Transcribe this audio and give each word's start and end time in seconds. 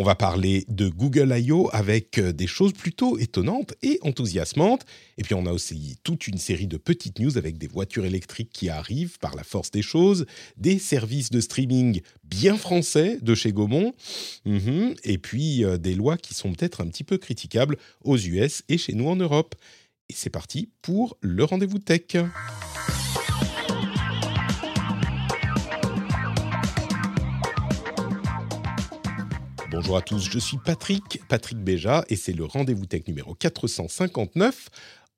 On 0.00 0.04
va 0.04 0.14
parler 0.14 0.64
de 0.68 0.88
Google 0.88 1.34
I.O. 1.36 1.68
avec 1.72 2.18
euh, 2.18 2.30
des 2.32 2.46
choses 2.46 2.72
plutôt 2.72 3.18
étonnantes 3.18 3.74
et 3.82 3.98
enthousiasmantes. 4.02 4.86
Et 5.16 5.24
puis 5.24 5.34
on 5.34 5.44
a 5.44 5.50
aussi 5.52 5.96
toute 6.04 6.28
une 6.28 6.38
série 6.38 6.68
de 6.68 6.76
petites 6.76 7.18
news 7.18 7.36
avec 7.36 7.58
des 7.58 7.66
voitures 7.66 8.04
électriques 8.04 8.50
qui 8.52 8.68
arrivent 8.68 9.18
par 9.18 9.34
la 9.34 9.42
force 9.42 9.72
des 9.72 9.82
choses, 9.82 10.24
des 10.56 10.78
services 10.78 11.30
de 11.30 11.40
streaming 11.40 12.00
bien 12.22 12.56
français 12.56 13.18
de 13.20 13.34
chez 13.34 13.52
Gaumont, 13.52 13.92
Mhm. 14.44 14.94
et 15.02 15.18
puis 15.18 15.64
euh, 15.64 15.78
des 15.78 15.96
lois 15.96 16.16
qui 16.16 16.32
sont 16.32 16.52
peut-être 16.52 16.80
un 16.80 16.86
petit 16.86 17.02
peu 17.02 17.18
critiquables 17.18 17.76
aux 18.04 18.16
US 18.16 18.62
et 18.68 18.78
chez 18.78 18.92
nous 18.92 19.08
en 19.08 19.16
Europe. 19.16 19.56
Et 20.10 20.14
c'est 20.14 20.30
parti 20.30 20.68
pour 20.80 21.16
le 21.22 21.42
rendez-vous 21.42 21.80
tech. 21.80 22.14
Bonjour 29.70 29.96
à 29.98 30.02
tous, 30.02 30.30
je 30.30 30.38
suis 30.38 30.56
Patrick, 30.64 31.20
Patrick 31.28 31.58
Béja, 31.58 32.04
et 32.08 32.16
c'est 32.16 32.32
le 32.32 32.44
rendez-vous 32.44 32.86
tech 32.86 33.02
numéro 33.06 33.34
459 33.34 34.68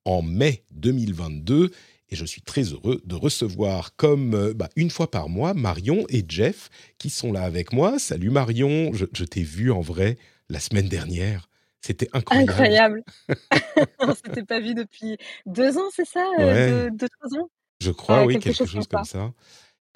en 0.04 0.22
mai 0.22 0.64
2022. 0.72 1.70
Et 2.12 2.16
je 2.16 2.24
suis 2.24 2.42
très 2.42 2.62
heureux 2.62 3.00
de 3.04 3.14
recevoir, 3.14 3.94
comme 3.94 4.34
euh, 4.34 4.52
bah, 4.52 4.68
une 4.74 4.90
fois 4.90 5.08
par 5.08 5.28
mois, 5.28 5.54
Marion 5.54 6.04
et 6.08 6.24
Jeff 6.28 6.68
qui 6.98 7.08
sont 7.08 7.32
là 7.32 7.42
avec 7.42 7.72
moi. 7.72 8.00
Salut 8.00 8.30
Marion, 8.30 8.90
je, 8.92 9.06
je 9.12 9.24
t'ai 9.24 9.42
vu 9.44 9.70
en 9.70 9.80
vrai 9.80 10.18
la 10.48 10.58
semaine 10.58 10.88
dernière. 10.88 11.48
C'était 11.80 12.08
incroyable. 12.12 12.50
Incroyable. 12.50 13.02
On 14.00 14.14
s'était 14.14 14.42
pas 14.42 14.58
vu 14.58 14.74
depuis 14.74 15.16
deux 15.46 15.78
ans, 15.78 15.88
c'est 15.94 16.04
ça 16.06 16.26
euh, 16.40 16.44
Ouais. 16.44 16.90
deux, 16.90 16.96
deux, 16.96 17.08
trois 17.20 17.38
ans? 17.40 17.48
Je 17.80 17.90
crois, 17.92 18.20
Ouais, 18.22 18.26
oui, 18.26 18.34
quelque 18.34 18.44
quelque 18.44 18.56
chose 18.58 18.70
chose 18.70 18.86
comme 18.88 18.98
comme 18.98 19.04
ça. 19.06 19.32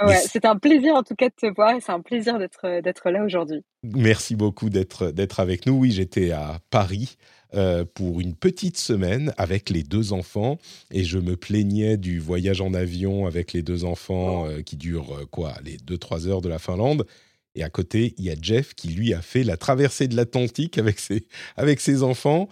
Mais 0.03 0.15
Ouais, 0.15 0.15
c- 0.15 0.29
c'était 0.33 0.49
un 0.49 0.59
plaisir 0.59 0.95
en 0.95 1.03
tout 1.03 1.15
cas 1.15 1.29
de 1.29 1.35
te 1.35 1.47
voir 1.55 1.75
et 1.77 1.81
c'est 1.81 1.93
un 1.93 2.01
plaisir 2.03 2.39
d'être 2.39 2.65
euh, 2.67 2.81
d'être 2.83 3.11
là 3.11 3.25
aujourd'hui. 3.25 3.65
Merci 3.83 4.35
beaucoup 4.35 4.71
d'être 4.71 5.11
d'être 5.11 5.41
avec 5.41 5.67
nous. 5.67 5.75
Oui, 5.75 5.91
j'étais 5.93 6.31
à 6.31 6.59
Paris 6.71 7.17
euh, 7.55 7.85
pour 7.85 8.21
une 8.21 8.35
petite 8.35 8.79
semaine 8.79 9.35
avec 9.37 9.69
les 9.69 9.83
deux 9.83 10.13
enfants 10.15 10.59
et 10.91 11.05
je 11.05 11.19
me 11.19 11.37
plaignais 11.37 11.99
du 11.99 12.19
voyage 12.19 12.63
en 12.63 12.73
avion 12.73 13.27
avec 13.27 13.53
les 13.53 13.63
deux 13.63 13.85
enfants 13.85 14.47
euh, 14.47 14.63
qui 14.63 14.77
dure 14.77 15.15
euh, 15.15 15.27
quoi, 15.27 15.55
les 15.65 15.77
deux 15.77 15.99
trois 15.99 16.27
heures 16.27 16.41
de 16.41 16.49
la 16.49 16.59
Finlande. 16.59 17.07
Et 17.55 17.63
à 17.63 17.69
côté, 17.69 18.15
il 18.17 18.25
y 18.25 18.31
a 18.31 18.35
Jeff 18.41 18.75
qui 18.75 18.89
lui 18.89 19.13
a 19.15 19.21
fait 19.23 19.45
la 19.45 19.57
traversée 19.59 20.09
de 20.09 20.17
l'Atlantique 20.17 20.79
avec 20.79 20.99
ses 20.99 21.27
avec 21.57 21.81
ses 21.81 22.03
enfants. 22.03 22.49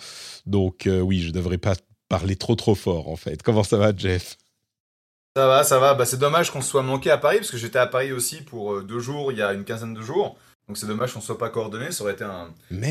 Donc 0.47 0.87
oui, 0.87 1.21
je 1.21 1.31
devrais 1.33 1.59
pas 1.59 1.75
parler 2.09 2.37
trop 2.37 2.55
trop 2.57 2.75
fort 2.75 3.09
en 3.09 3.17
fait. 3.17 3.43
Comment 3.43 3.65
ça 3.65 3.79
va, 3.79 3.93
Jeff? 3.97 4.37
Ça 5.37 5.47
va, 5.47 5.65
ça 5.65 5.79
va. 5.79 5.95
Bah, 5.95 6.05
c'est 6.05 6.19
dommage 6.19 6.51
qu'on 6.51 6.61
se 6.61 6.69
soit 6.69 6.83
manqué 6.83 7.11
à 7.11 7.17
Paris, 7.19 7.39
parce 7.39 7.51
que 7.51 7.57
j'étais 7.57 7.79
à 7.79 7.87
Paris 7.87 8.13
aussi 8.13 8.43
pour 8.43 8.75
euh, 8.75 8.83
deux 8.83 8.99
jours, 9.01 9.33
il 9.33 9.39
y 9.39 9.43
a 9.43 9.53
une 9.53 9.65
quinzaine 9.65 9.95
de 9.95 10.03
jours. 10.03 10.37
Donc 10.69 10.77
c'est 10.77 10.87
dommage 10.87 11.13
qu'on 11.13 11.19
ne 11.19 11.25
soit 11.25 11.39
pas 11.39 11.49
coordonnés. 11.49 11.91
Ça 11.91 12.05
aurait 12.05 12.13
été 12.13 12.25
un, 12.25 12.49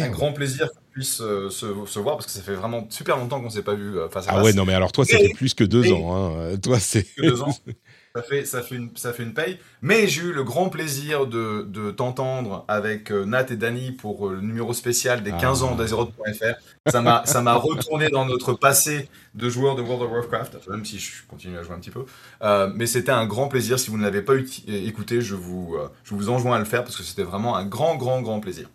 grand 0.10 0.34
plaisir 0.34 0.70
qu'on 0.72 0.82
puisse 0.92 1.22
euh, 1.22 1.50
se, 1.50 1.68
se 1.86 2.00
voir, 2.00 2.16
parce 2.18 2.26
que 2.26 2.32
ça 2.32 2.42
fait 2.42 2.54
vraiment 2.56 2.86
super 2.90 3.16
longtemps 3.18 3.40
qu'on 3.40 3.46
ne 3.46 3.52
s'est 3.52 3.62
pas 3.62 3.76
vu 3.76 3.98
euh, 3.98 4.10
face 4.10 4.28
à 4.28 4.32
Ah 4.32 4.36
face. 4.36 4.46
ouais, 4.46 4.54
non 4.54 4.66
mais 4.66 4.74
alors 4.74 4.92
toi, 4.92 5.06
fait 5.06 5.30
plus 5.36 5.54
que 5.54 5.64
deux 5.64 5.82
mais- 5.84 5.92
ans. 5.94 6.36
Hein. 6.42 6.58
Toi, 6.58 6.80
c'est 6.80 7.06
deux 7.18 7.42
ans. 7.44 7.56
Ça 8.14 8.22
fait, 8.24 8.44
ça, 8.46 8.62
fait 8.62 8.76
une, 8.76 8.90
ça 8.96 9.14
fait 9.14 9.24
une 9.24 9.34
paye. 9.34 9.58
Mais 9.82 10.08
j'ai 10.08 10.24
eu 10.24 10.34
le 10.34 10.44
grand 10.44 10.68
plaisir 10.70 11.28
de, 11.28 11.62
de 11.70 11.92
t'entendre 11.92 12.66
avec 12.68 13.10
euh, 13.10 13.24
Nat 13.26 13.46
et 13.52 13.56
Dany 13.56 13.92
pour 13.94 14.28
euh, 14.28 14.34
le 14.36 14.42
numéro 14.42 14.74
spécial 14.74 15.24
des 15.24 15.32
15 15.32 15.62
Ah. 15.64 15.66
ans 15.68 15.76
d'Azeroth.fr. 15.76 16.90
Ça 16.90 17.02
m'a, 17.02 17.26
ça 17.26 17.42
m'a 17.42 17.54
retourné 17.54 18.10
dans 18.10 18.26
notre 18.26 18.54
passé 18.54 19.08
de 19.34 19.50
joueur 19.50 19.76
de 19.76 19.82
World 19.82 20.04
of 20.04 20.12
Warcraft, 20.12 20.68
même 20.70 20.84
si 20.84 21.00
je 21.00 21.24
continue 21.28 21.58
à 21.58 21.64
jouer 21.64 21.74
un 21.76 21.80
petit 21.80 21.90
peu. 21.92 22.04
Euh, 22.42 22.70
mais 22.76 22.86
c'était 22.86 23.12
un 23.14 23.26
grand 23.26 23.48
plaisir. 23.48 23.80
Si 23.80 23.90
vous 23.90 23.98
ne 23.98 24.04
l'avez 24.04 24.22
pas 24.24 24.34
écouté, 24.68 25.22
je 25.22 25.36
vous, 25.36 25.76
euh, 25.80 25.88
je 26.04 26.14
vous 26.14 26.30
enjoins 26.30 26.58
à 26.58 26.60
le 26.60 26.66
faire 26.66 26.84
parce 26.84 26.98
que 26.98 27.04
c'était 27.04 27.24
vraiment 27.24 27.56
un 27.56 27.66
grand, 27.66 27.96
grand, 27.96 28.22
grand 28.22 28.42
plaisir. 28.42 28.70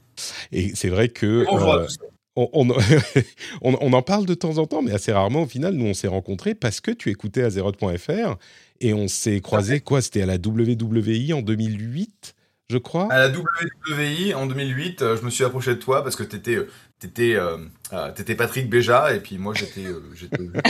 Et 0.53 0.75
c'est 0.75 0.89
vrai 0.89 1.11
que 1.11 1.45
Bonjour 1.45 1.75
euh, 1.75 1.83
à 1.83 1.85
tous. 1.87 1.99
on, 2.37 2.49
on, 2.55 2.69
on- 3.63 3.77
on 3.81 3.93
en 3.93 4.03
parle 4.03 4.25
de 4.25 4.33
temps 4.35 4.57
en 4.57 4.67
temps, 4.67 4.81
mais 4.81 4.93
assez 4.93 5.13
rarement. 5.13 5.43
Au 5.43 5.47
final, 5.47 5.75
nous, 5.75 5.85
on 5.87 5.95
s'est 5.95 6.09
rencontrés 6.09 6.55
parce 6.55 6.81
que 6.81 6.91
tu 6.91 7.11
écoutais 7.11 7.43
Azeroth.fr 7.43 8.37
et 8.81 8.95
on 8.95 9.09
s'est 9.09 9.41
croisés, 9.41 9.81
quoi 9.81 10.01
C'était 10.03 10.23
à 10.23 10.27
la 10.27 10.37
WWI 10.37 11.33
en 11.33 11.43
2008, 11.43 12.35
je 12.71 12.79
crois. 12.79 13.13
À 13.13 13.29
la 13.29 13.29
WWI 13.29 14.35
en 14.35 14.47
2008, 14.47 15.03
euh, 15.03 15.17
je 15.17 15.23
me 15.25 15.31
suis 15.31 15.45
approché 15.45 15.75
de 15.75 15.81
toi 15.81 16.03
parce 16.03 16.17
que 16.17 16.23
t'étais, 16.23 16.57
euh, 16.57 16.69
t'étais, 16.99 17.37
euh, 17.37 18.37
Patrick 18.37 18.69
Béja 18.69 19.15
et 19.15 19.21
puis 19.21 19.39
moi 19.39 19.55
j'étais, 19.55 19.87
euh, 19.87 20.03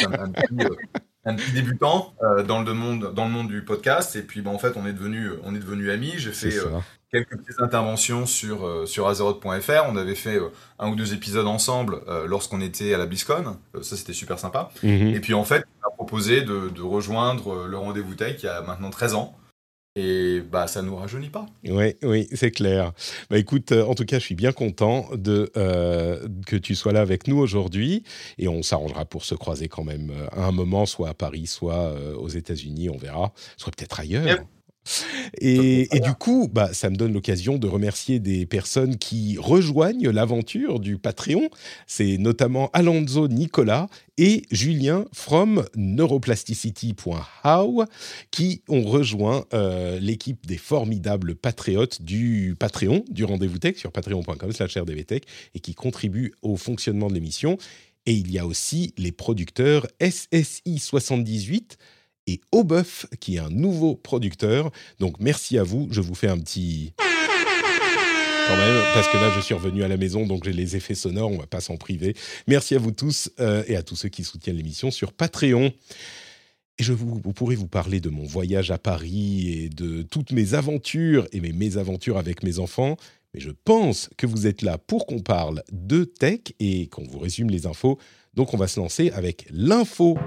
un, 0.04 0.12
un 0.12 0.30
petit, 0.30 0.64
euh, 0.64 0.74
un 1.26 1.34
petit 1.34 1.52
débutant 1.52 2.14
euh, 2.22 2.42
dans 2.42 2.62
le 2.62 2.72
monde, 2.72 3.12
dans 3.12 3.24
le 3.24 3.30
monde 3.30 3.48
du 3.48 3.62
podcast 3.62 4.16
et 4.16 4.22
puis 4.22 4.40
bah, 4.40 4.50
en 4.50 4.58
fait 4.58 4.74
on 4.76 4.86
est 4.86 4.92
devenu, 4.92 5.30
on 5.42 5.54
est 5.54 5.58
devenu 5.58 5.90
amis. 5.90 6.14
J'ai 6.16 6.32
fait 6.32 6.56
euh, 6.56 6.78
quelques 7.12 7.36
petites 7.36 7.60
interventions 7.60 8.26
sur 8.26 8.64
euh, 8.64 8.86
sur 8.86 9.08
Azeroth.fr. 9.08 9.84
On 9.88 9.96
avait 9.96 10.14
fait 10.14 10.36
euh, 10.36 10.52
un 10.78 10.88
ou 10.88 10.94
deux 10.94 11.12
épisodes 11.12 11.46
ensemble 11.46 12.00
lorsqu'on 12.26 12.60
était 12.60 12.94
à 12.94 12.98
la 12.98 13.06
BlizzCon. 13.06 13.56
Ça 13.82 13.96
c'était 13.96 14.12
super 14.12 14.38
sympa. 14.38 14.70
Mhm. 14.82 15.14
Et 15.14 15.20
puis 15.20 15.34
en 15.34 15.44
fait, 15.44 15.64
on 15.82 15.88
m'a 15.88 15.94
proposé 15.94 16.42
de, 16.42 16.68
de 16.68 16.82
rejoindre 16.82 17.66
le 17.66 17.76
rendez-vous 17.76 18.14
tech 18.14 18.36
il 18.42 18.46
y 18.46 18.48
a 18.48 18.62
maintenant 18.62 18.90
13 18.90 19.14
ans. 19.14 19.36
Et 19.98 20.42
bah 20.42 20.66
ça 20.66 20.82
nous 20.82 20.94
rajeunit 20.94 21.30
pas. 21.30 21.46
Oui, 21.64 21.94
oui, 22.02 22.28
c'est 22.34 22.50
clair. 22.50 22.92
Bah 23.30 23.38
écoute, 23.38 23.72
euh, 23.72 23.82
en 23.82 23.94
tout 23.94 24.04
cas, 24.04 24.18
je 24.18 24.24
suis 24.24 24.34
bien 24.34 24.52
content 24.52 25.08
de 25.14 25.50
euh, 25.56 26.28
que 26.46 26.56
tu 26.56 26.74
sois 26.74 26.92
là 26.92 27.00
avec 27.00 27.26
nous 27.26 27.38
aujourd'hui, 27.38 28.04
et 28.36 28.46
on 28.46 28.62
s'arrangera 28.62 29.06
pour 29.06 29.24
se 29.24 29.34
croiser 29.34 29.68
quand 29.68 29.84
même 29.84 30.10
euh, 30.10 30.26
à 30.32 30.44
un 30.44 30.52
moment, 30.52 30.84
soit 30.84 31.08
à 31.08 31.14
Paris, 31.14 31.46
soit 31.46 31.92
euh, 31.92 32.14
aux 32.14 32.28
États-Unis, 32.28 32.90
on 32.90 32.98
verra, 32.98 33.32
soit 33.56 33.72
peut-être 33.74 33.98
ailleurs. 33.98 34.26
Yep. 34.26 34.40
Et, 35.40 35.94
et 35.94 36.00
du 36.00 36.14
coup, 36.14 36.48
bah, 36.52 36.72
ça 36.72 36.90
me 36.90 36.96
donne 36.96 37.12
l'occasion 37.12 37.58
de 37.58 37.66
remercier 37.66 38.18
des 38.18 38.46
personnes 38.46 38.96
qui 38.96 39.36
rejoignent 39.38 40.10
l'aventure 40.10 40.80
du 40.80 40.98
Patreon. 40.98 41.48
C'est 41.86 42.18
notamment 42.18 42.70
Alonso 42.72 43.28
Nicolas 43.28 43.88
et 44.18 44.42
Julien 44.50 45.04
from 45.12 45.64
neuroplasticity.how 45.76 47.84
qui 48.30 48.62
ont 48.68 48.84
rejoint 48.84 49.44
euh, 49.52 50.00
l'équipe 50.00 50.46
des 50.46 50.56
formidables 50.56 51.34
patriotes 51.34 52.02
du 52.02 52.56
Patreon, 52.58 53.04
du 53.10 53.24
Rendez-vous 53.24 53.58
Tech 53.58 53.76
sur 53.76 53.92
patreon.com 53.92 54.52
slash 54.52 54.76
rdvtech 54.76 55.24
et 55.54 55.60
qui 55.60 55.74
contribuent 55.74 56.32
au 56.42 56.56
fonctionnement 56.56 57.08
de 57.08 57.14
l'émission. 57.14 57.58
Et 58.06 58.14
il 58.14 58.30
y 58.30 58.38
a 58.38 58.46
aussi 58.46 58.94
les 58.96 59.12
producteurs 59.12 59.86
SSI78 60.00 61.76
et 62.26 62.40
Aubeuf, 62.52 63.06
qui 63.20 63.36
est 63.36 63.40
un 63.40 63.50
nouveau 63.50 63.94
producteur. 63.94 64.70
Donc 64.98 65.16
merci 65.20 65.58
à 65.58 65.62
vous. 65.62 65.88
Je 65.90 66.00
vous 66.00 66.14
fais 66.14 66.28
un 66.28 66.38
petit... 66.38 66.92
Quand 68.48 68.56
même, 68.56 68.80
parce 68.94 69.08
que 69.08 69.16
là, 69.16 69.32
je 69.34 69.40
suis 69.40 69.54
revenu 69.54 69.82
à 69.82 69.88
la 69.88 69.96
maison, 69.96 70.24
donc 70.24 70.44
j'ai 70.44 70.52
les 70.52 70.76
effets 70.76 70.94
sonores, 70.94 71.32
on 71.32 71.38
va 71.38 71.48
pas 71.48 71.58
s'en 71.58 71.76
priver. 71.76 72.14
Merci 72.46 72.76
à 72.76 72.78
vous 72.78 72.92
tous 72.92 73.28
euh, 73.40 73.64
et 73.66 73.74
à 73.74 73.82
tous 73.82 73.96
ceux 73.96 74.08
qui 74.08 74.22
soutiennent 74.22 74.56
l'émission 74.56 74.92
sur 74.92 75.12
Patreon. 75.12 75.72
Et 76.78 76.82
je 76.84 76.92
vous, 76.92 77.20
vous 77.24 77.32
pourrez 77.32 77.56
vous 77.56 77.66
parler 77.66 77.98
de 77.98 78.08
mon 78.08 78.22
voyage 78.22 78.70
à 78.70 78.78
Paris 78.78 79.50
et 79.50 79.68
de 79.68 80.02
toutes 80.02 80.30
mes 80.30 80.54
aventures 80.54 81.26
et 81.32 81.40
mes 81.40 81.52
mésaventures 81.52 82.18
avec 82.18 82.44
mes 82.44 82.60
enfants. 82.60 82.96
Mais 83.34 83.40
je 83.40 83.50
pense 83.50 84.10
que 84.16 84.26
vous 84.26 84.46
êtes 84.46 84.62
là 84.62 84.78
pour 84.78 85.06
qu'on 85.06 85.20
parle 85.20 85.64
de 85.72 86.04
tech 86.04 86.40
et 86.60 86.86
qu'on 86.86 87.04
vous 87.04 87.18
résume 87.18 87.50
les 87.50 87.66
infos. 87.66 87.98
Donc 88.36 88.52
on 88.52 88.58
va 88.58 88.68
se 88.68 88.78
lancer 88.78 89.10
avec 89.12 89.46
l'info 89.50 90.18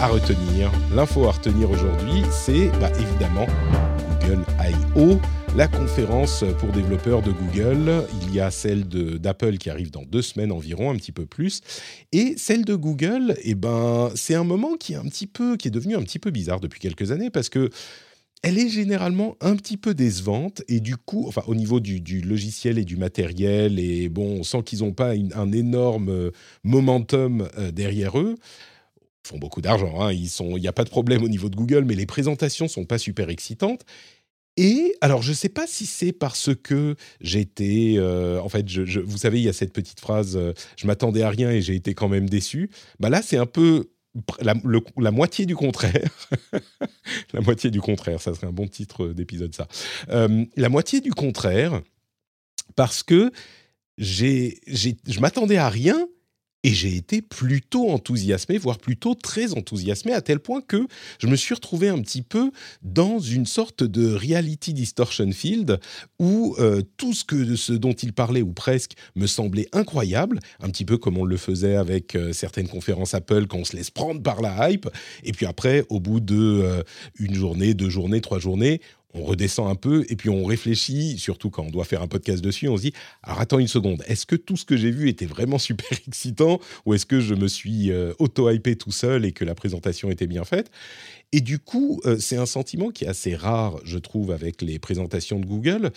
à 0.00 0.08
retenir. 0.08 0.72
L'info 0.94 1.26
à 1.26 1.32
retenir 1.32 1.70
aujourd'hui, 1.70 2.22
c'est 2.30 2.68
bah, 2.80 2.90
évidemment 2.98 3.46
Google 4.20 4.42
I.O., 4.58 5.18
la 5.54 5.68
conférence 5.68 6.44
pour 6.60 6.70
développeurs 6.70 7.20
de 7.20 7.30
Google. 7.30 8.04
Il 8.22 8.34
y 8.34 8.40
a 8.40 8.50
celle 8.50 8.88
d'Apple 8.88 9.58
qui 9.58 9.68
arrive 9.68 9.90
dans 9.90 10.02
deux 10.02 10.22
semaines 10.22 10.50
environ, 10.50 10.90
un 10.90 10.96
petit 10.96 11.12
peu 11.12 11.26
plus. 11.26 11.60
Et 12.12 12.34
celle 12.38 12.64
de 12.64 12.74
Google, 12.74 13.36
eh 13.42 13.54
ben, 13.54 14.10
c'est 14.14 14.34
un 14.34 14.44
moment 14.44 14.76
qui 14.76 14.94
est 14.94 14.96
un 14.96 15.04
petit 15.04 15.26
peu, 15.26 15.56
qui 15.56 15.68
est 15.68 15.70
devenu 15.70 15.94
un 15.94 16.02
petit 16.02 16.18
peu 16.18 16.30
bizarre 16.30 16.60
depuis 16.60 16.80
quelques 16.80 17.12
années 17.12 17.30
parce 17.30 17.50
que 17.50 17.68
elle 18.42 18.58
est 18.58 18.68
généralement 18.68 19.36
un 19.40 19.56
petit 19.56 19.76
peu 19.76 19.94
décevante 19.94 20.62
et 20.68 20.80
du 20.80 20.96
coup, 20.96 21.26
enfin 21.26 21.42
au 21.46 21.54
niveau 21.54 21.80
du, 21.80 22.20
logiciel 22.20 22.78
et 22.78 22.84
du 22.84 22.96
matériel 22.96 23.78
et 23.78 24.08
bon, 24.08 24.40
on 24.40 24.42
sent 24.42 24.62
qu'ils 24.64 24.80
n'ont 24.80 24.92
pas 24.92 25.12
un 25.12 25.52
énorme 25.52 26.08
euh, 26.08 26.30
momentum 26.62 27.48
euh, 27.58 27.70
derrière 27.70 28.18
eux. 28.18 28.36
Ils 29.24 29.28
font 29.28 29.38
beaucoup 29.38 29.60
d'argent, 29.60 30.00
hein, 30.00 30.12
ils 30.12 30.30
sont, 30.30 30.56
il 30.56 30.60
n'y 30.60 30.68
a 30.68 30.72
pas 30.72 30.84
de 30.84 30.90
problème 30.90 31.22
au 31.22 31.28
niveau 31.28 31.48
de 31.48 31.56
Google, 31.56 31.84
mais 31.84 31.94
les 31.94 32.06
présentations 32.06 32.68
sont 32.68 32.84
pas 32.84 32.98
super 32.98 33.28
excitantes. 33.28 33.84
Et 34.58 34.96
alors, 35.00 35.22
je 35.22 35.30
ne 35.30 35.36
sais 35.36 35.48
pas 35.48 35.68
si 35.68 35.86
c'est 35.86 36.10
parce 36.10 36.50
que 36.52 36.96
j'étais... 37.20 37.94
Euh, 37.96 38.40
en 38.40 38.48
fait, 38.48 38.68
vous 38.68 39.18
savez, 39.18 39.38
il 39.38 39.44
y 39.44 39.48
a 39.48 39.52
cette 39.52 39.72
petite 39.72 40.00
phrase 40.00 40.36
euh, 40.36 40.52
Je 40.76 40.88
m'attendais 40.88 41.22
à 41.22 41.30
rien 41.30 41.52
et 41.52 41.62
j'ai 41.62 41.76
été 41.76 41.94
quand 41.94 42.08
même 42.08 42.28
déçu». 42.28 42.68
Bah 42.98 43.08
là, 43.08 43.22
c'est 43.22 43.36
un 43.36 43.46
peu 43.46 43.90
la, 44.40 44.54
la, 44.96 45.10
moitié 45.10 45.46
du 45.46 45.54
contraire. 45.54 46.10
la 47.32 47.40
moitié 47.40 47.70
du 47.70 47.80
contraire, 47.80 48.20
ça 48.20 48.34
serait 48.34 48.46
un 48.46 48.52
bon 48.52 48.66
titre 48.66 49.08
d'épisode, 49.08 49.54
ça. 49.54 49.68
Euh, 50.10 50.44
la 50.56 50.68
moitié 50.68 51.00
du 51.00 51.12
contraire, 51.12 51.80
parce 52.74 53.02
que 53.02 53.30
je 53.98 55.20
m'attendais 55.20 55.56
à 55.56 55.68
rien 55.68 56.08
et 56.64 56.72
j'ai 56.72 56.96
été 56.96 57.22
plutôt 57.22 57.90
enthousiasmé, 57.90 58.58
voire 58.58 58.78
plutôt 58.78 59.14
très 59.14 59.54
enthousiasmé, 59.54 60.12
à 60.12 60.20
tel 60.20 60.40
point 60.40 60.60
que 60.60 60.86
je 61.20 61.28
me 61.28 61.36
suis 61.36 61.54
retrouvé 61.54 61.88
un 61.88 62.00
petit 62.00 62.22
peu 62.22 62.50
dans 62.82 63.20
une 63.20 63.46
sorte 63.46 63.84
de 63.84 64.12
reality 64.12 64.72
distortion 64.72 65.30
field 65.30 65.78
où 66.18 66.56
euh, 66.58 66.82
tout 66.96 67.12
ce, 67.12 67.24
que, 67.24 67.54
ce 67.54 67.72
dont 67.72 67.92
il 67.92 68.12
parlait, 68.12 68.42
ou 68.42 68.52
presque, 68.52 68.92
me 69.14 69.26
semblait 69.26 69.68
incroyable, 69.72 70.40
un 70.60 70.68
petit 70.70 70.84
peu 70.84 70.98
comme 70.98 71.16
on 71.16 71.24
le 71.24 71.36
faisait 71.36 71.76
avec 71.76 72.16
euh, 72.16 72.32
certaines 72.32 72.68
conférences 72.68 73.14
Apple 73.14 73.46
quand 73.46 73.58
on 73.58 73.64
se 73.64 73.76
laisse 73.76 73.90
prendre 73.90 74.20
par 74.22 74.40
la 74.40 74.70
hype, 74.70 74.88
et 75.22 75.32
puis 75.32 75.46
après, 75.46 75.84
au 75.88 76.00
bout 76.00 76.20
de 76.20 76.36
euh, 76.36 76.82
journée, 77.32 77.74
deux 77.74 77.90
journées, 77.90 78.20
trois 78.20 78.40
journées, 78.40 78.80
on 79.14 79.24
redescend 79.24 79.68
un 79.68 79.74
peu 79.74 80.04
et 80.08 80.16
puis 80.16 80.28
on 80.28 80.44
réfléchit, 80.44 81.18
surtout 81.18 81.50
quand 81.50 81.64
on 81.64 81.70
doit 81.70 81.84
faire 81.84 82.02
un 82.02 82.08
podcast 82.08 82.42
dessus, 82.42 82.68
on 82.68 82.76
se 82.76 82.82
dit 82.82 82.92
alors 83.22 83.40
attends 83.40 83.58
une 83.58 83.68
seconde, 83.68 84.02
est-ce 84.06 84.26
que 84.26 84.36
tout 84.36 84.56
ce 84.56 84.64
que 84.64 84.76
j'ai 84.76 84.90
vu 84.90 85.08
était 85.08 85.26
vraiment 85.26 85.58
super 85.68 85.88
excitant 86.06 86.60
ou 86.86 86.94
est-ce 86.94 87.06
que 87.06 87.20
je 87.20 87.34
me 87.34 87.48
suis 87.48 87.90
euh, 87.90 88.12
auto-hypé 88.18 88.76
tout 88.76 88.92
seul 88.92 89.24
et 89.24 89.32
que 89.32 89.44
la 89.44 89.54
présentation 89.54 90.10
était 90.10 90.26
bien 90.26 90.44
faite? 90.44 90.70
Et 91.32 91.40
du 91.40 91.58
coup, 91.58 92.00
euh, 92.06 92.16
c'est 92.18 92.36
un 92.36 92.46
sentiment 92.46 92.90
qui 92.90 93.04
est 93.04 93.08
assez 93.08 93.36
rare, 93.36 93.78
je 93.84 93.98
trouve, 93.98 94.30
avec 94.30 94.62
les 94.62 94.78
présentations 94.78 95.38
de 95.38 95.44
Google. 95.44 95.90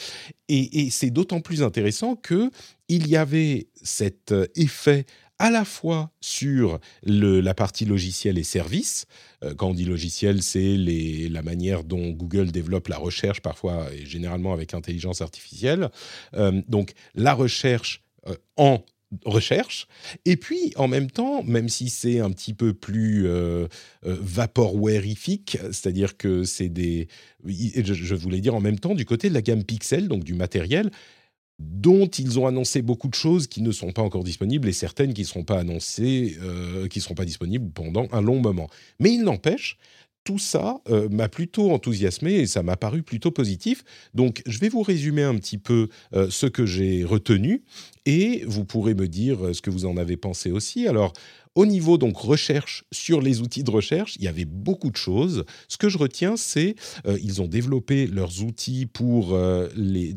Et, 0.50 0.82
et 0.82 0.90
c'est 0.90 1.10
d'autant 1.10 1.40
plus 1.40 1.64
intéressant 1.64 2.18
que 2.18 2.52
il 2.90 3.08
y 3.08 3.16
avait 3.16 3.68
cet 3.82 4.34
euh, 4.34 4.48
effet 4.56 5.06
à 5.42 5.50
la 5.50 5.66
fois 5.66 6.12
sur 6.22 6.80
la 7.04 7.54
partie 7.56 7.86
logiciel 7.86 8.38
et 8.38 8.44
service. 8.44 9.08
Euh, 9.44 9.56
quand 9.56 9.70
on 9.70 9.74
dit 9.74 9.86
logiciel, 9.86 10.44
c'est 10.44 10.78
la 10.78 11.42
manière 11.42 11.84
dont 11.84 12.10
Google 12.12 12.52
développe 12.52 12.88
la 12.90 12.98
recherche, 12.98 13.42
parfois 13.42 13.88
et 13.92 14.06
généralement 14.06 14.54
avec 14.54 14.76
intelligence 14.76 15.22
artificielle. 15.22 15.90
Euh, 16.36 16.62
donc 16.68 16.94
la 17.16 17.34
recherche 17.34 18.04
euh, 18.28 18.36
en 18.56 18.86
recherche. 19.26 19.88
Et 20.26 20.38
puis, 20.38 20.72
en 20.78 20.88
même 20.88 21.12
temps, 21.12 21.44
même 21.44 21.70
si 21.70 21.90
c'est 21.90 22.20
un 22.20 22.32
petit 22.32 22.54
peu 22.54 22.74
plus 22.74 23.28
euh, 23.28 23.68
vaporwareifique, 24.04 25.58
c'est-à-dire 25.72 26.18
que 26.18 26.44
c'est 26.44 26.70
des... 26.70 27.08
Je, 27.46 28.16
voulais 28.16 28.40
dire 28.40 28.56
en 28.56 28.62
même 28.62 28.80
temps, 28.80 28.96
du 28.96 29.06
côté 29.06 29.28
de 29.28 29.34
la 29.34 29.42
gamme 29.42 29.64
Pixel, 29.64 30.08
donc 30.08 30.24
du 30.24 30.34
matériel, 30.34 30.92
dont 31.62 32.08
ils 32.08 32.40
ont 32.40 32.48
annoncé 32.48 32.82
beaucoup 32.82 33.08
de 33.08 33.16
choses 33.16 33.48
qui 33.48 33.62
ne 33.62 33.72
sont 33.72 33.92
pas 33.92 34.02
encore 34.02 34.24
disponibles 34.24 34.68
et 34.68 34.74
certaines 34.74 35.14
qui 35.14 35.22
ne 35.22 35.28
seront 35.28 35.44
pas 35.44 35.60
annoncées, 35.60 36.38
euh, 36.42 36.88
qui 36.88 37.00
ne 37.00 37.04
seront 37.04 37.16
pas 37.16 37.26
disponibles 37.26 37.72
pendant 37.72 38.08
un 38.12 38.22
long 38.22 38.40
moment. 38.40 38.70
Mais 39.00 39.14
il 39.14 39.24
n'empêche, 39.24 39.78
tout 40.24 40.38
ça 40.38 40.82
euh, 40.90 41.10
m'a 41.10 41.30
plutôt 41.30 41.72
enthousiasmé 41.72 42.34
et 42.34 42.48
ça 42.48 42.62
m'a 42.62 42.78
paru 42.78 43.02
plutôt 43.02 43.32
positif. 43.32 43.84
Donc 44.14 44.44
je 44.46 44.60
vais 44.60 44.70
vous 44.70 44.84
résumer 44.84 45.24
un 45.24 45.36
petit 45.36 45.58
peu 45.58 45.90
euh, 46.14 46.28
ce 46.30 46.46
que 46.46 46.66
j'ai 46.66 47.04
retenu 47.04 47.64
et 48.06 48.44
vous 48.46 48.66
pourrez 48.66 48.94
me 48.94 49.08
dire 49.08 49.54
ce 49.54 49.62
que 49.62 49.70
vous 49.70 49.86
en 49.86 49.98
avez 49.98 50.18
pensé 50.18 50.52
aussi. 50.52 50.88
Alors 50.88 51.14
au 51.56 51.66
niveau 51.66 51.98
donc 51.98 52.18
recherche 52.18 52.86
sur 52.92 53.22
les 53.22 53.42
outils 53.42 53.64
de 53.64 53.72
recherche, 53.72 54.16
il 54.18 54.24
y 54.24 54.28
avait 54.28 54.46
beaucoup 54.46 54.90
de 54.90 54.96
choses. 54.96 55.44
Ce 55.68 55.78
que 55.78 55.90
je 55.90 55.98
retiens, 55.98 56.38
c'est 56.38 56.76
euh, 57.06 57.18
ils 57.22 57.42
ont 57.42 57.48
développé 57.48 58.08
leurs 58.08 58.42
outils 58.44 58.86
pour 58.86 59.34
euh, 59.34 59.68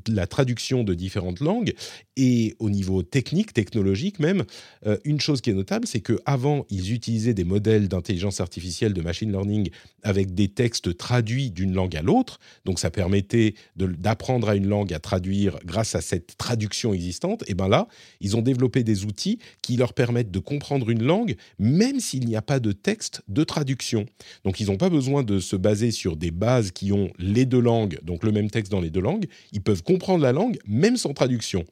la 0.07 0.27
traduction 0.27 0.85
de 0.85 0.95
différentes 0.95 1.41
langues 1.41 1.75
et 2.17 2.55
au 2.61 2.71
niveau 2.71 3.03
technique, 3.03 3.53
technologique 3.53 4.21
même, 4.21 4.45
euh, 4.87 4.97
une 5.05 5.21
chose 5.21 5.41
qui 5.41 5.51
est 5.51 5.55
notable, 5.55 5.87
c'est 5.89 6.01
que 6.01 6.21
avant 6.25 6.67
ils 6.71 6.93
utilisaient 6.93 7.35
des 7.35 7.45
modèles 7.45 7.89
d'intelligence 7.89 8.41
artificielle, 8.41 8.93
de 8.93 9.03
machine 9.03 9.33
learning 9.33 9.71
avec 10.05 10.35
des 10.35 10.49
textes 10.49 10.97
traduits 10.97 11.51
d'une 11.51 11.75
langue 11.75 11.97
à 11.97 12.03
l'autre. 12.03 12.39
Donc 12.65 12.79
ça 12.79 12.91
permettait 12.91 13.55
d'apprendre 13.77 14.49
à 14.49 14.55
une 14.55 14.69
langue 14.69 14.93
à 14.93 15.01
traduire 15.01 15.59
grâce 15.65 15.97
à 15.97 16.01
cette 16.01 16.37
traduction 16.37 16.95
existante. 16.95 17.43
Et 17.49 17.55
ben 17.55 17.69
là, 17.69 17.89
ils 18.21 18.37
ont 18.37 18.43
développé 18.43 18.85
des 18.85 19.05
outils 19.05 19.39
qui 19.63 19.77
leur 19.77 19.95
permettent 19.95 20.31
de 20.31 20.39
comprendre 20.39 20.91
une 20.91 21.03
langue 21.03 21.24
même 21.59 22.00
s'il 22.00 22.26
n'y 22.26 22.37
a 22.37 22.43
pas 22.43 22.61
de 22.61 22.73
texte 22.73 23.23
de 23.29 23.44
traduction. 23.44 24.06
Donc 24.44 24.61
ils 24.61 24.67
n'ont 24.67 24.76
pas 24.76 24.91
besoin 24.91 25.23
de 25.23 25.38
se 25.38 25.56
baser 25.56 25.91
sur 25.91 26.17
des 26.17 26.31
bases 26.31 26.71
qui 26.71 26.93
ont 26.93 27.11
les 27.19 27.47
deux 27.47 27.61
langues, 27.61 27.99
donc 28.03 28.25
le 28.25 28.32
même 28.32 28.50
texte 28.50 28.71
dans 28.71 28.81
les 28.81 28.91
deux 28.91 29.00
langues. 29.00 29.26
Ils 29.53 29.62
peuvent 29.62 29.82
comprendre 29.82 30.23
la 30.23 30.32
langue 30.32 30.59
même 30.67 30.97
sans 30.97 31.15
traduction. 31.15 31.65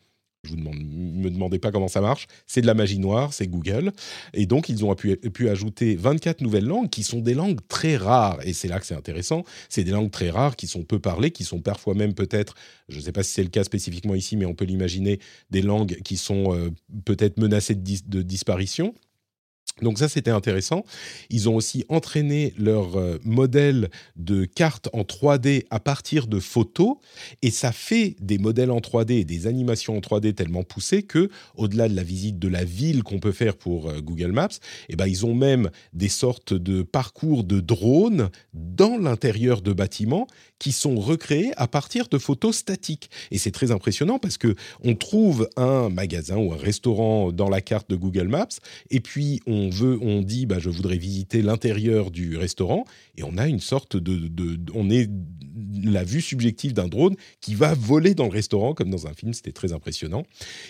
Je 0.44 0.50
vous 0.50 0.56
demande, 0.56 0.74
me 0.76 1.30
demandez 1.30 1.60
pas 1.60 1.70
comment 1.70 1.86
ça 1.86 2.00
marche. 2.00 2.26
C'est 2.48 2.62
de 2.62 2.66
la 2.66 2.74
magie 2.74 2.98
noire, 2.98 3.32
c'est 3.32 3.46
Google. 3.46 3.92
Et 4.34 4.44
donc, 4.44 4.68
ils 4.68 4.84
ont 4.84 4.92
pu, 4.96 5.48
ajouter 5.48 5.94
24 5.94 6.40
nouvelles 6.40 6.66
langues 6.66 6.90
qui 6.90 7.04
sont 7.04 7.20
des 7.20 7.34
langues 7.34 7.60
très 7.68 7.96
rares. 7.96 8.44
Et 8.44 8.52
c'est 8.52 8.66
là 8.66 8.80
que 8.80 8.86
c'est 8.86 8.96
intéressant. 8.96 9.44
C'est 9.68 9.84
des 9.84 9.92
langues 9.92 10.10
très 10.10 10.30
rares 10.30 10.56
qui 10.56 10.66
sont 10.66 10.82
peu 10.82 10.98
parlées, 10.98 11.30
qui 11.30 11.44
sont 11.44 11.60
parfois 11.60 11.94
même 11.94 12.12
peut-être, 12.14 12.56
je 12.88 12.96
ne 12.96 13.02
sais 13.02 13.12
pas 13.12 13.22
si 13.22 13.32
c'est 13.32 13.44
le 13.44 13.50
cas 13.50 13.62
spécifiquement 13.62 14.16
ici, 14.16 14.36
mais 14.36 14.44
on 14.44 14.54
peut 14.54 14.64
l'imaginer, 14.64 15.20
des 15.50 15.62
langues 15.62 16.00
qui 16.02 16.16
sont 16.16 16.52
euh, 16.52 16.70
peut-être 17.04 17.38
menacées 17.38 17.76
de 17.76 18.22
disparition. 18.22 18.94
Donc 19.80 19.98
ça, 19.98 20.08
c'était 20.08 20.30
intéressant. 20.30 20.84
Ils 21.30 21.48
ont 21.48 21.56
aussi 21.56 21.84
entraîné 21.88 22.52
leur 22.58 22.96
euh, 22.96 23.18
modèle 23.24 23.90
de 24.16 24.44
carte 24.44 24.88
en 24.92 25.02
3D 25.02 25.64
à 25.70 25.80
partir 25.80 26.26
de 26.26 26.38
photos, 26.38 26.96
et 27.40 27.50
ça 27.50 27.72
fait 27.72 28.16
des 28.20 28.38
modèles 28.38 28.70
en 28.70 28.80
3D 28.80 29.12
et 29.12 29.24
des 29.24 29.46
animations 29.46 29.96
en 29.96 30.00
3D 30.00 30.34
tellement 30.34 30.62
poussées 30.62 31.02
que, 31.02 31.30
au-delà 31.56 31.88
de 31.88 31.96
la 31.96 32.02
visite 32.02 32.38
de 32.38 32.48
la 32.48 32.64
ville 32.64 33.02
qu'on 33.02 33.18
peut 33.18 33.32
faire 33.32 33.56
pour 33.56 33.88
euh, 33.88 34.00
Google 34.00 34.32
Maps, 34.32 34.48
eh 34.88 34.96
ben, 34.96 35.06
ils 35.06 35.24
ont 35.24 35.34
même 35.34 35.70
des 35.92 36.08
sortes 36.08 36.54
de 36.54 36.82
parcours 36.82 37.44
de 37.44 37.60
drones 37.60 38.30
dans 38.52 38.98
l'intérieur 38.98 39.62
de 39.62 39.72
bâtiments 39.72 40.26
qui 40.62 40.70
sont 40.70 40.94
recréés 40.94 41.50
à 41.56 41.66
partir 41.66 42.06
de 42.06 42.18
photos 42.18 42.56
statiques. 42.56 43.10
Et 43.32 43.38
c'est 43.38 43.50
très 43.50 43.72
impressionnant 43.72 44.20
parce 44.20 44.38
que 44.38 44.54
on 44.84 44.94
trouve 44.94 45.50
un 45.56 45.88
magasin 45.88 46.36
ou 46.36 46.52
un 46.52 46.56
restaurant 46.56 47.32
dans 47.32 47.48
la 47.48 47.60
carte 47.60 47.90
de 47.90 47.96
Google 47.96 48.28
Maps, 48.28 48.46
et 48.88 49.00
puis 49.00 49.40
on 49.48 49.70
veut, 49.70 49.98
on 50.00 50.22
dit, 50.22 50.46
bah, 50.46 50.60
je 50.60 50.70
voudrais 50.70 50.98
visiter 50.98 51.42
l'intérieur 51.42 52.12
du 52.12 52.36
restaurant, 52.36 52.84
et 53.16 53.24
on 53.24 53.38
a 53.38 53.48
une 53.48 53.58
sorte 53.58 53.96
de, 53.96 54.30
on 54.72 54.88
est 54.88 55.10
la 55.82 56.04
vue 56.04 56.20
subjective 56.20 56.74
d'un 56.74 56.86
drone 56.86 57.16
qui 57.40 57.56
va 57.56 57.74
voler 57.74 58.14
dans 58.14 58.26
le 58.26 58.30
restaurant 58.30 58.72
comme 58.72 58.90
dans 58.90 59.08
un 59.08 59.14
film. 59.14 59.34
C'était 59.34 59.50
très 59.50 59.72
impressionnant. 59.72 60.22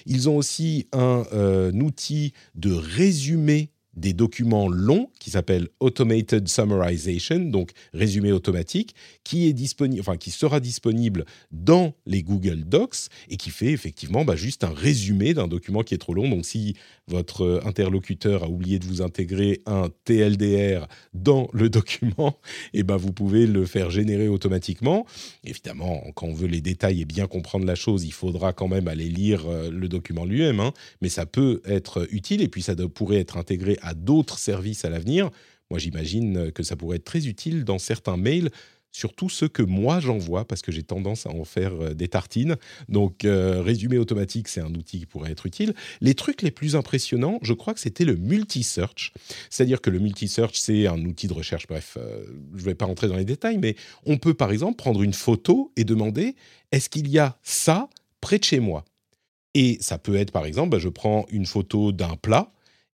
Ils 0.07 0.27
ont 0.31 0.39
aussi 0.39 0.87
un, 0.93 1.27
euh, 1.35 1.71
un 1.71 1.81
outil 1.81 2.33
de 2.55 2.73
résumé 2.73 3.69
des 3.95 4.13
documents 4.13 4.69
longs 4.69 5.11
qui 5.19 5.31
s'appelle 5.31 5.69
Automated 5.81 6.49
Summarization, 6.49 7.41
donc 7.41 7.73
résumé 7.93 8.33
automatique, 8.33 8.95
qui 9.25 9.47
est 9.47 9.53
disponible, 9.53 10.01
enfin 10.01 10.17
qui 10.17 10.31
sera 10.31 10.61
disponible 10.61 11.25
dans 11.51 11.95
les 12.07 12.23
Google 12.23 12.65
Docs 12.65 13.09
et 13.29 13.37
qui 13.37 13.51
fait 13.51 13.73
effectivement 13.73 14.25
bah, 14.25 14.37
juste 14.37 14.65
un 14.65 14.73
résumé 14.73 15.35
d'un 15.35 15.49
document 15.49 15.83
qui 15.83 15.95
est 15.95 15.99
trop 15.99 16.15
long. 16.15 16.29
Donc 16.29 16.47
si 16.47 16.75
votre 17.09 17.63
interlocuteur 17.65 18.45
a 18.45 18.49
oublié 18.49 18.79
de 18.79 18.87
vous 18.87 19.03
intégrer 19.03 19.61
un 19.67 19.89
TLDR 20.05 20.87
dans 21.15 21.49
le 21.53 21.69
document, 21.69 22.39
et 22.73 22.79
eh 22.81 22.83
ben 22.83 22.97
vous 22.97 23.13
pouvez 23.13 23.47
le 23.47 23.67
faire 23.67 23.91
générer 23.91 24.29
automatiquement. 24.29 25.07
Évidemment, 25.45 26.03
quand 26.15 26.27
on 26.27 26.35
veut 26.35 26.47
les 26.49 26.61
détails 26.61 27.03
et 27.03 27.05
bien 27.05 27.27
comprendre 27.27 27.67
la 27.67 27.75
chose, 27.75 28.05
il 28.05 28.13
faudra 28.13 28.53
quand 28.53 28.69
même 28.69 28.89
aller 28.89 29.09
lire 29.09 29.47
euh, 29.47 29.71
le 29.71 29.89
document 29.89 30.25
lui-même, 30.25 30.61
hein. 30.61 30.73
mais 31.01 31.09
ça 31.09 31.27
peut 31.27 31.61
être 31.65 32.07
utile 32.11 32.43
et 32.43 32.49
puis 32.49 32.63
ça 32.63 32.75
pourrait 32.75 33.19
être 33.19 33.37
intégré 33.37 33.79
à 33.83 33.95
d'autres 33.95 34.39
services 34.39 34.85
à 34.85 34.91
l'avenir. 34.91 35.31
Moi, 35.71 35.79
j'imagine 35.79 36.53
que 36.53 36.63
ça 36.63 36.77
pourrait 36.77 36.97
être 36.97 37.05
très 37.05 37.27
utile 37.27 37.65
dans 37.65 37.79
certains 37.79 38.17
mails, 38.17 38.51
surtout 38.93 39.29
ceux 39.29 39.49
que 39.49 39.63
moi 39.63 40.01
j'envoie, 40.01 40.47
parce 40.47 40.63
que 40.63 40.71
j'ai 40.71 40.83
tendance 40.83 41.27
à 41.27 41.31
en 41.31 41.45
faire 41.45 41.73
euh, 41.81 41.95
des 41.95 42.09
tartines. 42.09 42.57
Donc, 42.89 43.25
euh, 43.25 43.63
résumé 43.63 43.99
automatique, 43.99 44.49
c'est 44.49 44.61
un 44.61 44.73
outil 44.75 45.01
qui 45.01 45.07
pourrait 45.07 45.33
être 45.33 45.47
utile. 45.47 45.75
Les 46.01 46.15
trucs 46.15 46.43
les 46.43 46.51
plus 46.51 46.77
impressionnants, 46.77 47.39
je 47.43 47.55
crois 47.55 47.75
que 47.75 47.81
c'était 47.81 48.05
le 48.05 48.17
multi-search. 48.17 49.13
C'est-à-dire 49.51 49.81
que 49.81 49.91
le 49.91 49.99
multi-search, 49.99 50.59
c'est 50.59 50.87
un 50.87 51.03
outil 51.05 51.27
de 51.27 51.33
recherche, 51.33 51.67
bref, 51.67 51.97
euh, 51.99 52.25
je 52.55 52.61
ne 52.61 52.65
vais 52.65 52.75
pas 52.75 52.85
rentrer 52.85 53.09
dans 53.09 53.17
les 53.17 53.25
détails, 53.25 53.59
mais 53.59 53.75
on 54.05 54.19
peut 54.19 54.35
par 54.35 54.53
exemple 54.53 54.77
prendre 54.77 55.03
une 55.03 55.15
photo 55.15 55.73
et 55.77 55.85
demander, 55.85 56.37
est-ce 56.71 56.89
qu'il 56.89 57.09
y 57.09 57.19
a 57.19 57.39
ça 57.43 57.89
près 58.21 58.39
de 58.39 58.45
chez 58.45 58.61
moi? 58.61 58.85
Et 59.55 59.79
ça 59.81 59.99
peut 59.99 60.17
être, 60.17 60.33
par 60.33 60.47
exemple, 60.47 60.71
bah, 60.71 60.79
je 60.79 60.89
prends 60.89 61.27
une 61.31 61.47
photo 61.47 61.93
d'un 61.93 62.17
plat 62.17 62.53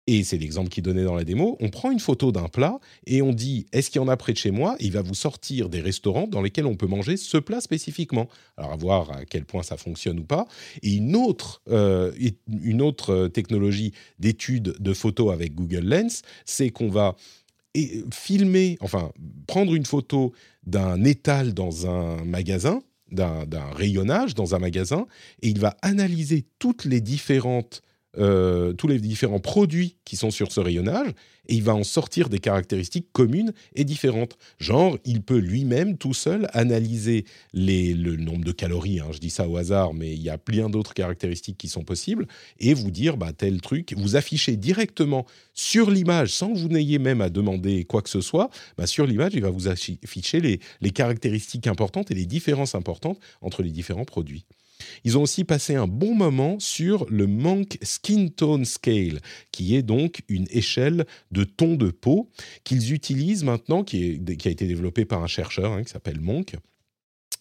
et 0.07 0.23
c'est 0.23 0.37
l'exemple 0.37 0.69
qu'il 0.69 0.83
donnait 0.83 1.05
dans 1.05 1.15
la 1.15 1.25
démo, 1.25 1.57
on 1.61 1.71
prend 1.71 1.91
une 1.91 2.01
photo 2.01 2.31
d'un 2.31 2.49
plat 2.49 2.79
et 3.07 3.23
on 3.23 3.33
dit 3.33 3.67
est-ce 3.73 3.91
qu'il 3.91 4.01
y 4.01 4.05
en 4.05 4.09
a 4.09 4.17
près 4.17 4.33
de 4.33 4.39
chez 4.39 4.51
moi? 4.51 4.77
Il 4.81 4.93
va 4.93 5.01
vous 5.01 5.15
sortir 5.15 5.71
des 5.71 5.81
restaurants 5.81 6.27
dans 6.27 6.43
lesquels 6.43 6.67
on 6.67 6.77
peut 6.77 6.87
manger 6.87 7.17
ce 7.17 7.39
plat 7.39 7.61
spécifiquement. 7.61 8.29
Alors 8.59 8.73
à 8.73 8.77
voir 8.77 9.11
à 9.13 9.25
quel 9.25 9.47
point 9.47 9.63
ça 9.63 9.79
fonctionne 9.79 10.21
ou 10.21 10.25
pas. 10.25 10.47
Et 10.83 10.95
une 10.95 11.17
autre, 11.17 11.63
euh, 11.71 12.13
une 12.63 12.83
autre 12.83 13.15
euh, 13.15 13.29
technologie 13.29 13.93
d'étude 14.19 14.77
de 14.79 14.93
photos 14.93 15.33
avec 15.33 15.55
Google 15.55 15.87
Lens, 15.87 16.23
c'est 16.45 16.71
qu'on 16.71 16.91
va 16.91 17.17
filmer, 18.13 18.79
enfin 18.81 19.11
prendre 19.49 19.75
une 19.75 19.85
photo 19.85 20.33
d'un 20.65 21.03
étal 21.03 21.55
dans 21.55 21.89
un 21.89 22.25
magasin 22.25 22.83
d'un 23.11 23.71
rayonnage 23.73 24.35
dans 24.35 24.57
un 24.57 24.59
magasin 24.59 25.07
et 25.43 25.49
il 25.49 25.61
va 25.61 25.77
analyser 25.83 26.47
toutes 26.59 26.85
les 26.85 27.01
différentes 27.01 27.83
euh, 28.19 28.73
tous 28.73 28.87
les 28.87 28.99
différents 28.99 29.41
produits 29.41 29.97
qui 30.05 30.17
sont 30.17 30.31
sur 30.31 30.53
ce 30.53 30.61
rayonnage 30.61 31.09
et 31.49 31.55
il 31.55 31.63
va 31.63 31.75
en 31.75 31.85
sortir 31.85 32.29
des 32.29 32.39
caractéristiques 32.39 33.09
communes 33.13 33.53
et 33.75 33.85
différentes. 33.85 34.37
Genre, 34.59 34.99
il 35.05 35.23
peut 35.23 35.39
lui-même 35.39 35.99
tout 35.99 36.15
seul 36.15 36.49
analyser 36.53 37.25
le 37.53 38.17
nombre 38.17 38.45
de 38.45 38.53
calories, 38.53 39.01
hein, 39.01 39.09
je 39.13 39.19
dis 39.19 39.31
ça 39.31 39.49
au 39.49 39.57
hasard, 39.57 39.95
mais 39.95 40.13
il 40.13 40.23
y 40.23 40.31
a 40.31 40.39
plein 40.39 40.71
d'autres 40.71 40.95
caractéristiques 40.95 41.59
qui 41.59 41.69
sont 41.69 41.85
possibles, 41.85 42.27
et 42.61 42.73
vous 42.73 42.91
dire 42.91 43.17
bah, 43.17 43.33
tel 43.33 43.61
truc, 43.61 43.95
vous 43.97 44.17
affichez 44.17 44.57
directement 44.57 45.27
sur 45.53 45.91
l'image 45.91 46.31
sans 46.31 46.53
que 46.53 46.59
vous 46.59 46.69
n'ayez 46.69 46.99
même 46.99 47.21
à 47.21 47.31
demander 47.31 47.85
quoi 47.85 48.03
que 48.03 48.11
ce 48.11 48.21
soit, 48.21 48.51
bah, 48.79 48.87
sur 48.87 49.07
l'image, 49.07 49.33
il 49.35 49.43
va 49.43 49.51
vous 49.51 49.69
afficher 49.69 50.41
les 50.41 50.91
caractéristiques 50.91 51.67
importantes 51.67 52.11
et 52.11 52.15
les 52.15 52.27
différences 52.27 52.75
importantes 52.75 53.19
entre 53.41 53.63
les 53.63 53.71
différents 53.71 54.05
produits. 54.05 54.45
Ils 55.05 55.19
ont 55.19 55.23
aussi 55.23 55.45
passé 55.45 55.75
un 55.75 55.87
bon 55.87 56.15
moment 56.15 56.59
sur 56.59 57.07
le 57.09 57.27
Monk 57.27 57.79
Skin 57.83 58.29
Tone 58.29 58.65
Scale, 58.65 59.21
qui 59.53 59.77
est 59.77 59.83
donc 59.83 60.23
une 60.29 60.47
échelle 60.51 61.07
de 61.31 61.45
ton 61.45 61.75
de 61.75 61.91
peau 61.91 62.31
qu'ils 62.65 62.93
utilisent 62.93 63.45
maintenant, 63.45 63.85
qui, 63.85 64.21
a 64.29 64.49
été 64.49 64.67
développé 64.67 65.05
par 65.05 65.23
un 65.23 65.27
chercheur 65.27 65.73
hein, 65.73 65.83
qui 65.83 65.91
s'appelle 65.91 66.21
Monk. 66.21 66.57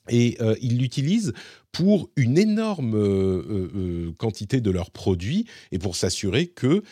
Et 0.10 0.38
euh, 0.42 0.56
ils 0.62 0.78
l'utilisent 0.78 1.34
pour 1.74 2.12
une 2.16 2.38
énorme 2.38 2.94
euh, 2.94 3.44
euh, 3.50 3.72
euh, 3.76 4.12
quantité 4.18 4.62
de 4.62 4.70
leurs 4.70 4.92
produits 4.92 5.48
et 5.72 5.80
pour 5.80 5.96
s'assurer 5.96 6.46
que, 6.46 6.84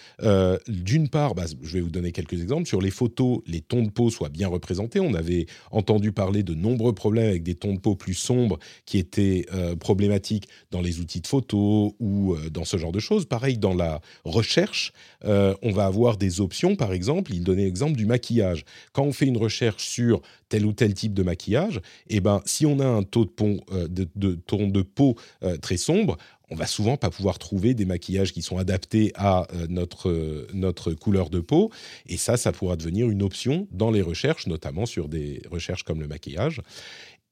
d'une 0.67 1.07
part, 1.07 1.35
bah, 1.35 1.45
je 1.61 1.73
vais 1.73 1.81
vous 1.81 1.91
donner 1.91 2.11
quelques 2.11 2.41
exemples, 2.41 2.67
sur 2.67 2.81
les 2.81 2.89
photos, 2.89 3.41
les 3.45 3.61
tons 3.61 3.83
de 3.83 3.91
peau 3.91 4.09
soient 4.09 4.29
bien 4.29 4.47
représentés. 4.47 4.99
On 4.99 5.13
avait 5.13 5.45
entendu 5.69 6.11
parler 6.11 6.41
de 6.41 6.55
nombreux 6.55 6.93
problèmes 6.93 7.29
avec 7.29 7.43
des 7.43 7.53
tons 7.53 7.75
de 7.75 7.79
peau 7.79 7.95
plus 7.95 8.15
sombres 8.15 8.57
qui 8.85 8.97
étaient 8.97 9.45
problématiques 9.79 10.47
dans 10.71 10.81
les 10.81 10.99
outils 10.99 11.21
de 11.21 11.27
photo 11.27 11.95
ou 11.99 12.35
dans 12.51 12.65
ce 12.65 12.77
genre 12.77 12.91
de 12.91 12.99
choses. 12.99 13.25
Pareil, 13.25 13.59
dans 13.59 13.75
la 13.75 14.01
recherche, 14.25 14.93
on 15.23 15.71
va 15.71 15.85
avoir 15.85 16.17
des 16.17 16.41
options, 16.41 16.75
par 16.75 16.91
exemple, 16.91 17.31
il 17.33 17.43
donnait 17.43 17.65
l'exemple 17.65 17.97
du 17.97 18.07
maquillage. 18.07 18.65
Quand 18.93 19.03
on 19.03 19.13
fait 19.13 19.27
une 19.27 19.37
recherche 19.37 19.87
sur 19.87 20.21
tel 20.49 20.65
ou 20.65 20.73
tel 20.73 20.93
type 20.93 21.13
de 21.13 21.23
maquillage, 21.23 21.81
eh 22.09 22.19
ben, 22.19 22.41
si 22.45 22.65
on 22.65 22.79
a 22.79 22.87
un 22.87 23.03
taux 23.03 23.25
de, 23.25 23.29
pont, 23.29 23.59
de, 23.71 24.07
de, 24.15 24.35
peau 24.79 25.17
euh, 25.43 25.57
très 25.57 25.75
sombre, 25.75 26.17
on 26.51 26.55
va 26.55 26.67
souvent 26.67 26.97
pas 26.97 27.09
pouvoir 27.09 27.39
trouver 27.39 27.73
des 27.73 27.85
maquillages 27.85 28.33
qui 28.33 28.41
sont 28.41 28.57
adaptés 28.57 29.13
à 29.15 29.47
euh, 29.53 29.67
notre, 29.69 30.09
euh, 30.09 30.47
notre 30.53 30.91
couleur 30.91 31.29
de 31.29 31.39
peau. 31.39 31.71
Et 32.07 32.17
ça, 32.17 32.35
ça 32.35 32.51
pourra 32.51 32.75
devenir 32.75 33.09
une 33.09 33.23
option 33.23 33.67
dans 33.71 33.89
les 33.89 34.01
recherches, 34.01 34.47
notamment 34.47 34.85
sur 34.85 35.07
des 35.07 35.41
recherches 35.49 35.83
comme 35.83 36.01
le 36.01 36.07
maquillage. 36.07 36.61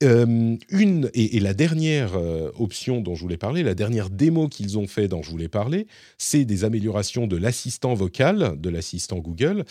Euh, 0.01 0.55
une 0.69 1.09
et, 1.13 1.41
la 1.41 1.53
dernière 1.53 2.15
euh, 2.15 2.51
option 2.57 3.01
dont 3.01 3.15
je 3.15 3.21
voulais 3.21 3.35
parler, 3.35 3.63
la 3.63 3.75
dernière 3.75 4.09
démo 4.09 4.47
qu'ils 4.47 4.77
ont 4.77 4.87
fait 4.87 5.09
dont 5.09 5.21
je 5.21 5.29
voulais 5.29 5.49
parler, 5.49 5.87
c'est 6.17 6.45
des 6.45 6.63
améliorations 6.63 7.27
de 7.27 7.35
l'assistant 7.35 7.95
vocal, 7.95 8.53
de 8.57 8.69
l'assistant 8.69 9.17
Google, 9.17 9.65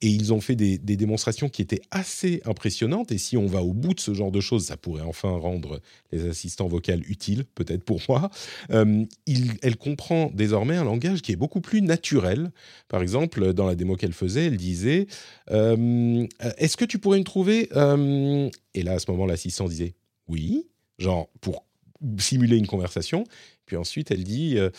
et 0.00 0.08
ils 0.08 0.32
ont 0.32 0.40
fait 0.40 0.56
des, 0.56 0.78
démonstrations 0.78 1.50
qui 1.50 1.60
étaient 1.60 1.82
assez 1.90 2.40
impressionnantes. 2.46 3.12
Et 3.12 3.18
si 3.18 3.36
on 3.36 3.44
va 3.44 3.62
au 3.62 3.74
bout 3.74 3.92
de 3.92 4.00
ce 4.00 4.14
genre 4.14 4.30
de 4.30 4.40
choses, 4.40 4.64
ça 4.64 4.78
pourrait 4.78 5.02
enfin 5.02 5.36
rendre 5.36 5.80
les 6.12 6.28
assistants 6.28 6.66
vocaux 6.66 6.92
utiles, 7.06 7.44
peut-être 7.54 7.84
pour 7.84 8.00
moi. 8.08 8.30
Euh, 8.70 9.04
elle 9.62 9.76
comprend 9.76 10.30
désormais 10.32 10.76
un 10.76 10.84
langage 10.84 11.20
qui 11.20 11.32
est 11.32 11.36
beaucoup 11.36 11.60
plus 11.60 11.82
naturel. 11.82 12.52
Par 12.88 13.02
exemple, 13.02 13.52
dans 13.52 13.66
la 13.66 13.74
démo 13.74 13.96
qu'elle 13.96 14.12
faisait, 14.12 14.46
elle 14.46 14.56
disait 14.56 15.08
"Est-ce 15.48 16.76
que 16.76 16.84
tu 16.86 16.98
pourrais 16.98 17.18
me 17.18 17.24
trouver 17.24 17.68
et 18.74 18.82
là, 18.82 18.94
à 18.94 18.98
ce 18.98 19.10
moment, 19.10 19.24
l'assistant 19.24 19.68
oui, 20.28 20.66
genre 20.98 21.28
pour 21.40 21.64
simuler 22.18 22.56
une 22.56 22.66
conversation. 22.66 23.24
Puis 23.66 23.76
ensuite, 23.76 24.10
elle 24.10 24.24
dit 24.24 24.58
euh, 24.58 24.70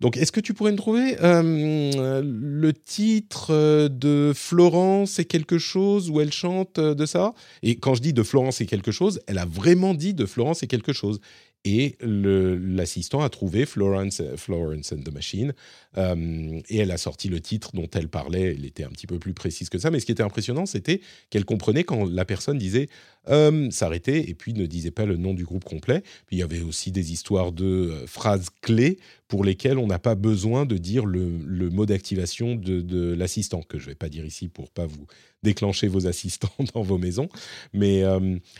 Donc, 0.00 0.16
est-ce 0.16 0.32
que 0.32 0.40
tu 0.40 0.52
pourrais 0.54 0.72
me 0.72 0.76
trouver 0.76 1.16
euh, 1.22 2.22
le 2.22 2.72
titre 2.72 3.52
euh, 3.52 3.88
de 3.88 4.32
Florence 4.34 5.18
et 5.18 5.24
quelque 5.24 5.58
chose 5.58 6.10
où 6.10 6.20
elle 6.20 6.32
chante 6.32 6.78
de 6.78 7.06
ça? 7.06 7.32
Et 7.62 7.76
quand 7.76 7.94
je 7.94 8.02
dis 8.02 8.12
de 8.12 8.22
Florence 8.22 8.60
et 8.60 8.66
quelque 8.66 8.92
chose, 8.92 9.20
elle 9.26 9.38
a 9.38 9.46
vraiment 9.46 9.94
dit 9.94 10.14
de 10.14 10.26
Florence 10.26 10.62
et 10.62 10.66
quelque 10.66 10.92
chose 10.92 11.20
et 11.64 11.96
l'assistant 12.00 13.22
a 13.22 13.30
trouvé 13.30 13.64
Florence, 13.64 14.22
Florence 14.36 14.92
and 14.92 15.02
the 15.02 15.12
Machine, 15.12 15.54
euh, 15.96 16.60
et 16.68 16.78
elle 16.78 16.90
a 16.90 16.98
sorti 16.98 17.28
le 17.28 17.40
titre 17.40 17.70
dont 17.72 17.88
elle 17.94 18.08
parlait, 18.08 18.54
elle 18.54 18.66
était 18.66 18.84
un 18.84 18.90
petit 18.90 19.06
peu 19.06 19.18
plus 19.18 19.32
précise 19.32 19.68
que 19.70 19.78
ça, 19.78 19.90
mais 19.90 20.00
ce 20.00 20.06
qui 20.06 20.12
était 20.12 20.22
impressionnant, 20.22 20.66
c'était 20.66 21.00
qu'elle 21.30 21.44
comprenait 21.44 21.84
quand 21.84 22.04
la 22.04 22.24
personne 22.24 22.58
disait 22.58 22.88
euh, 23.28 23.70
s'arrêter, 23.70 24.28
et 24.28 24.34
puis 24.34 24.52
ne 24.52 24.66
disait 24.66 24.90
pas 24.90 25.06
le 25.06 25.16
nom 25.16 25.32
du 25.32 25.44
groupe 25.44 25.64
complet. 25.64 26.02
Puis 26.26 26.36
il 26.36 26.38
y 26.40 26.42
avait 26.42 26.60
aussi 26.60 26.92
des 26.92 27.12
histoires 27.12 27.52
de 27.52 27.64
euh, 27.64 28.06
phrases 28.06 28.48
clés 28.60 28.98
pour 29.28 29.42
lesquelles 29.44 29.78
on 29.78 29.86
n'a 29.86 29.98
pas 29.98 30.14
besoin 30.14 30.66
de 30.66 30.76
dire 30.76 31.06
le, 31.06 31.70
mot 31.70 31.86
d'activation 31.86 32.56
de, 32.56 33.14
l'assistant, 33.14 33.62
que 33.62 33.78
je 33.78 33.84
ne 33.84 33.90
vais 33.90 33.94
pas 33.94 34.08
dire 34.08 34.26
ici 34.26 34.48
pour 34.48 34.70
pas 34.70 34.86
vous 34.86 35.06
déclencher 35.42 35.88
vos 35.88 36.06
assistants 36.06 36.52
dans 36.74 36.82
vos 36.82 36.98
maisons, 36.98 37.28
mais 37.72 38.04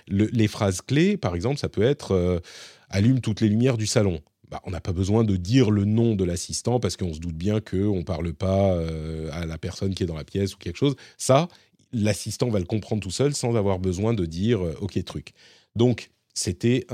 les 0.08 0.49
phrases 0.49 0.80
clés, 0.80 1.16
par 1.16 1.34
exemple, 1.34 1.58
ça 1.58 1.68
peut 1.68 1.82
être 1.82 2.42
allume 2.90 3.20
toutes 3.20 3.40
les 3.40 3.48
lumières 3.48 3.76
du 3.76 3.86
salon. 3.86 4.20
Bah, 4.50 4.60
on 4.64 4.70
n'a 4.70 4.80
pas 4.80 4.92
besoin 4.92 5.24
de 5.24 5.36
dire 5.36 5.70
le 5.70 5.84
nom 5.84 6.14
de 6.14 6.22
l'assistant 6.22 6.78
parce 6.78 6.96
qu'on 6.96 7.12
se 7.12 7.18
doute 7.18 7.34
bien 7.34 7.60
qu'on 7.60 7.98
ne 7.98 8.02
parle 8.04 8.32
pas 8.34 8.72
euh, 8.74 9.28
à 9.32 9.46
la 9.46 9.58
personne 9.58 9.94
qui 9.94 10.02
est 10.02 10.06
dans 10.06 10.16
la 10.16 10.24
pièce 10.24 10.54
ou 10.54 10.58
quelque 10.58 10.76
chose. 10.76 10.94
Ça, 11.16 11.48
l'assistant 11.92 12.50
va 12.50 12.58
le 12.58 12.64
comprendre 12.64 13.02
tout 13.02 13.10
seul 13.10 13.34
sans 13.34 13.56
avoir 13.56 13.78
besoin 13.78 14.14
de 14.14 14.26
dire 14.26 14.64
euh, 14.64 14.76
OK 14.80 15.02
truc. 15.04 15.32
Donc, 15.74 16.10
c'était 16.36 16.84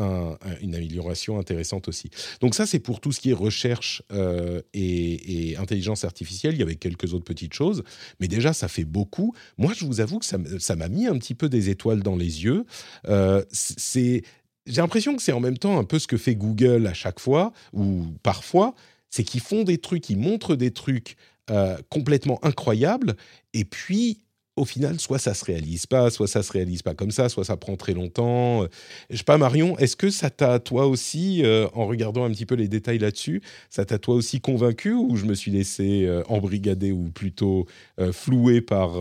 une 0.60 0.74
amélioration 0.74 1.38
intéressante 1.38 1.88
aussi. 1.88 2.10
Donc 2.42 2.54
ça, 2.54 2.66
c'est 2.66 2.78
pour 2.78 3.00
tout 3.00 3.10
ce 3.10 3.20
qui 3.20 3.30
est 3.30 3.34
recherche 3.34 4.02
euh, 4.12 4.60
et, 4.74 5.56
intelligence 5.56 6.04
artificielle. 6.04 6.52
Il 6.52 6.60
y 6.60 6.62
avait 6.62 6.74
quelques 6.74 7.14
autres 7.14 7.24
petites 7.24 7.54
choses, 7.54 7.82
mais 8.20 8.28
déjà, 8.28 8.52
ça 8.52 8.68
fait 8.68 8.84
beaucoup. 8.84 9.34
Moi, 9.56 9.72
je 9.74 9.86
vous 9.86 10.02
avoue 10.02 10.18
que 10.18 10.26
ça 10.26 10.76
m'a 10.76 10.88
mis 10.88 11.06
un 11.06 11.16
petit 11.16 11.34
peu 11.34 11.48
des 11.48 11.70
étoiles 11.70 12.02
dans 12.02 12.16
les 12.16 12.44
yeux. 12.44 12.66
c'est 13.50 14.24
j'ai 14.66 14.80
l'impression 14.80 15.16
que 15.16 15.22
c'est 15.22 15.32
en 15.32 15.40
même 15.40 15.58
temps 15.58 15.78
un 15.78 15.84
peu 15.84 15.98
ce 15.98 16.06
que 16.06 16.16
fait 16.16 16.34
Google 16.34 16.86
à 16.86 16.94
chaque 16.94 17.20
fois, 17.20 17.52
ou 17.72 18.04
parfois, 18.22 18.74
c'est 19.08 19.24
qu'ils 19.24 19.40
font 19.40 19.64
des 19.64 19.78
trucs, 19.78 20.10
ils 20.10 20.18
montrent 20.18 20.54
des 20.56 20.70
trucs 20.70 21.16
euh, 21.50 21.76
complètement 21.88 22.38
incroyables, 22.44 23.16
et 23.54 23.64
puis 23.64 24.22
au 24.56 24.64
final, 24.66 25.00
soit 25.00 25.18
ça 25.18 25.32
se 25.32 25.44
réalise 25.44 25.86
pas, 25.86 26.10
soit 26.10 26.26
ça 26.26 26.42
se 26.42 26.52
réalise 26.52 26.82
pas 26.82 26.94
comme 26.94 27.12
ça, 27.12 27.30
soit 27.30 27.44
ça 27.44 27.56
prend 27.56 27.76
très 27.76 27.94
longtemps. 27.94 28.66
Je 29.08 29.16
sais 29.16 29.24
pas, 29.24 29.38
Marion, 29.38 29.78
est-ce 29.78 29.96
que 29.96 30.10
ça 30.10 30.28
t'a 30.28 30.58
toi 30.58 30.86
aussi, 30.86 31.42
euh, 31.44 31.66
en 31.72 31.86
regardant 31.86 32.24
un 32.24 32.30
petit 32.30 32.44
peu 32.44 32.56
les 32.56 32.68
détails 32.68 32.98
là-dessus, 32.98 33.42
ça 33.70 33.86
t'a 33.86 33.98
toi 33.98 34.14
aussi 34.14 34.40
convaincu 34.40 34.92
ou 34.92 35.16
je 35.16 35.24
me 35.24 35.34
suis 35.34 35.50
laissé 35.50 36.04
euh, 36.04 36.22
embrigader 36.28 36.92
ou 36.92 37.10
plutôt 37.10 37.66
floué 38.12 38.60
par, 38.60 38.98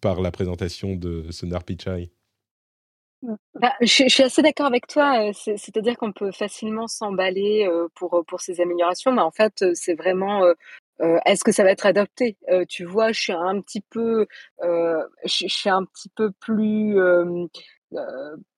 par 0.00 0.20
la 0.20 0.30
présentation 0.32 0.96
de 0.96 1.26
Sundar 1.30 1.62
Pichai? 1.62 2.10
Bah, 3.54 3.72
je 3.82 4.08
suis 4.08 4.22
assez 4.22 4.42
d'accord 4.42 4.66
avec 4.66 4.86
toi, 4.86 5.30
c'est 5.34 5.76
à 5.76 5.80
dire 5.80 5.96
qu'on 5.96 6.12
peut 6.12 6.32
facilement 6.32 6.86
s'emballer, 6.86 7.68
pour, 7.94 8.24
pour 8.26 8.40
ces 8.40 8.60
améliorations, 8.60 9.12
mais 9.12 9.20
en 9.22 9.30
fait, 9.30 9.64
c'est 9.74 9.94
vraiment, 9.94 10.42
est-ce 11.26 11.44
que 11.44 11.52
ça 11.52 11.64
va 11.64 11.70
être 11.70 11.86
adopté? 11.86 12.36
tu 12.68 12.84
vois, 12.84 13.12
je 13.12 13.20
suis 13.20 13.32
un 13.32 13.60
petit 13.60 13.82
peu, 13.90 14.26
je 14.62 15.68
un 15.70 15.84
petit 15.84 16.08
peu 16.16 16.30
plus, 16.40 16.98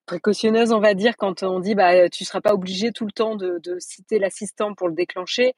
précautionneuse, 0.06 0.72
on 0.72 0.80
va 0.80 0.94
dire, 0.94 1.16
quand 1.16 1.42
on 1.42 1.60
dit: 1.60 1.74
«Bah, 1.74 2.08
tu 2.08 2.24
seras 2.24 2.40
pas 2.40 2.54
obligé 2.54 2.92
tout 2.92 3.06
le 3.06 3.12
temps 3.12 3.36
de 3.36 3.76
citer 3.80 4.18
l'assistant 4.18 4.74
pour 4.74 4.88
le 4.88 4.94
déclencher». 4.94 5.54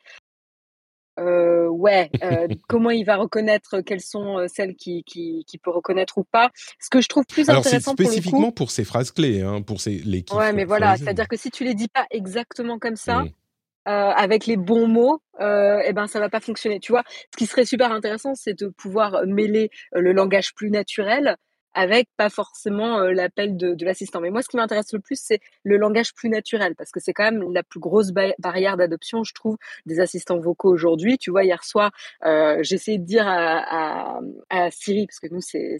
Euh, 1.20 1.68
ouais, 1.68 2.10
euh, 2.24 2.48
comment 2.68 2.90
il 2.90 3.04
va 3.04 3.16
reconnaître 3.16 3.80
quelles 3.80 4.00
sont 4.00 4.38
euh, 4.38 4.46
celles 4.48 4.74
qui, 4.74 5.04
qui, 5.04 5.44
qui, 5.46 5.58
peut 5.58 5.70
reconnaître 5.70 6.18
ou 6.18 6.24
pas. 6.24 6.50
Ce 6.80 6.90
que 6.90 7.00
je 7.00 7.08
trouve 7.08 7.24
plus 7.24 7.48
Alors 7.48 7.60
intéressant 7.60 7.94
pour 7.94 8.06
spécifiquement 8.06 8.50
pour 8.50 8.72
ces 8.72 8.84
phrases 8.84 9.12
clés, 9.12 9.40
hein, 9.42 9.62
pour 9.62 9.80
ces 9.80 9.98
les 9.98 10.24
Ouais, 10.32 10.52
mais 10.52 10.64
voilà, 10.64 10.96
c'est-à-dire 10.96 11.28
que 11.28 11.36
si 11.36 11.50
tu 11.50 11.64
les 11.64 11.74
dis 11.74 11.88
pas 11.88 12.06
exactement 12.10 12.78
comme 12.78 12.96
ça, 12.96 13.22
mmh. 13.22 13.30
avec 13.86 14.46
les 14.46 14.56
bons 14.56 14.88
mots, 14.88 15.22
euh, 15.40 15.82
eh 15.84 15.92
ben 15.92 16.08
ça 16.08 16.18
va 16.18 16.28
pas 16.28 16.40
fonctionner. 16.40 16.80
Tu 16.80 16.90
vois, 16.90 17.04
ce 17.08 17.36
qui 17.36 17.46
serait 17.46 17.64
super 17.64 17.92
intéressant, 17.92 18.34
c'est 18.34 18.58
de 18.58 18.66
pouvoir 18.66 19.24
mêler 19.26 19.70
le 19.92 20.12
langage 20.12 20.52
plus 20.54 20.70
naturel 20.70 21.36
avec 21.74 22.08
pas 22.16 22.30
forcément 22.30 23.00
l'appel 23.00 23.56
de, 23.56 23.74
de 23.74 23.84
l'assistant. 23.84 24.20
Mais 24.20 24.30
moi, 24.30 24.42
ce 24.42 24.48
qui 24.48 24.56
m'intéresse 24.56 24.92
le 24.92 25.00
plus, 25.00 25.18
c'est 25.20 25.40
le 25.62 25.76
langage 25.76 26.14
plus 26.14 26.28
naturel, 26.28 26.74
parce 26.76 26.90
que 26.90 27.00
c'est 27.00 27.12
quand 27.12 27.24
même 27.24 27.52
la 27.52 27.62
plus 27.62 27.80
grosse 27.80 28.12
barrière 28.38 28.76
d'adoption, 28.76 29.24
je 29.24 29.34
trouve, 29.34 29.56
des 29.86 30.00
assistants 30.00 30.38
vocaux 30.38 30.70
aujourd'hui. 30.70 31.18
Tu 31.18 31.30
vois, 31.30 31.44
hier 31.44 31.62
soir, 31.64 31.90
euh, 32.24 32.62
essayé 32.74 32.98
de 32.98 33.04
dire 33.04 33.26
à, 33.26 34.16
à, 34.16 34.20
à, 34.50 34.70
Siri, 34.70 35.06
parce 35.06 35.20
que 35.20 35.28
nous, 35.32 35.40
c'est 35.40 35.78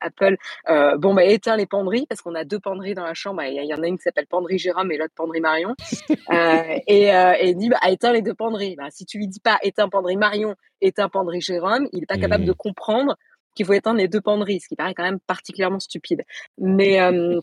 Apple, 0.00 0.36
euh, 0.68 0.96
bon, 0.96 1.14
bah, 1.14 1.24
éteins 1.24 1.56
les 1.56 1.66
penderies, 1.66 2.06
parce 2.08 2.22
qu'on 2.22 2.34
a 2.34 2.44
deux 2.44 2.60
penderies 2.60 2.94
dans 2.94 3.04
la 3.04 3.14
chambre. 3.14 3.42
Il 3.42 3.64
y, 3.64 3.74
en 3.74 3.82
a 3.82 3.86
une 3.86 3.98
qui 3.98 4.02
s'appelle 4.02 4.26
Penderie 4.26 4.58
Jérôme 4.58 4.90
et 4.92 4.96
l'autre 4.96 5.14
Penderie 5.14 5.40
Marion. 5.40 5.74
euh, 6.32 6.78
et, 6.86 7.14
euh, 7.14 7.34
et 7.38 7.54
dit, 7.54 7.68
bah, 7.68 7.78
éteins 7.88 8.12
les 8.12 8.22
deux 8.22 8.34
penderies. 8.34 8.76
Bah, 8.76 8.88
si 8.90 9.04
tu 9.04 9.18
lui 9.18 9.28
dis 9.28 9.40
pas 9.40 9.58
éteins 9.62 9.88
Penderie 9.88 10.16
Marion, 10.16 10.54
éteins 10.80 11.08
Penderie 11.08 11.40
Jérôme, 11.40 11.88
il 11.92 12.04
est 12.04 12.06
pas 12.06 12.18
capable 12.18 12.44
de 12.44 12.52
mmh. 12.52 12.56
comprendre 12.56 13.16
qu'il 13.56 13.66
faut 13.66 13.72
éteindre 13.72 13.98
les 13.98 14.06
deux 14.06 14.20
penderies, 14.20 14.60
ce 14.60 14.68
qui 14.68 14.76
paraît 14.76 14.94
quand 14.94 15.02
même 15.02 15.18
particulièrement 15.18 15.80
stupide. 15.80 16.22
Mais 16.58 17.00
euh, 17.00 17.40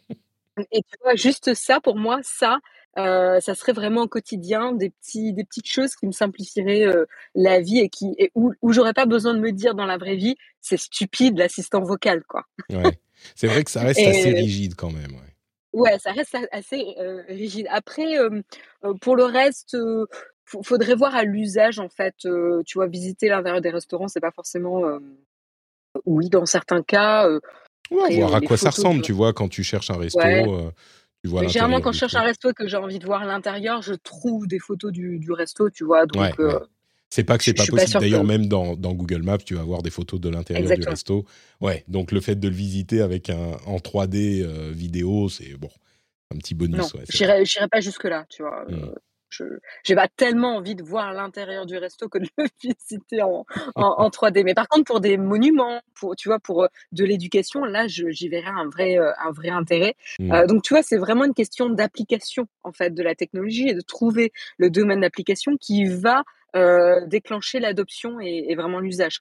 et 0.72 0.82
tu 0.84 0.96
vois, 1.01 1.15
juste 1.15 1.53
ça, 1.53 1.82
pour 1.82 1.98
moi, 1.98 2.20
ça, 2.24 2.60
ça 2.96 3.55
serait 3.55 3.74
vraiment 3.74 4.03
au 4.03 4.08
quotidien 4.08 4.72
des 4.72 4.91
petits 4.91 5.34
des 5.34 5.43
petites 5.43 5.67
choses 5.67 5.96
qui 5.96 6.05
me 6.08 6.12
simplifieraient, 6.13 6.86
la 7.36 7.60
vie 7.60 7.79
et 7.79 7.89
qui 7.89 8.15
et 8.17 8.32
où 8.36 8.53
où 8.62 8.72
j'aurais 8.72 8.93
pas 8.93 9.05
besoin 9.05 9.34
de 9.34 9.39
me 9.39 9.51
dire 9.51 9.75
dans 9.75 9.86
la 9.86 9.98
vraie 9.98 10.15
vie: 10.15 10.38
«C'est 10.62 10.77
stupide 10.77 11.38
l'assistant 11.38 11.82
vocal», 11.82 12.24
quoi. 12.24 12.46
Ouais. 12.70 12.98
C'est 13.36 13.48
vrai 13.48 13.63
que 13.63 13.72
ça 13.72 13.82
reste 13.82 14.00
assez 14.00 14.32
rigide 14.32 14.75
quand 14.75 14.91
même, 14.91 15.12
ouais. 15.12 15.34
Ouais, 15.72 15.98
ça 15.98 16.12
reste 16.12 16.38
assez, 16.51 16.86
rigide. 17.27 17.67
Après, 17.72 18.15
pour 19.01 19.15
le 19.15 19.24
reste, 19.24 19.75
faudrait 20.46 20.93
voir 20.93 21.15
à 21.15 21.24
l'usage 21.24 21.79
en 21.79 21.89
fait, 21.89 22.13
tu 22.20 22.74
vois? 22.75 22.86
Visiter 22.86 23.27
l'intérieur 23.27 23.62
des 23.62 23.72
restaurants, 23.72 24.08
c'est 24.08 24.20
pas 24.20 24.32
forcément, 24.32 24.84
oui, 26.05 26.29
dans 26.29 26.45
certains 26.45 26.81
cas, 26.81 27.27
voir 27.89 28.35
à 28.35 28.41
quoi 28.41 28.57
ça 28.57 28.69
ressemble, 28.69 29.01
tu 29.01 29.12
vois? 29.12 29.33
Quand 29.33 29.50
tu 29.50 29.63
cherches 29.63 29.89
un 29.89 29.97
resto, 29.97 30.19
tu 31.23 31.29
vois 31.29 31.47
généralement 31.47 31.79
quand 31.79 31.93
je 31.93 32.00
cherche 32.00 32.15
un 32.15 32.23
resto 32.23 32.50
et 32.50 32.53
que 32.53 32.67
j'ai 32.67 32.77
envie 32.77 33.00
de 33.00 33.05
voir 33.05 33.25
l'intérieur, 33.25 33.81
je 33.81 33.93
trouve 33.93 34.47
des 34.47 34.59
photos 34.59 34.91
du 34.91 35.19
du 35.19 35.31
resto, 35.31 35.69
tu 35.69 35.85
vois? 35.85 36.05
Donc 36.05 36.33
c'est 37.13 37.23
pas 37.23 37.38
que 37.38 37.43
c'est 37.43 37.53
pas 37.53 37.67
possible. 37.67 38.00
D'ailleurs, 38.00 38.23
même 38.23 38.47
dans, 38.47 38.75
dans, 38.75 38.93
Google 38.93 39.21
Maps, 39.21 39.38
tu 39.38 39.53
vas 39.53 39.62
voir 39.62 39.83
des 39.83 39.91
photos 39.91 40.19
de 40.19 40.29
l'intérieur 40.29 40.75
du 40.75 40.81
resto. 40.81 41.25
Ouais, 41.62 41.83
donc 41.88 42.12
le 42.12 42.19
fait 42.21 42.35
de 42.35 42.47
le 42.47 42.55
visiter 42.55 43.01
avec 43.01 43.29
un 43.29 43.51
en 43.67 43.77
3D 43.77 44.41
euh, 44.41 44.71
vidéo, 44.73 45.29
c'est 45.29 45.53
bon, 45.53 45.69
un 46.33 46.38
petit 46.39 46.55
bonus. 46.55 46.79
Non, 46.79 46.88
ouais, 47.00 47.43
j'irai 47.45 47.67
pas 47.67 47.81
jusque 47.81 48.05
là, 48.05 48.25
tu 48.29 48.41
vois. 48.41 48.65
Mmh. 48.67 48.95
Euh, 49.41 49.59
je 49.83 49.83
j'ai 49.83 49.95
pas 49.95 50.07
tellement 50.07 50.55
envie 50.57 50.75
de 50.75 50.83
voir 50.83 51.13
l'intérieur 51.13 51.65
du 51.65 51.77
resto 51.77 52.09
que 52.09 52.19
de 52.19 52.27
le 52.37 52.45
visiter 52.63 53.21
en, 53.21 53.45
en, 53.75 54.09
3D. 54.09 54.43
Mais 54.43 54.53
par 54.53 54.67
contre, 54.67 54.85
pour 54.85 54.99
des 54.99 55.17
monuments, 55.17 55.81
pour 55.99 56.15
tu 56.15 56.29
vois, 56.29 56.39
pour 56.39 56.63
euh, 56.63 56.67
de 56.91 57.03
l'éducation, 57.03 57.65
là, 57.65 57.87
j'y 57.87 58.29
verrais 58.29 58.51
un 58.55 58.69
vrai 58.69 58.97
un 58.97 59.31
vrai 59.31 59.49
intérêt. 59.49 59.95
Mmh. 60.19 60.45
donc 60.47 60.63
tu 60.63 60.73
vois, 60.73 60.83
c'est 60.83 60.97
vraiment 60.97 61.25
une 61.25 61.33
question 61.33 61.69
d'application 61.69 62.47
en 62.63 62.71
fait 62.71 62.93
de 62.93 63.03
la 63.03 63.15
technologie 63.15 63.69
et 63.69 63.73
de 63.73 63.81
trouver 63.81 64.31
le 64.57 64.69
domaine 64.69 65.01
d'application 65.01 65.57
qui 65.57 65.85
va 65.85 66.23
euh, 66.55 67.07
déclencher 67.07 67.60
l'adoption 67.60 68.19
et, 68.19 68.53
vraiment 68.53 68.79
l'usage. 68.79 69.19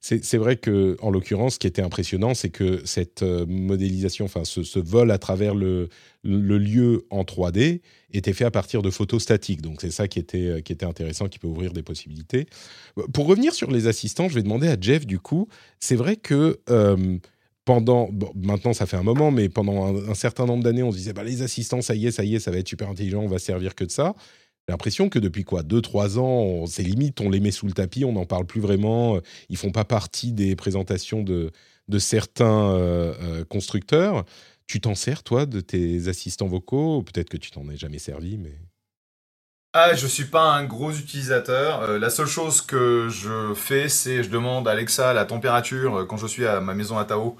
C'est 0.00 0.38
vrai 0.38 0.56
que, 0.56 0.96
en 1.02 1.10
l'occurrence, 1.10 1.54
ce 1.54 1.58
qui 1.58 1.66
était 1.66 1.82
impressionnant, 1.82 2.32
c'est 2.32 2.48
que 2.48 2.80
cette 2.86 3.22
euh, 3.22 3.44
modélisation, 3.46 4.24
enfin 4.24 4.44
ce, 4.44 4.78
vol 4.78 5.10
à 5.10 5.18
travers 5.18 5.54
le, 5.54 5.90
le, 6.24 6.56
lieu 6.56 7.04
en 7.10 7.24
3D, 7.24 7.82
était 8.14 8.32
fait 8.32 8.46
à 8.46 8.50
partir 8.50 8.80
de 8.80 8.88
photos 8.88 9.22
statiques. 9.22 9.60
Donc 9.60 9.82
c'est 9.82 9.90
ça 9.90 10.08
qui 10.08 10.18
était, 10.18 10.46
euh, 10.46 10.60
qui 10.62 10.72
était 10.72 10.86
intéressant, 10.86 11.28
qui 11.28 11.38
peut 11.38 11.46
ouvrir 11.46 11.74
des 11.74 11.82
possibilités. 11.82 12.46
Pour 13.12 13.26
revenir 13.26 13.52
sur 13.52 13.70
les 13.70 13.86
assistants, 13.86 14.30
je 14.30 14.34
vais 14.34 14.42
demander 14.42 14.68
à 14.68 14.76
Jeff, 14.80 15.06
du 15.06 15.18
coup, 15.18 15.48
c'est 15.78 15.96
vrai 15.96 16.16
que... 16.16 16.58
pendant, 17.64 18.10
maintenant 18.34 18.72
ça 18.72 18.86
fait 18.86 18.96
un 18.96 19.04
moment, 19.04 19.30
mais 19.30 19.48
pendant 19.48 19.94
un, 20.08 20.14
certain 20.14 20.46
nombre 20.46 20.64
d'années, 20.64 20.82
on 20.82 20.90
se 20.90 20.96
disait 20.96 21.12
bah, 21.12 21.22
les 21.22 21.42
assistants, 21.42 21.80
ça 21.80 21.94
y 21.94 22.06
est, 22.06 22.10
ça 22.10 22.24
y 22.24 22.34
est, 22.34 22.40
ça 22.40 22.50
va 22.50 22.56
être 22.56 22.66
super 22.66 22.88
intelligent, 22.88 23.20
on 23.20 23.28
va 23.28 23.38
servir 23.38 23.74
que 23.74 23.84
de 23.84 23.90
ça. 23.90 24.14
J'ai 24.68 24.72
l'impression 24.72 25.08
que 25.08 25.18
depuis 25.18 25.44
quoi, 25.44 25.62
2-3 25.62 26.18
ans, 26.18 26.66
c'est 26.66 26.84
limite, 26.84 27.20
on 27.20 27.28
les 27.28 27.40
met 27.40 27.50
sous 27.50 27.66
le 27.66 27.72
tapis, 27.72 28.04
on 28.04 28.12
n'en 28.12 28.26
parle 28.26 28.46
plus 28.46 28.60
vraiment. 28.60 29.18
Ils 29.48 29.56
font 29.56 29.72
pas 29.72 29.84
partie 29.84 30.32
des 30.32 30.54
présentations 30.54 31.22
de, 31.22 31.50
de 31.88 31.98
certains 31.98 32.70
euh, 32.72 33.14
euh, 33.20 33.44
constructeurs. 33.44 34.24
Tu 34.66 34.80
t'en 34.80 34.94
sers, 34.94 35.22
toi, 35.22 35.46
de 35.46 35.60
tes 35.60 36.08
assistants 36.08 36.46
vocaux? 36.46 37.02
Peut-être 37.02 37.28
que 37.28 37.36
tu 37.36 37.50
t'en 37.50 37.68
es 37.68 37.76
jamais 37.76 37.98
servi, 37.98 38.38
mais... 38.38 38.58
Ah, 39.74 39.94
je 39.94 40.06
suis 40.06 40.26
pas 40.26 40.52
un 40.52 40.64
gros 40.64 40.92
utilisateur. 40.92 41.82
Euh, 41.82 41.98
la 41.98 42.10
seule 42.10 42.26
chose 42.26 42.60
que 42.60 43.08
je 43.08 43.54
fais, 43.54 43.88
c'est 43.88 44.22
je 44.22 44.28
demande 44.28 44.68
à 44.68 44.72
Alexa 44.72 45.14
la 45.14 45.24
température 45.24 46.06
quand 46.06 46.18
je 46.18 46.26
suis 46.26 46.46
à 46.46 46.60
ma 46.60 46.74
maison 46.74 46.98
à 46.98 47.04
Tao 47.04 47.36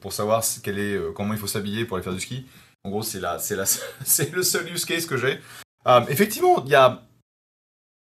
pour 0.00 0.14
savoir 0.14 0.42
est, 0.42 1.12
comment 1.14 1.34
il 1.34 1.38
faut 1.38 1.46
s'habiller 1.46 1.84
pour 1.84 1.98
aller 1.98 2.04
faire 2.04 2.14
du 2.14 2.20
ski. 2.20 2.46
En 2.84 2.90
gros, 2.90 3.02
c'est 3.02 3.20
c'est 4.04 4.32
le 4.32 4.42
seul 4.42 4.72
use 4.72 4.86
case 4.86 5.04
que 5.04 5.18
j'ai. 5.18 5.38
Euh, 5.86 6.00
effectivement, 6.08 6.62
il 6.64 6.70
y 6.70 6.74
a 6.74 7.02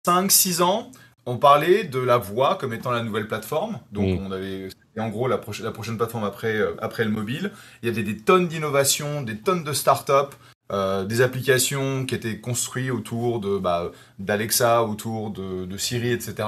5-6 0.05 0.61
ans, 0.61 0.91
on 1.25 1.37
parlait 1.37 1.83
de 1.83 1.99
la 1.99 2.17
voix 2.17 2.55
comme 2.55 2.73
étant 2.73 2.91
la 2.91 3.03
nouvelle 3.03 3.27
plateforme. 3.27 3.79
Donc, 3.91 4.19
mm. 4.19 4.25
on 4.25 4.31
avait 4.31 4.69
en 4.97 5.09
gros 5.09 5.27
la, 5.27 5.39
la 5.61 5.71
prochaine 5.71 5.97
plateforme 5.97 6.23
après, 6.23 6.55
euh, 6.55 6.75
après 6.81 7.05
le 7.05 7.11
mobile. 7.11 7.51
Il 7.81 7.89
y 7.89 7.91
avait 7.91 8.03
des 8.03 8.17
tonnes 8.17 8.47
d'innovations, 8.47 9.21
des 9.21 9.37
tonnes 9.37 9.63
de 9.63 9.73
startups, 9.73 10.35
euh, 10.71 11.05
des 11.05 11.21
applications 11.21 12.05
qui 12.05 12.15
étaient 12.15 12.39
construites 12.39 12.91
autour 12.91 13.39
de 13.39 13.57
bah, 13.57 13.91
d'Alexa, 14.19 14.83
autour 14.83 15.31
de, 15.31 15.77
Siri, 15.77 16.11
etc. 16.11 16.47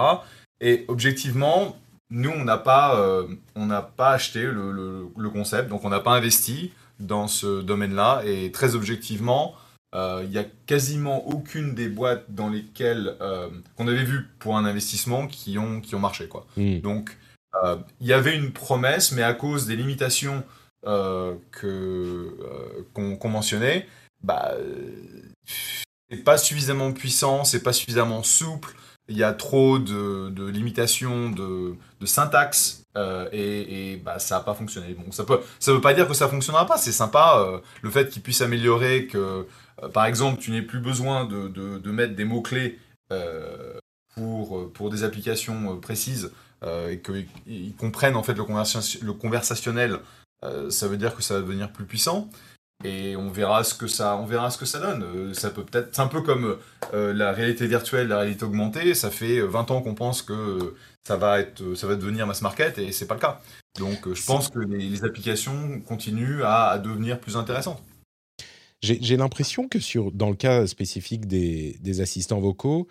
Et 0.62 0.86
objectivement, 0.88 1.78
nous, 2.10 2.32
on 2.32 2.44
n'a 2.44 2.58
pas, 2.58 3.02
on 3.56 3.66
n'a 3.66 3.82
pas 3.82 4.12
acheté 4.12 4.44
le, 4.44 5.10
le 5.18 5.30
concept, 5.30 5.68
donc 5.70 5.84
on 5.84 5.90
n'a 5.90 6.00
pas 6.00 6.12
investi 6.12 6.72
dans 7.00 7.28
ce 7.28 7.62
domaine-là. 7.62 8.22
Et 8.26 8.52
très 8.52 8.76
objectivement, 8.76 9.56
il 9.94 10.00
euh, 10.00 10.24
n'y 10.24 10.40
a 10.40 10.46
quasiment 10.66 11.28
aucune 11.28 11.76
des 11.76 11.88
boîtes 11.88 12.26
dans 12.30 12.50
lesquelles 12.50 13.16
euh, 13.22 13.50
qu'on 13.78 13.88
avait 13.88 14.04
vu 14.04 14.28
pour 14.40 14.58
un 14.58 14.66
investissement 14.66 15.28
qui 15.28 15.60
ont, 15.60 15.82
qui 15.82 15.94
ont 15.94 16.00
marché. 16.00 16.28
Quoi. 16.28 16.48
Hmm. 16.58 16.80
Donc, 16.80 17.16
euh, 17.64 17.76
il 18.02 18.08
y 18.08 18.14
avait 18.14 18.36
une 18.36 18.52
promesse, 18.52 19.12
mais 19.12 19.22
à 19.22 19.34
cause 19.34 19.68
des 19.68 19.76
limitations 19.76 20.44
que, 21.52 22.36
qu'on, 22.94 23.30
mentionnait, 23.30 23.88
bah, 24.22 24.54
c'est 26.10 26.24
pas 26.26 26.38
suffisamment 26.38 26.92
puissant, 26.92 27.46
c'est 27.46 27.64
pas 27.64 27.72
suffisamment 27.72 28.22
souple, 28.22 28.76
il 29.08 29.16
y 29.16 29.24
a 29.24 29.32
trop 29.32 29.80
de, 29.80 30.30
de 30.30 30.46
limitations 30.46 31.30
de, 31.30 31.76
de 32.02 32.06
syntaxe 32.06 32.84
et, 33.32 33.94
et, 33.94 33.96
bah, 33.96 34.20
ça 34.20 34.36
n'a 34.36 34.42
pas 34.42 34.54
fonctionné. 34.54 34.94
Bon, 34.94 35.10
ça 35.14 35.24
ne 35.24 35.38
ça 35.58 35.72
veut 35.72 35.80
pas 35.80 35.94
dire 35.94 36.06
que 36.06 36.14
ça 36.14 36.28
fonctionnera 36.28 36.66
pas, 36.66 36.78
c'est 36.78 36.92
sympa 36.92 37.62
le 37.82 37.90
fait 37.90 38.10
qu'il 38.10 38.22
puisse 38.22 38.42
améliorer, 38.42 39.08
que 39.08 39.18
euh, 39.18 39.44
par 39.94 40.06
exemple, 40.06 40.42
tu 40.42 40.52
n'as 40.52 40.62
plus 40.62 40.80
besoin 40.80 41.26
de, 41.26 41.92
mettre 41.92 42.16
des 42.16 42.26
mots-clés 42.26 42.80
euh, 43.12 43.78
pour, 44.16 44.72
pour 44.74 44.90
des 44.90 45.04
applications 45.04 45.74
euh, 45.74 45.80
précises 45.80 46.32
et 46.90 47.00
qu'ils 47.00 47.76
comprennent 47.76 48.16
en 48.16 48.24
fait 48.24 48.36
le, 48.36 48.46
le 49.06 49.14
conversationnel, 49.14 50.00
ça 50.70 50.88
veut 50.88 50.96
dire 50.96 51.14
que 51.14 51.22
ça 51.22 51.34
va 51.34 51.42
devenir 51.42 51.70
plus 51.74 51.84
puissant 51.84 52.30
et 52.86 53.18
on 53.18 53.30
verra 53.30 53.66
ce 53.66 53.74
que 53.74 53.86
ça, 53.86 54.16
on 54.16 54.26
verra 54.26 54.50
ce 54.50 54.58
que 54.58 54.66
ça 54.66 54.80
donne. 54.80 55.34
ça 55.34 55.50
peut 55.50 55.66
peut-être, 55.66 55.94
c'est 55.94 56.02
un 56.02 56.08
peu 56.08 56.22
comme 56.22 56.58
la 56.94 57.34
réalité 57.34 57.68
virtuelle, 57.68 58.08
la 58.08 58.20
réalité 58.20 58.46
augmentée. 58.46 58.94
Ça 58.94 59.12
fait 59.12 59.42
20 59.42 59.72
ans 59.72 59.82
qu'on 59.82 59.94
pense 59.94 60.22
que 60.22 60.74
ça 61.06 61.18
va 61.18 61.42
être, 61.42 61.76
ça 61.76 61.86
va 61.86 61.96
devenir 61.96 62.26
mass 62.26 62.42
market 62.42 62.78
et 62.78 62.94
c'est 62.94 63.08
pas 63.08 63.16
le 63.16 63.20
cas. 63.20 63.42
Donc, 63.80 64.14
je 64.14 64.26
pense 64.26 64.50
que 64.50 64.60
les, 64.60 65.04
applications 65.04 65.82
continuent 65.82 66.44
à 66.44 66.78
devenir 66.78 67.20
plus 67.20 67.36
intéressantes. 67.36 67.82
J'ai 68.84 69.16
l'impression 69.16 69.70
que 69.70 69.80
sur, 69.80 70.12
dans 70.12 70.30
le 70.30 70.36
cas 70.36 70.68
spécifique 70.68 71.26
des, 71.26 72.02
assistants 72.02 72.42
vocaux, 72.42 72.88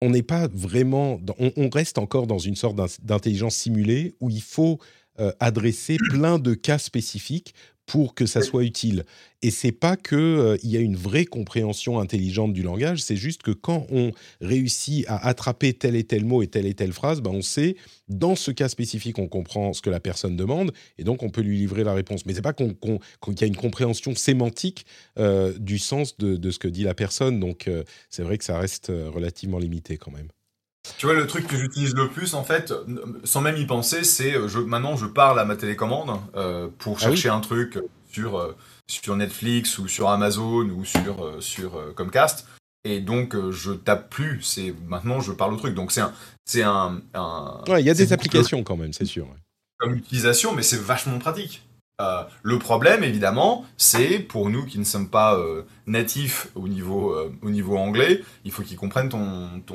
on 0.00 0.08
n'est 0.08 0.22
pas 0.22 0.48
vraiment, 0.48 1.20
on, 1.38 1.68
reste 1.68 1.98
encore 1.98 2.26
dans 2.26 2.38
une 2.38 2.56
sorte 2.56 2.76
d'intelligence 3.02 3.54
simulée 3.54 4.14
où 4.20 4.30
il 4.30 4.40
faut 4.40 4.78
euh, 5.20 5.32
adresser 5.38 5.98
plein 6.10 6.38
de 6.38 6.54
cas 6.54 6.78
spécifiques 6.78 7.54
pour 7.88 8.14
que 8.14 8.26
ça 8.26 8.42
soit 8.42 8.64
utile. 8.64 9.04
Et 9.40 9.50
c'est 9.50 9.72
pas 9.72 9.96
que 9.96 10.14
euh, 10.14 10.56
y 10.62 10.76
a 10.76 10.80
une 10.80 10.94
vraie 10.94 11.24
compréhension 11.24 11.98
intelligente 11.98 12.52
du 12.52 12.62
langage, 12.62 13.00
c'est 13.02 13.16
juste 13.16 13.42
que 13.42 13.50
quand 13.50 13.86
on 13.90 14.12
réussit 14.42 15.06
à 15.08 15.26
attraper 15.26 15.72
tel 15.72 15.96
et 15.96 16.04
tel 16.04 16.24
mot 16.24 16.42
et 16.42 16.48
telle 16.48 16.66
et 16.66 16.74
telle 16.74 16.92
phrase, 16.92 17.22
ben 17.22 17.30
on 17.30 17.40
sait 17.40 17.76
dans 18.08 18.36
ce 18.36 18.50
cas 18.50 18.68
spécifique 18.68 19.18
on 19.18 19.26
comprend 19.26 19.72
ce 19.72 19.80
que 19.80 19.90
la 19.90 20.00
personne 20.00 20.36
demande 20.36 20.72
et 20.98 21.04
donc 21.04 21.22
on 21.22 21.30
peut 21.30 21.40
lui 21.40 21.56
livrer 21.56 21.82
la 21.82 21.94
réponse. 21.94 22.26
Mais 22.26 22.34
c'est 22.34 22.42
pas 22.42 22.52
qu'il 22.52 22.76
y 22.76 23.44
a 23.44 23.46
une 23.46 23.56
compréhension 23.56 24.14
sémantique 24.14 24.84
euh, 25.18 25.56
du 25.58 25.78
sens 25.78 26.18
de, 26.18 26.36
de, 26.36 26.50
ce 26.50 26.58
que 26.58 26.68
dit 26.68 26.82
la 26.82 26.94
personne. 26.94 27.40
Donc 27.40 27.68
euh, 27.68 27.84
c'est 28.10 28.22
vrai 28.22 28.36
que 28.36 28.44
ça 28.44 28.58
reste 28.58 28.88
relativement 28.88 29.58
limité 29.58 29.96
quand 29.96 30.10
même. 30.10 30.28
Tu 30.96 31.06
vois, 31.06 31.14
le 31.14 31.26
truc 31.26 31.46
que 31.46 31.56
j'utilise 31.56 31.94
le 31.94 32.08
plus, 32.08 32.34
en 32.34 32.44
fait, 32.44 32.72
sans 33.24 33.40
même 33.40 33.56
y 33.56 33.66
penser, 33.66 34.04
c'est 34.04 34.34
euh, 34.34 34.48
je, 34.48 34.58
maintenant 34.58 34.96
je 34.96 35.06
parle 35.06 35.38
à 35.38 35.44
ma 35.44 35.56
télécommande 35.56 36.18
euh, 36.36 36.68
pour 36.78 36.96
ah 36.98 37.04
chercher 37.04 37.28
un 37.28 37.40
truc 37.40 37.78
sur, 38.10 38.38
euh, 38.38 38.56
sur 38.88 39.16
Netflix 39.16 39.78
ou 39.78 39.88
sur 39.88 40.08
Amazon 40.08 40.68
ou 40.70 40.84
sur, 40.84 41.36
sur 41.40 41.94
Comcast. 41.94 42.46
Et 42.84 43.00
donc, 43.00 43.36
je 43.50 43.72
tape 43.72 44.08
plus, 44.08 44.40
c'est 44.42 44.74
maintenant 44.86 45.20
je 45.20 45.32
parle 45.32 45.52
au 45.52 45.56
truc. 45.56 45.74
Donc, 45.74 45.92
c'est 45.92 46.00
un. 46.00 46.12
C'est 46.44 46.62
un, 46.62 47.02
il 47.66 47.84
y 47.84 47.90
a 47.90 47.94
des 47.94 48.12
applications 48.14 48.62
quand 48.62 48.76
même, 48.76 48.94
c'est 48.94 49.04
sûr. 49.04 49.26
Comme 49.76 49.94
utilisation, 49.94 50.54
mais 50.54 50.62
c'est 50.62 50.80
vachement 50.80 51.18
pratique. 51.18 51.62
le 52.42 52.58
problème, 52.58 53.04
évidemment, 53.04 53.66
c'est 53.76 54.20
pour 54.20 54.48
nous 54.48 54.64
qui 54.64 54.78
ne 54.78 54.84
sommes 54.84 55.10
pas 55.10 55.38
natifs 55.86 56.48
au 56.54 56.68
niveau, 56.68 57.14
au 57.42 57.50
niveau 57.50 57.76
anglais, 57.76 58.22
il 58.44 58.52
faut 58.52 58.62
qu'ils 58.62 58.78
comprennent 58.78 59.10
ton, 59.10 59.60
ton, 59.66 59.74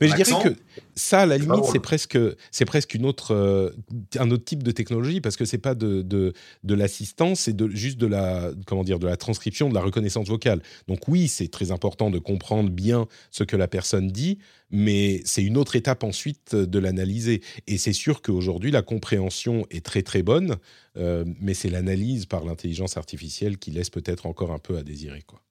Mais 0.00 0.08
je 0.08 0.14
dirais 0.16 0.42
que 0.42 0.56
ça, 0.94 1.20
à 1.20 1.26
la 1.26 1.38
limite, 1.38 1.64
c'est 1.70 1.80
presque, 1.80 2.18
c'est 2.50 2.64
presque 2.64 2.94
une 2.94 3.06
autre, 3.06 3.34
euh, 3.34 3.70
un 4.18 4.30
autre 4.30 4.44
type 4.44 4.62
de 4.62 4.70
technologie 4.70 5.20
parce 5.20 5.36
que 5.36 5.44
c'est 5.44 5.58
pas 5.58 5.74
de, 5.74 6.02
de, 6.02 6.32
de 6.64 6.74
l'assistance, 6.74 7.40
c'est 7.40 7.56
de, 7.56 7.68
juste 7.68 7.98
de 7.98 8.06
la, 8.06 8.50
comment 8.66 8.84
dire, 8.84 8.98
de 8.98 9.06
la 9.06 9.16
transcription, 9.16 9.68
de 9.68 9.74
la 9.74 9.82
reconnaissance 9.82 10.28
vocale. 10.28 10.62
Donc 10.88 11.08
oui, 11.08 11.28
c'est 11.28 11.48
très 11.48 11.70
important 11.70 12.10
de 12.10 12.18
comprendre 12.18 12.70
bien 12.70 13.06
ce 13.30 13.44
que 13.44 13.56
la 13.56 13.68
personne 13.68 14.08
dit, 14.08 14.38
mais 14.70 15.20
c'est 15.24 15.42
une 15.42 15.56
autre 15.56 15.76
étape 15.76 16.04
ensuite 16.04 16.54
de 16.54 16.78
l'analyser. 16.78 17.42
Et 17.66 17.78
c'est 17.78 17.92
sûr 17.92 18.22
qu'aujourd'hui, 18.22 18.70
la 18.70 18.82
compréhension 18.82 19.66
est 19.70 19.84
très 19.84 20.02
très 20.02 20.22
bonne, 20.22 20.56
euh, 20.96 21.24
mais 21.40 21.54
c'est 21.54 21.70
l'analyse 21.70 22.26
par 22.26 22.44
l'intelligence 22.44 22.96
artificielle 22.96 23.58
qui 23.58 23.70
laisse 23.70 23.90
peut-être 23.90 24.26
encore 24.26 24.52
un 24.52 24.58
peu 24.58 24.76
à 24.76 24.82
désirer, 24.82 25.22
quoi. 25.22 25.42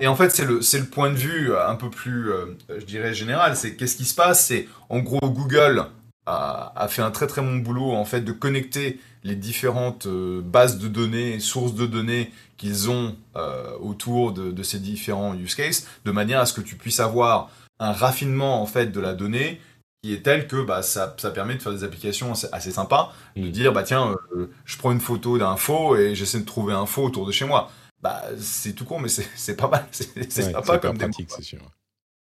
Et 0.00 0.06
en 0.06 0.16
fait, 0.16 0.30
c'est 0.30 0.44
le, 0.44 0.62
c'est 0.62 0.78
le 0.78 0.86
point 0.86 1.10
de 1.10 1.16
vue 1.16 1.54
un 1.56 1.76
peu 1.76 1.90
plus, 1.90 2.30
je 2.68 2.84
dirais, 2.84 3.14
général. 3.14 3.56
C'est 3.56 3.76
qu'est-ce 3.76 3.96
qui 3.96 4.04
se 4.04 4.14
passe? 4.14 4.46
C'est 4.46 4.66
en 4.88 5.00
gros, 5.00 5.20
Google 5.30 5.86
a, 6.26 6.72
a, 6.74 6.88
fait 6.88 7.02
un 7.02 7.10
très 7.10 7.26
très 7.26 7.42
bon 7.42 7.56
boulot 7.56 7.92
en 7.92 8.04
fait 8.04 8.22
de 8.22 8.32
connecter 8.32 8.98
les 9.24 9.36
différentes 9.36 10.08
bases 10.08 10.78
de 10.78 10.88
données, 10.88 11.38
sources 11.38 11.74
de 11.74 11.86
données 11.86 12.32
qu'ils 12.56 12.90
ont 12.90 13.14
autour 13.80 14.32
de, 14.32 14.50
de, 14.50 14.62
ces 14.62 14.78
différents 14.78 15.34
use 15.34 15.54
cases, 15.54 15.86
de 16.04 16.10
manière 16.10 16.40
à 16.40 16.46
ce 16.46 16.54
que 16.54 16.62
tu 16.62 16.76
puisses 16.76 17.00
avoir 17.00 17.50
un 17.78 17.92
raffinement 17.92 18.62
en 18.62 18.66
fait 18.66 18.86
de 18.86 19.00
la 19.00 19.14
donnée 19.14 19.60
qui 20.02 20.14
est 20.14 20.22
tel 20.22 20.46
que 20.46 20.62
bah, 20.62 20.82
ça, 20.82 21.14
ça, 21.18 21.30
permet 21.30 21.54
de 21.56 21.62
faire 21.62 21.72
des 21.72 21.84
applications 21.84 22.32
assez, 22.52 22.70
sympas, 22.70 23.12
de 23.36 23.42
mm. 23.42 23.50
dire 23.50 23.72
bah 23.72 23.82
tiens, 23.82 24.16
euh, 24.34 24.50
je 24.64 24.78
prends 24.78 24.92
une 24.92 25.00
photo 25.00 25.36
d'un 25.36 25.56
faux 25.56 25.96
et 25.96 26.14
j'essaie 26.14 26.40
de 26.40 26.46
trouver 26.46 26.72
un 26.72 26.86
faux 26.86 27.04
autour 27.04 27.26
de 27.26 27.32
chez 27.32 27.44
moi. 27.44 27.70
Bah 28.02 28.24
c'est 28.38 28.72
tout 28.72 28.84
con, 28.84 28.98
mais 28.98 29.08
c'est 29.08 29.56
pas 29.56 29.68
mal, 29.68 29.86
c'est 29.90 30.30
sympa 30.30 30.78
comme 30.78 30.96
pratique, 30.96 31.30
c'est 31.30 31.42
sûr. 31.42 31.60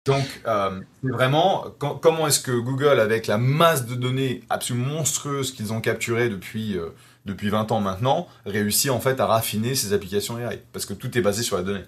Donc 0.05 0.25
euh, 0.45 0.81
c'est 1.01 1.11
vraiment 1.11 1.65
comment 1.79 2.27
est-ce 2.27 2.41
que 2.41 2.51
Google, 2.51 2.99
avec 2.99 3.27
la 3.27 3.37
masse 3.37 3.85
de 3.85 3.95
données 3.95 4.43
absolument 4.49 4.95
monstrueuse 4.95 5.53
qu'ils 5.53 5.71
ont 5.71 5.79
capturées 5.79 6.29
depuis 6.29 6.77
euh, 6.77 6.89
depuis 7.25 7.49
20 7.49 7.71
ans 7.71 7.79
maintenant, 7.79 8.27
réussit 8.45 8.91
en 8.91 8.99
fait 8.99 9.21
à 9.21 9.25
raffiner 9.25 9.75
ses 9.75 9.93
applications 9.93 10.37
AI 10.37 10.61
parce 10.73 10.85
que 10.85 10.93
tout 10.93 11.17
est 11.17 11.21
basé 11.21 11.41
sur 11.43 11.57
la 11.57 11.63
donnée 11.63 11.83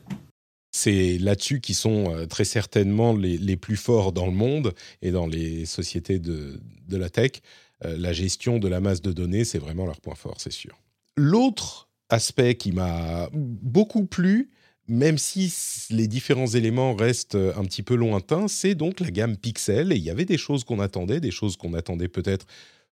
c'est 0.72 1.18
là-dessus 1.20 1.62
qu'ils 1.62 1.76
sont 1.76 2.14
euh, 2.14 2.26
très 2.26 2.44
certainement 2.44 3.14
les, 3.16 3.56
plus 3.56 3.78
forts 3.78 4.12
dans 4.12 4.26
le 4.26 4.34
monde 4.34 4.74
et 5.02 5.12
dans 5.12 5.26
les 5.26 5.66
sociétés 5.66 6.20
de, 6.20 6.60
la 6.90 7.10
tech. 7.10 7.32
La 7.82 8.14
gestion 8.14 8.58
de 8.58 8.68
la 8.68 8.80
masse 8.82 9.02
de 9.02 9.12
données, 9.12 9.46
c'est 9.46 9.60
vraiment 9.60 9.86
leur 9.86 10.02
point 10.02 10.16
fort, 10.16 10.36
c'est 10.40 10.52
sûr. 10.52 10.78
L'autre 11.16 11.85
aspect 12.10 12.56
qui 12.56 12.72
m'a 12.72 13.30
beaucoup 13.34 14.06
plu, 14.06 14.50
même 14.88 15.18
si 15.18 15.54
les 15.90 16.08
différents 16.08 16.48
éléments 16.48 16.94
restent 16.94 17.36
un 17.36 17.64
petit 17.64 17.82
peu 17.82 17.96
lointains, 17.96 18.48
c'est 18.48 18.76
donc 18.76 19.00
la 19.00 19.10
gamme 19.10 19.36
Pixel. 19.36 19.92
Et 19.92 19.96
il 19.96 20.04
y 20.04 20.12
avait 20.12 20.26
des 20.26 20.38
choses 20.38 20.64
qu'on 20.64 20.80
attendait, 20.80 21.20
des 21.20 21.32
choses 21.32 21.58
qu'on 21.58 21.74
attendait 21.74 22.08
peut-être 22.08 22.46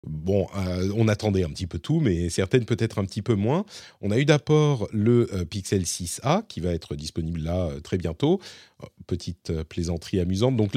Bon, 0.06 0.48
euh, 0.56 0.92
on 0.96 1.08
attendait 1.08 1.44
un 1.44 1.50
petit 1.50 1.66
peu 1.66 1.80
tout, 1.80 2.00
mais 2.00 2.30
certaines 2.30 2.66
peut-être 2.66 3.00
un 3.00 3.06
petit 3.06 3.22
peu 3.22 3.34
moins. 3.34 3.66
On 4.02 4.12
a 4.12 4.18
eu 4.18 4.26
d'abord 4.26 4.88
le 4.92 5.28
euh, 5.34 5.44
Pixel 5.44 5.84
6a 5.84 6.46
qui 6.48 6.60
va 6.60 6.72
être 6.72 6.96
disponible 6.96 7.42
là 7.42 7.68
euh, 7.68 7.80
très 7.80 7.98
bientôt. 7.98 8.40
petite 9.08 9.64
plaisanterie 9.64 10.20
amusante. 10.20 10.56
Donc, 10.56 10.74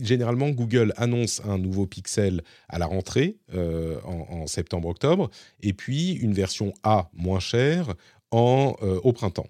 généralement, 0.00 0.50
Google 0.50 0.94
annonce 0.96 1.42
un 1.44 1.58
nouveau 1.58 1.86
Pixel 1.86 2.42
à 2.68 2.78
la 2.78 2.86
rentrée 2.86 3.36
en, 4.04 4.46
septembre-octobre, 4.46 5.30
et 5.60 5.72
puis 5.72 6.12
une 6.12 6.32
version 6.32 6.72
A 6.82 7.10
moins 7.12 7.40
chère 7.40 7.94
en, 8.30 8.74
au 8.80 9.12
printemps. 9.12 9.46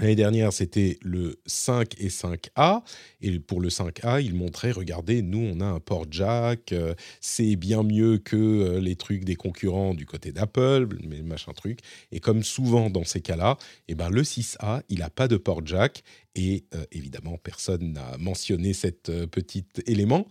L'année 0.00 0.14
dernière, 0.14 0.50
c'était 0.50 0.96
le 1.02 1.38
5 1.44 2.00
et 2.00 2.08
5A. 2.08 2.82
Et 3.20 3.38
pour 3.38 3.60
le 3.60 3.68
5A, 3.68 4.24
il 4.24 4.34
montrait, 4.34 4.70
regardez, 4.70 5.20
nous, 5.20 5.38
on 5.38 5.60
a 5.60 5.66
un 5.66 5.78
port 5.78 6.06
jack, 6.10 6.72
euh, 6.72 6.94
c'est 7.20 7.54
bien 7.56 7.82
mieux 7.82 8.16
que 8.16 8.36
euh, 8.36 8.80
les 8.80 8.96
trucs 8.96 9.24
des 9.24 9.36
concurrents 9.36 9.92
du 9.92 10.06
côté 10.06 10.32
d'Apple, 10.32 10.88
mais 11.06 11.20
machin 11.20 11.52
truc. 11.52 11.80
Et 12.12 12.20
comme 12.20 12.42
souvent 12.42 12.88
dans 12.88 13.04
ces 13.04 13.20
cas-là, 13.20 13.58
eh 13.88 13.94
ben, 13.94 14.08
le 14.08 14.22
6A, 14.22 14.80
il 14.88 15.00
n'a 15.00 15.10
pas 15.10 15.28
de 15.28 15.36
port 15.36 15.60
jack 15.66 16.02
et 16.36 16.64
euh, 16.74 16.84
évidemment, 16.92 17.38
personne 17.42 17.92
n'a 17.92 18.16
mentionné 18.18 18.72
cet 18.72 19.08
euh, 19.08 19.26
petit 19.26 19.64
élément. 19.86 20.26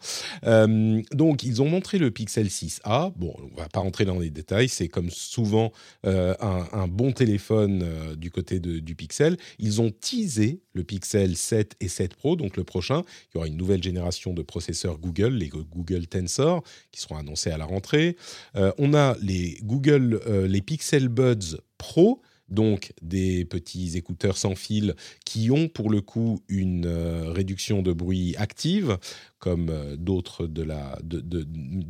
Euh, 0.45 1.01
donc, 1.11 1.43
ils 1.43 1.61
ont 1.61 1.67
montré 1.67 1.97
le 1.97 2.09
Pixel 2.09 2.47
6a. 2.47 3.13
Bon, 3.17 3.35
on 3.37 3.59
va 3.59 3.67
pas 3.67 3.81
rentrer 3.81 4.05
dans 4.05 4.19
les 4.19 4.29
détails. 4.29 4.69
C'est 4.69 4.87
comme 4.87 5.09
souvent 5.09 5.71
un, 6.03 6.87
bon 6.87 7.11
téléphone 7.11 8.15
du 8.15 8.31
côté 8.31 8.59
du 8.59 8.95
Pixel. 8.95 9.37
Ils 9.59 9.81
ont 9.81 9.91
teasé 9.91 10.61
le 10.73 10.83
Pixel 10.83 11.35
7 11.35 11.75
et 11.79 11.87
7 11.87 12.15
Pro, 12.15 12.35
donc 12.35 12.57
le 12.57 12.63
prochain. 12.63 13.03
Il 13.27 13.35
y 13.35 13.37
aura 13.37 13.47
une 13.47 13.57
nouvelle 13.57 13.83
génération 13.83 14.33
de 14.33 14.41
processeurs 14.41 14.97
Google, 14.97 15.33
les 15.33 15.49
Google 15.49 16.07
Tensor, 16.07 16.63
qui 16.91 17.01
seront 17.01 17.17
annoncés 17.17 17.51
à 17.51 17.57
la 17.57 17.65
rentrée. 17.65 18.15
on 18.55 18.93
a 18.93 19.15
les 19.21 19.57
Google, 19.63 20.21
les 20.47 20.61
Pixel 20.61 21.09
Buds 21.09 21.57
Pro 21.77 22.21
donc 22.49 22.93
des 23.01 23.45
petits 23.45 23.97
écouteurs 23.97 24.37
sans 24.37 24.55
fil 24.55 24.95
qui 25.25 25.51
ont 25.51 25.67
pour 25.67 25.89
le 25.89 26.01
coup 26.01 26.41
une 26.47 26.85
euh, 26.85 27.31
réduction 27.31 27.81
de 27.81 27.93
bruit 27.93 28.35
active 28.37 28.97
comme 29.39 29.69
euh, 29.69 29.95
d'autres 29.97 30.47
de 30.47 30.63
la 30.63 30.99
de, 31.03 31.47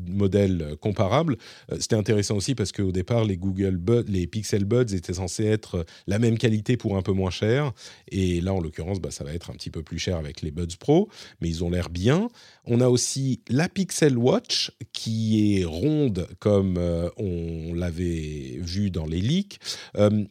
modèles 0.08 0.76
comparables. 0.82 1.38
Euh, 1.72 1.78
c'était 1.80 1.96
intéressant 1.96 2.38
aussi 2.38 2.56
parce 2.56 2.72
qu'au 2.72 2.92
départ, 2.92 3.26
les 3.26 3.38
Google 3.38 3.80
les 4.08 4.28
Pixel 4.28 4.66
Buds 4.66 4.94
étaient 4.94 5.16
censés 5.16 5.46
être 5.46 5.86
la 6.08 6.20
même 6.20 6.38
qualité 6.38 6.78
pour 6.78 6.96
un 6.96 7.02
peu 7.02 7.12
moins 7.12 7.32
cher. 7.32 7.72
Et 8.10 8.42
là, 8.42 8.54
en 8.54 8.62
l'occurrence, 8.62 9.00
bah, 9.00 9.12
ça 9.12 9.24
va 9.24 9.34
être 9.34 9.50
un 9.50 9.54
petit 9.54 9.72
peu 9.72 9.84
plus 9.84 10.00
cher 10.00 10.18
avec 10.18 10.42
les 10.42 10.52
Buds 10.52 10.78
Pro, 10.80 11.10
mais 11.42 11.50
ils 11.50 11.64
ont 11.64 11.70
l'air 11.70 11.90
bien. 11.90 12.30
On 12.66 12.82
a 12.82 12.88
aussi 12.88 13.42
la 13.50 13.68
Pixel 13.68 14.18
Watch 14.18 14.72
qui 14.94 15.60
est 15.60 15.66
ronde 15.66 16.28
comme 16.40 16.78
euh, 16.78 17.10
on 17.18 17.74
l'avait 17.74 18.60
vu 18.60 18.92
dans 18.92 19.06
les 19.06 19.22
leaks. 19.22 19.60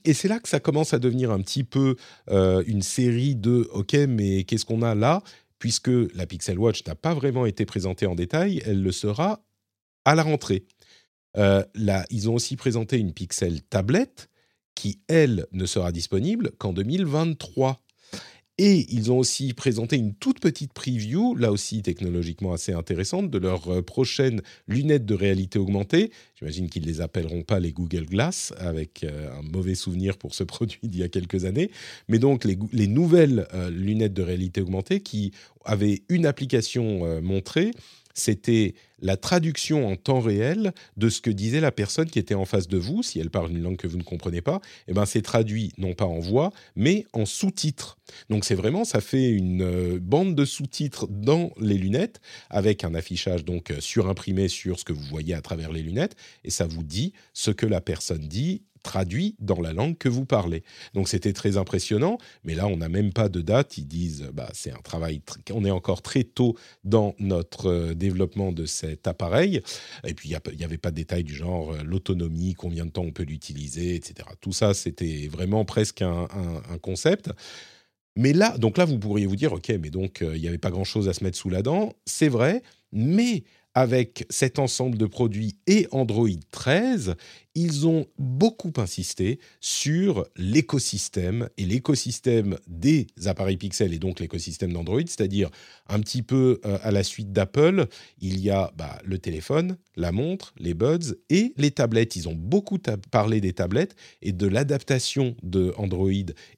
et 0.05 0.15
c'est 0.15 0.29
là 0.29 0.39
que 0.39 0.49
ça 0.49 0.61
commence 0.61 0.95
à 0.95 0.99
devenir 0.99 1.31
un 1.31 1.41
petit 1.41 1.65
peu 1.65 1.97
une 2.29 2.83
série 2.83 3.35
de 3.35 3.69
OK, 3.73 3.95
mais 4.09 4.45
qu'est-ce 4.45 4.65
qu'on 4.65 4.83
a 4.83 4.95
là? 4.95 5.23
Puisque 5.59 5.91
la 6.15 6.27
Pixel 6.27 6.59
Watch 6.59 6.85
n'a 6.87 6.95
pas 6.95 7.15
vraiment 7.15 7.47
été 7.47 7.67
présentée 7.67 8.07
en 8.07 8.15
détail, 8.15 8.63
elle 8.65 8.83
le 8.83 8.93
sera 8.93 9.43
à 10.05 10.15
la 10.15 10.23
rentrée. 10.23 10.65
Euh, 11.37 11.65
là, 11.75 12.05
ils 12.11 12.29
ont 12.31 12.35
aussi 12.35 12.57
présenté 12.57 12.99
une 12.99 13.13
Pixel 13.13 13.63
tablette 13.63 14.29
qui, 14.75 15.01
elle, 15.09 15.47
ne 15.53 15.67
sera 15.67 15.93
disponible 15.93 16.53
qu'en 16.59 16.73
2023. 16.73 17.83
Et 18.61 18.87
ils 18.93 19.13
ont 19.13 19.19
aussi 19.19 19.55
présenté 19.55 19.97
une 19.97 20.15
toute 20.15 20.41
petite 20.41 20.73
preview, 20.73 21.37
là 21.37 21.53
aussi 21.53 21.81
technologiquement 21.83 22.53
assez 22.53 22.73
intéressante, 22.73 23.31
de 23.31 23.39
leurs 23.39 23.73
euh, 23.73 23.83
prochaines 23.83 24.43
lunettes 24.67 25.07
de 25.07 25.15
réalité 25.15 25.61
augmentée. 25.61 26.11
J'imagine 26.37 26.69
qu'ils 26.69 26.83
ne 26.83 26.89
les 26.89 27.01
appelleront 27.01 27.43
pas 27.43 27.61
les 27.61 27.73
Google 27.73 28.07
Glass, 28.07 28.53
avec 28.59 29.05
euh, 29.05 29.31
un 29.39 29.43
mauvais 29.43 29.77
souvenir 29.77 30.19
pour 30.19 30.35
ce 30.35 30.43
produit 30.49 30.81
d'il 30.83 31.01
y 31.01 31.05
a 31.05 31.09
quelques 31.09 31.45
années. 31.45 31.71
Mais 32.09 32.19
donc 32.19 32.45
les, 32.45 32.87
nouvelles 32.89 33.47
euh, 33.55 33.71
lunettes 33.71 34.15
de 34.15 34.23
réalité 34.23 34.61
augmentée 34.61 35.01
qui 35.01 35.31
avaient 35.65 36.03
une 36.09 36.27
application 36.27 37.21
montrée 37.21 37.71
c'était 38.19 38.75
la 39.01 39.17
traduction 39.17 39.89
en 39.89 39.97
temps 39.97 40.21
réel 40.21 40.73
de 40.97 41.09
ce 41.09 41.21
que 41.21 41.31
disait 41.31 41.61
la 41.61 41.73
personne 41.73 42.11
qui 42.11 42.19
était 42.19 42.35
en 42.35 42.45
face 42.45 42.69
de 42.69 42.79
vous. 42.79 43.03
Si 43.03 43.19
elle 43.19 43.31
parle 43.31 43.51
une 43.51 43.63
langue 43.63 43.77
que 43.77 43.87
vous 43.87 43.99
ne 43.99 44.03
comprenez 44.03 44.41
pas, 44.41 44.61
eh 44.87 44.93
ben 44.93 45.07
c'est 45.07 45.23
traduit 45.23 45.73
non 45.79 45.95
pas 45.95 46.05
en 46.05 46.19
voix, 46.19 46.53
mais 46.77 47.07
en 47.13 47.27
sous-titres. 47.27 47.99
Donc 48.31 48.45
c'est 48.45 48.55
vraiment, 48.55 48.85
ça 48.85 49.01
fait 49.01 49.31
une 49.31 49.63
euh, 49.63 49.99
bande 50.01 50.35
de 50.35 50.45
sous-titres 50.45 51.07
dans 51.09 51.51
les 51.61 51.77
lunettes 51.77 52.21
avec 52.51 52.85
un 52.85 52.95
affichage 52.95 53.45
donc 53.45 53.71
euh, 53.71 53.81
surimprimé 53.81 54.49
sur 54.49 54.79
ce 54.79 54.85
que 54.85 54.93
vous 54.93 55.05
voyez 55.05 55.35
à 55.35 55.41
travers 55.41 55.73
les 55.73 55.83
lunettes 55.83 56.17
et 56.45 56.51
ça 56.51 56.67
vous 56.67 56.83
dit 56.83 57.13
ce 57.33 57.51
que 57.51 57.67
la 57.67 57.81
personne 57.81 58.27
dit 58.27 58.63
traduit 58.89 59.37
dans 59.39 59.61
la 59.61 59.75
langue 59.75 59.99
que 59.99 60.09
vous 60.09 60.25
parlez. 60.25 60.63
Donc 60.95 61.09
c'était 61.09 61.35
très 61.35 61.59
impressionnant, 61.59 62.17
mais 62.43 62.55
là 62.55 62.67
on 62.67 62.79
n'a 62.79 62.89
même 62.89 63.13
pas 63.13 63.29
de 63.29 63.43
date. 63.43 63.77
Ils 63.77 63.87
disent 63.87 64.31
bah 64.33 64.49
c'est 64.55 64.73
un 64.73 64.81
travail, 64.83 65.21
on 65.53 65.63
est 65.67 65.71
encore 65.71 66.01
très 66.01 66.25
tôt 66.25 66.57
dans 66.85 67.15
notre 67.19 67.67
euh, 67.67 67.95
développement 67.95 68.51
de 68.51 68.65
cet 68.65 69.07
appareil. 69.07 69.61
Et 70.07 70.15
puis 70.15 70.31
il 70.31 70.57
n'y 70.57 70.65
avait 70.65 70.79
pas 70.79 70.91
de 70.91 70.97
détails 70.97 71.23
du 71.23 71.35
genre 71.35 71.75
euh, 71.75 71.83
l'autonomie, 71.85 72.55
combien 72.55 72.87
de 72.87 72.91
temps 72.91 73.03
on 73.03 73.13
peut 73.13 73.25
l'utiliser, 73.25 73.95
etc. 73.95 74.27
Tout 74.41 74.53
ça 74.53 74.73
c'était 74.73 75.29
vraiment 75.31 75.67
presque 75.67 76.03
un, 76.03 76.29
concept. 76.81 77.31
Mais 78.17 78.33
là, 78.33 78.57
donc 78.59 78.79
là, 78.79 78.85
vous 78.85 78.99
pourriez 78.99 79.27
vous 79.27 79.37
dire, 79.37 79.53
ok, 79.53 79.69
mais 79.81 79.91
donc 79.91 80.23
euh, 80.23 80.35
il 80.35 80.41
n'y 80.41 80.49
avait 80.49 80.59
pas 80.59 80.71
grand-chose 80.71 81.09
à 81.09 81.13
se 81.13 81.23
mettre 81.23 81.37
sous 81.37 81.51
la 81.51 81.63
dent. 81.63 81.93
C'est 82.05 82.29
vrai, 82.29 82.63
mais 82.93 83.45
avec 83.75 84.27
cet 84.29 84.59
ensemble 84.59 84.99
de 84.99 85.07
produits 85.07 85.57
et 85.69 85.87
Android 85.93 86.29
13, 86.51 87.15
ils 87.59 87.89
ont 87.89 88.07
beaucoup 88.19 88.73
insisté 88.77 89.41
sur 89.61 90.25
l'écosystème 90.37 91.49
et 91.59 91.67
l'écosystème 91.67 92.57
des 92.69 93.09
appareils 93.27 93.57
Pixel 93.57 93.93
et 93.93 93.99
donc 93.99 94.21
l'écosystème 94.21 94.73
d'Android, 94.73 95.01
c'est-à-dire 95.01 95.51
un 95.89 95.99
petit 95.99 96.23
peu 96.23 96.61
euh, 96.65 96.79
à 96.85 96.93
la 96.93 97.03
suite 97.03 97.33
d'Apple, 97.33 97.87
il 98.21 98.39
y 98.39 98.51
a 98.51 98.73
bah, 98.77 99.01
le 99.05 99.19
téléphone, 99.19 99.77
la 99.97 100.13
montre, 100.13 100.55
les 100.61 100.75
buds 100.75 101.17
et 101.31 101.53
les 101.57 101.73
tablettes. 101.73 102.15
Ils 102.15 102.29
ont 102.29 102.37
beaucoup 102.37 102.79
parlé 103.11 103.41
des 103.41 103.53
tablettes 103.53 103.97
et 104.23 104.31
de 104.31 104.47
l'adaptation 104.47 105.35
de 105.43 105.75
Android 105.77 106.13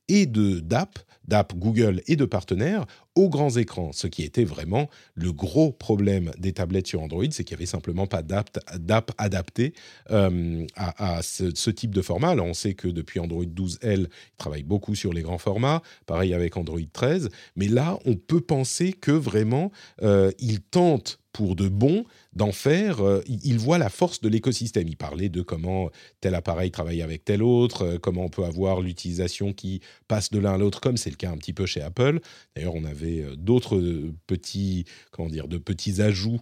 et 0.08 0.26
de 0.26 0.60
d'app, 0.60 0.98
d'app 1.26 1.54
Google 1.54 2.02
et 2.08 2.16
de 2.16 2.26
partenaires 2.26 2.84
aux 3.14 3.28
grands 3.28 3.56
écrans. 3.56 3.92
Ce 3.92 4.06
qui 4.06 4.22
était 4.22 4.44
vraiment 4.44 4.88
le 5.14 5.32
gros 5.32 5.72
problème 5.72 6.30
des 6.38 6.52
tablettes 6.52 6.86
sur 6.86 7.02
Android, 7.02 7.24
c'est 7.30 7.44
qu'il 7.44 7.56
n'y 7.56 7.60
avait 7.60 7.66
simplement 7.66 8.06
pas 8.06 8.22
d'app 8.22 9.10
adaptée 9.18 9.72
euh, 10.10 10.66
à 10.74 10.89
à, 10.98 11.22
ce, 11.22 11.70
type 11.70 11.94
de 11.94 12.03
format. 12.03 12.35
On 12.37 12.55
sait 12.55 12.74
que 12.74 12.88
depuis 12.88 13.20
Android 13.20 13.44
12L, 13.44 14.00
ils 14.00 14.09
travaillent 14.38 14.62
beaucoup 14.62 14.94
sur 14.94 15.12
les 15.12 15.22
grands 15.22 15.38
formats, 15.38 15.83
pareil 16.07 16.35
avec 16.35 16.57
Android 16.57 16.79
13, 16.92 17.29
mais 17.57 17.68
là, 17.68 17.98
on 18.05 18.16
peut 18.16 18.40
penser 18.40 18.92
que 18.92 19.12
vraiment, 19.12 19.70
euh, 20.03 20.31
ils 20.38 20.61
tentent 20.61 21.20
pour 21.33 21.57
de 21.57 21.68
bon 21.68 22.05
d'en 22.33 22.53
faire, 22.53 23.00
euh, 23.00 23.22
il 23.26 23.59
voit 23.59 23.79
la 23.79 23.88
force 23.88 24.20
de 24.20 24.29
l'écosystème. 24.29 24.88
Il 24.88 24.96
parlait 24.96 25.29
de 25.29 25.42
comment 25.42 25.90
tel 26.20 26.35
appareil 26.35 26.70
travaille 26.70 27.03
avec 27.03 27.24
tel 27.24 27.42
autre, 27.42 27.83
euh, 27.83 27.98
comment 27.98 28.24
on 28.24 28.29
peut 28.29 28.44
avoir 28.44 28.81
l'utilisation 28.81 29.53
qui 29.53 29.81
passe 30.09 30.31
de 30.31 30.38
l'un 30.38 30.55
à 30.55 30.59
l'autre, 30.59 30.81
comme 30.81 30.96
c'est 30.96 31.11
le 31.11 31.16
cas 31.16 31.31
un 31.31 31.37
petit 31.37 31.53
peu 31.53 31.66
chez 31.66 31.81
Apple. 31.81 32.20
D'ailleurs, 32.55 32.74
on 32.74 32.85
avait 32.85 33.22
euh, 33.22 33.37
d'autres 33.37 33.81
petits, 34.26 34.85
comment 35.11 35.29
dire, 35.29 35.48
de 35.48 35.59
petits 35.59 36.00
ajouts 36.03 36.40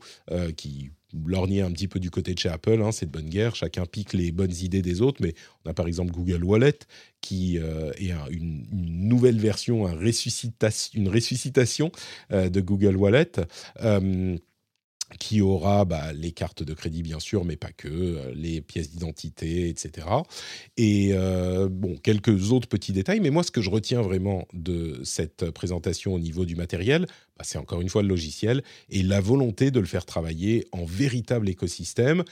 qui 0.56 0.90
lorgnaient 1.12 1.62
un 1.62 1.70
petit 1.70 1.88
peu 1.88 2.00
du 2.00 2.10
côté 2.10 2.34
de 2.34 2.38
chez 2.38 2.48
Apple. 2.48 2.82
Hein, 2.82 2.92
c'est 2.92 3.06
de 3.06 3.10
bonne 3.10 3.28
guerre, 3.28 3.54
chacun 3.54 3.86
pique 3.86 4.12
les 4.12 4.32
bonnes 4.32 4.54
idées 4.60 4.82
des 4.82 5.00
autres, 5.00 5.22
mais 5.22 5.34
on 5.64 5.70
a 5.70 5.74
par 5.74 5.86
exemple 5.86 6.12
Google 6.12 6.44
Wallet 6.44 6.78
qui 7.20 7.56
est 7.56 8.12
une, 8.30 8.66
nouvelle 8.70 9.38
version, 9.38 9.86
un 9.86 9.94
une 9.94 11.08
ressuscitation 11.08 11.90
de 12.30 12.60
Google 12.60 12.96
Wallet 12.96 13.32
qui 15.18 15.40
aura 15.40 15.84
bah, 15.84 16.12
les 16.12 16.32
cartes 16.32 16.62
de 16.62 16.74
crédit 16.74 17.02
bien 17.02 17.20
sûr, 17.20 17.44
mais 17.44 17.56
pas 17.56 17.72
que, 17.72 17.88
euh, 17.88 18.32
les 18.34 18.60
pièces 18.60 18.90
d'identité, 18.90 19.68
etc. 19.68 20.06
Et 20.76 21.10
euh, 21.12 21.68
bon, 21.70 21.96
quelques 21.96 22.52
autres 22.52 22.68
petits 22.68 22.92
détails, 22.92 23.20
mais 23.20 23.30
moi 23.30 23.42
ce 23.42 23.50
que 23.50 23.62
je 23.62 23.70
retiens 23.70 24.02
vraiment 24.02 24.46
de 24.52 25.00
cette 25.04 25.50
présentation 25.50 26.14
au 26.14 26.18
niveau 26.18 26.44
du 26.44 26.56
matériel, 26.56 27.06
bah, 27.36 27.44
c'est 27.44 27.58
encore 27.58 27.80
une 27.80 27.88
fois 27.88 28.02
le 28.02 28.08
logiciel 28.08 28.62
et 28.90 29.02
la 29.02 29.20
volonté 29.20 29.70
de 29.70 29.80
le 29.80 29.86
faire 29.86 30.04
travailler 30.04 30.66
en 30.72 30.84
véritable 30.84 31.48
écosystème. 31.48 32.22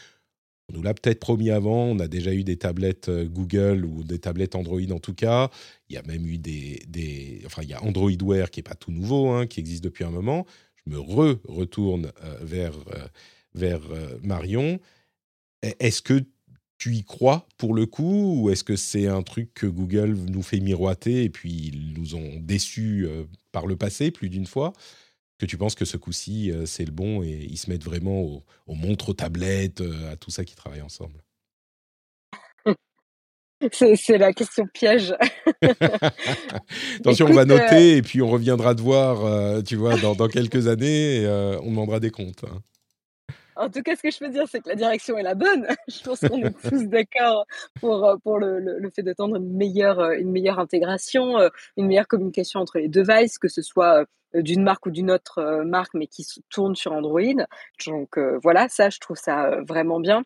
On 0.68 0.76
nous 0.76 0.82
l'a 0.82 0.94
peut-être 0.94 1.20
promis 1.20 1.50
avant, 1.50 1.84
on 1.84 2.00
a 2.00 2.08
déjà 2.08 2.34
eu 2.34 2.42
des 2.42 2.56
tablettes 2.56 3.08
euh, 3.08 3.24
Google 3.26 3.84
ou 3.84 4.02
des 4.02 4.18
tablettes 4.18 4.56
Android 4.56 4.90
en 4.90 4.98
tout 4.98 5.14
cas. 5.14 5.48
Il 5.88 5.94
y 5.94 5.98
a 5.98 6.02
même 6.02 6.26
eu 6.26 6.38
des, 6.38 7.40
enfin 7.46 7.62
il 7.62 7.68
y 7.68 7.74
a 7.74 7.82
Android 7.84 8.10
Wear 8.20 8.50
qui 8.50 8.60
est 8.60 8.64
pas 8.64 8.74
tout 8.74 8.90
nouveau, 8.90 9.28
hein, 9.28 9.46
qui 9.46 9.60
existe 9.60 9.84
depuis 9.84 10.04
un 10.04 10.10
moment 10.10 10.44
me 10.86 10.98
re-retourne 10.98 12.12
euh, 12.24 12.38
vers, 12.42 12.74
euh, 12.94 13.06
vers 13.54 13.80
euh, 13.90 14.18
Marion. 14.22 14.78
E-, 15.64 15.72
est-ce 15.80 16.02
que 16.02 16.24
tu 16.78 16.94
y 16.94 17.04
crois 17.04 17.48
pour 17.58 17.74
le 17.74 17.86
coup 17.86 18.42
ou 18.42 18.50
est-ce 18.50 18.64
que 18.64 18.76
c'est 18.76 19.06
un 19.06 19.22
truc 19.22 19.54
que 19.54 19.66
Google 19.66 20.14
nous 20.14 20.42
fait 20.42 20.60
miroiter 20.60 21.24
et 21.24 21.30
puis 21.30 21.50
ils 21.72 21.94
nous 21.94 22.14
ont 22.16 22.38
déçus 22.40 23.08
par 23.50 23.66
le 23.66 23.76
passé 23.76 24.10
plus 24.10 24.28
d'une 24.28 24.46
fois? 24.46 24.74
Que 25.38 25.46
tu 25.46 25.56
penses 25.56 25.74
que 25.74 25.86
ce 25.86 25.96
coup-ci 25.96 26.52
c'est 26.66 26.84
le 26.84 26.92
bon 26.92 27.22
et 27.22 27.46
ils 27.50 27.56
se 27.56 27.70
mettent 27.70 27.84
vraiment 27.84 28.20
aux, 28.20 28.44
aux 28.66 28.74
montres, 28.74 29.08
aux 29.08 29.14
tablettes, 29.14 29.82
à 30.10 30.16
tout 30.16 30.30
ça 30.30 30.44
qui 30.44 30.54
travaille 30.54 30.82
ensemble? 30.82 31.25
C'est 33.72 34.18
la 34.18 34.32
question 34.32 34.66
piège. 34.66 35.14
Attention, 37.00 37.26
on 37.26 37.32
va 37.32 37.44
noter 37.44 37.94
euh, 37.94 37.96
et 37.98 38.02
puis 38.02 38.22
on 38.22 38.28
reviendra 38.28 38.74
te 38.74 38.82
voir, 38.82 39.24
euh, 39.24 39.62
tu 39.62 39.76
vois, 39.76 39.96
dans, 39.96 40.28
quelques 40.28 40.68
années, 40.68 41.22
et, 41.22 41.26
euh, 41.26 41.58
on 41.62 41.70
demandera 41.70 42.00
des 42.00 42.10
comptes. 42.10 42.44
Hein. 42.44 42.60
En 43.58 43.70
tout 43.70 43.80
cas, 43.80 43.96
ce 43.96 44.02
que 44.02 44.10
je 44.10 44.18
peux 44.18 44.28
dire, 44.28 44.44
c'est 44.50 44.60
que 44.60 44.68
la 44.68 44.74
direction 44.74 45.16
est 45.16 45.22
la 45.22 45.34
bonne. 45.34 45.66
je 45.88 46.02
pense 46.02 46.20
qu'on 46.20 46.42
est 46.42 46.54
tous 46.68 46.84
d'accord 46.88 47.46
pour, 47.80 48.16
pour 48.22 48.38
le, 48.38 48.60
le, 48.60 48.90
fait 48.90 49.02
d'attendre 49.02 49.36
une 49.36 49.56
meilleure, 49.56 50.10
une 50.12 50.30
meilleure 50.30 50.58
intégration, 50.58 51.38
une 51.78 51.86
meilleure 51.86 52.08
communication 52.08 52.60
entre 52.60 52.78
les 52.78 52.88
devices, 52.88 53.38
que 53.38 53.48
ce 53.48 53.62
soit 53.62 54.04
d'une 54.34 54.62
marque 54.62 54.84
ou 54.84 54.90
d'une 54.90 55.10
autre 55.10 55.62
marque, 55.64 55.94
mais 55.94 56.06
qui 56.06 56.26
tourne 56.50 56.76
sur 56.76 56.92
Android. 56.92 57.46
Donc 57.86 58.18
voilà, 58.42 58.68
ça, 58.68 58.90
je 58.90 58.98
trouve 58.98 59.16
ça 59.16 59.62
vraiment 59.66 60.00
bien. 60.00 60.22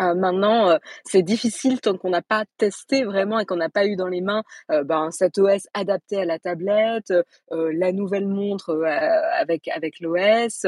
Euh, 0.00 0.14
maintenant, 0.14 0.70
euh, 0.70 0.78
c'est 1.04 1.22
difficile 1.22 1.80
tant 1.80 1.96
qu'on 1.96 2.10
n'a 2.10 2.22
pas 2.22 2.44
testé 2.56 3.04
vraiment 3.04 3.38
et 3.38 3.44
qu'on 3.44 3.56
n'a 3.56 3.68
pas 3.68 3.86
eu 3.86 3.96
dans 3.96 4.06
les 4.06 4.20
mains 4.20 4.42
euh, 4.70 4.84
ben, 4.84 5.10
cet 5.10 5.38
OS 5.38 5.66
adapté 5.74 6.20
à 6.20 6.24
la 6.24 6.38
tablette, 6.38 7.12
la 7.50 7.92
nouvelle 7.92 8.26
montre 8.28 8.84
avec 8.84 9.68
avec 9.68 10.00
l'OS. 10.00 10.66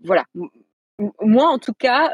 voilà. 0.00 0.24
moi, 1.20 1.48
en 1.48 1.58
tout 1.58 1.74
cas, 1.74 2.12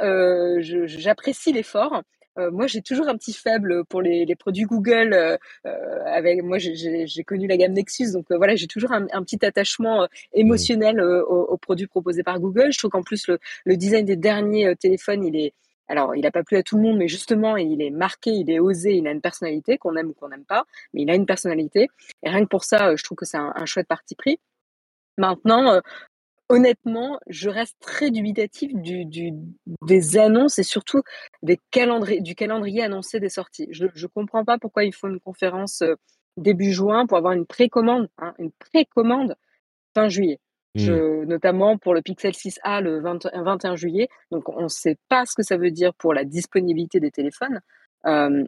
j'apprécie 0.61 1.53
l'effort. 1.53 2.03
moi, 2.37 2.67
j'ai 2.67 2.83
toujours 2.83 3.09
un 3.09 3.17
petit 3.17 3.33
faible 3.33 3.85
pour 3.87 4.03
les, 4.03 4.25
les 4.25 4.37
produits 4.37 4.65
Google. 4.65 5.39
avec 5.65 6.43
moi, 6.43 6.59
j'ai 6.59 7.25
connu 7.25 7.47
la 7.47 7.57
gamme 7.57 7.73
Nexus, 7.73 8.13
donc 8.13 8.27
voilà, 8.31 8.55
j'ai 8.57 8.67
toujours 8.67 8.93
un, 8.93 9.07
un, 9.13 9.23
petit 9.23 9.45
attachement 9.45 10.09
émotionnel 10.33 11.01
aux, 11.01 11.45
aux, 11.45 11.59
produits 11.59 11.87
proposés 11.87 12.23
par 12.23 12.41
Google. 12.41 12.73
Je 12.73 12.79
trouve 12.79 12.91
qu'en 12.91 13.03
plus 13.03 13.27
le, 13.29 13.39
le, 13.65 13.77
design 13.77 14.05
des 14.05 14.17
derniers 14.17 14.75
téléphones, 14.77 15.25
il 15.25 15.37
est 15.37 15.55
alors, 15.93 16.17
il 16.17 16.23
n'a 16.23 16.31
pas 16.31 16.43
plu 16.43 16.57
à 16.57 16.63
tout 16.63 16.79
le 16.79 16.83
monde, 16.83 16.97
mais 16.97 17.07
justement, 17.07 17.59
il 17.59 17.83
est 17.83 17.91
marqué, 17.91 18.31
il 18.31 18.51
est 18.51 18.59
osé, 18.59 18.95
il 18.95 19.07
a 19.07 19.11
une 19.11 19.21
personnalité, 19.21 19.77
qu'on 19.77 19.95
aime 19.95 20.09
ou 20.09 20.15
qu'on 20.15 20.31
n'aime 20.31 20.47
pas, 20.47 20.65
mais 20.95 21.03
il 21.03 21.11
a 21.11 21.15
une 21.15 21.27
personnalité. 21.27 21.89
Et 22.23 22.31
rien 22.31 22.41
que 22.45 22.49
pour 22.49 22.65
ça, 22.65 22.89
euh, 22.89 22.97
je 22.97 23.05
trouve 23.05 23.17
que 23.17 23.27
c'est 23.27 23.37
un, 23.37 23.67
chouette 23.67 23.89
parti 23.89 24.15
pris. 24.15 24.41
Maintenant, 25.19 25.71
euh, 25.71 25.81
honnêtement, 26.49 27.21
je 27.27 27.51
reste 27.51 27.77
très 27.81 28.11
dubitatif 28.11 28.73
du, 28.75 29.05
des 29.83 30.17
annonces 30.17 30.59
et 30.59 30.63
surtout 30.63 31.03
du 31.43 31.59
calendrier 31.71 32.83
annoncé 32.83 33.21
des 33.21 33.29
sorties. 33.29 33.69
Je 33.71 33.85
ne 33.85 34.07
comprends 34.07 34.47
pas 34.47 34.57
pourquoi 34.59 34.85
il 34.85 34.95
faut 34.95 35.09
une 35.09 35.21
conférence 35.21 35.83
euh, 35.83 35.97
début 36.39 36.73
juin 36.73 37.07
pour 37.07 37.19
avoir 37.19 37.35
une 37.35 37.45
précommande, 37.45 38.09
hein, 38.17 38.33
une 38.39 38.53
précommande 38.53 39.37
fin 39.95 40.09
juillet. 40.09 40.41
Mmh. 40.75 41.25
notamment 41.25 41.77
pour 41.77 41.93
le 41.93 42.01
Pixel 42.01 42.33
6a 42.33 42.81
le 42.81 43.01
21 43.01 43.77
juillet. 43.77 44.09
Donc, 44.31 44.49
on 44.49 44.63
ne 44.63 44.69
sait 44.69 44.97
pas 45.09 45.27
ce 45.27 45.35
que 45.35 45.43
ça 45.43 45.59
veut 45.59 45.71
dire 45.71 45.93
pour 45.95 46.15
la 46.15 46.25
disponibilité 46.25 46.99
des 46.99 47.11
téléphones. 47.11 47.61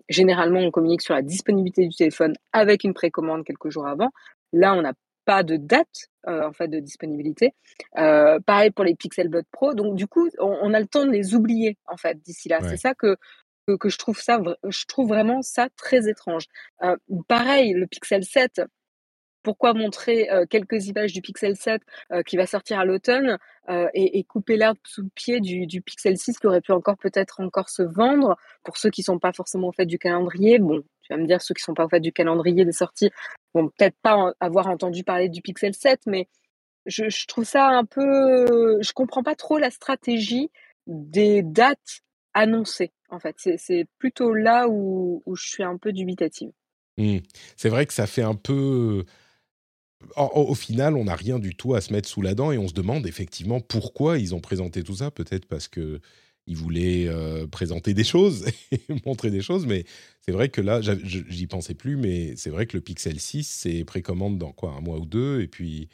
généralement, 0.08 0.60
on 0.60 0.70
communique 0.70 1.02
sur 1.02 1.14
la 1.14 1.22
disponibilité 1.22 1.86
du 1.86 1.94
téléphone 1.94 2.34
avec 2.52 2.84
une 2.84 2.94
précommande 2.94 3.44
quelques 3.44 3.68
jours 3.68 3.86
avant. 3.86 4.10
Là, 4.52 4.74
on 4.74 4.82
n'a 4.82 4.94
pas 5.26 5.42
de 5.42 5.56
date 5.56 6.08
en 6.26 6.52
fait 6.52 6.68
de 6.68 6.80
disponibilité. 6.80 7.52
pareil 7.92 8.70
pour 8.70 8.84
les 8.84 8.94
Pixel 8.94 9.28
Bud 9.28 9.44
Pro. 9.52 9.74
Donc, 9.74 9.94
du 9.94 10.06
coup, 10.06 10.28
on, 10.38 10.72
a 10.72 10.80
le 10.80 10.86
temps 10.86 11.04
de 11.04 11.10
les 11.10 11.34
oublier 11.34 11.76
en 11.86 11.98
fait 11.98 12.18
d'ici 12.22 12.48
là. 12.48 12.60
C'est 12.62 12.78
ça 12.78 12.94
que, 12.94 13.16
que, 13.66 13.90
je 13.90 13.98
trouve 13.98 14.18
ça, 14.18 14.40
je 14.66 14.84
trouve 14.86 15.08
vraiment 15.08 15.42
ça 15.42 15.68
très 15.76 16.08
étrange. 16.08 16.46
pareil, 17.28 17.74
le 17.74 17.86
Pixel 17.86 18.24
7 18.24 18.62
pourquoi 19.44 19.74
montrer 19.74 20.28
quelques 20.50 20.88
images 20.88 21.12
du 21.12 21.22
Pixel 21.22 21.54
7 21.54 21.80
qui 22.26 22.36
va 22.36 22.46
sortir 22.46 22.80
à 22.80 22.84
l'automne 22.84 23.38
et, 23.94 24.24
couper 24.24 24.56
l'herbe 24.56 24.78
sous 24.84 25.02
le 25.02 25.10
pied 25.14 25.40
du, 25.40 25.82
Pixel 25.82 26.18
6 26.18 26.38
qui 26.38 26.46
aurait 26.46 26.60
pu 26.60 26.72
encore 26.72 26.96
peut-être 26.96 27.40
encore 27.40 27.68
se 27.68 27.82
vendre 27.82 28.36
pour 28.64 28.76
ceux 28.76 28.90
qui 28.90 29.02
sont 29.02 29.18
pas 29.18 29.32
forcément 29.32 29.68
au 29.68 29.72
fait 29.72 29.86
du 29.86 29.98
calendrier. 29.98 30.58
Bon, 30.58 30.82
tu 31.02 31.12
vas 31.12 31.18
me 31.18 31.26
dire 31.26 31.40
ceux 31.40 31.54
qui 31.54 31.62
sont 31.62 31.74
pas 31.74 31.84
au 31.84 31.88
fait 31.88 32.00
du 32.00 32.12
calendrier 32.12 32.64
des 32.64 32.72
sorties 32.72 33.10
vont 33.54 33.68
peut-être 33.68 33.96
pas 34.02 34.32
avoir 34.40 34.66
entendu 34.66 35.04
parler 35.04 35.28
du 35.28 35.40
Pixel 35.40 35.74
7, 35.74 36.00
mais 36.06 36.28
je, 36.86 37.26
trouve 37.26 37.44
ça 37.44 37.68
un 37.68 37.84
peu, 37.84 38.80
je 38.82 38.92
comprends 38.92 39.22
pas 39.22 39.34
trop 39.34 39.58
la 39.58 39.70
stratégie 39.70 40.50
des 40.86 41.42
dates 41.42 42.02
annoncées. 42.34 42.92
En 43.08 43.20
fait, 43.20 43.36
c'est 43.38 43.86
plutôt 43.98 44.34
là 44.34 44.66
où, 44.68 45.22
je 45.34 45.46
suis 45.46 45.62
un 45.62 45.76
peu 45.78 45.92
dubitative. 45.92 46.50
Mmh. 46.96 47.18
C'est 47.56 47.68
vrai 47.68 47.86
que 47.86 47.92
ça 47.92 48.06
fait 48.06 48.22
un 48.22 48.34
peu 48.34 49.04
au 50.16 50.54
final, 50.54 50.96
on 50.96 51.04
n'a 51.04 51.16
rien 51.16 51.38
du 51.38 51.54
tout 51.54 51.74
à 51.74 51.80
se 51.80 51.92
mettre 51.92 52.08
sous 52.08 52.22
la 52.22 52.34
dent 52.34 52.52
et 52.52 52.58
on 52.58 52.68
se 52.68 52.74
demande 52.74 53.06
effectivement 53.06 53.60
pourquoi 53.60 54.18
ils 54.18 54.34
ont 54.34 54.40
présenté 54.40 54.82
tout 54.82 54.96
ça. 54.96 55.10
Peut-être 55.10 55.46
parce 55.46 55.68
que 55.68 56.00
ils 56.46 56.56
voulaient 56.56 57.06
euh, 57.08 57.46
présenter 57.46 57.94
des 57.94 58.04
choses 58.04 58.44
et 58.72 58.80
montrer 59.06 59.30
des 59.30 59.40
choses, 59.40 59.66
mais 59.66 59.84
c'est 60.20 60.32
vrai 60.32 60.48
que 60.48 60.60
là, 60.60 60.80
j'y 60.82 61.46
pensais 61.46 61.74
plus, 61.74 61.96
mais 61.96 62.34
c'est 62.36 62.50
vrai 62.50 62.66
que 62.66 62.76
le 62.76 62.80
Pixel 62.82 63.18
6, 63.18 63.44
c'est 63.44 63.84
précommande 63.84 64.38
dans 64.38 64.52
quoi, 64.52 64.72
un 64.72 64.80
mois 64.80 64.98
ou 64.98 65.06
deux, 65.06 65.40
et 65.40 65.48
puis 65.48 65.88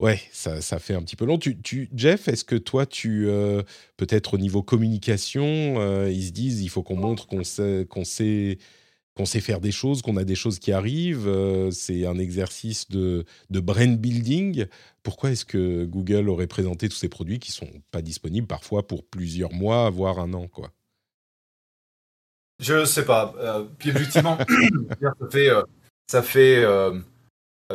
ouais, 0.00 0.20
ça, 0.32 0.60
fait 0.78 0.94
un 0.94 1.02
petit 1.02 1.16
peu 1.16 1.24
long. 1.24 1.38
Tu 1.38 1.88
Jeff, 1.94 2.28
est-ce 2.28 2.44
que 2.44 2.56
toi, 2.56 2.86
tu 2.86 3.28
euh, 3.28 3.62
peut-être 3.96 4.34
au 4.34 4.38
niveau 4.38 4.62
communication, 4.62 5.80
euh, 5.80 6.10
ils 6.10 6.26
se 6.26 6.32
disent, 6.32 6.62
il 6.62 6.68
faut 6.68 6.82
qu'on 6.82 6.96
montre 6.96 7.26
qu'on 7.26 7.44
sait, 7.44 7.86
qu'on 7.88 8.04
sait 8.04 8.58
qu'on 9.18 9.26
sait 9.26 9.40
faire 9.40 9.60
des 9.60 9.72
choses, 9.72 10.00
qu'on 10.00 10.16
a 10.16 10.22
des 10.22 10.36
choses 10.36 10.60
qui 10.60 10.70
arrivent. 10.70 11.26
Euh, 11.26 11.72
c'est 11.72 12.06
un 12.06 12.18
exercice 12.18 12.88
de, 12.88 13.24
de 13.50 13.58
brand 13.58 13.98
building. 13.98 14.66
Pourquoi 15.02 15.32
est-ce 15.32 15.44
que 15.44 15.84
Google 15.84 16.28
aurait 16.28 16.46
présenté 16.46 16.88
tous 16.88 16.94
ces 16.94 17.08
produits 17.08 17.40
qui 17.40 17.50
sont 17.50 17.68
pas 17.90 18.00
disponibles 18.00 18.46
parfois 18.46 18.86
pour 18.86 19.04
plusieurs 19.04 19.52
mois, 19.52 19.90
voire 19.90 20.20
un 20.20 20.32
an, 20.34 20.46
quoi? 20.46 20.70
Je 22.60 22.84
sais 22.84 23.04
pas. 23.04 23.34
Euh, 23.38 23.64
puis 23.78 23.90
effectivement, 23.90 24.38
ça 25.00 25.26
fait, 25.28 25.48
euh, 25.48 25.62
ça 26.06 26.22
fait 26.22 26.64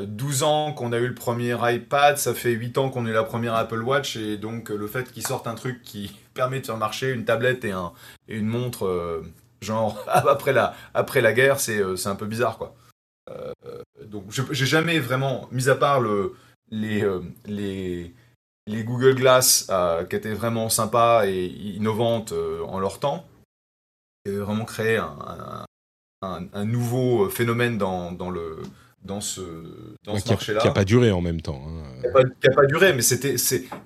12 0.02 0.44
ans 0.44 0.72
qu'on 0.72 0.94
a 0.94 0.98
eu 0.98 1.08
le 1.08 1.14
premier 1.14 1.58
iPad, 1.62 2.18
ça 2.18 2.34
fait 2.34 2.54
8 2.54 2.78
ans 2.78 2.90
qu'on 2.90 3.06
a 3.06 3.10
eu 3.10 3.14
la 3.14 3.24
première 3.26 3.56
Apple 3.56 3.82
Watch, 3.82 4.16
et 4.16 4.38
donc 4.38 4.70
le 4.70 4.88
fait 4.88 5.12
qu'ils 5.12 5.28
sortent 5.28 5.48
un 5.48 5.56
truc 5.56 5.82
qui 5.82 6.16
permet 6.34 6.62
de 6.62 6.66
faire 6.66 6.78
marcher 6.78 7.12
une 7.12 7.26
tablette 7.26 7.66
et 7.66 7.74
une 8.30 8.48
montre 8.48 9.24
Genre, 9.64 10.04
après 10.08 10.54
la, 10.54 10.76
après 10.94 11.22
la 11.22 11.34
guerre, 11.34 11.60
c'est 11.60 11.80
euh, 11.80 11.96
un 12.06 12.16
peu 12.16 12.26
bizarre, 12.26 12.58
quoi. 12.58 12.76
Euh, 13.30 13.54
donc, 14.06 14.26
j'ai 14.30 14.66
jamais 14.66 15.00
vraiment, 15.00 15.48
mis 15.52 15.70
à 15.70 15.76
part 15.76 16.02
le, 16.02 16.36
les, 16.70 17.04
euh, 17.04 17.22
les, 17.46 18.14
les 18.68 18.84
Google 18.84 19.16
Glass 19.16 19.72
qui 20.10 20.16
étaient 20.16 20.34
vraiment 20.34 20.70
sympas 20.70 21.26
et 21.26 21.46
innovantes 21.46 22.34
en 22.68 22.80
leur 22.80 23.00
temps, 23.00 23.26
vraiment 24.26 24.66
créé 24.66 24.98
un, 24.98 25.66
un, 26.22 26.66
nouveau 26.66 27.30
phénomène 27.30 27.78
dans, 27.78 28.12
dans 28.12 28.30
le 28.30 28.62
dans 29.04 29.20
ce, 29.20 29.42
dans 30.06 30.18
ce 30.18 30.30
marché-là. 30.30 30.62
Qui 30.62 30.68
n'a 30.68 30.74
pas 30.74 30.86
duré 30.86 31.12
en 31.12 31.20
même 31.20 31.42
temps. 31.42 31.62
Hein. 31.68 31.84
Qui 32.42 32.48
n'a 32.48 32.56
pas, 32.56 32.66
duré, 32.66 32.94
mais 32.94 33.02
c'était, 33.02 33.36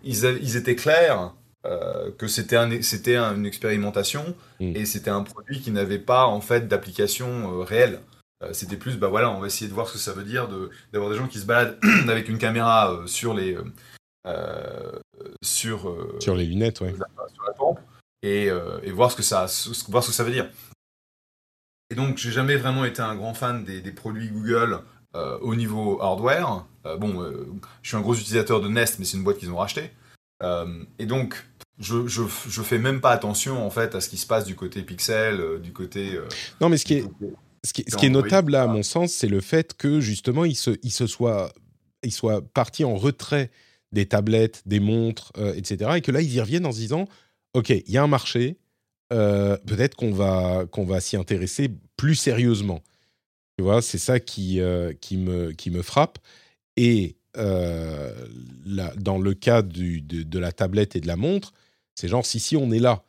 ils, 0.04 0.26
ils 0.26 0.56
étaient 0.56 0.76
clairs 0.76 1.34
euh, 1.68 2.12
que 2.18 2.28
c'était 2.28 2.56
un, 2.56 2.82
c'était 2.82 3.18
une 3.18 3.46
expérimentation 3.46 4.36
mm. 4.62 4.76
et 4.76 4.86
c'était 4.86 5.10
un 5.10 5.24
produit 5.24 5.60
qui 5.60 5.72
n'avait 5.72 6.00
pas 6.00 6.26
en 6.26 6.40
fait 6.40 6.68
d'application 6.68 7.28
euh, 7.28 7.64
réelle. 7.64 8.00
Euh, 8.42 8.54
c'était 8.54 8.78
plus, 8.78 8.98
bah 8.98 9.08
voilà, 9.08 9.32
on 9.32 9.40
va 9.42 9.48
essayer 9.48 9.68
de 9.68 9.74
voir 9.74 9.88
ce 9.88 9.94
que 9.94 10.00
ça 10.00 10.14
veut 10.14 10.24
dire 10.24 10.48
de, 10.48 10.70
d'avoir 10.94 11.12
des 11.12 11.18
gens 11.18 11.28
qui 11.28 11.40
se 11.40 11.46
baladent 11.46 11.78
avec 12.08 12.30
une 12.30 12.38
caméra 12.38 12.98
sur 13.06 13.34
les 13.34 13.58
sur 15.42 15.96
sur 16.20 16.36
les 16.36 16.46
lunettes, 16.46 16.82
ouais. 16.82 16.94
sur 16.94 17.44
la 17.46 17.54
pompe 17.54 17.80
et, 18.22 18.50
et, 18.84 18.92
voir 18.92 19.12
ce 19.12 19.16
que 19.16 19.24
ça 19.24 19.48
voir 19.90 20.04
ce 20.04 20.10
que 20.10 20.14
ça 20.14 20.24
veut 20.24 20.32
dire. 20.32 20.50
Et 21.90 21.96
donc, 21.96 22.18
j'ai 22.18 22.32
jamais 22.32 22.58
vraiment 22.58 22.84
été 22.84 23.02
un 23.02 23.16
grand 23.16 23.34
fan 23.34 23.64
des, 23.64 23.82
des 23.82 23.92
produits 23.92 24.30
Google 24.30 24.82
au 25.14 25.56
niveau 25.56 26.02
hardware. 26.02 26.66
Bon, 27.00 27.24
je 27.82 27.88
suis 27.88 27.98
un 27.98 28.02
gros 28.02 28.16
utilisateur 28.16 28.62
de 28.62 28.68
Nest, 28.68 29.00
mais 29.00 29.06
c'est 29.06 29.18
une 29.18 29.24
boîte 29.24 29.38
qu'ils 29.38 29.52
ont 29.52 29.58
rachetée. 29.58 29.92
et 31.00 31.06
donc, 31.06 31.46
je, 31.80 32.08
je, 32.08 32.24
je, 32.48 32.62
fais 32.62 32.78
même 32.78 33.02
pas 33.02 33.12
attention 33.12 33.66
en 33.66 33.70
fait 33.70 33.96
à 33.96 34.02
ce 34.02 34.10
qui 34.10 34.18
se 34.18 34.26
passe 34.26 34.46
du 34.46 34.56
côté 34.56 34.82
Pixel, 34.82 35.62
du 35.62 35.74
côté. 35.74 36.20
non, 36.62 36.70
mais 36.70 36.78
ce 36.78 36.86
qui 36.86 36.96
est, 36.96 37.06
ce 37.64 37.74
qui, 37.74 37.84
ce 37.88 37.96
qui 37.96 38.08
est 38.08 38.10
notable 38.10 38.54
là, 38.54 38.64
à 38.64 38.68
mon 38.68 38.84
sens, 38.84 39.12
c'est 39.12 39.28
le 39.28 39.42
fait 39.42 39.76
que 39.76 40.00
justement, 40.00 40.46
il 40.46 40.56
se, 40.56 40.72
il 40.84 40.92
se 40.92 41.08
soit, 41.08 41.54
il 42.04 42.12
soit 42.12 42.42
parti 42.54 42.84
en 42.84 42.96
retrait 42.96 43.52
des 43.92 44.06
tablettes, 44.06 44.64
des 44.66 44.80
montres, 44.80 45.32
etc. 45.56 45.92
Et 45.98 46.02
que 46.02 46.12
là, 46.12 46.22
ils 46.22 46.34
y 46.34 46.42
reviennent 46.42 46.66
en 46.66 46.72
se 46.72 46.80
disant, 46.80 47.06
ok, 47.54 47.70
il 47.70 47.90
y 47.92 47.98
a 47.98 48.04
un 48.04 48.08
marché, 48.08 48.58
peut-être 49.10 49.96
qu'on 49.96 50.12
va, 50.12 50.66
qu'on 50.72 50.86
va 50.86 51.00
s'y 51.00 51.16
intéresser 51.16 51.70
plus 51.96 52.16
sérieusement. 52.16 52.82
Tu 53.58 53.64
vois, 53.64 53.82
c'est 53.82 53.98
ça 53.98 54.20
qui, 54.20 54.62
euh, 54.62 54.94
qui, 54.94 55.18
me, 55.18 55.52
qui 55.52 55.72
me 55.72 55.82
frappe. 55.82 56.20
Et 56.78 57.18
euh, 57.38 58.14
dans 58.98 59.18
le 59.18 59.34
cas 59.34 59.64
du, 59.64 60.02
de, 60.02 60.40
la 60.40 60.52
tablette 60.52 60.96
et 60.96 61.02
de 61.02 61.08
la 61.08 61.16
montre, 61.16 61.54
c'est 61.98 62.08
genre, 62.08 62.26
si, 62.26 62.40
si, 62.40 62.56
on 62.56 62.72
est 62.72 62.80
là. 62.80 63.04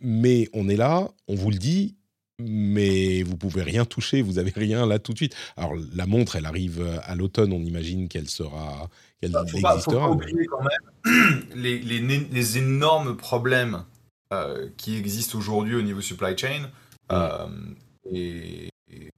Mais 0.00 0.48
on 0.52 0.68
est 0.68 0.76
là, 0.76 1.08
on 1.26 1.34
vous 1.34 1.50
le 1.50 1.56
dit, 1.56 1.96
mais 2.38 3.22
vous 3.22 3.36
pouvez 3.36 3.62
rien 3.62 3.84
toucher, 3.84 4.22
vous 4.22 4.38
avez 4.38 4.52
rien 4.54 4.86
là 4.86 4.98
tout 4.98 5.12
de 5.12 5.16
suite. 5.16 5.34
Alors 5.56 5.72
la 5.94 6.06
montre, 6.06 6.36
elle 6.36 6.46
arrive 6.46 7.00
à 7.02 7.14
l'automne, 7.14 7.52
on 7.52 7.60
imagine 7.60 8.08
qu'elle 8.08 8.28
sera, 8.28 8.88
qu'elle 9.20 9.32
bah, 9.32 9.42
existera. 9.42 10.06
Faut 10.06 10.14
oublier 10.14 10.46
quand 10.46 10.62
même 10.62 11.44
les, 11.54 11.78
les, 11.78 12.00
les 12.00 12.58
énormes 12.58 13.16
problèmes 13.16 13.84
euh, 14.32 14.68
qui 14.76 14.96
existent 14.96 15.36
aujourd'hui 15.38 15.74
au 15.74 15.82
niveau 15.82 16.00
supply 16.00 16.36
chain. 16.36 16.70
et, 18.12 18.68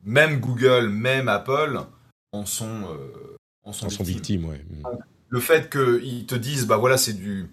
même 0.05 0.41
Google, 0.41 0.89
même 0.89 1.29
Apple 1.29 1.81
en 2.33 2.47
sont, 2.47 2.67
euh, 2.67 3.37
en 3.63 3.73
sont, 3.73 3.89
victimes. 4.03 4.47
ouais. 4.47 4.65
Le 5.29 5.41
fait 5.41 5.71
qu'ils 5.71 6.27
te 6.27 6.35
disent, 6.35 6.67
bah 6.67 6.77
voilà, 6.77 6.97
c'est 6.97 7.15
du. 7.15 7.49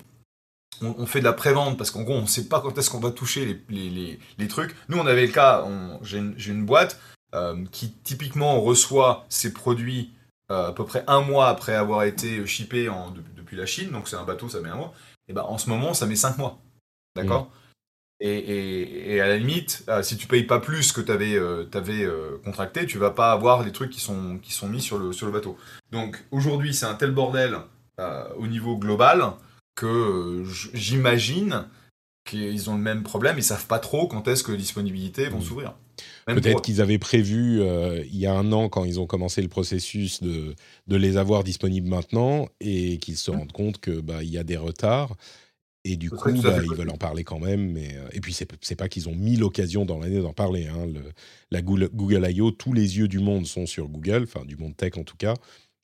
On, 0.82 1.06
fait 1.06 1.20
de 1.20 1.26
la 1.26 1.34
prévente 1.34 1.78
parce 1.78 1.92
qu'en 1.92 2.04
gros, 2.04 2.16
on 2.16 2.22
ne 2.22 2.28
sait 2.28 2.48
pas 2.48 2.62
quand 2.62 2.78
est-ce 2.78 2.90
qu'on 2.90 3.00
va 3.00 3.12
toucher 3.12 3.46
les, 3.70 3.90
les, 3.90 4.20
les, 4.38 4.48
trucs. 4.48 4.76
Nous, 4.88 4.98
on 4.98 5.06
avait 5.06 5.26
le 5.26 5.32
cas, 5.32 5.66
j'ai 6.02 6.18
une, 6.18 6.36
une, 6.38 6.66
boîte 6.66 7.00
euh, 7.36 7.66
qui 7.72 7.92
typiquement 7.92 8.62
reçoit 8.62 9.26
ses 9.30 9.54
produits 9.54 10.12
euh, 10.52 10.70
à 10.70 10.72
peu 10.72 10.86
près 10.86 11.04
un 11.08 11.22
mois 11.22 11.50
après 11.50 11.76
avoir 11.76 12.04
été 12.04 12.46
shippé 12.48 12.90
en, 12.90 13.14
depuis 13.36 13.58
la 13.58 13.66
Chine, 13.66 13.92
donc 13.92 14.08
c'est 14.08 14.16
un 14.16 14.24
bateau, 14.24 14.50
ça 14.50 14.62
met 14.62 14.70
un 14.70 14.76
mois. 14.76 14.94
Et 15.28 15.34
ben 15.34 15.44
en 15.44 15.58
ce 15.58 15.70
moment, 15.70 15.94
ça 15.94 16.06
met 16.06 16.16
cinq 16.16 16.38
mois. 16.38 16.60
D'accord? 17.16 17.52
Et, 18.22 19.22
à 19.22 19.28
la 19.28 19.38
limite, 19.38 19.86
euh, 19.88 20.04
si 20.04 20.18
tu 20.18 20.28
payes 20.28 20.44
pas 20.44 20.60
plus 20.60 20.92
que 20.92 21.00
tu 21.00 21.12
avais, 21.12 21.36
euh, 21.36 21.66
euh, 21.74 22.38
contracté, 22.44 22.86
tu 22.86 22.98
vas 22.98 23.12
pas 23.12 23.32
avoir 23.32 23.64
les 23.64 23.72
trucs 23.72 23.92
qui 23.92 24.02
sont, 24.02 24.40
qui 24.40 24.52
sont 24.52 24.68
mis 24.68 24.82
sur 24.82 24.98
le, 24.98 25.14
sur 25.14 25.26
le 25.26 25.32
bateau. 25.32 25.58
Donc 25.92 26.22
aujourd'hui, 26.32 26.74
c'est 26.74 26.86
un 26.86 26.96
tel 26.96 27.12
bordel 27.12 27.58
au 28.38 28.48
niveau 28.48 28.78
global 28.78 29.34
que 29.80 30.44
j'imagine 30.74 31.66
qu'ils 32.26 32.70
ont 32.70 32.76
le 32.76 32.82
même 32.82 33.04
problème, 33.04 33.38
ils 33.38 33.44
savent 33.44 33.68
pas 33.68 33.80
trop 33.80 34.08
quand 34.08 34.28
est-ce 34.28 34.44
que 34.44 34.52
les 34.52 34.58
disponibilités 34.58 35.28
vont 35.30 35.40
mmh. 35.40 35.44
s'ouvrir. 35.44 35.76
Peut-être 36.28 36.62
qu'ils 36.62 36.82
avaient 36.82 37.00
prévu 37.00 37.62
il 38.06 38.16
y 38.16 38.26
a 38.26 38.34
un 38.34 38.52
an 38.52 38.70
quand 38.70 38.86
ils 38.86 39.00
ont 39.00 39.08
commencé 39.08 39.42
le 39.42 39.48
processus 39.48 40.22
de, 40.22 40.56
de 40.88 40.96
les 40.96 41.18
avoir 41.18 41.44
disponibles 41.44 41.90
maintenant 41.90 42.48
et 42.62 43.00
qu'ils 43.00 43.18
se 43.18 43.32
mmh. 43.32 43.36
rendent 43.36 43.52
compte 43.52 43.80
que 43.80 44.00
bah, 44.00 44.24
il 44.24 44.30
y 44.30 44.38
a 44.38 44.44
des 44.44 44.58
retards 44.58 45.16
et 45.86 45.96
du 45.96 46.10
coup, 46.10 46.32
bah, 46.42 46.60
ils 46.62 46.76
veulent 46.76 46.90
en 46.90 46.98
parler 46.98 47.24
quand 47.24 47.40
même. 47.40 47.72
Mais, 47.72 47.96
euh, 47.96 48.10
et 48.12 48.20
puis, 48.20 48.34
c'est 48.34 48.76
pas 48.76 48.90
qu'ils 48.90 49.08
ont 49.08 49.16
mis 49.16 49.38
l'occasion 49.38 49.86
dans 49.86 50.00
l'année 50.00 50.22
d'en 50.22 50.34
parler. 50.34 50.68
Hein. 50.68 50.86
Le, 50.88 51.02
la 51.52 51.62
Google, 51.62 52.30
I.O., 52.30 52.52
tous 52.52 52.74
les 52.74 52.98
yeux 52.98 53.08
du 53.08 53.20
monde 53.20 53.46
sont 53.46 53.66
sur 53.66 53.88
Google, 53.88 54.24
enfin 54.24 54.46
du 54.46 54.58
monde 54.58 54.76
tech 54.76 54.98
en 54.98 55.04
tout 55.04 55.18
cas. 55.18 55.36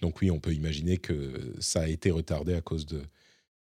Donc 0.02 0.22
oui, 0.22 0.30
on 0.30 0.40
peut 0.40 0.54
imaginer 0.54 0.98
que 0.98 1.54
ça 1.60 1.82
a 1.82 1.88
été 1.88 2.12
retardé 2.12 2.54
à 2.54 2.62
cause 2.62 2.86
de... 2.86 3.02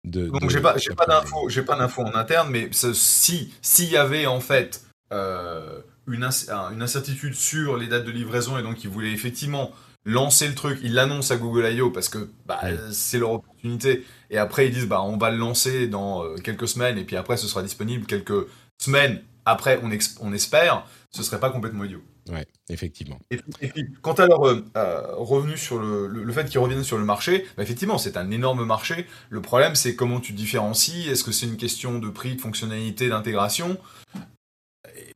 de 0.03 0.27
Donc 0.27 0.49
j'ai 0.49 0.61
pas, 0.61 0.75
pas 0.97 1.05
d'infos 1.05 1.47
pas 1.65 1.75
d'infos 1.75 2.01
en 2.01 2.15
interne, 2.15 2.49
mais 2.49 2.69
si 2.71 3.53
s'il 3.61 3.89
y 3.89 3.97
avait 3.97 4.25
en 4.25 4.39
fait 4.39 4.83
euh, 5.13 5.81
une, 6.07 6.23
une 6.23 6.81
incertitude 6.81 7.35
sur 7.35 7.77
les 7.77 7.87
dates 7.87 8.05
de 8.05 8.11
livraison 8.11 8.57
et 8.57 8.63
donc 8.63 8.83
ils 8.83 8.89
voulaient 8.89 9.11
effectivement 9.11 9.71
lancer 10.03 10.47
le 10.47 10.55
truc, 10.55 10.79
ils 10.81 10.93
l'annoncent 10.93 11.33
à 11.33 11.37
Google 11.37 11.71
I.O. 11.71 11.91
parce 11.91 12.09
que 12.09 12.29
bah, 12.47 12.59
c'est 12.91 13.19
leur 13.19 13.31
opportunité. 13.33 14.03
Et 14.31 14.37
après 14.37 14.67
ils 14.67 14.73
disent 14.73 14.87
bah 14.87 15.01
on 15.01 15.17
va 15.17 15.29
le 15.29 15.37
lancer 15.37 15.87
dans 15.87 16.23
euh, 16.23 16.35
quelques 16.37 16.67
semaines 16.67 16.97
et 16.97 17.03
puis 17.03 17.15
après 17.15 17.37
ce 17.37 17.47
sera 17.47 17.61
disponible 17.61 18.05
quelques 18.05 18.47
semaines 18.79 19.21
après. 19.45 19.79
On, 19.83 19.91
on 20.21 20.33
espère. 20.33 20.85
Ce 21.11 21.23
serait 21.23 21.39
pas 21.39 21.49
complètement 21.49 21.83
idiot 21.83 22.01
ouais 22.29 22.47
effectivement. 22.69 23.19
Et, 23.29 23.37
puis 23.37 23.91
quant 24.01 24.13
à 24.13 24.27
leur 24.27 24.47
euh, 24.47 24.65
euh, 24.77 25.15
revenu 25.15 25.57
sur 25.57 25.79
le, 25.79 26.07
le, 26.07 26.33
fait 26.33 26.49
qu'ils 26.49 26.59
reviennent 26.59 26.83
sur 26.83 26.97
le 26.97 27.05
marché 27.05 27.45
bah, 27.57 27.63
effectivement 27.63 27.97
c'est 27.97 28.17
un 28.17 28.31
énorme 28.31 28.65
marché. 28.65 29.07
Le 29.29 29.41
problème 29.41 29.75
c'est 29.75 29.95
comment 29.95 30.19
tu 30.19 30.33
différencies. 30.33 31.09
Est-ce 31.09 31.23
que 31.23 31.31
c'est 31.31 31.45
une 31.45 31.57
question 31.57 31.99
de 31.99 32.09
prix 32.09 32.35
de 32.35 32.41
fonctionnalité 32.41 33.09
d'intégration? 33.09 33.77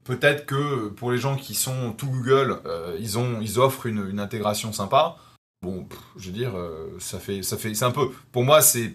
Peut-être 0.04 0.46
que 0.46 0.89
pour 0.89 1.12
les 1.12 1.18
gens 1.18 1.36
qui 1.36 1.56
sont 1.56 1.94
tout 1.94 2.08
Google 2.08 2.60
ils 3.00 3.18
ont 3.18 3.41
ils 3.41 3.60
offrent 3.60 3.86
une, 3.86 4.08
une 4.10 4.20
intégration 4.20 4.74
sympa. 4.74 5.18
Bon, 5.62 5.88
je 6.18 6.28
veux 6.28 6.32
dire, 6.32 6.54
ça 7.00 7.18
fait, 7.18 7.41
ça 7.41 7.58
fait, 7.58 7.74
c'est 7.74 7.86
un 7.86 7.91
peu, 7.91 8.12
pour 8.32 8.44
moi, 8.44 8.62
c'est 8.62 8.94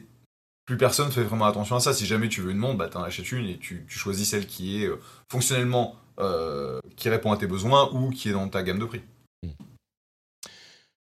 plus 0.70 0.76
personne 0.76 1.10
fait 1.10 1.24
vraiment 1.24 1.46
attention 1.46 1.74
à 1.74 1.80
ça. 1.80 1.92
Si 1.92 2.06
jamais 2.06 2.28
tu 2.28 2.42
veux 2.42 2.52
une 2.52 2.56
montre, 2.56 2.78
bah, 2.78 2.88
t'en 2.88 3.02
achètes 3.02 3.32
une 3.32 3.46
et 3.46 3.58
tu, 3.58 3.84
choisis 3.88 4.28
celle 4.28 4.46
qui 4.46 4.80
est 4.80 4.86
euh, 4.86 5.00
fonctionnellement, 5.28 5.96
euh, 6.20 6.80
qui 6.96 7.08
répond 7.08 7.32
à 7.32 7.36
tes 7.36 7.46
besoins 7.46 7.90
ou 7.92 8.10
qui 8.10 8.28
est 8.28 8.32
dans 8.32 8.48
ta 8.48 8.62
gamme 8.62 8.78
de 8.78 8.84
prix. 8.84 9.02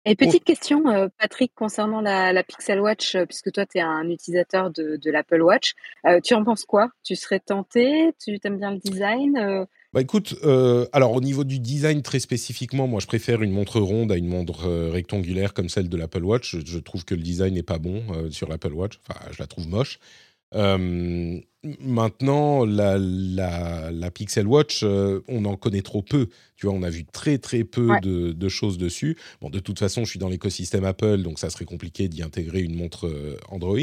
Et 0.08 0.14
petite 0.14 0.44
question, 0.44 0.86
euh, 0.88 1.08
Patrick, 1.18 1.52
concernant 1.56 2.00
la, 2.00 2.44
Pixel 2.44 2.80
Watch, 2.80 3.16
puisque 3.26 3.50
toi, 3.50 3.66
tu 3.66 3.78
es 3.78 3.80
un 3.80 4.08
utilisateur 4.08 4.70
de, 4.70 4.96
de 4.96 5.10
l'Apple 5.10 5.42
Watch. 5.42 5.74
tu 6.22 6.34
en 6.34 6.44
penses 6.44 6.64
quoi? 6.64 6.90
Tu 7.02 7.16
serais 7.16 7.40
tenté? 7.40 8.14
Tu 8.24 8.38
aimes 8.44 8.58
bien 8.58 8.70
le 8.70 8.78
design 8.78 9.66
bah 9.96 10.02
écoute, 10.02 10.34
euh, 10.44 10.84
alors 10.92 11.14
au 11.14 11.22
niveau 11.22 11.42
du 11.42 11.58
design 11.58 12.02
très 12.02 12.18
spécifiquement, 12.18 12.86
moi 12.86 13.00
je 13.00 13.06
préfère 13.06 13.40
une 13.40 13.50
montre 13.50 13.80
ronde 13.80 14.12
à 14.12 14.16
une 14.18 14.28
montre 14.28 14.66
euh, 14.66 14.90
rectangulaire 14.90 15.54
comme 15.54 15.70
celle 15.70 15.88
de 15.88 15.96
l'Apple 15.96 16.22
Watch. 16.22 16.54
Je, 16.66 16.78
trouve 16.80 17.06
que 17.06 17.14
le 17.14 17.22
design 17.22 17.54
n'est 17.54 17.62
pas 17.62 17.78
bon 17.78 18.02
euh, 18.12 18.30
sur 18.30 18.46
l'Apple 18.46 18.74
Watch. 18.74 19.00
Enfin, 19.08 19.18
je 19.30 19.38
la 19.38 19.46
trouve 19.46 19.68
moche. 19.68 19.98
Maintenant, 21.80 22.64
la, 22.64 22.98
la, 22.98 24.10
Pixel 24.10 24.46
Watch, 24.46 24.82
on 24.82 25.44
en 25.44 25.56
connaît 25.56 25.82
trop 25.82 26.02
peu. 26.02 26.28
Tu 26.56 26.66
vois, 26.66 26.74
on 26.74 26.82
a 26.82 26.90
vu 26.90 27.04
très 27.04 27.38
très 27.38 27.64
peu 27.64 27.90
de, 28.02 28.48
choses 28.48 28.78
dessus. 28.78 29.16
Bon, 29.40 29.50
de 29.50 29.58
toute 29.58 29.78
façon, 29.78 30.04
je 30.04 30.10
suis 30.10 30.18
dans 30.18 30.28
l'écosystème 30.28 30.84
Apple, 30.84 31.22
donc 31.22 31.38
ça 31.38 31.50
serait 31.50 31.64
compliqué 31.64 32.08
d'y 32.08 32.22
intégrer 32.22 32.60
une 32.60 32.76
montre 32.76 33.08
euh, 33.08 33.36
Android. 33.48 33.76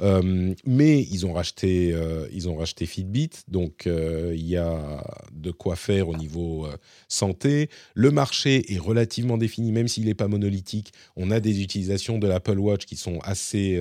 Euh, 0.00 0.54
mais 0.64 1.02
ils 1.02 1.26
ont 1.26 1.32
racheté, 1.32 1.92
euh, 1.92 2.26
ils 2.32 2.48
ont 2.48 2.56
racheté 2.56 2.86
Fitbit, 2.86 3.30
donc 3.48 3.86
il 3.86 4.46
y 4.46 4.56
a 4.56 5.04
de 5.32 5.50
quoi 5.50 5.76
faire 5.76 6.08
au 6.08 6.16
niveau 6.16 6.66
santé. 7.08 7.68
Le 7.94 8.10
marché 8.10 8.72
est 8.72 8.78
relativement 8.78 9.36
défini, 9.36 9.72
même 9.72 9.88
s'il 9.88 10.06
n'est 10.06 10.14
pas 10.14 10.28
monolithique. 10.28 10.92
On 11.16 11.30
a 11.30 11.40
des 11.40 11.62
utilisations 11.62 12.18
de 12.18 12.26
l'Apple 12.26 12.58
Watch 12.58 12.86
qui 12.86 12.96
sont 12.96 13.18
assez 13.22 13.80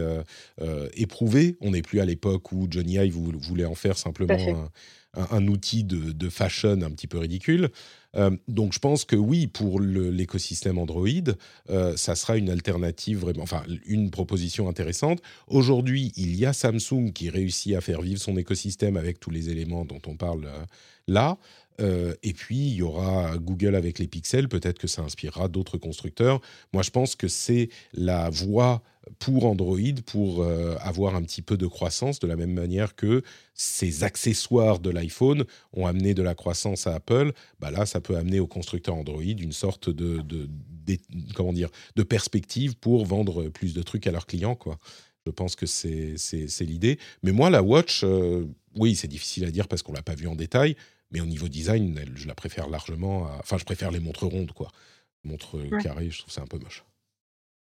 éprouvées. 0.96 1.58
On 1.62 1.72
n'est 1.72 1.82
plus 1.82 2.00
à 2.00 2.06
l'époque 2.06 2.52
où 2.52 2.68
Johnny 2.70 2.96
Ive 2.96 3.18
voulait 3.38 3.66
en 3.66 3.76
faire 3.76 3.98
simplement 3.98 4.72
un, 5.14 5.28
un, 5.32 5.48
outil 5.48 5.84
de, 5.84 6.12
de, 6.12 6.30
fashion 6.30 6.82
un 6.82 6.92
petit 6.92 7.08
peu 7.08 7.18
ridicule. 7.18 7.70
donc 8.48 8.74
je 8.74 8.80
pense 8.80 9.06
que 9.06 9.16
oui, 9.16 9.48
pour 9.48 9.80
l'écosystème 9.80 10.78
Android, 10.78 11.08
ça 11.96 12.16
sera 12.16 12.38
une 12.38 12.50
alternative 12.50 13.20
vraiment, 13.20 13.44
enfin 13.44 13.64
une 13.86 14.10
proposition 14.12 14.68
intéressante. 14.68 15.22
Aujourd'hui, 15.48 16.12
il 16.16 16.36
y 16.36 16.46
a 16.46 16.54
Samsung 16.54 17.12
qui 17.14 17.30
réussit 17.30 17.76
à 17.76 17.82
faire 17.82 18.02
vivre 18.02 18.20
son 18.20 18.38
écosystème 18.38 18.98
avec 18.98 19.20
tous 19.20 19.32
les 19.32 19.50
éléments 19.50 19.86
dont 19.86 20.02
on 20.08 20.16
parle 20.16 20.48
là. 21.08 21.38
Euh, 21.82 22.14
et 22.24 22.34
puis, 22.34 22.58
il 22.58 22.76
y 22.76 22.82
aura 22.82 23.38
Google 23.38 23.76
avec 23.76 24.00
les 24.00 24.08
pixels. 24.08 24.48
Peut-être 24.48 24.80
que 24.80 24.88
ça 24.88 25.02
inspirera 25.02 25.48
d'autres 25.48 25.78
constructeurs. 25.78 26.42
Moi, 26.74 26.84
je 26.84 26.92
pense 26.92 27.16
que 27.16 27.28
c'est 27.28 27.70
la 27.94 28.30
voie 28.30 28.82
pour 29.20 29.46
Android 29.46 29.78
pour 30.06 30.42
euh, 30.42 30.76
avoir 30.80 31.16
un 31.16 31.22
petit 31.22 31.42
peu 31.42 31.58
de 31.58 31.68
croissance, 31.68 32.20
de 32.20 32.28
la 32.28 32.36
même 32.36 32.54
manière 32.54 32.96
que 32.96 33.22
ces 33.54 34.04
accessoires 34.04 34.80
de 34.80 34.90
l'iPhone 34.90 35.46
ont 35.74 35.86
amené 35.86 36.14
de 36.14 36.24
la 36.24 36.34
croissance 36.34 36.88
à 36.88 36.96
Apple. 36.96 37.32
Bah 37.60 37.72
là, 37.72 37.86
ça 37.86 38.02
peut 38.02 38.18
amener 38.18 38.40
aux 38.40 38.48
constructeurs 38.48 38.96
Android 38.96 39.22
une 39.22 39.52
sorte 39.52 39.90
de, 39.90 40.24
comment 41.36 41.54
dire, 41.54 41.70
de 41.96 42.04
perspective 42.04 42.76
pour 42.78 43.06
vendre 43.06 43.50
plus 43.50 43.74
de 43.74 43.84
trucs 43.84 44.08
à 44.08 44.12
leurs 44.12 44.26
clients. 44.26 44.58
Je 45.26 45.32
pense 45.32 45.56
que 45.56 45.66
c'est 45.66 46.16
l'idée. 46.62 47.00
Mais 47.24 47.32
moi, 47.32 47.50
la 47.50 47.64
Watch, 47.64 48.02
euh, 48.04 48.46
oui, 48.76 48.96
c'est 48.96 49.08
difficile 49.08 49.46
à 49.46 49.52
dire 49.52 49.68
parce 49.68 49.82
qu'on 49.82 49.94
l'a 49.94 50.04
pas 50.04 50.16
vu 50.16 50.28
en 50.28 50.36
détail. 50.36 50.76
Mais 51.16 51.22
au 51.22 51.26
niveau 51.26 51.48
design, 51.48 51.98
je 52.14 52.28
la 52.28 52.36
préfère 52.36 52.70
largement. 52.70 53.30
Enfin, 53.40 53.58
je 53.58 53.64
préfère 53.64 53.90
les 53.90 54.02
montres 54.02 54.26
rondes, 54.26 54.52
quoi. 54.52 54.68
Montres 55.24 55.58
carrées, 55.82 56.10
je 56.10 56.20
trouve 56.20 56.34
ça 56.34 56.42
un 56.42 56.46
peu 56.46 56.60
moche. 56.60 56.84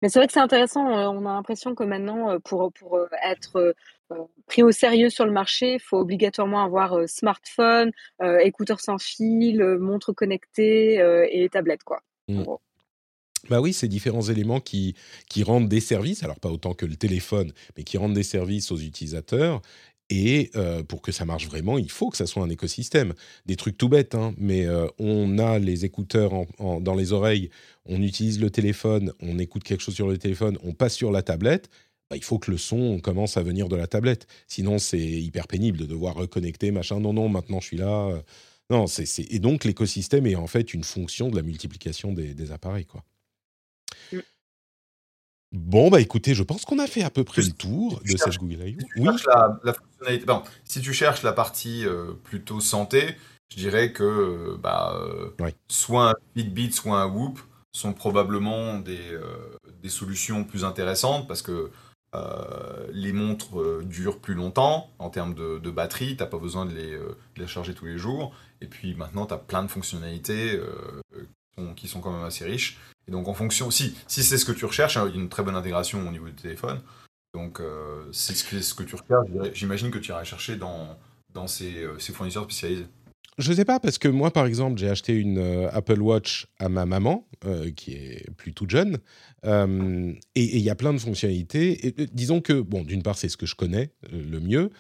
Mais 0.03 0.11
c'est 0.11 0.18
vrai 0.18 0.26
que 0.26 0.34
c'est 0.34 0.41
intéressant. 0.41 0.84
on 0.84 1.24
a 1.24 1.32
l'impression 1.32 1.74
que 1.74 1.82
maintenant, 1.82 2.38
pour, 2.41 2.70
pour 2.72 3.01
être 3.24 3.74
pris 4.47 4.62
au 4.62 4.72
sérieux 4.72 5.09
sur 5.09 5.24
le 5.24 5.32
marché, 5.32 5.74
il 5.74 5.80
faut 5.80 5.99
obligatoirement 5.99 6.62
avoir 6.62 7.09
smartphone, 7.09 7.93
écouteurs 8.43 8.80
sans 8.80 8.99
fil, 8.99 9.64
montre 9.80 10.12
connectée 10.12 10.97
et 11.32 11.49
tablette, 11.49 11.82
quoi. 11.82 12.03
Mmh. 12.28 12.45
Bah 13.49 13.61
oui, 13.61 13.72
ces 13.72 13.88
différents 13.88 14.22
éléments 14.22 14.61
qui, 14.61 14.95
qui 15.28 15.43
rendent 15.43 15.68
des 15.68 15.80
services, 15.80 16.22
alors 16.22 16.38
pas 16.38 16.51
autant 16.51 16.74
que 16.74 16.84
le 16.84 16.97
téléphone, 16.97 17.53
mais 17.76 17.84
qui 17.84 17.97
rendent 17.97 18.14
des 18.14 18.22
services 18.22 18.70
aux 18.70 18.76
utilisateurs 18.76 19.62
et 20.11 20.50
euh, 20.56 20.82
pour 20.82 21.00
que 21.00 21.12
ça 21.12 21.24
marche 21.24 21.46
vraiment, 21.46 21.78
il 21.78 21.90
faut 21.90 22.11
que 22.11 22.16
ça 22.16 22.26
soit 22.26 22.42
un 22.42 22.50
écosystème. 22.50 23.14
Des 23.46 23.56
trucs 23.56 23.78
tout 23.78 23.88
bêtes, 23.88 24.14
hein, 24.14 24.34
mais 24.36 24.66
euh, 24.66 24.86
on 24.98 25.38
a 25.38 25.58
les 25.58 25.84
écouteurs 25.84 26.32
dans 26.58 26.94
les 26.94 27.12
oreilles, 27.12 27.48
on 27.86 28.02
utilise 28.02 28.40
le 28.40 28.50
téléphone, 28.50 29.12
on 29.20 29.38
écoute 29.38 29.62
quelque 29.62 29.82
chose 29.82 29.94
sur 29.94 30.08
le 30.08 30.18
téléphone, 30.18 30.58
on 30.64 30.74
passe 30.74 30.94
sur 30.94 31.12
la 31.12 31.22
tablette. 31.22 31.70
Bah, 32.11 32.16
il 32.16 32.24
faut 32.24 32.40
que 32.40 32.50
le 32.50 32.58
son 32.58 32.98
commence 32.98 33.36
à 33.36 33.42
venir 33.42 33.68
de 33.68 33.76
la 33.76 33.86
tablette. 33.86 34.26
Sinon, 34.48 34.78
c'est 34.78 34.98
hyper 34.98 35.46
pénible 35.46 35.78
de 35.78 35.86
devoir 35.86 36.16
reconnecter, 36.16 36.72
machin. 36.72 36.98
Non, 36.98 37.12
non, 37.12 37.28
maintenant 37.28 37.61
je 37.61 37.66
suis 37.66 37.76
là. 37.76 38.20
Non, 38.70 38.86
c'est, 38.86 39.04
Et 39.32 39.38
donc, 39.38 39.64
l'écosystème 39.64 40.26
est 40.26 40.36
en 40.36 40.46
fait 40.46 40.74
une 40.74 40.84
fonction 40.84 41.28
de 41.28 41.36
la 41.36 41.42
multiplication 41.42 42.12
des, 42.12 42.52
appareils. 42.52 42.86
quoi. 42.86 43.04
Bon, 45.53 45.90
bah 45.90 46.01
écoutez, 46.01 46.34
je 46.34 46.44
pense 46.44 46.64
qu'on 46.64 46.78
a 46.78 46.86
fait 46.86 47.03
à 47.03 47.11
peu 47.11 47.24
près 47.24 47.42
le 47.42 47.51
tour 47.51 48.01
de 48.05 48.16
cette 48.16 48.38
Google 48.38 48.68
I.O. 48.68 48.84
oui. 48.98 49.09
La, 49.64 49.74
fonctionnalité, 49.74 50.32
si 50.64 50.80
tu 50.80 50.92
cherches 50.92 51.24
la 51.24 51.32
partie 51.32 51.84
euh, 51.84 52.12
plutôt 52.22 52.61
santé, 52.61 53.16
je 53.51 53.57
dirais 53.57 53.92
que 53.92 54.05
euh, 54.05 54.57
bah, 54.62 54.94
euh, 54.94 55.51
soit 55.66 56.11
un 56.11 56.14
Fitbit, 56.36 56.72
soit 56.72 57.01
un 57.01 57.07
Whoop 57.07 57.40
sont 57.72 57.92
probablement 57.92 58.78
des, 58.78 59.18
des 59.80 59.88
solutions 59.88 60.44
plus 60.44 60.64
intéressantes 60.64 61.28
parce 61.28 61.42
que 61.42 61.70
les 62.92 63.12
montres 63.12 63.84
durent 63.84 64.18
plus 64.18 64.34
longtemps 64.34 64.90
en 64.98 65.09
termes 65.09 65.34
de, 65.34 65.70
batterie, 65.70 66.16
tu 66.16 66.22
n'as 66.22 66.28
pas 66.28 66.38
besoin 66.38 66.66
de 66.66 66.74
les, 66.74 66.90
de 66.90 67.16
les, 67.36 67.46
charger 67.46 67.74
tous 67.74 67.86
les 67.86 67.96
jours. 67.96 68.34
Et 68.61 68.66
puis 68.66 68.94
maintenant, 68.94 69.24
tu 69.26 69.34
as 69.34 69.38
plein 69.38 69.62
de 69.62 69.68
fonctionnalités 69.68 70.61
qui 71.74 71.88
sont 71.88 72.00
quand 72.00 72.12
même 72.12 72.24
assez 72.24 72.44
riches. 72.44 72.78
Et 73.08 73.11
donc 73.11 73.28
en 73.28 73.34
fonction, 73.34 73.70
si, 73.70 73.96
si 74.06 74.22
c'est 74.22 74.38
ce 74.38 74.44
que 74.44 74.52
tu 74.52 74.64
recherches, 74.64 74.96
hein, 74.96 75.11
il 75.12 75.20
une 75.20 75.28
très 75.28 75.42
bonne 75.42 75.56
intégration 75.56 76.06
au 76.06 76.11
niveau 76.11 76.26
du 76.26 76.34
téléphone. 76.34 76.80
Donc 77.34 77.61
euh, 77.61 78.04
c'est 78.12 78.34
ce 78.34 78.44
que, 78.44 78.61
ce 78.61 78.74
que 78.74 78.82
tu 78.82 78.96
recherches, 78.96 79.54
j'imagine 79.54 79.90
que 79.90 79.98
tu 79.98 80.11
iras 80.11 80.24
chercher 80.24 80.56
dans, 80.56 80.98
dans 81.32 81.46
ces, 81.46 81.84
euh, 81.84 81.98
ces 81.98 82.12
fournisseurs 82.12 82.44
spécialisés. 82.44 82.86
Je 83.38 83.52
sais 83.52 83.64
pas, 83.64 83.80
parce 83.80 83.96
que 83.96 84.08
moi, 84.08 84.30
par 84.32 84.44
exemple, 84.44 84.78
j'ai 84.78 84.90
acheté 84.90 85.14
une 85.14 85.38
euh, 85.38 85.70
Apple 85.72 86.00
Watch 86.00 86.46
à 86.58 86.68
ma 86.68 86.84
maman, 86.84 87.26
qui 87.74 87.94
est 87.94 88.30
plus 88.36 88.52
toute 88.52 88.68
jeune, 88.68 88.98
et 89.44 90.18
il 90.34 90.61
y 90.61 90.68
a 90.68 90.74
plein 90.74 90.92
de 90.92 90.98
fonctionnalités. 90.98 91.86
Et, 91.86 92.06
disons 92.12 92.42
que, 92.42 92.61
bon, 92.61 92.82
d'une 92.82 93.02
part, 93.02 93.16
c'est 93.16 93.30
ce 93.30 93.38
que 93.38 93.46
je 93.46 93.54
connais 93.54 93.92
le 94.12 94.40
mieux, 94.40 94.70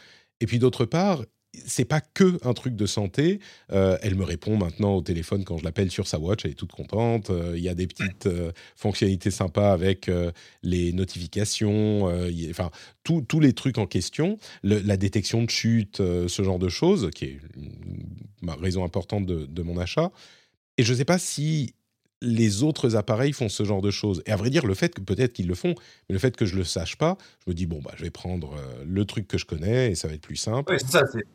et 0.40 0.46
puis 0.46 0.58
d'autre 0.58 0.84
part, 0.84 1.22
c'est 1.52 1.84
pas 1.84 2.00
que 2.00 2.38
un 2.46 2.54
truc 2.54 2.76
de 2.76 2.86
santé. 2.86 3.40
Euh, 3.72 3.98
elle 4.02 4.14
me 4.14 4.24
répond 4.24 4.56
maintenant 4.56 4.94
au 4.94 5.02
téléphone 5.02 5.44
quand 5.44 5.58
je 5.58 5.64
l'appelle 5.64 5.90
sur 5.90 6.06
sa 6.06 6.18
watch, 6.18 6.44
elle 6.44 6.52
est 6.52 6.54
toute 6.54 6.72
contente. 6.72 7.30
Euh, 7.30 7.54
il 7.56 7.62
y 7.62 7.68
a 7.68 7.74
des 7.74 7.86
petites 7.86 8.26
euh, 8.26 8.52
fonctionnalités 8.76 9.30
sympas 9.30 9.72
avec 9.72 10.10
les 10.62 10.92
notifications, 10.92 12.04
enfin 12.50 12.70
tous 13.04 13.40
les 13.40 13.52
trucs 13.52 13.78
en 13.78 13.86
question, 13.86 14.38
la 14.62 14.96
détection 14.96 15.42
de 15.42 15.50
chute, 15.50 15.96
ce 15.98 16.42
genre 16.42 16.58
de 16.58 16.68
choses, 16.68 17.10
qui 17.14 17.24
est 17.24 17.40
une, 17.56 18.50
raison 18.60 18.84
importante 18.84 19.26
de, 19.26 19.46
de 19.46 19.62
mon 19.62 19.78
achat. 19.78 20.10
Et 20.78 20.82
je 20.82 20.92
ne 20.92 20.98
sais 20.98 21.04
pas 21.04 21.18
si 21.18 21.74
les 22.22 22.62
autres 22.62 22.96
appareils 22.96 23.32
font 23.32 23.48
ce 23.48 23.64
genre 23.64 23.80
de 23.80 23.90
choses. 23.90 24.22
Et 24.26 24.32
à 24.32 24.36
vrai 24.36 24.50
dire, 24.50 24.66
le 24.66 24.74
fait 24.74 24.94
que 24.94 25.00
peut-être 25.00 25.32
qu'ils 25.32 25.48
le 25.48 25.54
font, 25.54 25.74
mais 26.08 26.12
le 26.12 26.18
fait 26.18 26.36
que 26.36 26.44
je 26.44 26.56
le 26.56 26.64
sache 26.64 26.96
pas, 26.96 27.16
je 27.44 27.50
me 27.50 27.54
dis 27.54 27.66
bon 27.66 27.80
bah 27.82 27.92
je 27.96 28.04
vais 28.04 28.10
prendre 28.10 28.54
euh, 28.54 28.84
le 28.86 29.04
truc 29.06 29.26
que 29.26 29.38
je 29.38 29.46
connais 29.46 29.92
et 29.92 29.94
ça 29.94 30.06
va 30.06 30.14
être 30.14 30.20
plus 30.20 30.36
simple. 30.36 30.76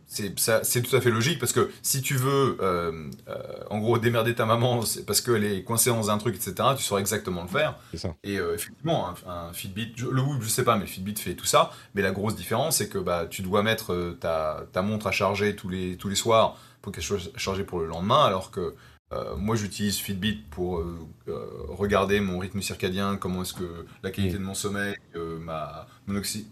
C'est 0.07 0.38
ça, 0.39 0.63
c'est 0.63 0.81
tout 0.81 0.95
à 0.95 1.01
fait 1.01 1.09
logique 1.09 1.39
parce 1.39 1.53
que 1.53 1.71
si 1.81 2.01
tu 2.01 2.15
veux, 2.15 2.57
euh, 2.61 3.09
euh, 3.27 3.41
en 3.69 3.79
gros, 3.79 3.97
démerder 3.97 4.36
ta 4.36 4.45
maman 4.45 4.81
parce 5.07 5.21
qu'elle 5.21 5.43
est 5.43 5.63
coincée 5.63 5.89
dans 5.89 6.11
un 6.11 6.17
truc, 6.17 6.36
etc. 6.36 6.69
Tu 6.77 6.83
sauras 6.83 7.01
exactement 7.01 7.41
le 7.41 7.49
faire. 7.49 7.77
Ça. 7.95 8.15
Et 8.23 8.36
effectivement, 8.36 9.13
un, 9.27 9.53
Fitbit, 9.53 9.93
le 9.97 10.21
Whoop, 10.21 10.41
je 10.41 10.49
sais 10.49 10.63
pas, 10.63 10.75
mais 10.75 10.81
le 10.81 10.89
Fitbit 10.89 11.15
fait 11.15 11.33
tout 11.33 11.45
ça. 11.45 11.71
Mais 11.95 12.01
la 12.01 12.11
grosse 12.11 12.36
différence, 12.36 12.77
c'est 12.77 12.89
que 12.89 12.97
bah 12.97 13.25
tu 13.29 13.41
dois 13.41 13.63
mettre 13.63 14.15
ta, 14.19 14.65
ta 14.71 14.81
montre 14.81 15.07
à 15.07 15.11
charger 15.11 15.55
tous 15.55 15.69
les 15.69 15.97
tous 15.97 16.09
les 16.09 16.15
soirs 16.15 16.57
pour 16.81 16.91
qu'elle 16.91 17.03
soit 17.03 17.31
chargée 17.36 17.63
pour 17.63 17.79
le 17.79 17.88
lendemain, 17.88 18.23
alors 18.25 18.51
que 18.51 18.75
euh, 19.13 19.35
moi, 19.35 19.55
j'utilise 19.55 19.97
Fitbit 19.97 20.39
pour 20.49 20.79
euh, 20.79 20.97
euh, 21.27 21.47
regarder 21.69 22.19
mon 22.19 22.39
rythme 22.39 22.61
circadien, 22.61 23.17
comment 23.17 23.43
est-ce 23.43 23.53
que 23.53 23.85
la 24.03 24.11
qualité 24.11 24.35
mm. 24.35 24.39
de 24.39 24.43
mon 24.43 24.53
sommeil, 24.53 24.95
ma, 25.41 25.87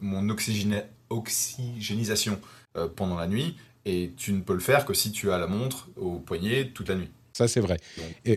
mon, 0.01 0.29
oxygénisation 1.09 2.39
pendant 2.95 3.17
la 3.17 3.27
nuit. 3.27 3.57
Et 3.85 4.13
tu 4.15 4.31
ne 4.33 4.41
peux 4.41 4.53
le 4.53 4.59
faire 4.59 4.85
que 4.85 4.93
si 4.93 5.11
tu 5.11 5.31
as 5.31 5.37
la 5.37 5.47
montre 5.47 5.89
au 5.97 6.19
poignet 6.19 6.69
toute 6.69 6.89
la 6.89 6.95
nuit. 6.95 7.09
Ça, 7.33 7.47
c'est 7.47 7.59
vrai. 7.59 7.79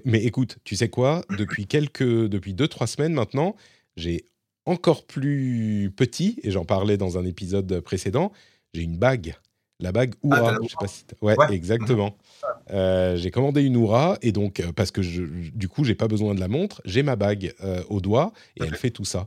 mais 0.04 0.24
écoute, 0.24 0.58
tu 0.64 0.74
sais 0.76 0.88
quoi? 0.88 1.22
Depuis 1.30 1.66
quelques, 1.66 2.02
depuis 2.02 2.54
deux, 2.54 2.68
trois 2.68 2.86
semaines 2.86 3.12
maintenant, 3.12 3.54
j'ai 3.96 4.26
encore 4.64 5.06
plus 5.06 5.92
petit, 5.94 6.40
et 6.42 6.50
j'en 6.50 6.64
parlais 6.64 6.96
dans 6.96 7.18
un 7.18 7.24
épisode 7.24 7.80
précédent, 7.80 8.32
j'ai 8.74 8.82
une 8.82 8.98
bague. 8.98 9.36
La 9.79 9.93
bague 9.93 10.14
Oura. 10.22 10.55
Ah, 10.55 10.59
je 10.62 10.68
sais 10.68 10.77
pas 10.79 10.87
si 10.87 11.05
ouais, 11.20 11.37
exactement. 11.51 12.16
Euh, 12.70 13.16
j'ai 13.16 13.31
commandé 13.31 13.62
une 13.62 13.77
Oura 13.77 14.16
et 14.22 14.33
donc 14.33 14.61
euh, 14.61 14.72
parce 14.72 14.91
que 14.91 15.03
je, 15.03 15.22
du 15.22 15.68
coup 15.68 15.85
j'ai 15.85 15.95
pas 15.95 16.09
besoin 16.09 16.35
de 16.35 16.41
la 16.41 16.49
montre, 16.49 16.81
j'ai 16.85 17.03
ma 17.03 17.16
bague 17.16 17.55
euh, 17.62 17.83
au 17.89 18.01
doigt 18.01 18.33
et 18.57 18.64
elle 18.64 18.77
fait 18.77 18.91
tout 18.91 19.05
ça. 19.05 19.27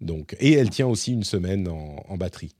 Donc 0.00 0.36
et 0.38 0.52
elle 0.52 0.70
tient 0.70 0.86
aussi 0.86 1.12
une 1.12 1.24
semaine 1.24 1.68
en, 1.68 2.16
batterie. 2.16 2.54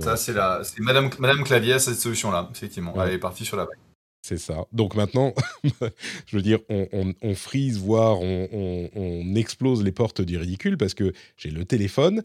ça 0.00 0.16
c'est 0.16 0.32
la, 0.32 0.64
c'est 0.64 0.80
Madame 0.80 1.10
Madame 1.18 1.44
Clavier 1.44 1.78
cette 1.78 1.98
solution 1.98 2.30
là 2.30 2.48
effectivement. 2.50 2.94
Elle 3.04 3.12
est 3.12 3.18
partie 3.18 3.44
sur 3.44 3.58
la 3.58 3.66
bague. 3.66 3.78
C'est 4.22 4.38
ça. 4.38 4.64
Donc 4.72 4.94
maintenant, 4.94 5.34
je 6.26 6.36
veux 6.36 6.40
dire, 6.40 6.60
on, 6.70 7.12
on, 7.20 7.34
frise, 7.34 7.76
voire 7.76 8.18
on, 8.22 8.88
on, 8.94 9.34
explose 9.34 9.84
les 9.84 9.92
portes 9.92 10.22
du 10.22 10.38
ridicule 10.38 10.78
parce 10.78 10.94
que 10.94 11.12
j'ai 11.36 11.50
le 11.50 11.66
téléphone, 11.66 12.22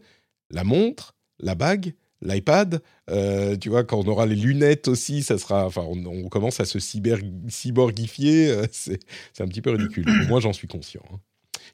la 0.48 0.64
montre, 0.64 1.14
la 1.40 1.54
bague, 1.54 1.92
l'iPad. 2.22 2.82
Euh, 3.10 3.56
tu 3.56 3.68
vois, 3.68 3.84
quand 3.84 3.98
on 3.98 4.08
aura 4.08 4.26
les 4.26 4.36
lunettes 4.36 4.88
aussi, 4.88 5.22
ça 5.22 5.38
sera. 5.38 5.66
Enfin, 5.66 5.82
on, 5.82 6.28
commence 6.28 6.60
à 6.60 6.64
se 6.64 6.78
cyber, 6.78 7.18
cyborgifier. 7.48 8.48
Euh, 8.50 8.66
c'est, 8.72 9.00
un 9.40 9.48
petit 9.48 9.62
peu 9.62 9.70
ridicule. 9.70 10.06
moi, 10.28 10.40
j'en 10.40 10.52
suis 10.52 10.68
conscient. 10.68 11.02
Hein. 11.12 11.18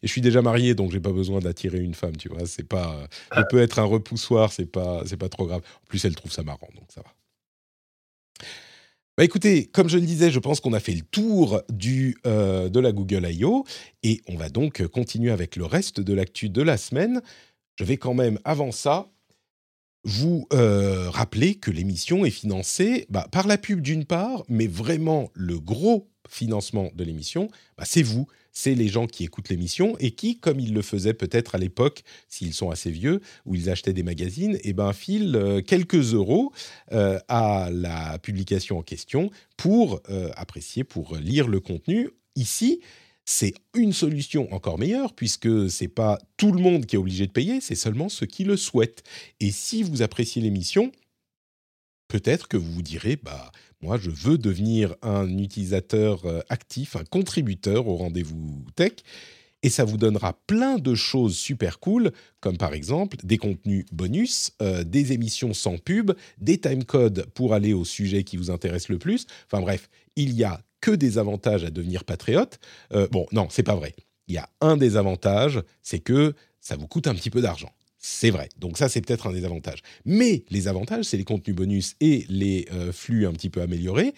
Et 0.03 0.07
je 0.07 0.13
suis 0.13 0.21
déjà 0.21 0.43
marié, 0.43 0.75
donc 0.75 0.93
j'ai 0.93 1.01
pas 1.01 1.13
besoin 1.13 1.41
d'attirer 1.41 1.79
une 1.79 1.95
femme. 1.95 2.17
Tu 2.17 2.29
vois, 2.29 2.47
c'est 2.47 2.69
pas. 2.69 3.09
Elle 3.35 3.47
peut 3.51 3.61
être 3.61 3.79
un 3.79 3.85
repoussoir, 3.85 4.53
c'est 4.53 4.67
pas, 4.67 5.03
c'est 5.07 5.17
pas 5.17 5.29
trop 5.29 5.47
grave. 5.47 5.63
En 5.83 5.87
plus, 5.89 6.05
elle 6.05 6.15
trouve 6.15 6.33
ça 6.33 6.43
marrant, 6.43 6.69
donc 6.75 6.87
ça 6.93 7.01
va. 7.01 8.47
Bah 9.17 9.25
écoutez, 9.25 9.65
comme 9.65 9.89
je 9.89 9.97
le 9.97 10.05
disais, 10.05 10.31
je 10.31 10.39
pense 10.39 10.61
qu'on 10.61 10.75
a 10.75 10.81
fait 10.81 10.93
le 10.93 11.01
tour 11.01 11.63
du, 11.71 12.19
euh, 12.27 12.69
de 12.69 12.79
la 12.81 12.93
Google 12.93 13.27
I.O. 13.27 13.65
et 14.03 14.21
on 14.29 14.37
va 14.37 14.51
donc 14.51 14.87
continuer 14.89 15.31
avec 15.31 15.57
le 15.57 15.65
reste 15.65 16.01
de 16.01 16.13
l'actu 16.13 16.51
de 16.51 16.61
la 16.61 16.77
semaine. 16.77 17.23
Je 17.77 17.85
vais 17.85 17.97
quand 17.97 18.13
même, 18.13 18.39
avant 18.45 18.73
ça, 18.73 19.09
vous 20.07 20.47
euh, 20.53 21.11
rappelez 21.11 21.57
que 21.57 21.73
l'émission 21.73 22.25
est 22.25 22.31
financée 22.31 23.07
bah, 23.11 23.27
par 23.33 23.49
la 23.49 23.59
pub 23.59 23.81
d'une 23.81 24.05
part, 24.05 24.45
mais 24.49 24.69
vraiment 24.69 25.31
le 25.35 25.59
gros 25.59 26.09
financement 26.29 26.91
de 26.95 27.03
l'émission, 27.03 27.49
bah, 27.77 27.83
c'est 27.85 28.05
vous, 28.05 28.29
c'est 28.53 28.77
les 28.77 28.87
gens 28.87 29.09
qui 29.09 29.25
écoutent 29.25 29.49
l'émission 29.49 29.97
et 29.99 30.13
qui, 30.13 30.39
comme 30.39 30.61
ils 30.61 30.73
le 30.73 30.83
faisaient 30.83 31.13
peut-être 31.13 31.57
à 31.57 31.59
l'époque, 31.59 32.05
s'ils 32.29 32.55
sont 32.55 32.71
assez 32.71 32.91
vieux, 32.91 33.21
où 33.47 33.57
ils 33.57 33.69
achetaient 33.69 33.93
des 33.93 34.05
magazines, 34.05 34.59
eh 34.63 34.73
ben 34.73 34.93
filent 34.93 35.35
euh, 35.35 35.61
quelques 35.61 36.15
euros 36.15 36.53
euh, 36.93 37.19
à 37.27 37.69
la 37.73 38.21
publication 38.21 38.79
en 38.79 38.83
question 38.83 39.33
pour 39.57 40.01
euh, 40.09 40.31
apprécier, 40.37 40.85
pour 40.85 41.17
lire 41.17 41.49
le 41.49 41.59
contenu. 41.59 42.11
Ici, 42.37 42.81
c'est 43.27 43.55
une 43.75 43.93
solution 43.93 44.51
encore 44.55 44.79
meilleure 44.79 45.13
puisque 45.13 45.69
c'est 45.69 45.89
pas 45.89 46.19
tout 46.37 46.53
le 46.53 46.63
monde 46.63 46.87
qui 46.87 46.95
est 46.95 46.99
obligé 46.99 47.27
de 47.27 47.33
payer, 47.33 47.61
c'est 47.61 47.75
seulement 47.75 48.09
ceux 48.09 48.27
qui 48.27 48.45
le 48.45 48.57
souhaitent. 48.57 49.03
Et 49.41 49.51
si 49.51 49.83
vous 49.83 50.01
appréciez 50.01 50.41
l'émission, 50.41 50.93
peut-être 52.09 52.47
que 52.47 52.57
vous 52.57 52.73
vous 52.73 52.83
direz, 52.83 53.17
bah 53.17 53.51
moi 53.83 53.99
je 54.01 54.11
veux 54.11 54.39
devenir 54.39 54.95
un 55.03 55.29
utilisateur 55.39 56.25
euh, 56.25 56.41
actif, 56.49 56.95
un 56.95 57.05
contributeur 57.05 57.89
au 57.89 57.97
rendez-vous 57.97 58.65
tech. 58.77 58.93
Et 59.63 59.71
ça 59.71 59.85
vous 59.85 59.97
donnera 59.97 60.35
plein 60.47 60.79
de 60.79 60.95
choses 60.95 61.37
super 61.37 61.81
cool, 61.81 62.13
comme 62.41 62.57
par 62.57 62.75
exemple 62.75 63.17
des 63.25 63.39
contenus 63.39 63.85
bonus, 63.91 64.53
euh, 64.63 64.85
des 64.85 65.13
émissions 65.13 65.55
sans 65.55 65.79
pub, 65.79 66.13
des 66.39 66.59
timecodes 66.59 67.27
pour 67.35 67.55
aller 67.55 67.73
au 67.73 67.85
sujet 67.85 68.23
qui 68.23 68.37
vous 68.37 68.53
intéresse 68.53 68.89
le 68.89 68.99
plus. 68.99 69.27
Enfin 69.47 69.61
bref, 69.61 69.89
il 70.15 70.35
y 70.35 70.45
a 70.45 70.61
que 70.87 70.93
des 70.93 71.19
avantages 71.19 71.65
à 71.65 71.71
devenir 71.71 72.05
patriote. 72.05 72.61
Euh, 72.93 73.09
bon, 73.11 73.27
non, 73.33 73.49
c'est 73.51 73.65
pas 73.65 73.75
vrai. 73.75 73.97
Il 74.29 74.35
y 74.35 74.39
a 74.39 74.49
un 74.61 74.77
des 74.77 74.97
avantages, 74.97 75.61
c'est 75.83 75.99
que 75.99 76.33
ça 76.61 76.77
vous 76.77 76.87
coûte 76.87 77.09
un 77.09 77.15
petit 77.17 77.29
peu 77.29 77.41
d'argent. 77.41 77.73
C'est 77.99 78.31
vrai. 78.31 78.51
Donc 78.57 78.79
ça, 78.79 78.89
c'est 78.89 79.01
peut-être 79.01 79.27
un 79.27 79.33
des 79.33 79.45
avantages. 79.45 79.81
Mais 80.05 80.45
les 80.49 80.69
avantages, 80.69 81.07
c'est 81.07 81.17
les 81.17 81.25
contenus 81.25 81.57
bonus 81.57 81.97
et 82.01 82.25
les 82.29 82.69
euh, 82.73 82.93
flux 82.93 83.27
un 83.27 83.33
petit 83.33 83.51
peu 83.51 83.63
améliorés. 83.63 84.15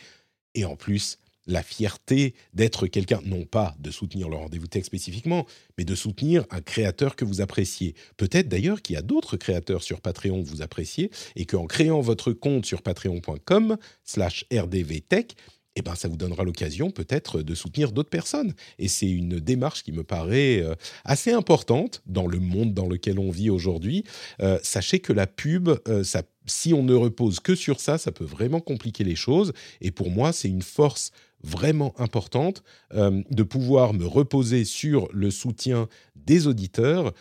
Et 0.55 0.67
en 0.67 0.77
plus, 0.77 1.19
la 1.47 1.63
fierté 1.63 2.35
d'être 2.53 2.87
quelqu'un, 2.87 3.23
non 3.25 3.47
pas 3.47 3.75
de 3.81 3.91
soutenir 3.91 4.29
le 4.29 4.37
rendez-vous 4.37 4.67
tech 4.67 4.85
spécifiquement, 4.85 5.47
mais 5.79 5.87
de 5.87 5.95
soutenir 5.95 6.45
un 6.51 6.61
créateur 6.61 7.17
que 7.17 7.25
vous 7.25 7.41
appréciez. 7.41 7.95
Peut-être 8.19 8.49
d'ailleurs 8.49 8.83
qu'il 8.83 8.95
y 8.95 8.99
a 8.99 9.03
d'autres 9.03 9.39
créateurs 9.39 9.83
sur 9.83 10.03
Patreon 10.03 10.45
que 10.45 10.49
vous 10.51 10.61
appréciez 10.61 11.11
et 11.35 11.47
qu'en 11.47 11.67
créant 11.67 12.03
votre 12.03 12.33
compte 12.33 12.67
sur 12.67 12.83
patreon.com 12.83 13.79
slash 14.05 14.45
rdvtech, 14.53 15.35
eh 15.79 15.83
ben, 15.83 15.95
ça 15.95 16.09
vous 16.09 16.17
donnera 16.17 16.45
l'occasion 16.45 16.91
peut-être 16.91 17.43
de 17.43 17.55
soutenir 17.55 17.93
d'autres 17.93 18.11
personnes. 18.11 18.53
Et 18.79 18.89
c'est 18.89 19.09
une 19.09 19.39
démarche 19.39 19.85
qui 19.85 19.93
me 19.93 20.03
paraît 20.03 20.61
euh, 20.61 20.75
assez 21.05 21.33
importante 21.33 22.03
dans 22.07 22.27
le 22.27 22.41
monde 22.41 22.75
dans 22.75 22.89
lequel 22.89 23.19
on 23.19 23.31
vit 23.31 23.51
aujourd'hui. 23.51 24.05
Euh, 24.41 24.59
sachez 24.63 24.99
que 24.99 25.13
la 25.13 25.27
pub, 25.27 25.69
euh, 25.87 26.03
si 26.47 26.75
on 26.75 26.83
ne 26.83 26.95
repose 26.95 27.39
que 27.41 27.55
sur 27.55 27.79
ça, 27.79 27.97
ça 27.97 28.11
peut 28.11 28.25
vraiment 28.25 28.61
compliquer 28.61 29.05
les 29.05 29.15
choses. 29.15 29.53
Et 29.81 29.91
pour 29.91 30.11
moi, 30.11 30.33
c'est 30.33 30.49
une 30.49 30.63
force 30.63 31.13
vraiment 31.45 31.95
importante 32.01 32.65
de 32.93 33.43
pouvoir 33.45 33.95
me 33.95 34.05
reposer 34.05 34.65
sur 34.65 35.09
le 35.13 35.31
soutien 35.31 35.87
des 36.17 36.49
auditeurs 36.49 37.13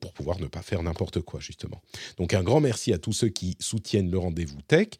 pour 0.00 0.12
pouvoir 0.12 0.38
ne 0.38 0.46
pas 0.46 0.62
faire 0.62 0.84
n'importe 0.84 1.22
quoi, 1.22 1.40
justement. 1.40 1.82
Donc 2.16 2.34
un 2.34 2.44
grand 2.44 2.60
merci 2.60 2.92
à 2.92 2.98
tous 2.98 3.12
ceux 3.12 3.30
qui 3.30 3.56
soutiennent 3.58 4.12
le 4.12 4.18
rendez-vous 4.18 4.62
tech 4.62 4.90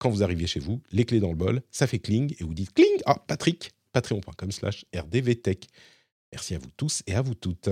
quand 0.00 0.10
vous 0.10 0.24
arrivez 0.24 0.46
chez 0.46 0.58
vous, 0.58 0.80
les 0.90 1.04
clés 1.04 1.20
dans 1.20 1.30
le 1.30 1.36
bol, 1.36 1.62
ça 1.70 1.86
fait 1.86 2.00
cling 2.00 2.34
et 2.40 2.44
vous 2.44 2.54
dites 2.54 2.72
cling, 2.72 3.00
ah 3.06 3.22
Patrick, 3.26 3.70
patreon.com 3.92 4.50
slash 4.50 4.84
rdvtech. 4.94 5.68
Merci 6.32 6.54
à 6.54 6.58
vous 6.58 6.70
tous 6.76 7.02
et 7.06 7.14
à 7.14 7.22
vous 7.22 7.34
toutes. 7.34 7.68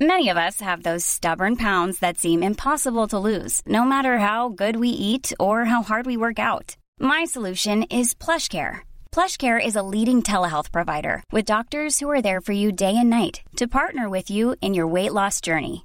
Many 0.00 0.28
of 0.28 0.36
us 0.36 0.60
have 0.60 0.82
those 0.82 1.04
stubborn 1.04 1.54
pounds 1.54 2.00
that 2.00 2.18
seem 2.18 2.42
impossible 2.42 3.06
to 3.08 3.18
lose, 3.18 3.62
no 3.64 3.84
matter 3.84 4.18
how 4.18 4.48
good 4.48 4.76
we 4.76 4.88
eat 4.88 5.32
or 5.38 5.66
how 5.66 5.82
hard 5.84 6.04
we 6.04 6.16
work 6.16 6.40
out. 6.40 6.76
My 6.98 7.24
solution 7.24 7.84
is 7.84 8.12
PlushCare. 8.12 8.80
PlushCare 9.12 9.64
is 9.64 9.76
a 9.76 9.84
leading 9.84 10.22
telehealth 10.22 10.72
provider 10.72 11.22
with 11.30 11.44
doctors 11.44 12.00
who 12.00 12.10
are 12.10 12.20
there 12.20 12.40
for 12.40 12.52
you 12.52 12.72
day 12.72 12.96
and 12.96 13.08
night 13.08 13.42
to 13.56 13.68
partner 13.68 14.08
with 14.10 14.30
you 14.30 14.56
in 14.60 14.74
your 14.74 14.88
weight 14.88 15.12
loss 15.12 15.40
journey. 15.40 15.84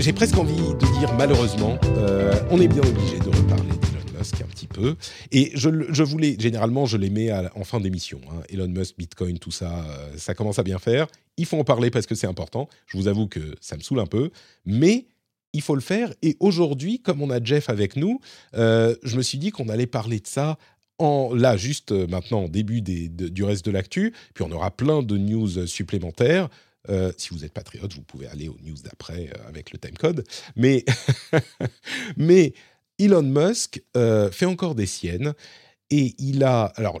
j'ai 0.00 0.12
presque 0.14 0.38
envie 0.38 0.56
de 0.56 0.98
dire 0.98 1.12
malheureusement, 1.18 1.78
euh, 1.98 2.32
on 2.50 2.60
est 2.60 2.68
bien 2.68 2.82
obligé 2.82 3.18
de 3.18 3.26
reparler 3.26 3.68
d'Elon 3.68 4.18
Musk 4.18 4.40
un 4.40 4.46
petit 4.46 4.66
peu. 4.66 4.96
Et 5.30 5.50
je, 5.54 5.68
je 5.90 6.02
voulais, 6.02 6.36
généralement, 6.38 6.86
je 6.86 6.96
les 6.96 7.10
mets 7.10 7.30
en 7.32 7.64
fin 7.64 7.80
d'émission. 7.80 8.20
Hein. 8.30 8.40
Elon 8.48 8.68
Musk, 8.68 8.94
Bitcoin, 8.96 9.38
tout 9.38 9.50
ça, 9.50 9.84
euh, 9.84 10.12
ça 10.16 10.34
commence 10.34 10.58
à 10.58 10.62
bien 10.62 10.78
faire. 10.78 11.06
Il 11.36 11.44
faut 11.44 11.58
en 11.58 11.64
parler 11.64 11.90
parce 11.90 12.06
que 12.06 12.14
c'est 12.14 12.26
important. 12.26 12.68
Je 12.86 12.96
vous 12.96 13.08
avoue 13.08 13.26
que 13.26 13.54
ça 13.60 13.76
me 13.76 13.82
saoule 13.82 14.00
un 14.00 14.06
peu, 14.06 14.30
mais 14.64 15.06
il 15.52 15.60
faut 15.60 15.74
le 15.74 15.82
faire. 15.82 16.14
Et 16.22 16.36
aujourd'hui, 16.40 17.00
comme 17.00 17.20
on 17.20 17.28
a 17.28 17.42
Jeff 17.42 17.68
avec 17.68 17.96
nous, 17.96 18.20
euh, 18.54 18.94
je 19.02 19.16
me 19.18 19.22
suis 19.22 19.36
dit 19.36 19.50
qu'on 19.50 19.68
allait 19.68 19.86
parler 19.86 20.20
de 20.20 20.26
ça 20.26 20.56
là, 21.34 21.56
juste 21.56 21.92
maintenant, 21.92 22.48
début 22.48 22.82
du 22.82 23.44
reste 23.44 23.64
de 23.64 23.70
l'actu. 23.70 24.12
Puis 24.34 24.44
on 24.46 24.52
aura 24.52 24.70
plein 24.70 25.02
de 25.02 25.16
news 25.16 25.66
supplémentaires. 25.66 26.48
Euh, 26.88 27.12
si 27.16 27.30
vous 27.30 27.44
êtes 27.44 27.52
patriote, 27.52 27.92
vous 27.94 28.02
pouvez 28.02 28.26
aller 28.26 28.48
aux 28.48 28.58
news 28.62 28.78
d'après 28.82 29.28
euh, 29.28 29.48
avec 29.48 29.72
le 29.72 29.78
timecode. 29.78 30.24
Mais, 30.56 30.84
Elon 32.98 33.22
Musk 33.22 33.82
euh, 33.96 34.30
fait 34.30 34.46
encore 34.46 34.74
des 34.74 34.86
siennes. 34.86 35.34
Et 35.92 36.14
il 36.18 36.44
a, 36.44 36.66
alors, 36.76 37.00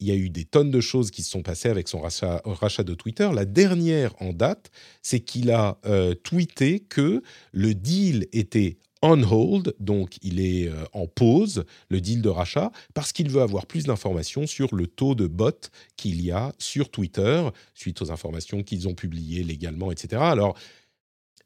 il 0.00 0.06
y 0.06 0.10
a 0.10 0.14
eu 0.14 0.28
des 0.28 0.44
tonnes 0.44 0.70
de 0.70 0.82
choses 0.82 1.10
qui 1.10 1.22
se 1.22 1.30
sont 1.30 1.42
passées 1.42 1.70
avec 1.70 1.88
son 1.88 2.00
rachat 2.00 2.84
de 2.84 2.92
Twitter. 2.92 3.30
La 3.32 3.46
dernière 3.46 4.14
en 4.20 4.34
date, 4.34 4.70
c'est 5.00 5.20
qu'il 5.20 5.50
a 5.50 5.78
tweeté 6.24 6.80
que 6.80 7.22
le 7.52 7.74
deal 7.74 8.28
était 8.32 8.76
on 9.02 9.22
hold, 9.22 9.74
donc 9.78 10.16
il 10.22 10.40
est 10.40 10.68
euh, 10.68 10.84
en 10.92 11.06
pause, 11.06 11.64
le 11.88 12.00
deal 12.00 12.22
de 12.22 12.28
rachat, 12.28 12.70
parce 12.94 13.12
qu'il 13.12 13.30
veut 13.30 13.42
avoir 13.42 13.66
plus 13.66 13.84
d'informations 13.84 14.46
sur 14.46 14.74
le 14.74 14.86
taux 14.86 15.14
de 15.14 15.26
bots 15.26 15.70
qu'il 15.96 16.20
y 16.24 16.30
a 16.30 16.52
sur 16.58 16.90
Twitter, 16.90 17.48
suite 17.74 18.02
aux 18.02 18.10
informations 18.10 18.62
qu'ils 18.62 18.88
ont 18.88 18.94
publiées 18.94 19.44
légalement, 19.44 19.92
etc. 19.92 20.22
Alors, 20.22 20.56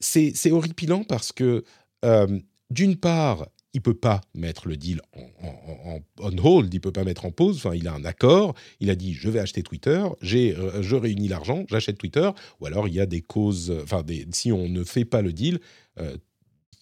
c'est 0.00 0.50
horripilant 0.50 1.04
parce 1.04 1.32
que, 1.32 1.64
euh, 2.04 2.40
d'une 2.70 2.96
part, 2.96 3.46
il 3.74 3.80
peut 3.80 3.94
pas 3.94 4.20
mettre 4.34 4.68
le 4.68 4.76
deal 4.76 5.00
en, 5.16 6.00
on 6.18 6.38
hold, 6.38 6.72
il 6.74 6.80
peut 6.80 6.92
pas 6.92 7.04
mettre 7.04 7.24
en 7.24 7.30
pause. 7.30 7.56
Enfin, 7.56 7.74
il 7.74 7.88
a 7.88 7.94
un 7.94 8.04
accord. 8.04 8.54
Il 8.80 8.90
a 8.90 8.94
dit 8.94 9.14
je 9.14 9.30
vais 9.30 9.38
acheter 9.38 9.62
Twitter, 9.62 10.04
euh, 10.22 10.82
je 10.82 10.96
réunis 10.96 11.28
l'argent, 11.28 11.64
j'achète 11.68 11.98
Twitter. 11.98 12.28
Ou 12.60 12.66
alors 12.66 12.88
il 12.88 12.94
y 12.94 13.00
a 13.00 13.06
des 13.06 13.22
causes. 13.22 13.72
Enfin, 13.82 14.04
si 14.32 14.52
on 14.52 14.68
ne 14.68 14.84
fait 14.84 15.04
pas 15.04 15.22
le 15.22 15.32
deal, 15.32 15.60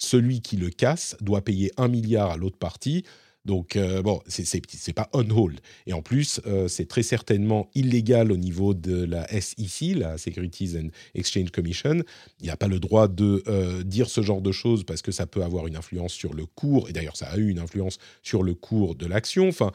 celui 0.01 0.41
qui 0.41 0.57
le 0.57 0.71
casse 0.71 1.17
doit 1.21 1.43
payer 1.43 1.71
un 1.77 1.89
milliard 1.89 2.31
à 2.31 2.37
l'autre 2.37 2.59
partie. 2.59 3.05
Donc, 3.47 3.77
euh, 3.77 4.03
bon, 4.03 4.21
c'est 4.27 4.93
pas 4.93 5.09
on 5.13 5.29
hold. 5.31 5.61
Et 5.87 5.93
en 5.93 6.03
plus, 6.03 6.41
euh, 6.47 6.69
c'est 6.69 6.87
très 6.87 7.03
certainement 7.03 7.71
illégal 7.75 8.33
au 8.33 8.37
niveau 8.37 8.75
de 8.75 9.05
la 9.05 9.27
SEC, 9.29 9.97
la 9.97 10.19
Securities 10.19 10.77
and 10.77 10.89
Exchange 11.15 11.51
Commission. 11.51 12.03
Il 12.41 12.49
n'a 12.49 12.57
pas 12.57 12.69
le 12.69 12.81
droit 12.81 13.09
de 13.09 13.43
euh, 13.47 13.83
dire 13.83 14.11
ce 14.11 14.21
genre 14.21 14.43
de 14.43 14.53
choses 14.53 14.85
parce 14.85 15.01
que 15.01 15.13
ça 15.13 15.27
peut 15.27 15.43
avoir 15.43 15.67
une 15.67 15.77
influence 15.77 16.13
sur 16.13 16.35
le 16.35 16.45
cours. 16.45 16.89
Et 16.91 16.93
d'ailleurs, 16.93 17.17
ça 17.17 17.29
a 17.29 17.39
eu 17.39 17.49
une 17.49 17.59
influence 17.59 17.99
sur 18.23 18.43
le 18.43 18.55
cours 18.55 18.95
de 18.95 19.07
l'action. 19.07 19.49
Enfin, 19.49 19.73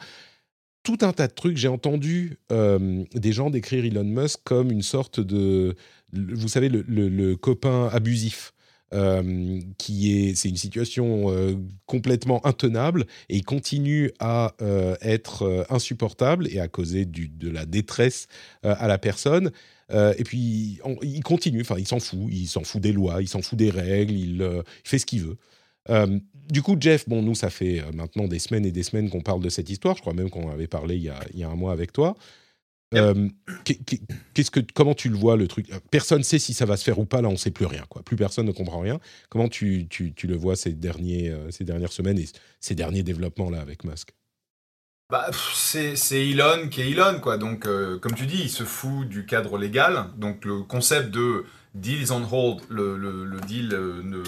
tout 0.84 0.98
un 1.00 1.12
tas 1.12 1.26
de 1.26 1.34
trucs. 1.34 1.56
J'ai 1.56 1.66
entendu 1.66 2.38
des 2.48 3.32
gens 3.32 3.50
décrire 3.50 3.84
Elon 3.84 4.04
Musk 4.04 4.38
comme 4.44 4.70
une 4.70 4.82
sorte 4.82 5.18
de, 5.18 5.74
vous 6.12 6.46
savez, 6.46 6.68
le 6.68 7.34
copain 7.34 7.88
abusif 7.92 8.52
qui 9.78 10.12
est, 10.12 10.34
c'est 10.34 10.48
une 10.48 10.56
situation 10.56 11.58
complètement 11.86 12.44
intenable 12.46 13.06
et 13.28 13.42
continue 13.42 14.12
à 14.20 14.54
être 15.02 15.66
insupportable 15.70 16.48
et 16.50 16.60
à 16.60 16.68
causer 16.68 17.04
de 17.04 17.50
la 17.50 17.66
détresse 17.66 18.28
à 18.62 18.86
la 18.86 18.98
personne. 18.98 19.50
et 19.90 20.24
puis 20.24 20.78
il 21.02 21.22
continue, 21.22 21.62
enfin 21.62 21.76
il 21.78 21.86
s'en 21.86 21.98
fout, 21.98 22.28
il 22.30 22.46
s'en 22.46 22.62
fout 22.62 22.80
des 22.80 22.92
lois, 22.92 23.22
il 23.22 23.28
s'en 23.28 23.42
fout 23.42 23.58
des 23.58 23.70
règles, 23.70 24.14
il, 24.14 24.62
fait 24.84 24.98
ce 24.98 25.06
qu'il 25.06 25.22
veut. 25.22 25.36
du 26.48 26.62
coup, 26.62 26.76
Jeff, 26.78 27.08
bon, 27.08 27.22
nous, 27.22 27.34
ça 27.34 27.50
fait 27.50 27.82
maintenant 27.92 28.28
des 28.28 28.38
semaines 28.38 28.66
et 28.66 28.72
des 28.72 28.84
semaines 28.84 29.10
qu'on 29.10 29.20
parle 29.22 29.42
de 29.42 29.48
cette 29.48 29.68
histoire. 29.68 29.96
Je 29.96 30.00
crois 30.00 30.14
même 30.14 30.30
qu'on 30.30 30.50
avait 30.50 30.68
parlé 30.68 30.96
il 30.96 31.38
y 31.38 31.42
a 31.44 31.48
un 31.48 31.56
mois 31.56 31.72
avec 31.72 31.92
toi. 31.92 32.16
Euh, 32.94 33.28
qu'est-ce 34.34 34.50
que, 34.50 34.60
comment 34.74 34.94
tu 34.94 35.08
le 35.08 35.16
vois 35.16 35.36
le 35.36 35.48
truc? 35.48 35.68
Personne 35.90 36.18
ne 36.18 36.22
sait 36.22 36.38
si 36.38 36.54
ça 36.54 36.66
va 36.66 36.76
se 36.76 36.84
faire 36.84 36.98
ou 36.98 37.04
pas. 37.04 37.20
Là, 37.20 37.28
on 37.28 37.32
ne 37.32 37.36
sait 37.36 37.50
plus 37.50 37.66
rien. 37.66 37.84
Quoi. 37.88 38.02
Plus 38.02 38.16
personne 38.16 38.46
ne 38.46 38.52
comprend 38.52 38.80
rien. 38.80 39.00
Comment 39.28 39.48
tu, 39.48 39.86
tu, 39.88 40.14
tu 40.14 40.26
le 40.26 40.36
vois 40.36 40.56
ces, 40.56 40.72
derniers, 40.72 41.30
euh, 41.30 41.50
ces 41.50 41.64
dernières 41.64 41.92
semaines 41.92 42.18
et 42.18 42.28
ces 42.60 42.74
derniers 42.74 43.02
développements 43.02 43.50
là 43.50 43.60
avec 43.60 43.84
Musk? 43.84 44.10
Bah, 45.10 45.30
c'est, 45.54 45.94
Elon 46.12 46.68
qui 46.68 46.80
est 46.80 46.90
Elon, 46.90 47.20
quoi. 47.20 47.38
Donc, 47.38 47.66
euh, 47.66 47.98
comme 47.98 48.14
tu 48.14 48.26
dis, 48.26 48.42
il 48.42 48.50
se 48.50 48.64
fout 48.64 49.08
du 49.08 49.26
cadre 49.26 49.58
légal. 49.58 50.06
Donc, 50.16 50.44
le 50.44 50.62
concept 50.62 51.10
de 51.10 51.44
deal 51.74 52.02
is 52.02 52.10
on 52.10 52.24
hold, 52.24 52.62
le, 52.68 52.96
le, 52.96 53.40
deal 53.40 53.68
ne, 53.68 54.22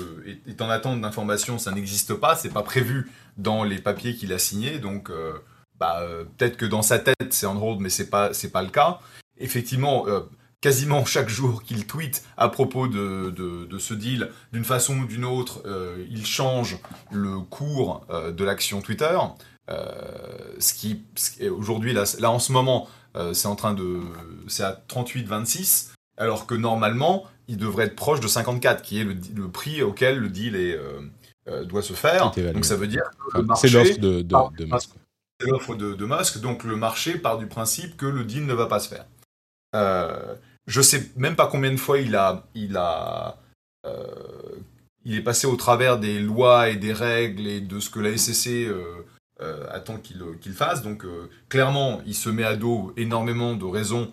est, 0.46 0.60
en 0.60 0.68
attente 0.68 1.00
d'informations, 1.00 1.58
ça 1.58 1.72
n'existe 1.72 2.14
pas. 2.14 2.36
C'est 2.36 2.52
pas 2.52 2.62
prévu 2.62 3.10
dans 3.36 3.64
les 3.64 3.78
papiers 3.78 4.14
qu'il 4.14 4.32
a 4.32 4.38
signés. 4.38 4.78
Donc, 4.78 5.10
bah, 5.78 6.00
euh, 6.00 6.24
peut-être 6.36 6.56
que 6.56 6.66
dans 6.66 6.82
sa 6.82 6.98
tête 6.98 7.14
c'est 7.30 7.46
on 7.46 7.62
hold, 7.62 7.80
mais 7.80 7.90
c'est 7.90 8.10
pas 8.10 8.32
c'est 8.32 8.50
pas 8.50 8.62
le 8.62 8.70
cas. 8.70 8.98
Effectivement, 9.38 10.06
euh, 10.08 10.20
quasiment 10.60 11.04
chaque 11.04 11.28
jour 11.28 11.62
qu'il 11.62 11.86
tweet 11.86 12.24
à 12.36 12.48
propos 12.48 12.88
de, 12.88 13.30
de, 13.30 13.78
ce 13.78 13.94
deal, 13.94 14.30
d'une 14.52 14.64
façon 14.64 14.98
ou 14.98 15.06
d'une 15.06 15.24
autre, 15.24 15.62
euh, 15.66 16.04
il 16.10 16.26
change 16.26 16.78
le 17.12 17.38
cours 17.40 18.06
de 18.10 18.44
l'action 18.44 18.80
Twitter. 18.80 19.18
ce 20.58 20.74
qui 20.74 21.04
aujourd'hui 21.50 21.92
là, 21.92 22.04
là 22.18 22.30
en 22.30 22.38
ce 22.38 22.52
moment 22.52 22.88
c'est 23.32 23.48
en 23.48 23.56
train 23.56 23.74
de 23.74 24.00
c'est 24.46 24.62
à 24.62 24.80
38-26 24.88 25.90
alors 26.16 26.46
que 26.46 26.54
normalement 26.54 27.24
il 27.48 27.56
devrait 27.56 27.86
être 27.86 27.96
proche 27.96 28.20
de 28.20 28.28
54 28.28 28.82
qui 28.82 29.00
est 29.00 29.04
le, 29.04 29.16
le 29.34 29.48
prix 29.48 29.82
auquel 29.82 30.18
le 30.18 30.28
deal 30.28 30.56
est, 30.56 30.78
doit 31.64 31.82
se 31.82 31.92
faire. 31.92 32.32
Donc 32.52 32.64
ça 32.64 32.76
veut 32.76 32.86
dire 32.88 33.04
que 33.32 33.40
c'est 33.56 33.68
l'offre 33.68 33.98
de, 33.98 34.22
de, 34.22 34.36
de 34.56 34.66
l'offre 35.40 35.74
de, 35.74 35.94
de, 35.94 36.38
donc 36.40 36.64
le 36.64 36.76
marché 36.76 37.18
part 37.18 37.38
du 37.38 37.46
principe 37.46 37.96
que 37.96 38.06
le 38.06 38.24
deal 38.24 38.46
ne 38.46 38.54
va 38.54 38.66
pas 38.66 38.80
se 38.80 38.88
faire. 38.88 39.06
Euh, 39.74 40.34
je 40.66 40.82
sais 40.82 41.10
même 41.16 41.34
pas 41.34 41.46
combien 41.46 41.70
de 41.70 41.76
fois 41.76 41.98
il 41.98 42.14
a, 42.14 42.44
il 42.54 42.76
a, 42.76 43.38
euh, 43.86 44.04
il 45.04 45.16
est 45.16 45.22
passé 45.22 45.46
au 45.46 45.56
travers 45.56 45.98
des 45.98 46.20
lois 46.20 46.68
et 46.68 46.76
des 46.76 46.92
règles 46.92 47.46
et 47.46 47.60
de 47.60 47.80
ce 47.80 47.90
que 47.90 48.00
la 48.00 48.16
SEC 48.16 48.68
euh, 48.68 49.06
euh, 49.40 49.66
attend 49.70 49.96
qu'il 49.96 50.52
fasse. 50.52 50.82
Donc 50.82 51.04
clairement, 51.48 52.02
il 52.06 52.14
se 52.14 52.28
met 52.28 52.44
à 52.44 52.56
dos 52.56 52.92
énormément 52.96 53.54
de 53.54 53.64
raisons 53.64 54.12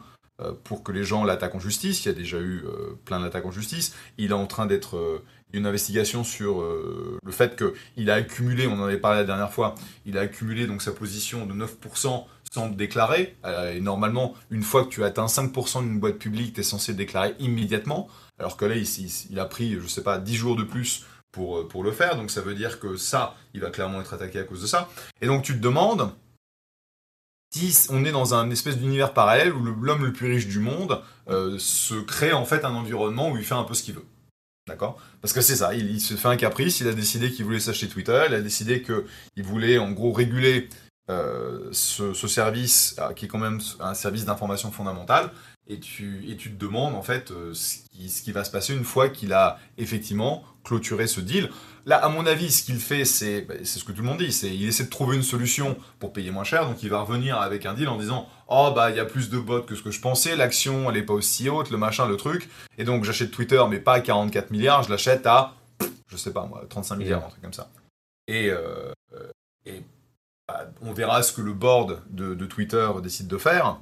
pour 0.65 0.83
que 0.83 0.91
les 0.91 1.05
gens 1.05 1.23
l'attaquent 1.23 1.55
en 1.55 1.59
justice. 1.59 2.03
Il 2.03 2.09
y 2.09 2.11
a 2.11 2.13
déjà 2.13 2.39
eu 2.39 2.63
plein 3.05 3.21
d'attaques 3.21 3.45
en 3.45 3.51
justice. 3.51 3.95
Il 4.17 4.31
est 4.31 4.33
en 4.33 4.47
train 4.47 4.65
d'être 4.65 5.21
une 5.53 5.65
investigation 5.65 6.23
sur 6.23 6.61
euh, 6.61 7.17
le 7.23 7.31
fait 7.31 7.55
qu'il 7.55 8.09
a 8.09 8.15
accumulé, 8.15 8.67
on 8.67 8.73
en 8.73 8.83
avait 8.83 8.97
parlé 8.97 9.19
la 9.19 9.25
dernière 9.25 9.51
fois, 9.51 9.75
il 10.05 10.17
a 10.17 10.21
accumulé 10.21 10.67
donc 10.67 10.81
sa 10.81 10.91
position 10.91 11.45
de 11.45 11.53
9% 11.53 12.25
sans 12.51 12.69
déclarer. 12.69 13.35
Euh, 13.45 13.73
et 13.73 13.79
normalement, 13.79 14.33
une 14.49 14.63
fois 14.63 14.83
que 14.83 14.89
tu 14.89 15.03
atteins 15.03 15.25
5% 15.25 15.81
d'une 15.83 15.99
boîte 15.99 16.17
publique, 16.17 16.53
tu 16.53 16.61
es 16.61 16.63
censé 16.63 16.93
déclarer 16.93 17.35
immédiatement. 17.39 18.07
Alors 18.39 18.57
que 18.57 18.65
là, 18.65 18.75
il, 18.75 18.87
il, 19.29 19.39
a 19.39 19.45
pris, 19.45 19.77
je 19.79 19.87
sais 19.87 20.03
pas, 20.03 20.17
10 20.17 20.35
jours 20.35 20.55
de 20.55 20.63
plus 20.63 21.05
pour, 21.31 21.59
euh, 21.59 21.67
pour 21.67 21.83
le 21.83 21.91
faire. 21.91 22.15
Donc 22.15 22.31
ça 22.31 22.41
veut 22.41 22.55
dire 22.55 22.79
que 22.79 22.97
ça, 22.97 23.35
il 23.53 23.61
va 23.61 23.69
clairement 23.69 24.01
être 24.01 24.13
attaqué 24.13 24.39
à 24.39 24.43
cause 24.43 24.61
de 24.61 24.67
ça. 24.67 24.89
Et 25.21 25.27
donc 25.27 25.43
tu 25.43 25.53
te 25.53 25.59
demandes 25.59 26.11
si 27.53 27.87
on 27.89 28.03
est 28.03 28.11
dans 28.11 28.33
un 28.33 28.49
espèce 28.49 28.77
d'univers 28.77 29.13
parallèle 29.13 29.53
où 29.53 29.63
l'homme 29.63 30.03
le 30.03 30.11
plus 30.11 30.27
riche 30.27 30.47
du 30.47 30.59
monde 30.59 31.01
se 31.57 31.93
crée 32.01 32.33
en 32.33 32.43
fait 32.43 32.65
un 32.65 32.73
environnement 32.73 33.31
où 33.31 33.37
il 33.37 33.45
fait 33.45 33.53
un 33.53 33.63
peu 33.63 33.73
ce 33.73 33.83
qu'il 33.83 33.93
veut. 33.93 34.05
D'accord? 34.67 34.99
Parce 35.21 35.31
que 35.31 35.41
c'est 35.41 35.57
ça, 35.57 35.75
il, 35.75 36.01
se 36.01 36.15
fait 36.15 36.27
un 36.27 36.37
caprice, 36.37 36.79
il 36.79 36.87
a 36.87 36.93
décidé 36.93 37.31
qu'il 37.31 37.45
voulait 37.45 37.59
s'acheter 37.59 37.87
Twitter, 37.87 38.23
il 38.27 38.33
a 38.33 38.41
décidé 38.41 38.81
qu'il 38.81 39.43
voulait 39.43 39.77
en 39.77 39.91
gros 39.91 40.11
réguler 40.11 40.69
euh, 41.11 41.69
ce, 41.71 42.13
service 42.27 42.95
euh, 42.97 43.13
qui 43.13 43.25
est 43.25 43.27
quand 43.27 43.37
même 43.37 43.59
un 43.79 43.93
service 43.93 44.25
d'information 44.25 44.71
fondamentale, 44.71 45.29
et 45.67 45.79
tu, 45.79 46.23
et 46.29 46.35
tu 46.37 46.51
te 46.51 46.59
demandes 46.59 46.95
en 46.95 47.01
fait 47.01 47.31
euh, 47.31 47.53
ce, 47.53 47.79
qui, 48.21 48.31
va 48.31 48.43
se 48.43 48.51
passer 48.51 48.73
une 48.73 48.83
fois 48.83 49.09
qu'il 49.09 49.33
a 49.33 49.59
effectivement 49.77 50.43
clôturé 50.63 51.07
ce 51.07 51.21
deal. 51.21 51.49
Là, 51.85 51.97
à 51.97 52.09
mon 52.09 52.25
avis, 52.25 52.51
ce 52.51 52.63
qu'il 52.63 52.79
fait, 52.79 53.05
c'est 53.05 53.41
bah, 53.41 53.55
c'est 53.63 53.79
ce 53.79 53.83
que 53.83 53.91
tout 53.91 54.01
le 54.01 54.07
monde 54.07 54.19
dit, 54.19 54.31
c'est 54.31 54.55
il 54.55 54.67
essaie 54.67 54.85
de 54.85 54.89
trouver 54.89 55.15
une 55.15 55.23
solution 55.23 55.77
pour 55.99 56.13
payer 56.13 56.31
moins 56.31 56.43
cher, 56.43 56.67
donc 56.67 56.81
il 56.83 56.89
va 56.89 57.01
revenir 57.01 57.39
avec 57.39 57.65
un 57.65 57.73
deal 57.73 57.87
en 57.87 57.97
disant 57.97 58.27
oh 58.47 58.71
bah 58.75 58.91
il 58.91 58.97
y 58.97 58.99
a 58.99 59.05
plus 59.05 59.29
de 59.29 59.39
bots 59.39 59.61
que 59.61 59.75
ce 59.75 59.83
que 59.83 59.91
je 59.91 60.01
pensais, 60.01 60.35
l'action 60.35 60.89
elle 60.89 60.97
est 60.97 61.03
pas 61.03 61.13
aussi 61.13 61.49
haute, 61.49 61.71
le 61.71 61.77
machin, 61.77 62.07
le 62.07 62.17
truc, 62.17 62.49
et 62.77 62.83
donc 62.83 63.03
j'achète 63.03 63.31
Twitter 63.31 63.63
mais 63.69 63.79
pas 63.79 63.93
à 63.93 63.99
44 63.99 64.51
milliards, 64.51 64.83
je 64.83 64.89
l'achète 64.89 65.25
à 65.25 65.55
je 66.07 66.17
sais 66.17 66.31
pas 66.31 66.45
moi 66.45 66.63
35 66.69 66.95
milliards, 66.95 67.25
un 67.25 67.29
truc 67.29 67.41
comme 67.41 67.53
ça. 67.53 67.69
Et, 68.27 68.49
euh, 68.49 68.91
et 69.65 69.83
bah, 70.47 70.71
on 70.81 70.93
verra 70.93 71.23
ce 71.23 71.33
que 71.33 71.41
le 71.41 71.53
board 71.53 72.01
de, 72.09 72.33
de 72.33 72.45
Twitter 72.45 72.89
décide 73.01 73.27
de 73.27 73.37
faire. 73.37 73.79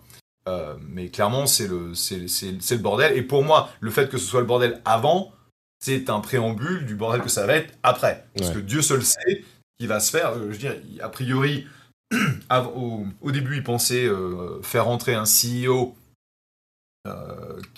Euh, 0.47 0.75
mais 0.89 1.09
clairement, 1.09 1.45
c'est 1.45 1.67
le, 1.67 1.95
c'est, 1.95 2.17
le 2.19 2.77
bordel. 2.77 3.17
Et 3.17 3.21
pour 3.21 3.43
moi, 3.43 3.69
le 3.79 3.91
fait 3.91 4.09
que 4.09 4.17
ce 4.17 4.25
soit 4.25 4.41
le 4.41 4.45
bordel 4.45 4.81
avant, 4.85 5.31
c'est 5.79 6.09
un 6.09 6.19
préambule 6.19 6.85
du 6.85 6.95
bordel 6.95 7.21
que 7.21 7.29
ça 7.29 7.45
va 7.45 7.55
être 7.55 7.73
après. 7.83 8.25
Parce 8.35 8.51
que 8.51 8.59
Dieu 8.59 8.81
seul 8.81 9.03
sait 9.03 9.43
qui 9.79 9.87
va 9.87 9.99
se 9.99 10.11
faire. 10.11 10.31
Euh, 10.31 10.47
je 10.47 10.51
veux 10.51 10.57
dire, 10.57 10.75
a 11.01 11.09
priori, 11.09 11.67
au, 12.51 13.05
au, 13.21 13.31
début, 13.31 13.57
il 13.57 13.63
pensait 13.63 14.05
euh, 14.05 14.61
faire 14.61 14.87
entrer 14.87 15.13
un 15.13 15.23
CEO 15.23 15.95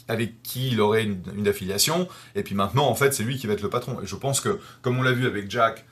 avec 0.08 0.44
qui 0.44 0.70
il 0.70 0.82
aurait 0.82 1.04
une, 1.04 1.48
affiliation. 1.48 2.08
Et 2.36 2.44
puis 2.44 2.54
maintenant, 2.54 2.88
en 2.88 2.94
fait, 2.94 3.12
c'est 3.12 3.24
lui 3.24 3.38
qui 3.38 3.48
va 3.48 3.54
être 3.54 3.64
le 3.64 3.72
patron. 3.72 4.00
Et 4.02 4.06
je 4.06 4.16
pense 4.16 4.40
que, 4.40 4.60
comme 4.84 5.00
on 5.00 5.02
l'a 5.02 5.14
vu 5.14 5.26
avec 5.26 5.50
Jack, 5.50 5.84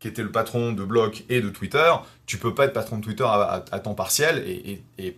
qui 0.00 0.08
était 0.08 0.24
le 0.24 0.32
patron 0.32 0.72
de 0.72 0.84
Block 0.84 1.24
et 1.28 1.40
de 1.40 1.48
Twitter, 1.50 1.92
tu 2.26 2.38
peux 2.38 2.52
pas 2.52 2.64
être 2.64 2.72
patron 2.72 2.98
de 2.98 3.04
Twitter 3.04 3.24
à, 3.24 3.60
temps 3.78 3.94
partiel. 3.94 4.42
et, 4.44 4.82
et 4.98 5.16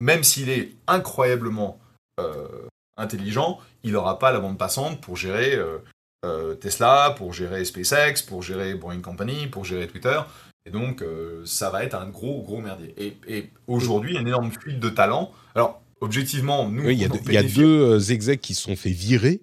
même 0.00 0.22
s'il 0.24 0.48
est 0.48 0.72
incroyablement 0.86 1.78
euh, 2.20 2.68
intelligent, 2.96 3.58
il 3.82 3.92
n'aura 3.92 4.18
pas 4.18 4.32
la 4.32 4.40
bande 4.40 4.58
passante 4.58 5.00
pour 5.00 5.16
gérer 5.16 5.54
euh, 5.54 5.78
euh, 6.24 6.54
Tesla, 6.54 7.14
pour 7.16 7.32
gérer 7.32 7.64
SpaceX, 7.64 8.22
pour 8.26 8.42
gérer 8.42 8.74
Boring 8.74 9.02
Company, 9.02 9.46
pour 9.48 9.64
gérer 9.64 9.86
Twitter. 9.88 10.20
Et 10.66 10.70
donc, 10.70 11.04
ça 11.44 11.68
va 11.68 11.84
être 11.84 11.94
un 11.94 12.08
gros, 12.08 12.40
gros 12.40 12.58
merdier. 12.58 12.94
Et, 12.96 13.50
aujourd'hui, 13.66 14.12
il 14.12 14.14
y 14.14 14.16
a 14.16 14.22
une 14.22 14.28
énorme 14.28 14.50
fuite 14.50 14.80
de 14.80 14.88
talent. 14.88 15.30
Alors, 15.54 15.82
objectivement, 16.00 16.66
nous... 16.70 16.88
il 16.88 16.98
y 16.98 17.36
a, 17.36 17.42
deux 17.42 18.12
execs 18.12 18.40
qui 18.40 18.54
se 18.54 18.62
sont 18.62 18.74
fait 18.74 18.88
virer 18.88 19.42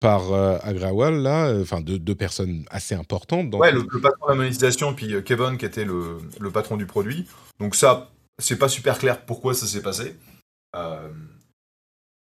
par 0.00 0.32
Agrawal, 0.32 1.20
là, 1.20 1.52
enfin 1.60 1.82
deux, 1.82 2.14
personnes 2.14 2.64
assez 2.70 2.94
importantes. 2.94 3.50
Dans 3.50 3.58
ouais, 3.58 3.70
le, 3.70 3.84
patron 3.84 4.24
de 4.24 4.30
la 4.30 4.34
monétisation, 4.34 4.94
puis 4.94 5.22
Kevin 5.24 5.58
qui 5.58 5.66
était 5.66 5.84
le, 5.84 6.16
le, 6.40 6.50
patron 6.50 6.78
du 6.78 6.86
produit. 6.86 7.26
Donc 7.60 7.74
ça, 7.74 8.10
c'est 8.38 8.58
pas 8.58 8.68
super 8.68 8.98
clair 8.98 9.24
pourquoi 9.24 9.54
ça 9.54 9.66
s'est 9.66 9.82
passé. 9.82 10.16
Euh, 10.74 11.08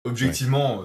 objectivement, 0.04 0.84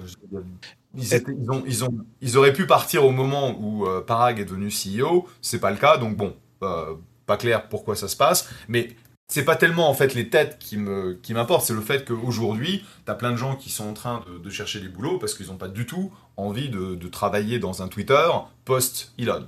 ils, 0.95 1.83
ont, 1.83 2.05
ils, 2.21 2.37
auraient 2.37 2.53
pu 2.53 2.67
partir 2.67 3.05
au 3.05 3.11
moment 3.11 3.57
où 3.59 3.87
euh, 3.87 4.01
Parag 4.01 4.39
est 4.39 4.45
devenu 4.45 4.69
CEO. 4.69 5.27
C'est 5.41 5.59
pas 5.59 5.71
le 5.71 5.77
cas, 5.77 5.97
donc 5.97 6.17
bon, 6.17 6.35
euh, 6.63 6.95
pas 7.25 7.37
clair 7.37 7.69
pourquoi 7.69 7.95
ça 7.95 8.07
se 8.07 8.15
passe. 8.15 8.49
Mais 8.67 8.95
c'est 9.29 9.43
pas 9.43 9.55
tellement 9.55 9.89
en 9.89 9.93
fait 9.93 10.13
les 10.13 10.29
têtes 10.29 10.57
qui 10.59 10.77
me 10.77 11.13
qui 11.21 11.33
m'importent, 11.33 11.65
c'est 11.65 11.73
le 11.73 11.81
fait 11.81 12.05
qu'aujourd'hui, 12.05 12.85
tu 13.05 13.11
as 13.11 13.15
plein 13.15 13.31
de 13.31 13.37
gens 13.37 13.55
qui 13.55 13.69
sont 13.69 13.87
en 13.89 13.93
train 13.93 14.23
de, 14.41 14.49
chercher 14.49 14.79
des 14.79 14.87
boulots 14.87 15.19
parce 15.19 15.33
qu'ils 15.33 15.47
n'ont 15.47 15.57
pas 15.57 15.67
du 15.67 15.85
tout 15.85 16.11
envie 16.37 16.69
de, 16.69 16.95
de 16.95 17.07
travailler 17.07 17.59
dans 17.59 17.81
un 17.81 17.89
Twitter 17.89 18.27
post-Elon. 18.63 19.47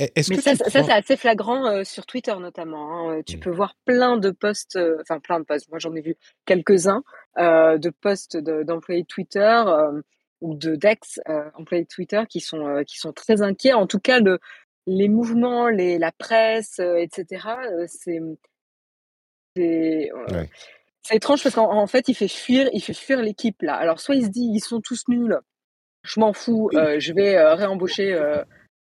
Mais 0.00 0.22
ça, 0.22 0.54
ça, 0.54 0.82
c'est 0.82 0.92
assez 0.92 1.16
flagrant 1.16 1.66
euh, 1.66 1.84
sur 1.84 2.06
Twitter 2.06 2.34
notamment. 2.38 2.92
Hein. 2.92 3.18
Euh, 3.18 3.22
tu 3.24 3.36
mmh. 3.36 3.40
peux 3.40 3.50
voir 3.50 3.74
plein 3.84 4.16
de 4.16 4.30
posts, 4.30 4.76
euh, 4.76 4.96
enfin 5.02 5.20
plein 5.20 5.40
de 5.40 5.44
posts. 5.44 5.68
Moi, 5.68 5.78
j'en 5.78 5.94
ai 5.94 6.00
vu 6.00 6.16
quelques-uns 6.46 7.02
de 7.36 7.90
posts 7.90 8.36
d'employés 8.36 9.02
de, 9.02 9.06
Twitter 9.06 9.62
ou 10.40 10.54
de 10.54 10.74
d'ex 10.74 11.20
employés 11.54 11.84
de 11.84 11.88
Twitter 11.88 12.22
qui 12.28 12.40
sont 12.40 12.82
qui 12.86 12.98
sont 12.98 13.12
très 13.12 13.42
inquiets. 13.42 13.72
En 13.72 13.86
tout 13.86 14.00
cas, 14.00 14.20
le, 14.20 14.38
les 14.86 15.08
mouvements, 15.08 15.68
les, 15.68 15.98
la 15.98 16.12
presse, 16.12 16.80
etc. 16.80 17.46
c'est 17.86 18.20
c'est 19.56 20.10
c'est 21.02 21.16
étrange 21.16 21.42
parce 21.42 21.54
qu'en 21.54 21.86
fait, 21.86 22.08
il 22.08 22.14
fait 22.14 22.28
fuir, 22.28 22.68
il 22.72 22.82
fait 22.82 22.94
fuir 22.94 23.22
l'équipe 23.22 23.62
là. 23.62 23.74
Alors 23.74 24.00
soit 24.00 24.16
il 24.16 24.24
se 24.24 24.30
dit 24.30 24.50
ils 24.52 24.60
sont 24.60 24.80
tous 24.80 25.08
nuls, 25.08 25.38
je 26.02 26.20
m'en 26.20 26.32
fous, 26.32 26.70
je 26.72 27.12
vais 27.12 27.40
réembaucher 27.54 28.18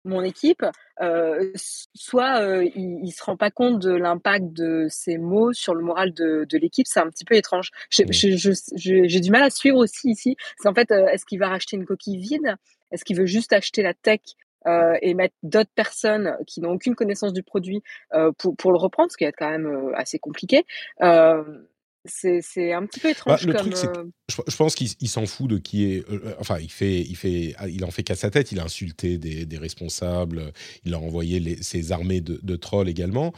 mon 0.05 0.23
équipe, 0.23 0.65
euh, 1.01 1.53
soit 1.95 2.41
euh, 2.41 2.69
il, 2.75 3.03
ne 3.03 3.11
se 3.11 3.23
rend 3.23 3.37
pas 3.37 3.51
compte 3.51 3.79
de 3.79 3.93
l'impact 3.93 4.53
de 4.53 4.87
ces 4.89 5.19
mots 5.19 5.53
sur 5.53 5.75
le 5.75 5.83
moral 5.83 6.13
de, 6.13 6.47
l'équipe. 6.59 6.87
C'est 6.87 7.01
un 7.01 7.09
petit 7.09 7.25
peu 7.25 7.35
étrange. 7.35 7.71
J'ai 7.91 9.21
du 9.21 9.31
mal 9.31 9.43
à 9.43 9.51
suivre 9.51 9.79
aussi 9.79 10.11
ici. 10.11 10.37
C'est 10.59 10.69
en 10.69 10.75
fait, 10.75 10.91
euh, 10.91 11.07
est-ce 11.09 11.25
qu'il 11.25 11.39
va 11.39 11.49
racheter 11.49 11.77
une 11.77 11.87
coquille 11.87 12.19
vide? 12.19 12.57
Est-ce 12.91 13.05
qu'il 13.05 13.17
veut 13.17 13.27
juste 13.27 13.53
acheter 13.53 13.83
la 13.83 13.95
tech 13.95 14.21
et 15.01 15.15
mettre 15.15 15.35
d'autres 15.43 15.73
personnes 15.75 16.37
qui 16.47 16.61
n'ont 16.61 16.71
aucune 16.71 16.95
connaissance 16.95 17.33
du 17.33 17.43
produit 17.43 17.83
pour, 18.39 18.55
pour 18.55 18.71
le 18.71 18.79
reprendre, 18.79 19.11
ce 19.11 19.17
qui 19.17 19.25
est 19.25 19.33
quand 19.33 19.51
même 19.51 19.93
assez 19.97 20.21
compliqué? 20.21 20.65
C'est 22.05 22.73
un 22.73 22.85
petit 22.85 22.99
peu 22.99 23.09
bah, 23.09 23.37
étrange. 23.37 23.47
le 23.47 23.55
truc, 23.55 23.75
euh, 23.85 24.05
je, 24.29 24.57
pense 24.57 24.75
qu'il 24.75 25.09
s'en 25.09 25.25
fout 25.25 25.49
de 25.49 25.59
qui 25.59 25.85
est. 25.85 25.99
Euh, 26.11 26.21
euh, 26.25 26.35
enfin, 26.41 26.59
il 26.59 26.71
fait, 26.71 27.01
il 27.01 27.15
fait, 27.15 27.55
ah, 27.59 27.69
il 27.69 27.85
en 27.85 27.93
fait 27.93 28.03
qu'à 28.03 28.17
sa 28.17 28.29
tête. 28.29 28.51
Il 28.51 28.59
a 28.59 28.65
insulté 28.65 29.19
des, 29.19 29.59
responsables. 29.59 30.53
Il 30.85 30.95
a 30.95 30.99
envoyé 30.99 31.63
ses 31.63 31.93
armées 31.93 32.21
de, 32.21 32.57
trolls 32.57 32.89
également. 32.89 33.33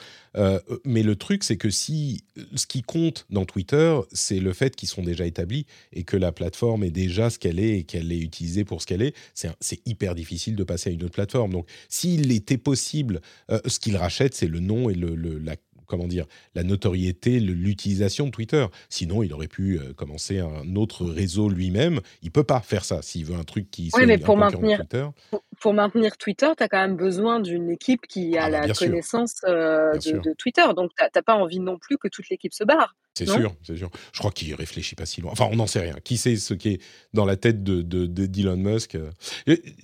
mais 0.84 1.02
le 1.02 1.16
truc, 1.16 1.44
c'est 1.44 1.58
que 1.58 1.68
si 1.68 2.24
ce 2.54 2.66
qui 2.66 2.82
compte 2.82 3.26
dans 3.28 3.44
Twitter, 3.44 3.98
c'est 4.12 4.40
le 4.40 4.54
fait 4.54 4.74
qu'ils 4.74 4.88
sont 4.88 5.02
déjà 5.02 5.26
établis 5.26 5.66
et 5.92 6.04
que 6.04 6.16
la 6.16 6.32
plateforme 6.32 6.84
est 6.84 6.90
déjà 6.90 7.28
ce 7.28 7.38
qu'elle 7.38 7.58
est 7.58 7.80
et 7.80 7.84
qu'elle 7.84 8.10
est 8.12 8.18
utilisée 8.18 8.64
pour 8.64 8.80
ce 8.80 8.86
qu'elle 8.86 9.02
est, 9.02 9.14
c'est 9.34 9.80
hyper 9.86 10.14
difficile 10.14 10.56
de 10.56 10.64
passer 10.64 10.88
à 10.88 10.92
une 10.94 11.04
autre 11.04 11.14
plateforme. 11.14 11.52
Donc, 11.52 11.68
s'il 11.90 12.32
était 12.32 12.56
possible, 12.56 13.20
ce 13.50 13.78
qu'il 13.78 13.96
rachète, 13.98 14.34
c'est 14.34 14.48
le 14.48 14.60
nom 14.60 14.88
et 14.88 14.94
le, 14.94 15.14
la 15.38 15.56
comment 15.86 16.06
dire, 16.06 16.26
la 16.54 16.62
notoriété, 16.62 17.40
l'utilisation 17.40 18.26
de 18.26 18.30
Twitter. 18.30 18.66
Sinon, 18.88 19.22
il 19.22 19.32
aurait 19.32 19.48
pu 19.48 19.78
euh, 19.78 19.92
commencer 19.92 20.38
un 20.38 20.76
autre 20.76 21.04
réseau 21.04 21.48
lui-même. 21.48 22.00
Il 22.22 22.30
peut 22.30 22.44
pas 22.44 22.60
faire 22.60 22.84
ça 22.84 23.02
s'il 23.02 23.24
veut 23.24 23.36
un 23.36 23.44
truc 23.44 23.70
qui. 23.70 23.90
Oui, 23.94 24.06
mais 24.06 24.18
pour 24.18 24.36
maintenir, 24.36 24.78
Twitter. 24.78 25.06
Pour, 25.30 25.42
maintenir 25.72 26.16
Twitter, 26.16 26.50
tu 26.56 26.62
as 26.62 26.68
quand 26.68 26.80
même 26.80 26.96
besoin 26.96 27.40
d'une 27.40 27.70
équipe 27.70 28.06
qui 28.06 28.36
a 28.36 28.44
ah, 28.44 28.50
bah, 28.50 28.66
la 28.66 28.74
connaissance 28.74 29.36
euh, 29.44 29.92
de, 29.94 30.34
Twitter. 30.34 30.64
Donc, 30.76 30.92
tu 30.96 31.04
n'as 31.14 31.22
pas 31.22 31.34
envie 31.34 31.60
non 31.60 31.78
plus 31.78 31.98
que 31.98 32.08
toute 32.08 32.28
l'équipe 32.28 32.52
se 32.54 32.64
barre. 32.64 32.94
C'est 33.16 33.28
sûr, 33.28 33.54
c'est 33.62 33.76
sûr. 33.76 33.90
Je 34.12 34.18
crois 34.18 34.32
qu'il 34.32 34.52
réfléchit 34.54 34.96
pas 34.96 35.06
si 35.06 35.20
loin. 35.20 35.30
Enfin, 35.30 35.46
on 35.50 35.54
n'en 35.54 35.68
sait 35.68 35.80
rien. 35.80 35.94
Qui 36.02 36.16
sait 36.16 36.34
ce 36.34 36.52
qui 36.52 36.70
est 36.70 36.80
dans 37.12 37.24
la 37.24 37.36
tête 37.36 37.62
de, 37.62 37.82
d'Elon 38.06 38.56
Musk 38.56 38.96
euh. 38.96 39.10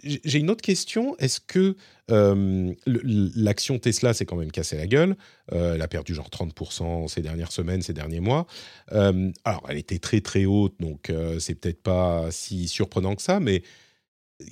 J'ai 0.02 0.38
une 0.40 0.50
autre 0.50 0.62
question. 0.62 1.16
Est-ce 1.18 1.40
que 1.40 1.76
euh, 2.10 2.74
l'action 2.86 3.78
Tesla 3.78 4.14
s'est 4.14 4.26
quand 4.26 4.34
même 4.34 4.50
cassée 4.50 4.76
la 4.76 4.88
gueule? 4.88 5.16
Euh, 5.52 5.74
Elle 5.74 5.82
a 5.82 5.86
perdu 5.86 6.12
genre 6.12 6.28
30% 6.28 7.06
ces 7.06 7.20
dernières 7.20 7.52
semaines, 7.52 7.82
ces 7.82 7.92
derniers 7.92 8.20
mois. 8.20 8.48
alors, 8.90 9.64
elle 9.68 9.78
était 9.78 10.00
très 10.00 10.20
très 10.20 10.44
haute, 10.44 10.74
donc 10.80 11.12
c'est 11.38 11.54
peut-être 11.54 11.82
pas 11.82 12.32
si 12.32 12.66
surprenant 12.66 13.14
que 13.14 13.22
ça, 13.22 13.38
mais 13.38 13.62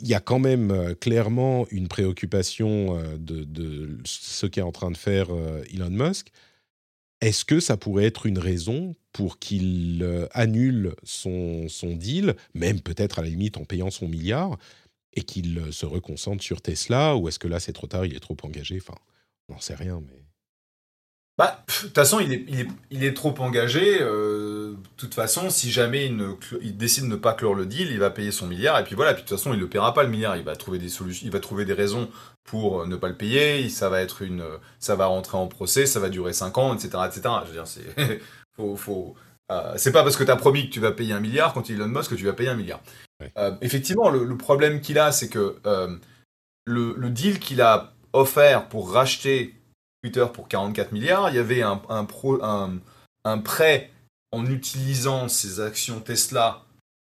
il 0.00 0.06
y 0.06 0.14
a 0.14 0.20
quand 0.20 0.38
même 0.38 0.94
clairement 1.00 1.66
une 1.70 1.88
préoccupation 1.88 3.00
de, 3.18 3.44
de, 3.44 3.98
ce 4.04 4.46
qu'est 4.46 4.62
en 4.62 4.72
train 4.72 4.90
de 4.90 4.96
faire 4.96 5.28
Elon 5.72 5.90
Musk. 5.90 6.30
Est-ce 7.20 7.44
que 7.44 7.58
ça 7.58 7.76
pourrait 7.76 8.04
être 8.04 8.26
une 8.26 8.38
raison 8.38 8.94
pour 9.12 9.38
qu'il 9.38 10.00
euh, 10.02 10.28
annule 10.32 10.94
son, 11.02 11.66
deal, 11.82 12.36
même 12.54 12.80
peut-être 12.80 13.18
à 13.18 13.22
la 13.22 13.28
limite 13.28 13.56
en 13.56 13.64
payant 13.64 13.90
son 13.90 14.06
milliard, 14.06 14.56
et 15.14 15.22
qu'il 15.22 15.58
euh, 15.58 15.72
se 15.72 15.86
reconcentre 15.86 16.42
sur 16.44 16.60
Tesla 16.60 17.16
Ou 17.16 17.28
est-ce 17.28 17.40
que 17.40 17.48
là, 17.48 17.58
c'est 17.58 17.72
trop 17.72 17.88
tard, 17.88 18.06
il 18.06 18.14
est 18.14 18.20
trop 18.20 18.36
engagé? 18.42 18.78
Enfin, 18.80 18.98
on 19.48 19.54
n'en 19.54 19.60
sait 19.60 19.74
rien, 19.74 20.00
mais... 20.06 20.22
Bah, 21.36 21.64
de 21.68 21.72
toute 21.72 21.94
façon, 21.94 22.18
il 22.20 23.04
est, 23.04 23.14
trop 23.14 23.34
engagé. 23.38 23.98
Euh, 24.00 24.57
de 24.68 24.88
toute 24.96 25.14
façon, 25.14 25.50
si 25.50 25.70
jamais 25.70 26.06
il, 26.06 26.16
ne, 26.16 26.34
il, 26.60 26.76
décide 26.76 27.04
de 27.04 27.08
ne 27.08 27.16
pas 27.16 27.32
clore 27.34 27.54
le 27.54 27.66
deal, 27.66 27.90
il 27.90 27.98
va 27.98 28.10
payer 28.10 28.30
son 28.30 28.46
milliard. 28.46 28.78
Et 28.78 28.84
puis 28.84 28.94
voilà, 28.94 29.14
puis 29.14 29.22
de 29.22 29.28
toute 29.28 29.36
façon, 29.36 29.52
il 29.52 29.56
ne 29.56 29.62
le 29.62 29.68
paiera 29.68 29.94
pas 29.94 30.02
le 30.02 30.08
milliard. 30.08 30.36
Il 30.36 30.44
va 30.44 30.56
trouver 30.56 30.78
des 30.78 30.88
solutions, 30.88 31.26
il 31.26 31.32
va 31.32 31.40
trouver 31.40 31.64
des 31.64 31.72
raisons 31.72 32.08
pour 32.44 32.86
ne 32.86 32.96
pas 32.96 33.08
le 33.08 33.16
payer. 33.16 33.68
Ça 33.68 33.88
va 33.88 34.00
être 34.00 34.22
une, 34.22 34.44
ça 34.78 34.96
va 34.96 35.06
rentrer 35.06 35.36
en 35.36 35.46
procès, 35.46 35.86
ça 35.86 36.00
va 36.00 36.08
durer 36.08 36.32
5 36.32 36.56
ans, 36.58 36.74
etc., 36.74 36.88
etc. 37.06 37.22
Je 37.42 37.48
veux 37.48 37.54
dire, 37.54 37.66
c'est, 37.66 38.20
faut, 38.56 38.76
faut 38.76 39.14
euh, 39.50 39.74
c'est 39.76 39.92
pas 39.92 40.02
parce 40.02 40.16
que 40.16 40.24
tu 40.24 40.30
as 40.30 40.36
promis 40.36 40.68
que 40.68 40.72
tu 40.74 40.80
vas 40.80 40.92
payer 40.92 41.12
un 41.12 41.20
milliard 41.20 41.54
quand 41.54 41.68
Elon 41.70 41.88
Musk 41.88 42.10
que 42.10 42.14
tu 42.16 42.24
vas 42.24 42.32
payer 42.32 42.50
un 42.50 42.56
milliard. 42.56 42.80
Euh, 43.36 43.52
effectivement, 43.62 44.10
le, 44.10 44.36
problème 44.36 44.80
qu'il 44.80 44.98
a, 44.98 45.10
c'est 45.10 45.28
que 45.28 45.56
le, 46.66 46.94
le 46.96 47.10
deal 47.10 47.38
qu'il 47.38 47.62
a 47.62 47.92
offert 48.12 48.68
pour 48.68 48.92
racheter 48.92 49.58
Twitter 50.02 50.26
pour 50.32 50.48
44 50.48 50.92
milliards, 50.92 51.28
il 51.30 51.36
y 51.36 51.38
avait 51.38 51.62
un, 51.62 51.80
un, 51.88 53.38
prêt 53.38 53.90
en 54.32 54.46
utilisant 54.46 55.28
ces 55.28 55.60
actions 55.60 56.00
Tesla 56.00 56.64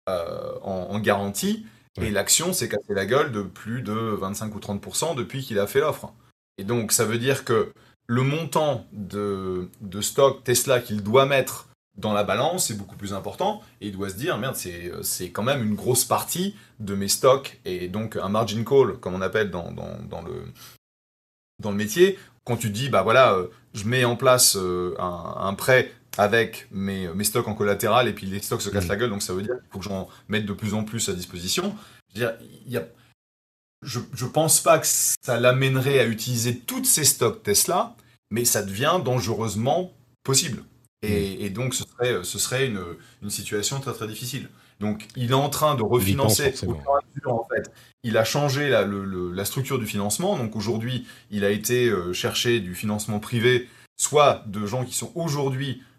euh, 0.08 0.58
en, 0.62 0.98
garantie, 0.98 1.66
et 2.00 2.10
l'action 2.10 2.52
s'est 2.52 2.68
cassée 2.68 2.94
la 2.94 3.06
gueule 3.06 3.32
de 3.32 3.42
plus 3.42 3.82
de 3.82 3.92
25 3.92 4.54
ou 4.54 4.58
30% 4.58 5.14
depuis 5.14 5.42
qu'il 5.42 5.58
a 5.58 5.66
fait 5.66 5.80
l'offre. 5.80 6.12
Et 6.58 6.64
donc 6.64 6.92
ça 6.92 7.04
veut 7.04 7.18
dire 7.18 7.44
que 7.44 7.72
le 8.06 8.22
montant 8.22 8.86
de, 8.92 9.68
de 9.80 10.00
stock 10.00 10.42
Tesla 10.42 10.80
qu'il 10.80 11.02
doit 11.02 11.26
mettre 11.26 11.68
dans 11.96 12.12
la 12.12 12.24
balance 12.24 12.70
est 12.70 12.74
beaucoup 12.74 12.96
plus 12.96 13.12
important, 13.12 13.60
et 13.80 13.88
il 13.88 13.92
doit 13.92 14.08
se 14.08 14.14
dire, 14.14 14.38
merde, 14.38 14.56
c'est 14.56 15.30
quand 15.30 15.42
même 15.42 15.62
une 15.62 15.74
grosse 15.74 16.06
partie 16.06 16.56
de 16.80 16.94
mes 16.94 17.08
stocks, 17.08 17.60
et 17.66 17.88
donc 17.88 18.16
un 18.16 18.30
margin 18.30 18.64
call, 18.64 18.98
comme 18.98 19.14
on 19.14 19.20
appelle 19.20 19.50
dans, 19.50 19.70
dans 19.70 20.22
le, 20.22 20.44
dans 21.60 21.70
le 21.70 21.76
métier, 21.76 22.18
quand 22.44 22.56
tu 22.56 22.70
dis, 22.70 22.88
bah 22.88 23.02
voilà, 23.02 23.34
euh, 23.34 23.48
je 23.74 23.84
mets 23.84 24.04
en 24.04 24.16
place 24.16 24.56
euh, 24.56 24.94
un, 24.98 25.54
prêt 25.54 25.92
avec 26.18 26.66
mes, 26.70 27.08
mes, 27.08 27.24
stocks 27.24 27.48
en 27.48 27.54
collatéral 27.54 28.08
et 28.08 28.12
puis 28.12 28.26
les 28.26 28.40
stocks 28.40 28.62
se 28.62 28.70
cassent 28.70 28.86
mm. 28.86 28.88
la 28.88 28.96
gueule, 28.96 29.10
donc 29.10 29.22
ça 29.22 29.32
veut 29.32 29.42
dire 29.42 29.54
qu'il 29.54 29.70
faut 29.70 29.78
que 29.78 29.84
j'en 29.84 30.08
mette 30.28 30.46
de 30.46 30.52
plus 30.52 30.74
en 30.74 30.84
plus 30.84 31.08
à 31.08 31.14
disposition. 31.14 31.74
Je 32.14 32.20
veux 32.20 32.26
dire, 32.26 32.36
y 32.66 32.76
a, 32.76 32.86
je, 33.82 34.00
je 34.14 34.26
pense 34.26 34.60
pas 34.60 34.78
que 34.78 34.86
ça 34.86 35.40
l'amènerait 35.40 35.98
à 35.98 36.06
utiliser 36.06 36.58
toutes 36.58 36.86
ces 36.86 37.04
stocks 37.04 37.42
Tesla, 37.42 37.96
mais 38.30 38.44
ça 38.44 38.62
devient 38.62 39.00
dangereusement 39.04 39.92
possible. 40.22 40.62
Et, 41.02 41.36
mm. 41.36 41.40
et 41.40 41.50
donc 41.50 41.74
ce 41.74 41.84
serait, 41.84 42.24
ce 42.24 42.38
serait 42.38 42.66
une, 42.66 42.82
une 43.22 43.30
situation 43.30 43.80
très 43.80 43.92
très 43.92 44.06
difficile. 44.06 44.48
Donc 44.82 45.06
il 45.16 45.30
est 45.30 45.34
en 45.34 45.48
train 45.48 45.74
de 45.76 45.82
refinancer 45.82 46.52
en 47.24 47.44
fait. 47.44 47.72
Il 48.02 48.16
a 48.16 48.24
changé 48.24 48.68
la, 48.68 49.44
structure 49.44 49.78
du 49.78 49.86
financement. 49.86 50.36
Donc 50.36 50.56
aujourd'hui, 50.56 51.06
il 51.30 51.44
a 51.44 51.50
été 51.50 51.88
euh, 51.88 52.12
chercher 52.12 52.60
du 52.60 52.74
financement 52.74 53.20
privé, 53.20 53.68
soit 53.96 54.42
de 54.46 54.66
gens 54.66 54.84
qui 54.84 54.94
sont 54.94 55.12
aujourd'hui 55.14 55.80
euh, 55.80 55.91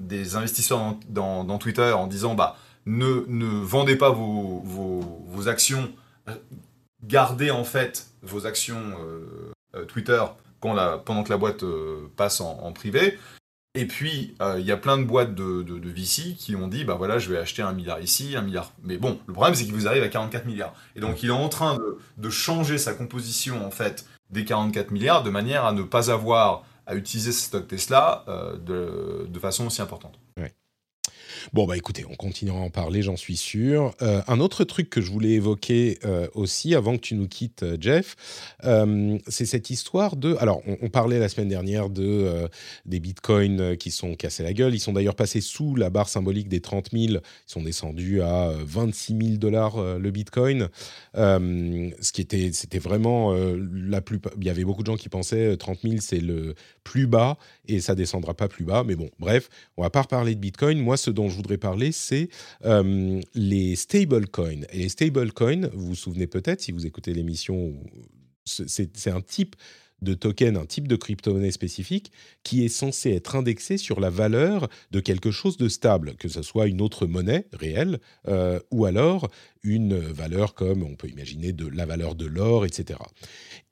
des 0.00 0.36
investisseurs 0.36 0.96
dans, 1.08 1.58
Twitter 1.58 1.92
en 1.92 2.06
disant 2.06 2.34
bah 2.34 2.56
ne, 2.86 3.24
ne 3.28 3.46
vendez 3.46 3.96
pas 3.96 4.10
vos, 4.10 4.62
vos, 4.64 5.48
actions, 5.48 5.92
gardez 7.04 7.50
en 7.50 7.64
fait 7.64 8.06
vos 8.22 8.46
actions 8.46 8.94
euh, 9.74 9.84
Twitter 9.86 10.22
pendant 10.60 11.22
que 11.24 11.30
la 11.30 11.36
boîte 11.36 11.64
passe 12.16 12.40
en 12.40 12.72
privé. 12.72 13.18
Et 13.74 13.86
puis, 13.86 14.34
euh, 14.42 14.60
il 14.60 14.66
y 14.66 14.72
a 14.72 14.76
plein 14.76 14.98
de 14.98 15.04
boîtes 15.04 15.34
de, 15.34 15.62
de, 15.62 15.88
VC 15.88 16.34
qui 16.36 16.54
ont 16.54 16.68
dit, 16.68 16.84
bah 16.84 16.94
voilà, 16.94 17.18
je 17.18 17.32
vais 17.32 17.38
acheter 17.38 17.62
un 17.62 17.72
milliard 17.72 18.00
ici, 18.00 18.36
un 18.36 18.42
milliard. 18.42 18.70
Mais 18.82 18.98
bon, 18.98 19.18
le 19.26 19.32
problème, 19.32 19.54
c'est 19.54 19.64
qu'il 19.64 19.72
vous 19.72 19.88
arrive 19.88 20.02
à 20.02 20.08
44 20.08 20.44
milliards. 20.44 20.74
Et 20.94 21.00
donc, 21.00 21.22
il 21.22 21.30
est 21.30 21.32
en 21.32 21.48
train 21.48 21.78
de, 22.18 22.30
changer 22.30 22.76
sa 22.76 22.92
composition, 22.92 23.66
en 23.66 23.70
fait, 23.70 24.04
des 24.28 24.44
44 24.44 24.90
milliards, 24.90 25.22
de 25.22 25.30
manière 25.30 25.64
à 25.64 25.72
ne 25.72 25.82
pas 25.82 26.10
avoir 26.10 26.64
à 26.86 26.94
utiliser 26.94 27.32
ce 27.32 27.42
stock 27.42 27.68
Tesla 27.68 28.24
euh, 28.28 28.56
de, 28.56 29.26
de, 29.28 29.38
façon 29.38 29.66
aussi 29.66 29.82
importante. 29.82 30.18
Bon, 31.52 31.66
bah 31.66 31.76
écoutez, 31.76 32.04
on 32.08 32.14
continuera 32.14 32.58
à 32.58 32.62
en 32.62 32.70
parler, 32.70 33.02
j'en 33.02 33.16
suis 33.16 33.36
sûr. 33.36 33.94
Euh, 34.00 34.22
un 34.28 34.40
autre 34.40 34.64
truc 34.64 34.88
que 34.88 35.00
je 35.00 35.10
voulais 35.10 35.32
évoquer 35.32 35.98
euh, 36.04 36.28
aussi, 36.34 36.74
avant 36.74 36.96
que 36.96 37.00
tu 37.00 37.14
nous 37.14 37.28
quittes, 37.28 37.62
euh, 37.62 37.76
Jeff, 37.80 38.16
c'est 39.28 39.46
cette 39.46 39.70
histoire 39.70 40.16
de... 40.16 40.36
Alors, 40.40 40.62
on, 40.66 40.88
parlait 40.88 41.18
la 41.18 41.28
semaine 41.28 41.48
dernière 41.48 41.88
de, 41.88 42.48
des 42.84 43.00
bitcoins 43.00 43.76
qui 43.76 43.90
sont 43.90 44.14
cassés 44.14 44.42
la 44.42 44.52
gueule. 44.52 44.74
Ils 44.74 44.80
sont 44.80 44.92
d'ailleurs 44.92 45.14
passés 45.14 45.40
sous 45.40 45.74
la 45.74 45.90
barre 45.90 46.08
symbolique 46.08 46.48
des 46.48 46.60
30 46.60 46.90
000. 46.92 47.04
Ils 47.04 47.20
sont 47.46 47.62
descendus 47.62 48.20
à 48.22 48.52
26 48.64 49.16
000 49.16 49.36
dollars 49.38 49.82
le 49.98 50.10
bitcoin. 50.10 50.68
ce 51.14 52.12
qui 52.12 52.20
était, 52.20 52.50
c'était 52.52 52.78
vraiment 52.78 53.34
la 53.34 54.00
plus... 54.00 54.20
Il 54.38 54.46
y 54.46 54.50
avait 54.50 54.64
beaucoup 54.64 54.82
de 54.82 54.86
gens 54.86 54.96
qui 54.96 55.08
pensaient 55.08 55.56
30 55.56 55.78
000, 55.82 55.96
c'est 56.00 56.20
le 56.20 56.54
plus 56.84 57.06
bas 57.06 57.38
et 57.66 57.80
ça 57.80 57.94
descendra 57.94 58.34
pas 58.34 58.48
plus 58.48 58.64
bas. 58.64 58.84
Mais 58.84 58.96
bon, 58.96 59.10
bref, 59.18 59.48
on 59.76 59.82
va 59.82 59.90
pas 59.90 60.02
reparler 60.02 60.34
de 60.34 60.40
bitcoin. 60.40 60.78
Moi, 60.78 60.96
ce 60.96 61.10
dont 61.10 61.28
je 61.32 61.36
voudrais 61.36 61.58
parler, 61.58 61.90
c'est 61.92 62.28
euh, 62.64 63.20
les 63.34 63.74
stablecoins. 63.76 64.62
Et 64.72 64.78
les 64.78 64.88
stablecoins, 64.88 65.68
vous 65.72 65.88
vous 65.88 65.94
souvenez 65.94 66.26
peut-être, 66.26 66.60
si 66.60 66.70
vous 66.72 66.86
écoutez 66.86 67.12
l'émission, 67.12 67.74
c'est 68.44 69.08
un 69.10 69.20
type 69.20 69.56
de 70.02 70.14
token, 70.14 70.56
un 70.56 70.66
type 70.66 70.88
de 70.88 70.96
crypto-monnaie 70.96 71.50
spécifique 71.50 72.12
qui 72.42 72.64
est 72.64 72.68
censé 72.68 73.12
être 73.12 73.36
indexé 73.36 73.78
sur 73.78 74.00
la 74.00 74.10
valeur 74.10 74.68
de 74.90 75.00
quelque 75.00 75.30
chose 75.30 75.56
de 75.56 75.68
stable, 75.68 76.16
que 76.16 76.28
ce 76.28 76.42
soit 76.42 76.66
une 76.66 76.80
autre 76.80 77.06
monnaie 77.06 77.46
réelle 77.52 78.00
euh, 78.28 78.58
ou 78.70 78.84
alors 78.84 79.30
une 79.62 79.96
valeur 79.96 80.54
comme 80.54 80.82
on 80.82 80.96
peut 80.96 81.08
imaginer 81.08 81.52
de 81.52 81.68
la 81.68 81.86
valeur 81.86 82.16
de 82.16 82.26
l'or, 82.26 82.66
etc. 82.66 82.98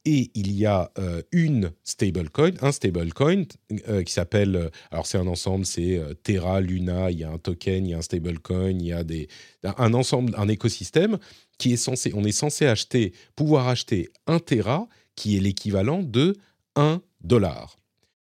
Et 0.05 0.31
il 0.35 0.53
y 0.53 0.64
a 0.64 0.93
euh, 0.99 1.22
une 1.33 1.72
stablecoin, 1.83 2.53
un 2.62 2.72
stablecoin 2.72 3.45
euh, 3.89 4.03
qui 4.05 4.12
s'appelle, 4.12 4.70
alors 4.93 5.07
c'est 5.07 5.18
un 5.18 5.26
ensemble, 5.26 5.66
c'est 5.66 6.01
Terra, 6.22 6.61
Luna, 6.61 7.11
il 7.11 7.18
y 7.18 7.24
a 7.24 7.31
un 7.31 7.39
token, 7.39 7.85
il 7.87 7.91
y 7.91 7.95
a 7.95 7.99
un 7.99 8.03
stablecoin, 8.03 8.70
il 8.70 8.87
y 8.87 8.93
a 8.93 9.03
des, 9.03 9.28
un 9.64 9.93
ensemble, 9.93 10.33
un 10.37 10.49
écosystème 10.49 11.18
qui 11.59 11.74
est 11.74 11.76
censé, 11.76 12.12
on 12.14 12.24
est 12.24 12.33
censé 12.33 12.66
acheter, 12.66 13.12
pouvoir 13.37 13.68
acheter 13.68 14.09
un 14.26 14.39
Terra 14.39 14.89
qui 15.17 15.37
est 15.37 15.41
l'équivalent 15.41 16.03
de 16.03 16.37
1 16.77 17.03
dollar. 17.23 17.77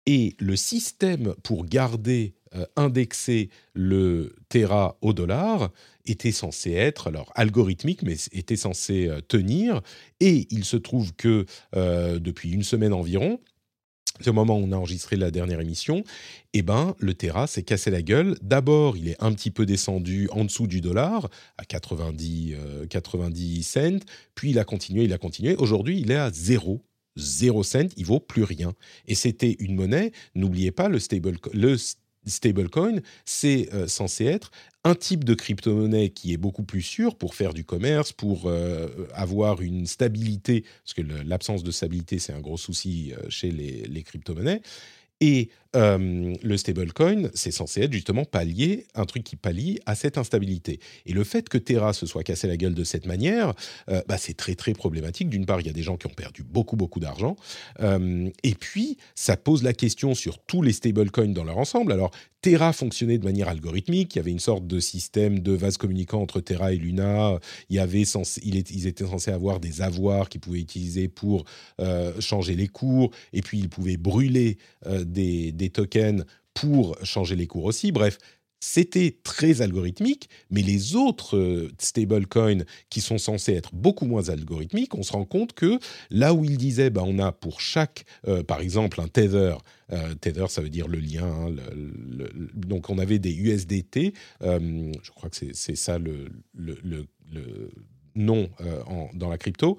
Et 0.05 0.35
le 0.39 0.55
système 0.55 1.35
pour 1.43 1.65
garder 1.65 2.33
euh, 2.55 2.65
indexé 2.75 3.49
le 3.73 4.35
Terra 4.49 4.97
au 5.01 5.13
dollar 5.13 5.71
était 6.05 6.33
censé 6.33 6.71
être, 6.71 7.07
alors 7.07 7.31
algorithmique, 7.35 8.03
mais 8.03 8.17
était 8.33 8.57
censé 8.57 9.07
euh, 9.07 9.21
tenir. 9.21 9.81
Et 10.19 10.47
il 10.49 10.65
se 10.65 10.75
trouve 10.75 11.13
que 11.13 11.45
euh, 11.75 12.19
depuis 12.19 12.51
une 12.51 12.63
semaine 12.63 12.91
environ, 12.91 13.39
au 14.27 14.33
moment 14.33 14.57
où 14.57 14.63
on 14.63 14.71
a 14.71 14.75
enregistré 14.75 15.15
la 15.15 15.31
dernière 15.31 15.59
émission, 15.59 16.03
eh 16.53 16.61
ben, 16.61 16.95
le 16.99 17.13
Terra 17.13 17.47
s'est 17.47 17.63
cassé 17.63 17.91
la 17.91 18.01
gueule. 18.01 18.37
D'abord, 18.41 18.97
il 18.97 19.07
est 19.07 19.21
un 19.21 19.33
petit 19.33 19.51
peu 19.51 19.65
descendu 19.65 20.27
en 20.31 20.45
dessous 20.45 20.67
du 20.67 20.81
dollar, 20.81 21.29
à 21.57 21.65
90, 21.65 22.55
90 22.89 23.63
cents, 23.63 23.99
puis 24.35 24.51
il 24.51 24.59
a 24.59 24.63
continué, 24.63 25.03
il 25.03 25.13
a 25.13 25.17
continué. 25.17 25.55
Aujourd'hui, 25.55 25.99
il 25.99 26.11
est 26.11 26.15
à 26.15 26.31
zéro 26.31 26.81
0 27.17 27.63
cent, 27.63 27.87
il 27.97 28.05
vaut 28.05 28.19
plus 28.19 28.43
rien. 28.43 28.73
Et 29.07 29.15
c'était 29.15 29.55
une 29.59 29.75
monnaie, 29.75 30.11
n'oubliez 30.35 30.71
pas, 30.71 30.87
le, 30.87 30.99
stable, 30.99 31.37
le 31.53 31.75
stablecoin, 32.25 33.01
c'est 33.25 33.69
euh, 33.73 33.87
censé 33.87 34.25
être 34.25 34.51
un 34.83 34.95
type 34.95 35.23
de 35.23 35.33
crypto-monnaie 35.33 36.09
qui 36.09 36.33
est 36.33 36.37
beaucoup 36.37 36.63
plus 36.63 36.81
sûr 36.81 37.15
pour 37.15 37.35
faire 37.35 37.53
du 37.53 37.63
commerce, 37.63 38.11
pour 38.11 38.43
euh, 38.45 39.07
avoir 39.13 39.61
une 39.61 39.85
stabilité, 39.85 40.63
parce 40.83 40.93
que 40.93 41.01
l'absence 41.01 41.63
de 41.63 41.71
stabilité, 41.71 42.19
c'est 42.19 42.33
un 42.33 42.39
gros 42.39 42.57
souci 42.57 43.13
euh, 43.13 43.29
chez 43.29 43.51
les, 43.51 43.83
les 43.83 44.03
crypto-monnaies. 44.03 44.61
Et 45.19 45.49
euh, 45.75 46.35
le 46.43 46.57
stablecoin, 46.57 47.29
c'est 47.33 47.51
censé 47.51 47.81
être 47.81 47.93
justement 47.93 48.25
pallier, 48.25 48.87
un 48.93 49.05
truc 49.05 49.23
qui 49.23 49.37
pallie 49.37 49.79
à 49.85 49.95
cette 49.95 50.17
instabilité. 50.17 50.79
Et 51.05 51.13
le 51.13 51.23
fait 51.23 51.47
que 51.47 51.57
Terra 51.57 51.93
se 51.93 52.05
soit 52.05 52.23
cassé 52.23 52.47
la 52.47 52.57
gueule 52.57 52.73
de 52.73 52.83
cette 52.83 53.05
manière, 53.05 53.53
euh, 53.89 54.01
bah, 54.07 54.17
c'est 54.17 54.35
très 54.35 54.55
très 54.55 54.73
problématique. 54.73 55.29
D'une 55.29 55.45
part, 55.45 55.61
il 55.61 55.67
y 55.67 55.69
a 55.69 55.73
des 55.73 55.83
gens 55.83 55.95
qui 55.95 56.07
ont 56.07 56.13
perdu 56.13 56.43
beaucoup 56.43 56.75
beaucoup 56.75 56.99
d'argent. 56.99 57.37
Euh, 57.79 58.29
et 58.43 58.53
puis, 58.53 58.97
ça 59.15 59.37
pose 59.37 59.63
la 59.63 59.73
question 59.73 60.13
sur 60.13 60.39
tous 60.39 60.61
les 60.61 60.73
stablecoins 60.73 61.33
dans 61.33 61.45
leur 61.45 61.57
ensemble. 61.57 61.93
Alors, 61.93 62.11
Terra 62.41 62.73
fonctionnait 62.73 63.19
de 63.19 63.23
manière 63.23 63.47
algorithmique. 63.47 64.15
Il 64.15 64.17
y 64.17 64.19
avait 64.19 64.31
une 64.31 64.39
sorte 64.39 64.65
de 64.65 64.79
système 64.79 65.39
de 65.39 65.51
vase 65.51 65.77
communicant 65.77 66.21
entre 66.21 66.41
Terra 66.41 66.73
et 66.73 66.77
Luna. 66.77 67.39
Il 67.69 67.75
y 67.75 67.79
avait 67.79 68.01
ils 68.01 68.87
étaient 68.87 69.05
censés 69.05 69.29
avoir 69.29 69.59
des 69.59 69.83
avoirs 69.83 70.27
qu'ils 70.27 70.41
pouvaient 70.41 70.59
utiliser 70.59 71.07
pour 71.07 71.45
changer 72.19 72.55
les 72.55 72.67
cours. 72.67 73.11
Et 73.31 73.43
puis, 73.43 73.59
ils 73.59 73.69
pouvaient 73.69 73.97
brûler 73.97 74.57
des 75.05 75.51
des 75.60 75.60
tokens 75.69 76.25
pour 76.53 76.97
changer 77.03 77.35
les 77.35 77.47
cours 77.47 77.65
aussi. 77.65 77.91
Bref, 77.91 78.17
c'était 78.63 79.17
très 79.23 79.61
algorithmique, 79.61 80.29
mais 80.51 80.61
les 80.61 80.95
autres 80.95 81.35
euh, 81.35 81.71
stablecoins 81.79 82.63
qui 82.91 83.01
sont 83.01 83.17
censés 83.17 83.53
être 83.53 83.73
beaucoup 83.73 84.05
moins 84.05 84.29
algorithmiques, 84.29 84.93
on 84.93 85.01
se 85.01 85.13
rend 85.13 85.25
compte 85.25 85.53
que 85.53 85.79
là 86.11 86.35
où 86.35 86.45
il 86.45 86.57
disait, 86.57 86.91
bah, 86.91 87.01
on 87.03 87.17
a 87.17 87.31
pour 87.31 87.59
chaque, 87.59 88.05
euh, 88.27 88.43
par 88.43 88.61
exemple, 88.61 89.01
un 89.01 89.07
tether, 89.07 89.55
euh, 89.91 90.13
tether 90.13 90.45
ça 90.47 90.61
veut 90.61 90.69
dire 90.69 90.87
le 90.87 90.99
lien, 90.99 91.25
hein, 91.25 91.55
donc 92.53 92.91
on 92.91 92.99
avait 92.99 93.17
des 93.17 93.33
USDT, 93.33 94.13
je 94.41 95.11
crois 95.11 95.29
que 95.29 95.37
c'est 95.53 95.75
ça 95.75 95.97
le 95.97 96.27
nom 98.13 98.49
dans 99.13 99.29
la 99.29 99.37
crypto. 99.37 99.77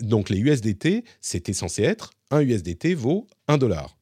donc 0.00 0.28
les 0.28 0.38
USDT, 0.38 1.04
c'était 1.20 1.54
censé 1.54 1.82
être 1.82 2.10
un 2.30 2.40
USDT 2.40 2.94
vaut 2.94 3.26
un 3.48 3.56
dollar. 3.56 3.95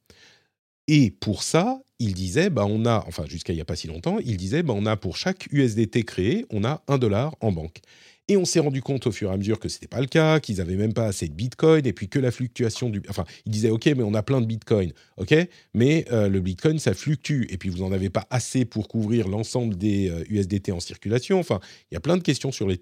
Et 0.87 1.11
pour 1.11 1.43
ça, 1.43 1.81
il 1.99 2.13
disait, 2.13 2.49
bah 2.49 2.65
on 2.67 2.85
a, 2.85 3.03
enfin 3.07 3.25
jusqu'à 3.25 3.53
il 3.53 3.55
n'y 3.55 3.61
a 3.61 3.65
pas 3.65 3.75
si 3.75 3.87
longtemps, 3.87 4.17
il 4.23 4.37
disait, 4.37 4.63
bah 4.63 4.73
on 4.75 4.85
a 4.85 4.97
pour 4.97 5.17
chaque 5.17 5.47
USDT 5.51 6.03
créé, 6.03 6.45
on 6.49 6.63
a 6.63 6.83
un 6.87 6.97
dollar 6.97 7.35
en 7.41 7.51
banque. 7.51 7.79
Et 8.27 8.37
on 8.37 8.45
s'est 8.45 8.59
rendu 8.59 8.81
compte 8.81 9.05
au 9.05 9.11
fur 9.11 9.29
et 9.29 9.33
à 9.33 9.37
mesure 9.37 9.59
que 9.59 9.69
ce 9.69 9.75
n'était 9.75 9.87
pas 9.87 9.99
le 9.99 10.07
cas, 10.07 10.39
qu'ils 10.39 10.57
n'avaient 10.57 10.77
même 10.77 10.93
pas 10.93 11.05
assez 11.05 11.27
de 11.27 11.33
Bitcoin, 11.33 11.85
et 11.85 11.93
puis 11.93 12.09
que 12.09 12.17
la 12.17 12.31
fluctuation 12.31 12.89
du... 12.89 13.03
Enfin, 13.07 13.23
il 13.45 13.51
disait, 13.51 13.69
OK, 13.69 13.85
mais 13.85 14.01
on 14.01 14.15
a 14.15 14.23
plein 14.23 14.41
de 14.41 14.47
Bitcoin, 14.47 14.93
OK, 15.17 15.35
mais 15.75 16.05
euh, 16.11 16.27
le 16.27 16.39
Bitcoin, 16.39 16.79
ça 16.79 16.95
fluctue, 16.95 17.45
et 17.49 17.57
puis 17.59 17.69
vous 17.69 17.83
n'en 17.83 17.91
avez 17.91 18.09
pas 18.09 18.25
assez 18.31 18.65
pour 18.65 18.87
couvrir 18.87 19.27
l'ensemble 19.27 19.77
des 19.77 20.11
USDT 20.29 20.69
euh, 20.69 20.75
en 20.75 20.79
circulation. 20.79 21.39
Enfin, 21.39 21.59
il 21.91 21.93
y 21.93 21.97
a 21.97 21.99
plein 21.99 22.17
de 22.17 22.23
questions 22.23 22.51
sur 22.51 22.67
les, 22.67 22.79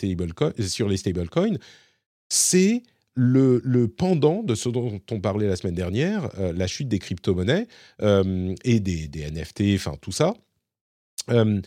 sur 0.65 0.87
les 0.87 0.97
stablecoins. 0.97 1.57
C'est 2.29 2.83
le, 3.15 3.85
pendant 3.87 4.43
de 4.43 4.55
ce 4.55 4.69
dont 4.69 4.99
on 5.11 5.19
parlait 5.19 5.47
la 5.47 5.55
semaine 5.55 5.75
dernière, 5.75 6.29
euh, 6.39 6.53
la 6.53 6.67
chute 6.67 6.87
des 6.87 6.99
crypto-monnaies 6.99 7.67
euh, 8.01 8.55
et 8.63 8.79
des, 8.79 9.07
NFT, 9.07 9.75
enfin 9.75 9.95
tout 10.01 10.11
ça, 10.11 10.33
euh, 11.29 11.61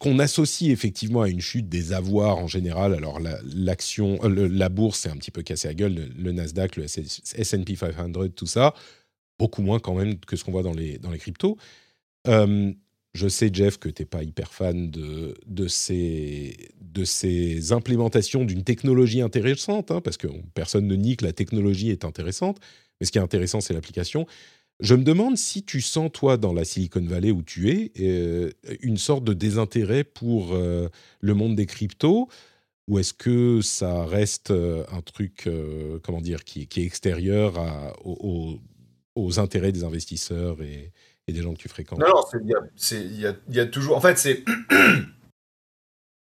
qu'on 0.00 0.18
associe 0.18 0.70
effectivement 0.70 1.22
à 1.22 1.28
une 1.28 1.40
chute 1.40 1.68
des 1.68 1.92
avoirs 1.92 2.38
en 2.38 2.46
général. 2.46 2.94
Alors 2.94 3.20
l'action, 3.54 4.18
la, 4.22 4.68
bourse 4.68 5.00
c'est 5.00 5.10
un 5.10 5.16
petit 5.16 5.30
peu 5.30 5.42
cassé 5.42 5.68
la 5.68 5.74
gueule, 5.74 6.10
le, 6.16 6.32
Nasdaq, 6.32 6.76
le 6.76 6.84
S&P 6.84 7.76
500, 7.76 8.28
tout 8.34 8.46
ça, 8.46 8.74
beaucoup 9.38 9.62
moins 9.62 9.80
quand 9.80 9.94
même 9.94 10.18
que 10.18 10.36
ce 10.36 10.44
qu'on 10.44 10.52
voit 10.52 10.62
dans 10.62 10.74
les, 10.74 10.98
dans 10.98 11.10
les 11.10 11.18
cryptos. 11.18 11.58
Je 13.14 13.28
sais, 13.28 13.50
Jeff, 13.52 13.78
que 13.78 13.90
tu 13.90 14.02
n'es 14.02 14.06
pas 14.06 14.22
hyper 14.22 14.54
fan 14.54 14.90
de, 14.90 15.34
de, 15.46 15.68
ces, 15.68 16.70
de 16.80 17.04
ces 17.04 17.72
implémentations 17.72 18.44
d'une 18.44 18.64
technologie 18.64 19.20
intéressante, 19.20 19.90
hein, 19.90 20.00
parce 20.00 20.16
que 20.16 20.28
personne 20.54 20.86
ne 20.86 20.96
nie 20.96 21.16
que 21.16 21.24
la 21.24 21.34
technologie 21.34 21.90
est 21.90 22.06
intéressante, 22.06 22.58
mais 23.00 23.06
ce 23.06 23.12
qui 23.12 23.18
est 23.18 23.22
intéressant, 23.22 23.60
c'est 23.60 23.74
l'application. 23.74 24.26
Je 24.80 24.94
me 24.94 25.04
demande 25.04 25.36
si 25.36 25.62
tu 25.62 25.80
sens, 25.80 26.10
toi, 26.12 26.36
dans 26.36 26.52
la 26.52 26.64
Silicon 26.64 27.04
Valley 27.04 27.30
où 27.30 27.42
tu 27.42 27.70
es, 27.70 27.92
euh, 28.00 28.50
une 28.80 28.96
sorte 28.96 29.24
de 29.24 29.34
désintérêt 29.34 30.04
pour 30.04 30.54
euh, 30.54 30.88
le 31.20 31.34
monde 31.34 31.54
des 31.54 31.66
cryptos, 31.66 32.28
ou 32.88 32.98
est-ce 32.98 33.14
que 33.14 33.60
ça 33.60 34.06
reste 34.06 34.50
euh, 34.50 34.84
un 34.90 35.02
truc, 35.02 35.48
comment 36.02 36.20
dire, 36.20 36.44
qui, 36.44 36.66
qui, 36.66 36.80
est 36.80 36.84
extérieur 36.86 37.54
aux, 38.04 38.58
aux, 39.14 39.38
intérêts 39.38 39.70
des 39.70 39.84
investisseurs 39.84 40.62
et, 40.62 40.92
et 41.28 41.32
des 41.32 41.42
gens 41.42 41.54
que 41.54 41.58
tu 41.58 41.68
fréquentes 41.68 41.98
Non, 41.98 42.08
non, 42.08 42.22
il 42.32 43.12
y, 43.12 43.54
y 43.54 43.60
a, 43.60 43.66
toujours. 43.66 43.96
En 43.96 44.00
fait, 44.00 44.18
c'est. 44.18 44.44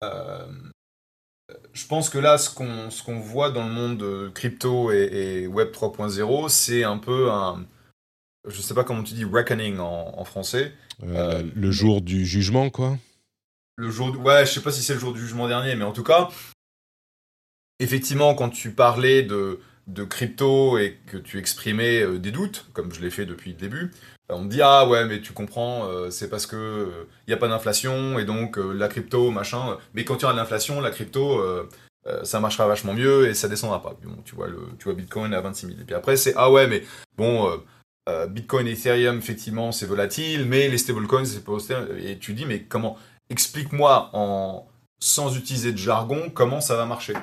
Euh, 0.04 0.46
je 1.74 1.86
pense 1.86 2.10
que 2.10 2.18
là, 2.18 2.36
ce 2.36 2.52
qu'on 2.52 2.88
qu'on 3.04 3.20
voit 3.20 3.50
dans 3.50 3.66
le 3.66 3.72
monde 3.72 4.32
crypto 4.34 4.90
et, 4.90 5.46
Web 5.46 5.70
3.0, 5.70 6.48
c'est 6.48 6.82
un 6.82 6.98
peu 6.98 7.30
un. 7.30 7.64
Je 8.48 8.60
sais 8.60 8.74
pas 8.74 8.82
comment 8.82 9.04
tu 9.04 9.14
dis 9.14 9.24
reckoning 9.24 9.78
en, 9.78 10.24
français. 10.24 10.72
Euh, 11.04 11.14
euh, 11.14 11.42
le 11.54 11.70
jour 11.70 12.00
du 12.00 12.26
jugement, 12.26 12.68
quoi. 12.70 12.98
Le 13.76 13.90
jour. 13.90 14.18
Ouais, 14.18 14.44
je 14.44 14.50
sais 14.50 14.62
pas 14.62 14.72
si 14.72 14.82
c'est 14.82 14.94
le 14.94 14.98
jour 14.98 15.12
du 15.12 15.20
jugement 15.20 15.46
dernier, 15.46 15.76
mais 15.76 15.84
en 15.84 15.92
tout 15.92 16.02
cas, 16.02 16.30
effectivement, 17.78 18.34
quand 18.34 18.50
tu 18.50 18.72
parlais 18.72 19.22
de, 19.22 19.60
de 19.86 20.02
crypto 20.02 20.78
et 20.78 20.98
que 21.06 21.16
tu 21.16 21.38
exprimais 21.38 22.18
des 22.18 22.32
doutes, 22.32 22.66
comme 22.72 22.92
je 22.92 23.00
l'ai 23.00 23.10
fait 23.10 23.26
depuis 23.26 23.52
le 23.52 23.56
début, 23.56 23.92
on 24.32 24.42
me 24.42 24.48
dit 24.48 24.60
ah 24.62 24.86
ouais 24.86 25.04
mais 25.04 25.20
tu 25.20 25.32
comprends 25.32 25.86
euh, 25.86 26.10
c'est 26.10 26.28
parce 26.28 26.46
que 26.46 26.56
il 27.26 27.30
euh, 27.30 27.30
y 27.30 27.32
a 27.32 27.36
pas 27.36 27.48
d'inflation 27.48 28.18
et 28.18 28.24
donc 28.24 28.58
euh, 28.58 28.72
la 28.72 28.88
crypto 28.88 29.30
machin 29.30 29.78
mais 29.94 30.04
quand 30.04 30.16
il 30.16 30.22
y 30.22 30.24
aura 30.24 30.32
de 30.32 30.38
l'inflation 30.38 30.80
la 30.80 30.90
crypto 30.90 31.42
ça 32.24 32.40
marchera 32.40 32.66
vachement 32.66 32.94
mieux 32.94 33.28
et 33.28 33.34
ça 33.34 33.46
descendra 33.46 33.80
pas. 33.80 33.96
Tu 34.24 34.34
vois 34.34 34.48
le 34.48 34.58
tu 34.78 34.84
vois 34.86 34.94
Bitcoin 34.94 35.32
à 35.34 35.40
26 35.40 35.66
000 35.66 35.78
et 35.80 35.84
puis 35.84 35.94
après 35.94 36.16
c'est 36.16 36.34
ah 36.36 36.50
ouais 36.50 36.66
mais 36.66 36.82
bon 37.16 37.48
Bitcoin 38.28 38.66
et 38.66 38.72
Ethereum 38.72 39.18
effectivement 39.18 39.70
c'est 39.70 39.86
volatile 39.86 40.44
mais 40.44 40.68
les 40.68 40.78
stablecoins 40.78 41.24
c'est 41.24 41.44
pas 41.44 41.52
et 41.98 42.18
tu 42.18 42.34
dis 42.34 42.44
mais 42.44 42.62
comment? 42.62 42.98
Explique-moi 43.30 44.10
en 44.14 44.66
sans 44.98 45.36
utiliser 45.36 45.70
de 45.70 45.78
jargon 45.78 46.28
comment 46.34 46.60
ça 46.60 46.74
va 46.74 46.86
marcher. 46.86 47.14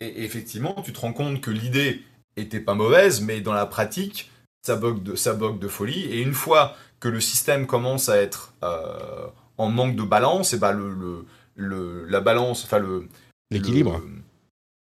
Et 0.00 0.24
effectivement 0.24 0.80
tu 0.82 0.94
te 0.94 1.00
rends 1.00 1.12
compte 1.12 1.42
que 1.42 1.50
l'idée 1.50 2.02
était 2.36 2.60
pas 2.60 2.74
mauvaise 2.74 3.20
mais 3.20 3.42
dans 3.42 3.52
la 3.52 3.66
pratique 3.66 4.31
ça 4.62 4.76
bug 4.76 5.02
de, 5.02 5.14
ça 5.16 5.34
de 5.34 5.68
folie. 5.68 6.04
Et 6.04 6.20
une 6.20 6.34
fois 6.34 6.76
que 7.00 7.08
le 7.08 7.20
système 7.20 7.66
commence 7.66 8.08
à 8.08 8.16
être 8.16 8.54
euh, 8.62 9.26
en 9.58 9.68
manque 9.68 9.96
de 9.96 10.02
balance, 10.02 10.54
et 10.54 10.58
bah 10.58 10.72
le, 10.72 11.26
le, 11.56 12.06
la 12.06 12.20
balance, 12.20 12.64
enfin 12.64 12.78
le 12.78 13.08
l'équilibre. 13.50 14.00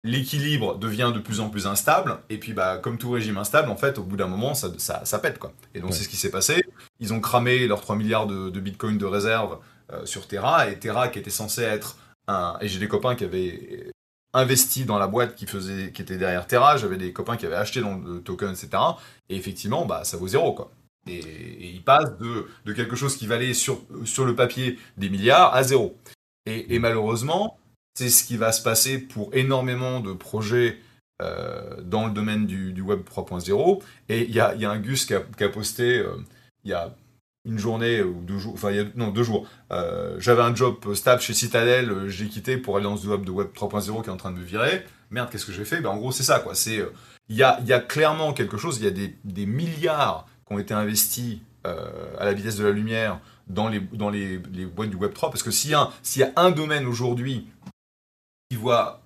L'équilibre 0.03 0.77
devient 0.77 1.11
de 1.13 1.19
plus 1.19 1.39
en 1.39 1.49
plus 1.49 1.67
instable, 1.67 2.19
et 2.29 2.37
puis 2.37 2.53
bah, 2.53 2.77
comme 2.77 2.97
tout 2.97 3.11
régime 3.11 3.37
instable, 3.37 3.69
en 3.69 3.75
fait, 3.75 3.97
au 3.97 4.03
bout 4.03 4.15
d'un 4.15 4.27
moment, 4.27 4.53
ça, 4.53 4.69
ça, 4.77 5.03
ça, 5.03 5.19
pète. 5.19 5.37
Quoi. 5.37 5.53
Et 5.73 5.79
donc 5.79 5.93
c'est 5.93 6.03
ce 6.03 6.09
qui 6.09 6.17
s'est 6.17 6.31
passé. 6.31 6.63
Ils 6.99 7.13
ont 7.13 7.19
cramé 7.19 7.67
leurs 7.67 7.81
3 7.81 7.95
milliards 7.95 8.27
de, 8.27 8.49
de 8.49 8.59
bitcoin 8.59 8.97
de 8.97 9.05
réserve 9.05 9.59
euh, 9.91 10.05
sur 10.05 10.27
Terra, 10.27 10.69
et 10.69 10.79
Terra 10.79 11.09
qui 11.09 11.19
était 11.19 11.29
censé 11.29 11.61
être 11.61 11.97
un... 12.27 12.57
Et 12.61 12.67
j'ai 12.67 12.79
des 12.79 12.87
copains 12.87 13.15
qui 13.15 13.25
avaient 13.25 13.91
investi 14.37 14.85
dans 14.85 14.99
la 14.99 15.07
boîte 15.07 15.35
qui 15.35 15.45
faisait, 15.45 15.91
qui 15.91 16.01
était 16.01 16.17
derrière 16.17 16.47
Terra. 16.47 16.77
J'avais 16.77 16.97
des 16.97 17.11
copains 17.11 17.37
qui 17.37 17.45
avaient 17.45 17.55
acheté 17.55 17.81
dans 17.81 17.97
le 17.97 18.21
token, 18.21 18.51
etc. 18.51 18.69
Et 19.29 19.35
effectivement, 19.35 19.85
bah, 19.85 20.03
ça 20.03 20.17
vaut 20.17 20.27
zéro, 20.27 20.53
quoi. 20.53 20.71
Et, 21.07 21.71
il 21.73 21.83
passe 21.83 22.17
de, 22.17 22.47
de, 22.65 22.73
quelque 22.73 22.95
chose 22.95 23.17
qui 23.17 23.27
valait 23.27 23.53
sur, 23.53 23.81
sur 24.05 24.25
le 24.25 24.35
papier 24.35 24.77
des 24.97 25.09
milliards 25.09 25.53
à 25.55 25.63
zéro. 25.63 25.97
Et, 26.45 26.79
malheureusement, 26.79 27.59
c'est 27.93 28.09
ce 28.09 28.23
qui 28.23 28.37
va 28.37 28.51
se 28.51 28.61
passer 28.61 28.99
pour 28.99 29.33
énormément 29.33 29.99
de 29.99 30.13
projets 30.13 30.77
euh, 31.21 31.81
dans 31.81 32.05
le 32.05 32.13
domaine 32.13 32.45
du, 32.45 32.71
du 32.71 32.81
Web 32.81 33.01
3.0. 33.01 33.81
Et 34.07 34.23
il 34.23 34.33
y 34.33 34.39
a, 34.39 34.55
y 34.55 34.65
a, 34.65 34.71
un 34.71 34.79
Gus 34.79 35.05
qui 35.05 35.13
a, 35.13 35.21
qui 35.21 35.43
a 35.43 35.49
posté 35.49 35.97
euh, 35.99 36.15
il 36.63 36.71
y 36.71 36.73
a 36.73 36.95
une 37.47 37.57
journée 37.57 38.01
ou 38.01 38.21
deux 38.21 38.37
jours, 38.37 38.53
enfin, 38.53 38.71
il 38.71 38.77
y 38.77 38.79
a, 38.79 38.83
non, 38.95 39.07
deux 39.07 39.23
jours. 39.23 39.47
Euh, 39.71 40.17
j'avais 40.19 40.41
un 40.41 40.53
job 40.53 40.93
stable 40.93 41.21
chez 41.21 41.33
Citadel, 41.33 41.89
euh, 41.89 42.09
j'ai 42.09 42.27
quitté 42.27 42.57
pour 42.57 42.75
aller 42.75 42.83
dans 42.83 42.97
ce 42.97 43.07
web 43.07 43.23
de 43.23 43.31
Web 43.31 43.47
3.0 43.55 44.03
qui 44.03 44.09
est 44.09 44.11
en 44.11 44.17
train 44.17 44.31
de 44.31 44.37
me 44.37 44.43
virer. 44.43 44.85
Merde, 45.09 45.29
qu'est-ce 45.31 45.45
que 45.45 45.53
j'ai 45.53 45.65
fait? 45.65 45.79
Ben, 45.79 45.89
En 45.89 45.97
gros, 45.97 46.11
c'est 46.11 46.23
ça, 46.23 46.39
quoi. 46.39 46.53
C'est, 46.53 46.79
euh, 46.79 46.91
il 47.29 47.37
y, 47.37 47.43
a, 47.43 47.59
y 47.61 47.73
a 47.73 47.79
clairement 47.79 48.33
quelque 48.33 48.57
chose, 48.57 48.77
il 48.79 48.83
y 48.83 48.87
a 48.87 48.91
des, 48.91 49.15
des 49.23 49.45
milliards 49.45 50.27
qui 50.45 50.53
ont 50.53 50.59
été 50.59 50.73
investis 50.73 51.39
à 52.17 52.23
la 52.23 52.31
vitesse 52.31 52.55
de 52.55 52.63
la 52.63 52.71
lumière 52.71 53.19
dans 53.47 53.67
les, 53.67 53.81
dans 53.81 54.09
les, 54.09 54.39
les 54.53 54.65
boîtes 54.65 54.89
du 54.89 54.95
Web 54.95 55.11
3, 55.13 55.29
parce 55.31 55.43
que 55.43 55.51
s'il 55.51 55.71
y, 55.71 56.19
y 56.19 56.23
a 56.23 56.31
un 56.37 56.51
domaine 56.51 56.85
aujourd'hui 56.85 57.45
qui 58.49 58.55
voit 58.55 59.01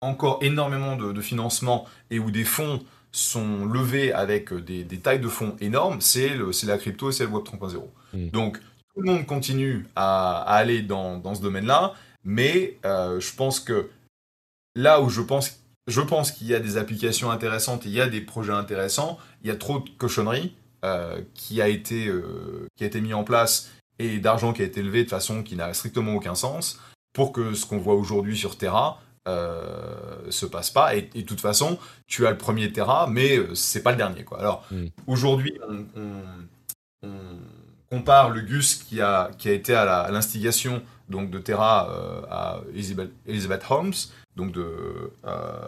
encore 0.00 0.38
énormément 0.40 0.96
de, 0.96 1.12
de 1.12 1.20
financement 1.20 1.84
et 2.10 2.18
où 2.18 2.30
des 2.30 2.44
fonds 2.44 2.82
sont 3.16 3.64
levés 3.64 4.12
avec 4.12 4.52
des, 4.52 4.84
tailles 4.98 5.20
de 5.20 5.28
fonds 5.28 5.56
énormes, 5.60 6.00
c'est 6.00 6.36
la 6.64 6.78
crypto 6.78 7.10
et 7.10 7.12
c'est 7.12 7.24
le 7.24 7.30
Web 7.30 7.44
3.0. 7.44 7.82
Hmm. 8.12 8.28
Donc, 8.30 8.58
tout 8.94 9.02
le 9.02 9.12
monde 9.12 9.26
continue 9.26 9.86
à, 9.94 10.42
aller 10.42 10.82
dans, 10.82 11.34
ce 11.34 11.40
domaine-là, 11.40 11.94
mais 12.24 12.78
euh, 12.84 13.20
je 13.20 13.34
pense 13.34 13.60
que 13.60 13.90
là 14.74 15.00
où 15.00 15.08
je 15.08 15.20
pense, 15.22 15.60
je 15.86 16.00
pense 16.00 16.32
qu'il 16.32 16.46
y 16.48 16.54
a 16.54 16.60
des 16.60 16.76
applications 16.76 17.30
intéressantes, 17.30 17.84
il 17.84 17.92
y 17.92 18.00
a 18.00 18.08
des 18.08 18.20
projets 18.20 18.52
intéressants, 18.52 19.18
il 19.42 19.48
y 19.48 19.50
a 19.50 19.56
trop 19.56 19.78
de 19.78 19.88
cochonneries 19.96 20.54
euh, 20.84 21.20
qui, 21.34 21.62
a 21.62 21.68
été, 21.68 22.08
euh, 22.08 22.66
qui 22.76 22.84
a 22.84 22.86
été 22.86 23.00
mis 23.00 23.14
en 23.14 23.24
place 23.24 23.70
et 23.98 24.18
d'argent 24.18 24.52
qui 24.52 24.62
a 24.62 24.66
été 24.66 24.82
levé 24.82 25.04
de 25.04 25.08
façon 25.08 25.42
qui 25.42 25.56
n'a 25.56 25.72
strictement 25.72 26.14
aucun 26.14 26.34
sens 26.34 26.80
pour 27.14 27.32
que 27.32 27.54
ce 27.54 27.64
qu'on 27.64 27.78
voit 27.78 27.94
aujourd'hui 27.94 28.36
sur 28.36 28.58
Terra 28.58 29.00
euh, 29.26 30.30
se 30.30 30.46
passe 30.46 30.70
pas. 30.70 30.94
Et, 30.94 31.02
de 31.02 31.20
toute 31.22 31.40
façon, 31.40 31.78
tu 32.06 32.26
as 32.26 32.30
le 32.30 32.38
premier 32.38 32.72
Terra, 32.72 33.08
mais 33.10 33.36
euh, 33.36 33.54
c'est 33.54 33.82
pas 33.82 33.90
le 33.90 33.96
dernier. 33.96 34.24
Quoi. 34.24 34.38
Alors, 34.38 34.64
mm. 34.70 34.86
aujourd'hui, 35.06 35.58
on, 35.96 37.08
compare 37.88 38.30
le 38.30 38.40
Gus 38.40 38.74
qui 38.74 39.00
a, 39.00 39.30
qui 39.38 39.48
a 39.48 39.52
été 39.52 39.72
à 39.72 40.10
l'instigation 40.10 40.82
donc 41.08 41.30
de 41.30 41.38
Terra 41.38 41.88
euh, 41.90 42.22
à 42.28 42.60
Elizabeth, 42.74 43.62
Holmes, 43.70 43.94
donc 44.34 44.50
de, 44.50 45.12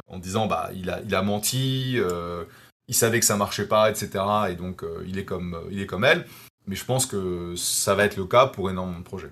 en 0.08 0.18
disant 0.18 0.46
bah 0.46 0.70
il 0.74 0.90
a, 0.90 1.00
il 1.06 1.14
a 1.14 1.22
menti, 1.22 1.96
il 2.88 2.94
savait 2.94 3.20
que 3.20 3.26
ça 3.26 3.36
marchait 3.36 3.68
pas, 3.68 3.88
etc. 3.88 4.24
Et 4.50 4.56
donc 4.56 4.84
il 5.06 5.16
est 5.16 5.24
comme 5.24 5.56
il 5.70 5.80
est 5.80 5.86
comme 5.86 6.04
elle. 6.04 6.26
Mais 6.66 6.74
je 6.74 6.84
pense 6.84 7.06
que 7.06 7.54
ça 7.56 7.94
va 7.94 8.04
être 8.04 8.16
le 8.16 8.26
cas 8.26 8.46
pour 8.46 8.68
énormément 8.68 8.98
de 8.98 9.04
projets. 9.04 9.30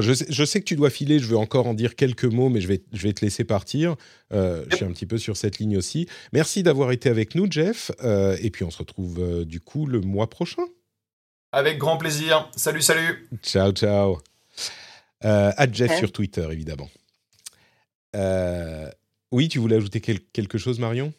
Je, 0.00 0.44
sais, 0.44 0.60
que 0.60 0.64
tu 0.64 0.76
dois 0.76 0.90
filer, 0.90 1.18
je 1.18 1.26
veux 1.26 1.36
encore 1.36 1.66
en 1.66 1.74
dire 1.74 1.96
quelques 1.96 2.24
mots, 2.24 2.48
mais 2.48 2.60
je 2.60 2.68
vais, 2.68 2.82
je 2.92 3.02
vais 3.06 3.12
te 3.12 3.24
laisser 3.24 3.44
partir. 3.44 3.96
Euh, 4.32 4.64
je 4.70 4.76
suis 4.76 4.84
un 4.84 4.92
petit 4.92 5.06
peu 5.06 5.18
sur 5.18 5.36
cette 5.36 5.58
ligne 5.58 5.76
aussi. 5.76 6.08
Merci 6.32 6.62
d'avoir 6.62 6.92
été 6.92 7.08
avec 7.08 7.34
nous, 7.34 7.50
Jeff. 7.50 7.90
Euh, 8.02 8.36
et 8.40 8.50
puis 8.50 8.64
on 8.64 8.70
se 8.70 8.78
retrouve 8.78 9.18
euh, 9.20 9.44
du 9.44 9.60
coup 9.60 9.86
le 9.86 10.00
mois 10.00 10.28
prochain. 10.28 10.62
Avec 11.52 11.78
grand 11.78 11.96
plaisir. 11.96 12.50
Salut, 12.56 12.82
salut. 12.82 13.28
Ciao, 13.42 13.72
ciao. 13.72 14.18
à 15.20 15.70
Jeff 15.70 15.98
sur 15.98 16.10
Twitter, 16.10 16.46
évidemment. 16.50 16.90
oui, 19.30 19.48
tu 19.48 19.58
voulais 19.58 19.76
ajouter 19.76 20.00
quelque 20.00 20.58
chose, 20.58 20.78
Marion? 20.78 21.12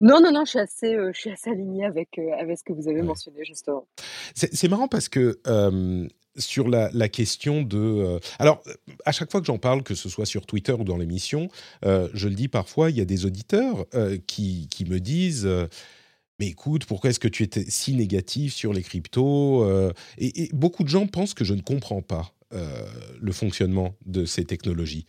Non, 0.00 0.20
non, 0.20 0.32
non, 0.32 0.44
je 0.44 0.50
suis 0.50 0.58
assez, 0.58 0.96
je 1.12 1.18
suis 1.18 1.30
assez 1.30 1.48
alignée 1.48 1.84
avec, 1.84 2.18
avec 2.18 2.58
ce 2.58 2.64
que 2.64 2.72
vous 2.72 2.88
avez 2.88 3.02
mentionné, 3.02 3.44
justement. 3.44 3.86
C'est 4.34 4.68
marrant 4.68 4.88
parce 4.88 5.08
que 5.08 5.38
sur 6.36 6.68
la, 6.68 7.08
question 7.08 7.62
de... 7.62 7.78
Euh, 7.78 8.18
alors, 8.38 8.62
à 9.04 9.12
chaque 9.12 9.30
fois 9.30 9.40
que 9.40 9.46
j'en 9.46 9.58
parle, 9.58 9.82
que 9.82 9.94
ce 9.94 10.08
soit 10.08 10.26
sur 10.26 10.46
Twitter 10.46 10.72
ou 10.72 10.84
dans 10.84 10.96
l'émission, 10.96 11.48
euh, 11.84 12.08
je 12.14 12.28
le 12.28 12.34
dis 12.34 12.48
parfois, 12.48 12.90
il 12.90 12.96
y 12.96 13.00
a 13.00 13.04
des 13.04 13.26
auditeurs 13.26 13.86
euh, 13.94 14.18
qui, 14.26 14.68
qui, 14.70 14.84
me 14.84 15.00
disent... 15.00 15.48
mais 16.38 16.48
écoute, 16.48 16.86
pourquoi 16.86 17.10
est-ce 17.10 17.20
que 17.20 17.28
tu 17.28 17.42
étais 17.42 17.64
si 17.68 17.94
négatif 17.94 18.54
sur 18.54 18.72
les 18.72 18.82
cryptos 18.82 19.66
et, 20.18 20.48
beaucoup 20.52 20.84
de 20.84 20.88
gens 20.88 21.06
pensent 21.06 21.34
que 21.34 21.44
je 21.44 21.54
ne 21.54 21.62
comprends 21.62 22.02
pas 22.02 22.34
le 23.20 23.32
fonctionnement 23.32 23.94
de 24.04 24.26
ces 24.26 24.44
technologies. 24.44 25.06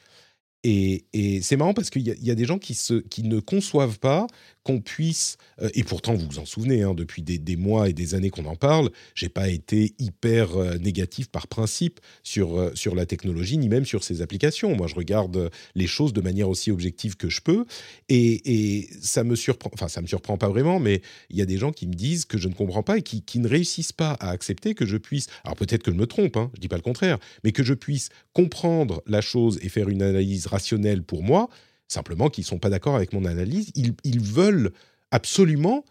Et, 0.63 1.41
c'est 1.41 1.57
marrant 1.57 1.73
parce 1.73 1.89
qu'il 1.89 2.03
y, 2.03 2.31
a 2.31 2.35
des 2.35 2.45
gens 2.45 2.57
qui, 2.57 2.77
ne 3.23 3.39
conçoivent 3.39 3.99
pas 3.99 4.27
qu'on 4.63 4.79
puisse, 4.79 5.37
euh, 5.61 5.69
et 5.73 5.83
pourtant 5.83 6.13
vous 6.13 6.25
vous 6.25 6.39
en 6.39 6.45
souvenez, 6.45 6.83
hein, 6.83 6.93
depuis 6.93 7.21
des, 7.21 7.55
mois 7.57 7.89
et 7.89 7.93
des 7.93 8.15
années 8.15 8.29
qu'on 8.29 8.45
en 8.45 8.55
parle, 8.55 8.89
j'ai 9.13 9.27
pas 9.27 9.49
été 9.49 9.93
hyper 9.99 10.55
euh, 10.55 10.77
négatif 10.77 11.27
par 11.27 11.47
principe 11.47 11.99
sur, 12.23 12.57
euh, 12.57 12.71
sur 12.75 12.95
la 12.95 13.05
technologie, 13.05 13.57
ni 13.57 13.67
même 13.67 13.85
sur 13.85 14.05
ses 14.05 14.21
applications. 14.21 14.73
Moi, 14.73 14.87
je 14.87 14.95
regarde 14.95 15.51
les 15.75 15.87
choses 15.87 16.13
de 16.13 16.21
manière 16.21 16.47
aussi 16.47 16.71
objective 16.71 17.17
que 17.17 17.29
je 17.29 17.41
peux, 17.41 17.65
et, 18.07 18.87
ça 19.01 19.25
me 19.25 19.35
surprend, 19.35 19.69
enfin 19.73 19.89
ça 19.89 20.01
me 20.01 20.07
surprend 20.07 20.37
pas 20.37 20.47
vraiment, 20.47 20.79
mais 20.79 21.01
il 21.29 21.37
y 21.37 21.41
a 21.41 21.45
des 21.45 21.57
gens 21.57 21.73
qui 21.73 21.87
me 21.87 21.93
disent 21.93 22.23
que 22.23 22.37
je 22.37 22.47
ne 22.47 22.53
comprends 22.53 22.83
pas 22.83 22.97
et 22.97 23.01
qui, 23.01 23.21
qui 23.21 23.39
ne 23.39 23.49
réussissent 23.49 23.91
pas 23.91 24.13
à 24.21 24.29
accepter 24.29 24.75
que 24.75 24.85
je 24.85 24.95
puisse, 24.95 25.27
alors 25.43 25.57
peut-être 25.57 25.83
que 25.83 25.91
je 25.91 25.97
me 25.97 26.07
trompe, 26.07 26.37
hein, 26.37 26.49
je 26.55 26.61
dis 26.61 26.69
pas 26.69 26.77
le 26.77 26.81
contraire, 26.81 27.19
mais 27.43 27.51
que 27.51 27.63
je 27.63 27.73
puisse 27.73 28.09
comprendre 28.31 29.03
la 29.07 29.19
chose 29.19 29.59
et 29.61 29.67
faire 29.67 29.89
une 29.89 30.01
analyse 30.01 30.47
rationnelle 30.53 31.03
pour 31.03 31.23
moi, 31.23 31.49
simplement 31.87 32.29
qu'ils 32.29 32.43
ne 32.43 32.47
sont 32.47 32.59
pas 32.59 32.69
d'accord 32.69 32.95
avec 32.95 33.11
mon 33.11 33.25
analyse. 33.25 33.71
Ils, 33.75 34.21
veulent 34.21 34.71
absolument 35.11 35.83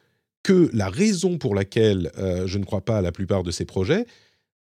que 0.42 0.70
la 0.72 0.88
raison 0.88 1.38
pour 1.38 1.54
laquelle 1.54 2.10
euh, 2.16 2.46
je 2.46 2.58
ne 2.58 2.64
crois 2.64 2.84
pas 2.84 2.98
à 2.98 3.02
la 3.02 3.12
plupart 3.12 3.42
de 3.42 3.50
ces 3.50 3.64
projets, 3.64 4.06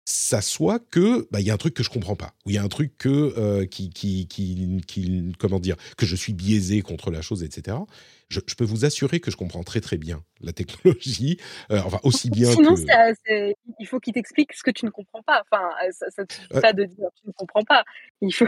ça 0.05 0.41
soit 0.41 0.79
que 0.79 1.27
bah, 1.31 1.39
il 1.39 1.47
y 1.47 1.51
a 1.51 1.53
un 1.53 1.57
truc 1.57 1.73
que 1.73 1.83
je 1.83 1.89
comprends 1.89 2.17
pas, 2.17 2.33
ou 2.45 2.49
il 2.49 2.55
y 2.55 2.57
a 2.57 2.63
un 2.63 2.67
truc 2.67 2.97
que 2.97 3.33
euh, 3.37 3.65
qui, 3.65 3.89
qui, 3.89 4.27
qui, 4.27 5.31
comment 5.39 5.59
dire 5.59 5.77
que 5.97 6.05
je 6.05 6.15
suis 6.15 6.33
biaisé 6.33 6.81
contre 6.81 7.09
la 7.09 7.21
chose, 7.21 7.43
etc. 7.43 7.77
Je, 8.29 8.39
peux 8.57 8.65
vous 8.65 8.83
assurer 8.83 9.19
que 9.19 9.31
je 9.31 9.37
comprends 9.37 9.63
très 9.63 9.79
très 9.79 9.97
bien 9.97 10.23
la 10.41 10.51
technologie, 10.53 11.37
euh, 11.71 11.79
enfin 11.85 11.99
aussi 12.03 12.29
bien. 12.29 12.51
Sinon, 12.51 12.75
il 13.79 13.87
faut 13.87 13.99
qu'il 13.99 14.13
t'explique 14.13 14.53
ce 14.53 14.63
que 14.63 14.71
tu 14.71 14.85
ne 14.85 14.89
comprends 14.89 15.21
pas. 15.21 15.43
Enfin, 15.49 15.69
ça, 15.91 16.23
ne 16.53 16.59
pas 16.59 16.73
de 16.73 16.83
dire 16.83 17.07
tu 17.21 17.27
ne 17.27 17.31
comprends 17.31 17.63
pas. 17.63 17.85
Il 18.21 18.33
faut. 18.33 18.47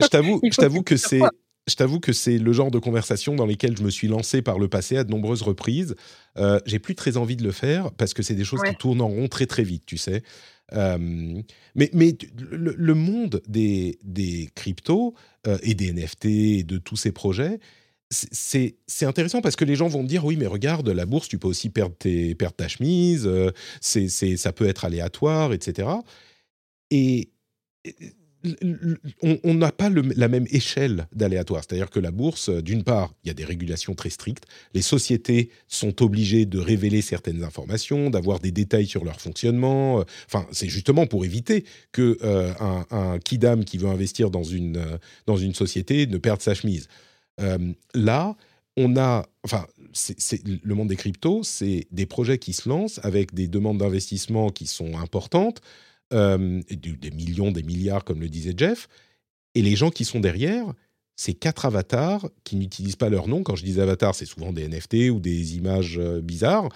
Je 0.00 0.06
t'avoue, 0.06 0.40
je 0.42 0.56
t'avoue 0.56 0.82
que 0.82 0.96
c'est 0.96 1.22
je 1.68 1.74
t'avoue 1.76 2.00
que 2.00 2.12
c'est 2.12 2.38
le 2.38 2.52
genre 2.52 2.70
de 2.70 2.78
conversation 2.78 3.34
dans 3.34 3.46
lesquelles 3.46 3.76
je 3.76 3.82
me 3.82 3.90
suis 3.90 4.08
lancé 4.08 4.42
par 4.42 4.58
le 4.58 4.68
passé 4.68 4.96
à 4.96 5.04
de 5.04 5.10
nombreuses 5.10 5.42
reprises. 5.42 5.94
Euh, 6.36 6.58
j'ai 6.66 6.78
plus 6.78 6.94
très 6.94 7.16
envie 7.16 7.36
de 7.36 7.44
le 7.44 7.52
faire 7.52 7.92
parce 7.92 8.14
que 8.14 8.22
c'est 8.22 8.34
des 8.34 8.44
choses 8.44 8.62
qui 8.62 8.74
tournent 8.74 9.00
en 9.00 9.08
rond 9.08 9.28
très 9.28 9.46
très 9.46 9.62
vite, 9.62 9.86
tu 9.86 9.96
sais. 9.96 10.22
Euh, 10.72 10.98
mais 11.74 11.90
mais 11.92 12.16
le, 12.50 12.94
monde 12.94 13.42
des, 13.46 13.98
des 14.02 14.48
cryptos 14.54 15.14
euh, 15.46 15.58
et 15.62 15.74
des 15.74 15.92
NFT 15.92 16.24
et 16.24 16.62
de 16.62 16.78
tous 16.78 16.96
ces 16.96 17.12
projets, 17.12 17.60
c'est 18.10 18.76
intéressant 19.02 19.40
parce 19.40 19.56
que 19.56 19.64
les 19.64 19.76
gens 19.76 19.88
vont 19.88 20.02
me 20.02 20.08
dire 20.08 20.24
oui 20.24 20.36
mais 20.36 20.46
regarde 20.46 20.86
la 20.88 21.06
bourse 21.06 21.28
tu 21.28 21.38
peux 21.38 21.48
aussi 21.48 21.70
perdre, 21.70 21.96
tes, 21.96 22.34
perdre 22.34 22.56
ta 22.56 22.68
chemise, 22.68 23.30
c'est 23.80 24.08
ça 24.08 24.52
peut 24.52 24.66
être 24.66 24.84
aléatoire, 24.84 25.52
etc. 25.52 25.88
Et 26.90 27.30
on 29.22 29.54
n'a 29.54 29.72
pas 29.72 29.90
la 29.90 30.28
même 30.28 30.46
échelle 30.50 31.06
d'aléatoire. 31.12 31.62
C'est-à-dire 31.62 31.90
que 31.90 32.00
la 32.00 32.10
bourse, 32.10 32.48
euh, 32.48 32.62
d'une 32.62 32.82
part, 32.82 33.14
il 33.24 33.28
y 33.28 33.30
a 33.30 33.34
des 33.34 33.44
régulations 33.44 33.94
très 33.94 34.10
strictes. 34.10 34.44
Les 34.74 34.82
sociétés 34.82 35.50
sont 35.68 36.02
obligées 36.02 36.46
de 36.46 36.58
révéler 36.58 37.02
certaines 37.02 37.44
informations, 37.44 38.10
d'avoir 38.10 38.40
des 38.40 38.50
détails 38.50 38.86
sur 38.86 39.04
leur 39.04 39.20
fonctionnement. 39.20 40.00
Euh, 40.00 40.04
enfin, 40.26 40.46
c'est 40.50 40.68
justement 40.68 41.06
pour 41.06 41.24
éviter 41.24 41.64
que 41.92 42.18
euh, 42.22 42.52
un, 42.90 43.18
kidam 43.18 43.64
qui 43.64 43.78
veut 43.78 43.88
investir 43.88 44.30
dans 44.30 44.42
une, 44.42 44.98
dans 45.26 45.36
une 45.36 45.54
société 45.54 46.06
ne 46.06 46.18
perde 46.18 46.40
sa 46.40 46.54
chemise. 46.54 46.88
là, 47.94 48.36
on 48.76 48.96
a, 48.96 49.26
enfin, 49.44 49.66
le 50.64 50.74
monde 50.74 50.88
des 50.88 50.96
cryptos, 50.96 51.42
c'est 51.42 51.86
des 51.90 52.06
projets 52.06 52.38
qui 52.38 52.52
se 52.52 52.68
lancent 52.68 53.00
avec 53.02 53.34
des 53.34 53.48
demandes 53.48 53.78
d'investissement 53.78 54.50
qui 54.50 54.66
sont 54.66 54.96
importantes. 54.98 55.60
Euh, 56.12 56.60
des 56.70 57.10
millions, 57.10 57.52
des 57.52 57.62
milliards, 57.62 58.04
comme 58.04 58.20
le 58.20 58.28
disait 58.28 58.54
Jeff. 58.56 58.88
Et 59.54 59.62
les 59.62 59.76
gens 59.76 59.90
qui 59.90 60.04
sont 60.04 60.20
derrière, 60.20 60.66
c'est 61.16 61.34
quatre 61.34 61.66
avatars 61.66 62.28
qui 62.44 62.56
n'utilisent 62.56 62.96
pas 62.96 63.08
leur 63.08 63.28
nom. 63.28 63.42
Quand 63.42 63.56
je 63.56 63.64
dis 63.64 63.80
avatars, 63.80 64.14
c'est 64.14 64.26
souvent 64.26 64.52
des 64.52 64.68
NFT 64.68 65.10
ou 65.10 65.20
des 65.20 65.56
images 65.56 65.98
euh, 65.98 66.20
bizarres. 66.20 66.68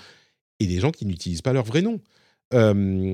Et 0.60 0.66
des 0.66 0.80
gens 0.80 0.90
qui 0.90 1.04
n'utilisent 1.06 1.42
pas 1.42 1.52
leur 1.52 1.64
vrai 1.64 1.82
nom. 1.82 2.00
Euh, 2.54 3.12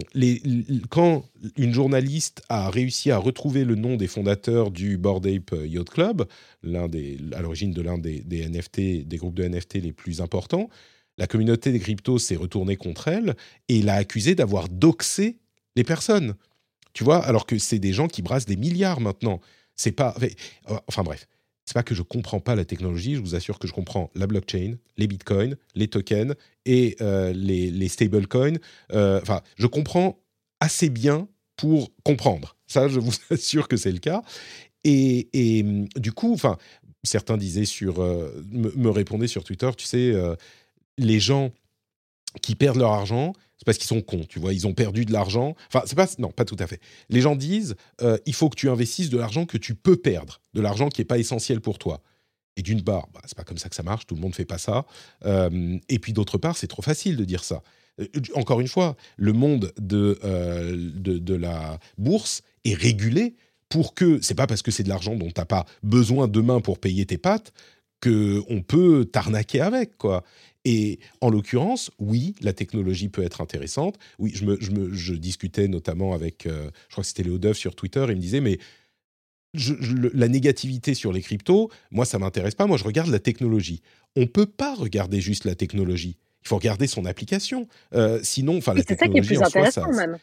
quand 0.90 1.24
une 1.56 1.72
journaliste 1.72 2.42
a 2.48 2.68
réussi 2.70 3.10
à 3.10 3.16
retrouver 3.16 3.64
le 3.64 3.74
nom 3.74 3.96
des 3.96 4.06
fondateurs 4.06 4.70
du 4.70 4.98
Bored 4.98 5.26
Ape 5.26 5.54
Yacht 5.64 5.88
Club, 5.88 6.26
des, 6.62 7.18
à 7.32 7.40
l'origine 7.40 7.72
de 7.72 7.80
l'un 7.80 7.98
des, 7.98 8.20
des, 8.20 8.46
NFT, 8.46 9.08
des 9.08 9.16
groupes 9.16 9.34
de 9.34 9.48
NFT 9.48 9.74
les 9.76 9.92
plus 9.92 10.20
importants, 10.20 10.68
la 11.18 11.26
communauté 11.26 11.72
des 11.72 11.80
cryptos 11.80 12.18
s'est 12.18 12.36
retournée 12.36 12.76
contre 12.76 13.08
elle 13.08 13.34
et 13.68 13.82
l'a 13.82 13.94
accusée 13.94 14.34
d'avoir 14.34 14.68
doxé 14.68 15.38
les 15.76 15.84
personnes. 15.84 16.34
Tu 16.92 17.04
vois, 17.04 17.24
alors 17.24 17.46
que 17.46 17.58
c'est 17.58 17.78
des 17.78 17.92
gens 17.92 18.08
qui 18.08 18.22
brassent 18.22 18.46
des 18.46 18.56
milliards 18.56 19.00
maintenant. 19.00 19.40
C'est 19.76 19.92
pas. 19.92 20.14
Enfin 20.86 21.02
bref, 21.02 21.26
c'est 21.64 21.74
pas 21.74 21.82
que 21.82 21.94
je 21.94 22.02
comprends 22.02 22.40
pas 22.40 22.54
la 22.54 22.64
technologie. 22.64 23.14
Je 23.14 23.20
vous 23.20 23.34
assure 23.34 23.58
que 23.58 23.66
je 23.66 23.72
comprends 23.72 24.10
la 24.14 24.26
blockchain, 24.26 24.76
les 24.98 25.06
bitcoins, 25.06 25.56
les 25.74 25.88
tokens 25.88 26.34
et 26.66 26.96
les, 27.00 27.70
les 27.70 27.88
stablecoins. 27.88 28.58
Enfin, 28.90 29.40
je 29.56 29.66
comprends 29.66 30.18
assez 30.60 30.90
bien 30.90 31.28
pour 31.56 31.90
comprendre. 32.04 32.56
Ça, 32.66 32.88
je 32.88 33.00
vous 33.00 33.12
assure 33.30 33.68
que 33.68 33.76
c'est 33.76 33.92
le 33.92 33.98
cas. 33.98 34.22
Et, 34.84 35.28
et, 35.32 35.62
du 35.96 36.12
coup, 36.12 36.34
enfin, 36.34 36.58
certains 37.04 37.36
disaient 37.36 37.64
sur, 37.64 38.00
me, 38.00 38.88
répondaient 38.88 39.28
sur 39.28 39.44
Twitter, 39.44 39.70
tu 39.76 39.86
sais, 39.86 40.12
les 40.98 41.20
gens 41.20 41.52
qui 42.40 42.54
perdent 42.54 42.78
leur 42.78 42.92
argent, 42.92 43.32
c'est 43.62 43.64
parce 43.64 43.78
qu'ils 43.78 43.86
sont 43.86 44.00
cons, 44.00 44.24
tu 44.28 44.40
vois, 44.40 44.52
ils 44.52 44.66
ont 44.66 44.74
perdu 44.74 45.04
de 45.04 45.12
l'argent. 45.12 45.54
Enfin, 45.68 45.84
c'est 45.86 45.94
pas 45.94 46.08
non, 46.18 46.32
pas 46.32 46.44
tout 46.44 46.56
à 46.58 46.66
fait. 46.66 46.80
Les 47.10 47.20
gens 47.20 47.36
disent 47.36 47.76
euh, 48.00 48.18
il 48.26 48.34
faut 48.34 48.48
que 48.48 48.56
tu 48.56 48.68
investisses 48.68 49.08
de 49.08 49.16
l'argent 49.16 49.46
que 49.46 49.56
tu 49.56 49.76
peux 49.76 49.94
perdre, 49.94 50.40
de 50.52 50.60
l'argent 50.60 50.88
qui 50.88 51.00
n'est 51.00 51.04
pas 51.04 51.18
essentiel 51.18 51.60
pour 51.60 51.78
toi. 51.78 52.02
Et 52.56 52.62
d'une 52.62 52.82
part, 52.82 53.06
bah, 53.14 53.20
c'est 53.24 53.36
pas 53.36 53.44
comme 53.44 53.58
ça 53.58 53.68
que 53.68 53.76
ça 53.76 53.84
marche, 53.84 54.04
tout 54.04 54.16
le 54.16 54.20
monde 54.20 54.34
fait 54.34 54.44
pas 54.44 54.58
ça. 54.58 54.84
Euh, 55.26 55.78
et 55.88 56.00
puis 56.00 56.12
d'autre 56.12 56.38
part, 56.38 56.56
c'est 56.56 56.66
trop 56.66 56.82
facile 56.82 57.16
de 57.16 57.24
dire 57.24 57.44
ça. 57.44 57.62
Euh, 58.00 58.06
encore 58.34 58.60
une 58.60 58.66
fois, 58.66 58.96
le 59.16 59.32
monde 59.32 59.72
de, 59.78 60.18
de, 60.96 61.34
la 61.36 61.78
bourse 61.98 62.42
est 62.64 62.74
régulé 62.74 63.36
pour 63.68 63.94
que 63.94 64.20
c'est 64.22 64.34
pas 64.34 64.48
parce 64.48 64.62
que 64.62 64.72
c'est 64.72 64.82
de 64.82 64.88
l'argent 64.88 65.14
dont 65.14 65.28
tu 65.28 65.40
n'as 65.40 65.44
pas 65.44 65.66
besoin 65.84 66.26
demain 66.26 66.60
pour 66.60 66.80
payer 66.80 67.06
tes 67.06 67.16
pattes 67.16 67.52
que 68.00 68.42
on 68.48 68.60
peut 68.60 69.04
t'arnaquer 69.04 69.60
avec 69.60 69.96
quoi. 69.96 70.24
Et 70.64 71.00
en 71.20 71.30
l'occurrence, 71.30 71.90
oui, 71.98 72.34
la 72.40 72.52
technologie 72.52 73.08
peut 73.08 73.22
être 73.22 73.40
intéressante. 73.40 73.98
Oui, 74.18 74.32
je, 74.34 74.44
me, 74.44 74.60
je, 74.60 74.70
me, 74.70 74.92
je 74.92 75.14
discutais 75.14 75.66
notamment 75.66 76.14
avec, 76.14 76.46
euh, 76.46 76.70
je 76.88 76.92
crois 76.92 77.02
que 77.02 77.08
c'était 77.08 77.24
Léo 77.24 77.38
Duff 77.38 77.56
sur 77.56 77.74
Twitter, 77.74 78.04
il 78.08 78.16
me 78.16 78.20
disait, 78.20 78.40
mais 78.40 78.58
je, 79.54 79.74
la 80.14 80.28
négativité 80.28 80.94
sur 80.94 81.12
les 81.12 81.20
cryptos, 81.20 81.70
moi, 81.90 82.04
ça 82.04 82.18
m'intéresse 82.18 82.54
pas. 82.54 82.66
Moi, 82.66 82.78
je 82.78 82.84
regarde 82.84 83.10
la 83.10 83.18
technologie. 83.18 83.82
On 84.16 84.26
peut 84.26 84.46
pas 84.46 84.74
regarder 84.74 85.20
juste 85.20 85.44
la 85.44 85.54
technologie. 85.54 86.16
Il 86.44 86.48
faut 86.48 86.56
regarder 86.56 86.86
son 86.86 87.04
application. 87.04 87.68
Euh, 87.94 88.20
sinon, 88.22 88.58
enfin, 88.58 88.74
la 88.74 88.82
technologie 88.82 89.28
c'est 89.28 89.34
ça 89.34 89.44
qui 89.44 89.56
est 89.58 89.58
plus 89.58 89.58
intéressant, 89.58 89.92
même. 89.92 90.18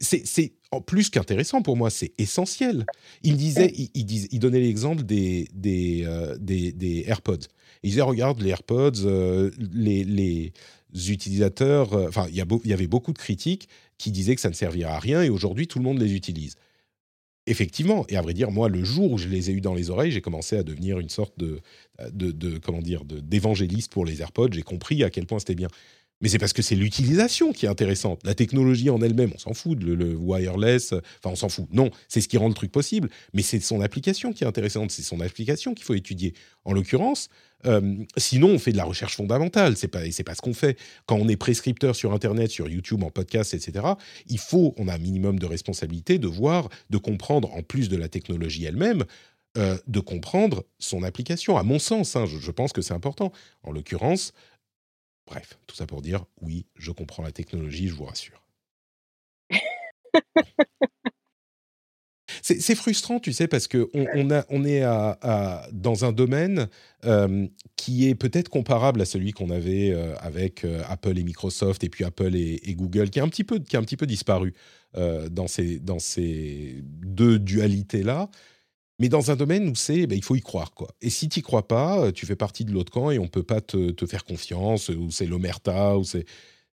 C'est 0.00 0.52
plus 0.86 1.10
qu'intéressant 1.10 1.62
pour 1.62 1.76
moi, 1.76 1.90
c'est 1.90 2.12
essentiel. 2.18 2.86
Il 3.22 3.32
me 3.32 3.38
disait, 3.38 3.72
il, 3.74 3.90
il, 3.94 4.38
donnait 4.38 4.60
l'exemple 4.60 5.02
des, 5.02 5.48
des, 5.54 6.04
euh, 6.04 6.36
des, 6.38 6.72
des 6.72 7.04
AirPods. 7.06 7.48
Ils 7.82 7.90
disaient, 7.90 8.02
regarde, 8.02 8.40
les 8.40 8.50
AirPods, 8.50 9.04
euh, 9.04 9.50
les, 9.72 10.52
utilisateurs, 11.08 11.94
euh, 11.94 12.08
enfin, 12.08 12.26
il 12.28 12.36
y, 12.36 12.72
avait 12.72 12.86
beaucoup 12.86 13.12
de 13.12 13.18
critiques 13.18 13.68
qui 13.98 14.10
disaient 14.10 14.34
que 14.34 14.40
ça 14.40 14.50
ne 14.50 14.54
servirait 14.54 14.90
à 14.90 14.98
rien 14.98 15.22
et 15.22 15.30
aujourd'hui, 15.30 15.66
tout 15.66 15.78
le 15.78 15.84
monde 15.84 16.00
les 16.00 16.14
utilise. 16.14 16.56
Effectivement, 17.46 18.04
et 18.08 18.16
à 18.16 18.22
vrai 18.22 18.34
dire, 18.34 18.50
moi, 18.50 18.68
le 18.68 18.84
jour 18.84 19.12
où 19.12 19.18
je 19.18 19.28
les 19.28 19.50
ai 19.50 19.54
eus 19.54 19.60
dans 19.60 19.74
les 19.74 19.90
oreilles, 19.90 20.12
j'ai 20.12 20.20
commencé 20.20 20.56
à 20.56 20.62
devenir 20.62 21.00
une 21.00 21.08
sorte 21.08 21.34
de, 21.38 21.60
comment 22.58 22.82
dire, 22.82 23.04
d'évangéliste 23.04 23.90
pour 23.90 24.04
les 24.04 24.20
AirPods. 24.20 24.52
J'ai 24.52 24.62
compris 24.62 25.02
à 25.02 25.10
quel 25.10 25.26
point 25.26 25.38
c'était 25.38 25.54
bien 25.54 25.68
mais 26.20 26.28
c'est 26.28 26.38
parce 26.38 26.52
que 26.52 26.62
c'est 26.62 26.74
l'utilisation 26.74 27.52
qui 27.52 27.66
est 27.66 27.68
intéressante. 27.68 28.20
La 28.24 28.34
technologie 28.34 28.90
en 28.90 29.00
elle-même, 29.00 29.32
on 29.34 29.38
s'en 29.38 29.54
fout, 29.54 29.82
le, 29.82 30.14
wireless, 30.14 30.92
enfin 30.92 31.30
on 31.30 31.36
s'en 31.36 31.48
fout. 31.48 31.66
Non, 31.72 31.90
c'est 32.08 32.20
ce 32.20 32.28
qui 32.28 32.36
rend 32.36 32.48
le 32.48 32.54
truc 32.54 32.70
possible, 32.70 33.08
mais 33.32 33.42
c'est 33.42 33.60
son 33.60 33.80
application 33.80 34.32
qui 34.32 34.44
est 34.44 34.46
intéressante, 34.46 34.90
c'est 34.90 35.02
son 35.02 35.20
application 35.20 35.74
qu'il 35.74 35.84
faut 35.84 35.94
étudier. 35.94 36.34
En 36.64 36.72
l'occurrence, 36.72 37.28
euh, 37.66 37.96
sinon 38.16 38.48
on 38.48 38.58
fait 38.58 38.72
de 38.72 38.76
la 38.76 38.84
recherche 38.84 39.16
fondamentale, 39.16 39.76
c'est 39.76 39.88
pas 39.88 40.10
c'est 40.10 40.24
pas 40.24 40.34
ce 40.34 40.40
qu'on 40.40 40.54
fait. 40.54 40.78
Quand 41.06 41.16
on 41.16 41.28
est 41.28 41.36
prescripteur 41.36 41.94
sur 41.94 42.12
Internet, 42.12 42.50
sur 42.50 42.68
YouTube, 42.68 43.02
en 43.02 43.10
podcast, 43.10 43.54
etc., 43.54 43.86
il 44.26 44.38
faut, 44.38 44.74
on 44.76 44.88
a 44.88 44.94
un 44.94 44.98
minimum 44.98 45.38
de 45.38 45.46
responsabilité 45.46 46.18
de 46.18 46.28
voir, 46.28 46.68
de 46.90 46.98
comprendre, 46.98 47.52
en 47.54 47.62
plus 47.62 47.88
de 47.88 47.96
la 47.96 48.08
technologie 48.08 48.64
elle-même, 48.64 49.04
euh, 49.58 49.76
de 49.86 50.00
comprendre 50.00 50.64
son 50.78 51.02
application. 51.02 51.56
À 51.56 51.62
mon 51.62 51.78
sens, 51.78 52.16
hein, 52.16 52.24
je, 52.26 52.50
pense 52.50 52.72
que 52.72 52.82
c'est 52.82 52.94
important. 52.94 53.32
En 53.62 53.72
l'occurrence, 53.72 54.32
Bref, 55.30 55.58
tout 55.68 55.76
ça 55.76 55.86
pour 55.86 56.02
dire, 56.02 56.24
oui, 56.40 56.66
je 56.74 56.90
comprends 56.90 57.22
la 57.22 57.30
technologie, 57.30 57.86
je 57.86 57.94
vous 57.94 58.04
rassure. 58.04 58.42
c'est 62.58 62.74
frustrant, 62.74 63.20
tu 63.20 63.32
sais, 63.32 63.46
parce 63.46 63.68
qu'on 63.68 63.86
on, 63.94 64.42
on 64.48 64.64
est 64.64 64.82
à, 64.82 65.68
dans 65.72 66.04
un 66.04 66.12
domaine 66.12 66.68
qui 67.80 68.08
est 68.08 68.14
peut-être 68.14 68.50
comparable 68.50 69.00
à 69.00 69.06
celui 69.06 69.32
qu'on 69.32 69.48
avait 69.48 69.90
euh, 69.90 70.14
avec 70.18 70.64
euh, 70.64 70.82
Apple 70.86 71.16
et 71.16 71.24
Microsoft, 71.24 71.82
et 71.82 71.88
puis 71.88 72.04
Apple 72.04 72.36
et, 72.36 72.74
Google, 72.74 73.08
qui, 73.08 73.18
est 73.18 73.22
un 73.22 73.28
petit 73.28 73.42
peu, 73.42 73.58
qui 73.58 73.74
a 73.74 73.78
un 73.78 73.82
petit 73.82 73.96
peu 73.96 74.06
disparu 74.06 74.52
euh, 74.98 75.30
dans, 75.30 75.46
ces, 75.46 75.78
dans 75.78 75.98
ces 75.98 76.82
deux 76.84 77.38
dualités-là 77.38 78.28
mais 78.98 79.08
dans 79.08 79.30
un 79.30 79.36
domaine 79.36 79.66
où 79.66 79.74
c'est, 79.74 80.06
ben, 80.06 80.14
il 80.14 80.22
faut 80.22 80.36
y 80.36 80.42
croire. 80.42 80.74
quoi. 80.74 80.88
Et 81.00 81.08
si 81.08 81.30
tu 81.30 81.38
n'y 81.38 81.42
crois 81.42 81.66
pas, 81.66 82.12
tu 82.12 82.26
fais 82.26 82.36
partie 82.36 82.66
de 82.66 82.72
l'autre 82.72 82.92
camp 82.92 83.10
et 83.10 83.18
on 83.18 83.22
ne 83.22 83.28
peut 83.28 83.42
pas 83.42 83.62
te, 83.62 83.92
te, 83.92 84.04
faire 84.04 84.26
confiance, 84.26 84.90
ou 84.90 85.10
c'est 85.10 85.24
l'omerta, 85.24 85.96
ou 85.96 86.04
c'est... 86.04 86.26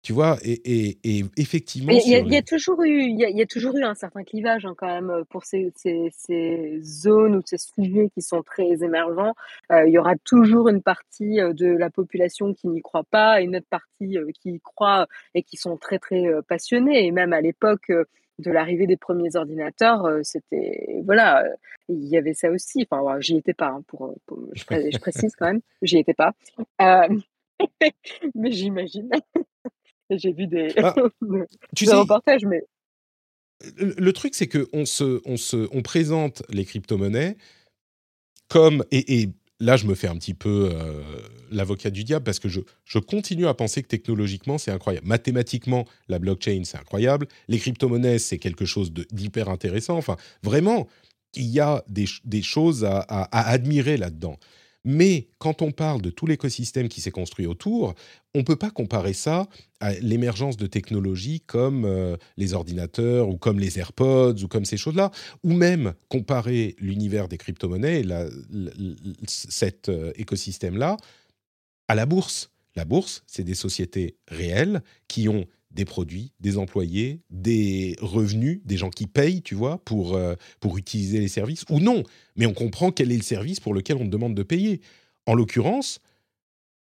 Tu 0.06 0.14
vois, 0.14 0.38
et, 0.44 0.62
et, 0.66 0.98
et 1.04 1.26
effectivement... 1.36 1.92
Il 1.92 2.08
y, 2.08 2.12
y, 2.12 2.38
a 2.38 2.42
toujours 2.44 2.84
eu, 2.84 3.02
il 3.02 3.18
y, 3.20 3.42
a 3.42 3.46
toujours 3.48 3.76
eu 3.76 3.84
un 3.84 3.96
certain 3.96 4.24
clivage 4.24 4.64
hein, 4.64 4.76
quand 4.78 4.86
même 4.86 5.10
euh, 5.10 5.24
pour 5.28 5.46
ces, 5.46 5.74
ces, 5.76 6.12
ces, 6.16 6.80
zones 6.84 7.38
ou 7.38 7.42
ces 7.44 7.58
sujets 7.58 8.12
qui 8.14 8.22
sont 8.22 8.44
très 8.44 8.84
émergents. 8.84 9.34
Euh, 9.72 9.88
il 9.88 9.94
y 9.94 9.98
aura 9.98 10.16
toujours 10.24 10.70
une 10.70 10.84
partie 10.84 11.38
de 11.38 11.76
la 11.76 11.90
population 11.90 12.54
qui 12.54 12.68
n'y 12.68 12.84
croit 12.84 13.04
pas 13.04 13.42
et 13.42 13.46
une 13.46 13.56
autre 13.56 13.66
partie 13.68 14.20
qui 14.40 14.52
y 14.52 14.60
croit 14.60 15.08
et 15.34 15.42
qui 15.42 15.58
sont 15.58 15.76
très 15.76 15.98
très 15.98 16.24
passionnés. 16.48 17.08
Et 17.08 17.12
même 17.12 17.34
à 17.34 17.42
l'époque 17.42 17.92
de 18.40 18.52
l'arrivée 18.52 18.88
des 18.88 18.98
premiers 18.98 19.36
ordinateurs, 19.36 20.06
euh, 20.06 20.20
c'était 20.24 21.02
voilà, 21.06 21.44
euh, 21.44 21.56
il 21.90 22.08
y 22.08 22.18
avait 22.18 22.34
ça 22.34 22.50
aussi. 22.50 22.86
Enfin, 22.90 23.20
j'y 23.20 23.38
étais 23.38 23.54
pas, 23.54 23.70
hein, 23.70 23.84
pour, 23.88 24.14
je, 24.54 24.98
précise 25.00 25.36
quand 25.36 25.48
même, 25.48 25.62
j'y 25.82 25.98
étais 25.98 26.14
pas, 26.14 26.34
euh, 26.82 27.08
mais 28.36 28.52
j'imagine. 28.52 29.10
J'ai 30.10 30.34
vu 30.34 30.48
des, 30.48 30.74
ah, 30.78 30.94
tu 31.76 31.90
reportages, 31.90 32.46
mais 32.46 32.64
le, 33.78 34.12
truc, 34.12 34.36
c'est 34.36 34.48
que 34.48 34.68
on 34.74 34.86
se, 34.86 35.22
on 35.26 35.38
se, 35.38 35.68
on 35.72 35.82
présente 35.82 36.44
les 36.50 36.66
crypto-monnaies 36.66 37.38
comme 38.50 38.84
et, 38.92 39.22
et 39.22 39.30
là, 39.60 39.78
je 39.78 39.86
me 39.86 39.96
fais 39.96 40.08
un 40.08 40.18
petit 40.18 40.34
peu 40.34 40.70
euh, 40.72 41.02
l'avocat 41.52 41.90
du 41.90 42.04
diable 42.04 42.24
parce 42.24 42.40
que 42.40 42.50
je, 42.50 42.62
je, 42.84 43.00
continue 43.00 43.48
à 43.48 43.54
penser 43.54 43.82
que 43.82 43.88
technologiquement, 43.88 44.58
c'est 44.58 44.72
incroyable. 44.72 45.08
Mathématiquement, 45.08 45.86
la 46.10 46.20
blockchain, 46.20 46.62
c'est 46.66 46.78
incroyable. 46.78 47.28
Les 47.48 47.58
crypto-monnaies, 47.58 48.20
c'est 48.20 48.38
quelque 48.38 48.66
chose 48.66 48.92
d'hyper 48.92 49.50
intéressant. 49.50 49.98
Enfin, 49.98 50.18
vraiment, 50.44 50.88
il 51.34 51.46
y 51.46 51.60
a 51.60 51.84
des, 51.88 52.06
des 52.24 52.42
choses 52.42 52.84
à, 52.86 53.00
à 53.00 53.50
admirer 53.50 53.98
là-dedans. 53.98 54.38
Mais 54.86 55.28
quand 55.40 55.64
on 55.64 55.72
parle 55.72 56.02
de 56.02 56.12
tout 56.12 56.28
l'écosystème 56.28 56.88
qui 56.88 57.02
s'est 57.02 57.12
construit 57.12 57.48
autour, 57.48 57.96
on 58.36 58.40
ne 58.40 58.44
peut 58.44 58.56
pas 58.56 58.70
comparer 58.70 59.14
ça 59.14 59.48
à 59.80 59.94
l'émergence 59.96 60.58
de 60.58 60.68
technologies 60.68 61.42
comme 61.42 61.86
euh, 61.86 62.18
les 62.38 62.54
ordinateurs 62.54 63.28
ou 63.28 63.38
comme 63.38 63.60
les 63.60 63.80
AirPods 63.80 64.44
ou 64.44 64.48
comme 64.48 64.64
ces 64.64 64.78
choses-là, 64.78 65.10
ou 65.44 65.54
même 65.54 65.96
comparer 66.08 66.76
l'univers 66.80 67.28
des 67.28 67.38
crypto-monnaies, 67.38 68.04
cet 69.28 69.90
euh, 69.90 70.14
écosystème-là, 70.16 70.98
à 71.88 71.96
la 71.96 72.06
bourse. 72.06 72.52
La 72.76 72.86
bourse, 72.86 73.24
c'est 73.26 73.44
des 73.44 73.56
sociétés 73.56 74.18
réelles 74.28 74.84
qui 75.08 75.30
ont 75.30 75.46
des 75.76 75.86
produits, 75.86 76.32
des 76.40 76.58
employés, 76.58 77.22
des 77.30 77.98
revenus, 78.00 78.62
des 78.64 78.78
gens 78.78 78.90
qui 78.90 79.08
payent, 79.08 79.42
tu 79.42 79.56
vois, 79.56 79.78
pour, 79.84 80.16
euh, 80.16 80.36
pour 80.62 80.78
utiliser 80.78 81.20
les 81.20 81.28
services, 81.28 81.66
ou 81.70 81.80
non. 81.80 82.04
Mais 82.36 82.46
on 82.46 82.54
comprend 82.54 82.92
quel 82.92 83.12
est 83.12 83.18
le 83.18 83.24
service 83.24 83.60
pour 83.60 83.74
lequel 83.74 83.98
on 83.98 84.06
demande 84.06 84.36
de 84.36 84.44
payer. 84.44 84.82
En 85.26 85.36
l'occurrence, 85.36 86.00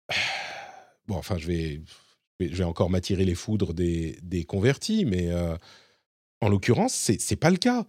bon, 1.08 1.16
enfin, 1.16 1.38
je 1.38 1.48
vais, 1.48 1.82
je 2.40 2.56
vais 2.56 2.64
encore 2.64 2.90
m'attirer 2.90 3.26
les 3.26 3.36
foudres 3.36 3.74
des, 3.74 4.18
des 4.24 4.46
convertis, 4.46 5.04
mais 5.04 5.30
euh, 5.30 5.58
en 6.40 6.48
l'occurrence, 6.48 6.94
c'est 6.94 7.20
n'est 7.30 7.38
pas 7.38 7.50
le 7.50 7.58
cas. 7.58 7.86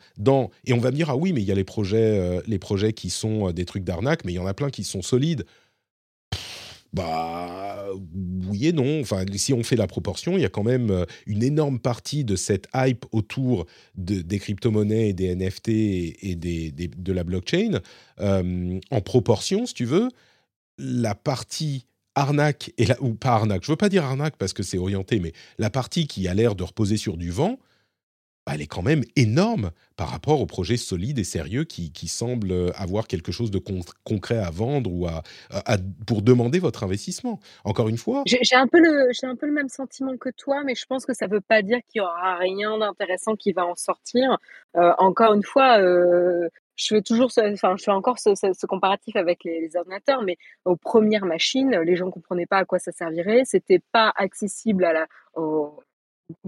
Et 0.65 0.73
on 0.73 0.79
va 0.79 0.91
me 0.91 0.97
dire, 0.97 1.09
ah 1.09 1.17
oui, 1.17 1.33
mais 1.33 1.41
il 1.41 1.47
y 1.47 1.53
a 1.53 1.55
les 1.55 1.65
projets, 1.65 2.19
euh, 2.19 2.43
les 2.49 2.59
projets 2.59 2.93
qui 2.93 3.11
sont 3.11 3.53
des 3.53 3.65
trucs 3.65 3.85
d'arnaque, 3.85 4.25
mais 4.25 4.33
il 4.33 4.37
y 4.37 4.41
en 4.41 4.47
a 4.47 4.55
plein 4.55 4.71
qui 4.71 4.83
sont 4.83 5.03
solides. 5.03 5.45
Bah 6.93 7.87
oui 8.49 8.67
et 8.67 8.73
non. 8.73 9.01
Enfin, 9.01 9.25
si 9.35 9.53
on 9.53 9.63
fait 9.63 9.77
la 9.77 9.87
proportion, 9.87 10.37
il 10.37 10.43
y 10.43 10.45
a 10.45 10.49
quand 10.49 10.65
même 10.65 10.91
euh, 10.91 11.05
une 11.27 11.43
énorme 11.43 11.79
partie 11.79 12.25
de 12.25 12.37
cette 12.37 12.69
hype 12.75 13.07
autour 13.13 13.67
de, 13.97 14.23
des 14.23 14.39
crypto-monnaies 14.39 15.11
et 15.11 15.13
des 15.13 15.35
NFT 15.35 15.69
et, 15.69 16.37
des, 16.37 16.73
de 16.73 17.13
la 17.13 17.23
blockchain. 17.23 17.81
Euh, 18.21 18.81
en 18.91 19.01
proportion, 19.01 19.67
si 19.67 19.75
tu 19.75 19.85
veux, 19.85 20.09
la 20.79 21.15
partie 21.15 21.87
arnaque, 22.17 22.73
et 22.77 22.87
ou 23.01 23.15
pas 23.15 23.35
arnaque, 23.35 23.65
je 23.65 23.71
veux 23.71 23.77
pas 23.77 23.89
dire 23.89 24.05
arnaque 24.05 24.37
parce 24.37 24.53
que 24.53 24.63
c'est 24.65 24.79
orienté, 24.79 25.21
mais 25.21 25.33
la 25.59 25.71
partie 25.71 26.07
qui 26.07 26.27
a 26.27 26.35
l'air 26.35 26.57
de 26.57 26.65
reposer 26.65 26.97
sur 26.97 27.17
du 27.17 27.31
vent, 27.31 27.59
elle 28.55 28.63
est 28.63 28.67
quand 28.67 28.83
même 28.83 29.03
énorme 29.17 29.71
par 29.97 30.09
rapport 30.09 30.41
aux 30.41 30.47
projets 30.47 30.77
solides 30.77 31.19
et 31.19 31.25
sérieux 31.25 31.65
qui, 31.65 31.93
qui 31.93 32.09
semblent 32.09 32.73
avoir 32.75 33.07
quelque 33.07 33.33
chose 33.33 33.51
de 33.51 33.59
concret 34.05 34.39
à 34.39 34.51
vendre 34.51 34.91
ou 34.93 35.07
à, 35.07 35.23
pour 36.07 36.23
demander 36.23 36.59
votre 36.59 36.85
investissement. 36.85 37.41
Encore 37.65 37.89
une 37.89 37.99
fois. 37.99 38.23
J'ai 38.27 38.57
un, 38.57 38.67
peu 38.67 38.79
le, 38.79 39.11
un 39.23 39.37
peu 39.37 39.47
le 39.47 39.53
même 39.53 39.69
sentiment 39.69 40.17
que 40.17 40.31
toi, 40.31 40.63
mais 40.65 40.75
je 40.75 40.87
pense 40.87 41.05
que 41.05 41.15
ça 41.15 41.27
ne 41.27 41.33
veut 41.33 41.41
pas 41.41 41.63
dire 41.63 41.79
qu'il 41.89 42.01
n'y 42.01 42.07
aura 42.07 42.37
rien 42.37 42.79
d'intéressant 42.79 43.37
qui 43.37 43.53
va 43.53 43.67
en 43.67 43.75
sortir. 43.75 44.39
Euh, 44.77 44.93
encore 44.99 45.35
une 45.35 45.43
fois, 45.43 45.79
euh, 45.81 46.49
je 46.77 46.87
fais 46.87 47.03
toujours 47.03 47.31
enfin, 47.39 47.77
je 47.77 47.85
fais 47.85 47.91
encore 47.91 48.19
ce 48.19 48.67
comparatif 48.67 49.17
avec 49.17 49.45
les 49.45 49.77
ordinateurs, 49.77 50.23
mais 50.23 50.39
aux 50.65 50.77
premières 50.77 51.27
machines, 51.27 51.79
les 51.81 51.97
gens 51.97 52.11
comprenaient 52.11 52.47
pas 52.47 52.59
à 52.59 52.65
quoi 52.65 52.79
ça 52.79 52.93
servirait. 52.93 53.43
C'était 53.45 53.83
pas 53.93 54.13
accessible 54.17 54.85
à 54.85 54.93
la 54.93 55.07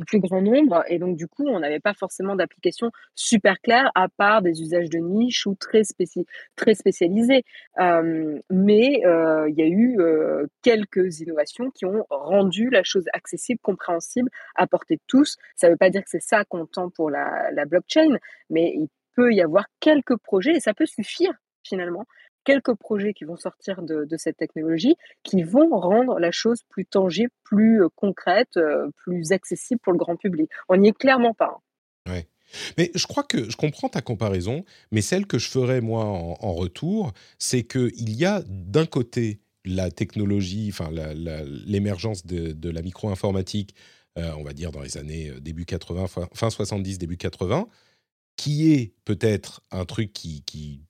plus 0.07 0.21
grand 0.21 0.41
nombre 0.41 0.85
et 0.89 0.99
donc 0.99 1.17
du 1.17 1.27
coup, 1.27 1.47
on 1.47 1.61
n'avait 1.61 1.81
pas 1.81 1.95
forcément 1.95 2.37
d'application 2.37 2.91
super 3.15 3.61
claire 3.61 3.91
à 3.95 4.09
part 4.09 4.43
des 4.43 4.63
usages 4.63 4.89
de 4.89 4.99
niche 4.99 5.47
ou 5.47 5.55
très 5.55 5.85
spéci 5.85 6.27
très 6.57 6.75
spécialisés. 6.75 7.45
Mais 7.79 9.03
il 9.03 9.55
y 9.57 9.63
a 9.63 9.67
eu, 9.67 9.99
quelques 10.63 11.21
innovations 11.21 11.71
qui 11.71 11.87
ont 11.87 12.05
rendu 12.11 12.71
la 12.71 12.83
chose 12.83 13.05
accessible, 13.13 13.61
compréhensible, 13.63 14.31
à 14.55 14.67
portée 14.67 14.97
de 14.97 15.03
tous. 15.07 15.37
Ça 15.57 15.69
veut 15.69 15.77
pas 15.77 15.91
dire 15.91 16.03
que 16.03 16.11
c'est 16.11 16.23
ça 16.23 16.45
qu'on 16.45 16.67
tend 16.67 16.91
pour 16.91 17.11
la 17.11 17.51
la 17.53 17.65
blockchain, 17.65 18.19
mais 18.51 18.73
il 18.75 18.89
peut 19.15 19.33
y 19.33 19.43
avoir 19.43 19.67
quelques 19.81 20.17
projets 20.17 20.53
et 20.53 20.61
ça 20.61 20.75
peut 20.75 20.87
suffire 20.87 21.33
finalement 21.65 22.07
quelques 22.45 22.75
projets 22.75 23.13
qui 23.15 23.25
vont 23.25 23.37
sortir 23.37 23.83
de, 23.83 24.07
cette 24.17 24.37
technologie 24.37 24.97
qui 25.23 25.43
vont 25.43 25.71
rendre 25.71 26.19
la 26.19 26.31
chose 26.31 26.63
plus 26.69 26.85
tangible, 26.85 27.31
plus 27.45 27.83
euh, 27.83 27.89
concrète, 27.95 28.57
euh, 28.57 28.91
plus 28.97 29.33
accessible 29.33 29.81
pour 29.83 29.93
le 29.93 29.99
grand 29.99 30.17
public. 30.17 30.51
On 30.69 30.77
n'y 30.77 30.89
est 30.89 30.97
clairement 30.97 31.35
pas. 31.35 31.61
Hein. 32.07 32.13
Ouais. 32.13 32.29
Mais 32.77 32.91
je 32.95 33.07
crois 33.07 33.23
que 33.23 33.49
je 33.51 33.57
comprends 33.57 33.89
ta 33.89 34.03
comparaison, 34.03 34.65
mais 34.91 35.01
celle 35.01 35.27
que 35.27 35.39
je 35.39 35.49
ferais 35.49 35.81
moi 35.81 36.05
en, 36.05 36.53
retour, 36.53 37.13
c'est 37.39 37.63
qu'il 37.63 38.11
y 38.11 38.27
a 38.27 38.43
d'un 38.47 38.85
côté 38.85 39.41
la 39.65 39.91
technologie, 39.91 40.69
enfin 40.71 40.91
l'émergence 40.91 42.27
de, 42.27 42.71
la 42.71 42.83
micro-informatique, 42.83 43.75
euh, 44.19 44.33
on 44.37 44.43
va 44.43 44.53
dire 44.53 44.71
dans 44.71 44.83
les 44.83 44.99
années 44.99 45.33
début 45.41 45.65
80, 45.65 46.09
fin, 46.09 46.29
fin 46.35 46.51
70, 46.51 46.99
début 46.99 47.17
80, 47.17 47.67
qui 48.37 48.73
est 48.75 48.93
peut-être 49.07 49.63
un 49.71 49.87
truc 49.87 50.13
qui 50.13 50.83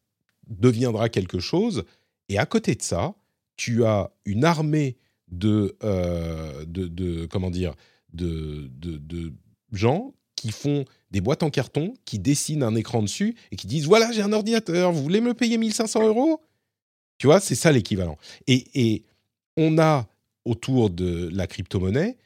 deviendra 0.48 1.09
quelque 1.09 1.39
chose. 1.39 1.85
Et 2.28 2.39
à 2.39 2.47
côté 2.47 2.74
de 2.74 2.82
ça, 2.82 3.14
tu 3.56 3.85
as 3.85 4.10
une 4.24 4.44
armée 4.44 4.97
de, 5.28 5.77
euh, 5.82 6.64
de, 6.66 7.27
comment 7.27 7.51
dire, 7.51 7.74
de, 8.12 8.70
de, 8.78 9.32
gens 9.73 10.12
qui 10.36 10.51
font 10.51 10.85
des 11.10 11.23
boîtes 11.23 11.43
en 11.43 11.51
carton, 11.51 11.94
qui 12.05 12.19
dessinent 12.19 12.62
un 12.62 12.74
écran 12.74 13.02
dessus 13.02 13.35
et 13.51 13.56
qui 13.56 13.66
disent 13.66 13.86
voilà, 13.86 14.12
j'ai 14.12 14.20
un 14.20 14.32
ordinateur, 14.32 14.93
vous 14.93 15.02
voulez 15.02 15.23
me 15.23 15.32
payer 15.32 15.56
1500 15.56 16.06
euros? 16.06 16.43
Tu 17.16 17.27
vois, 17.27 17.40
c'est 17.40 17.55
ça 17.55 17.73
l'équivalent. 17.73 18.19
Et, 18.47 18.66
et, 18.74 19.05
on 19.56 19.78
a 19.78 20.09
autour 20.47 20.89
de 20.89 21.28
la 21.31 21.47
crypto-monnaie 21.47 22.16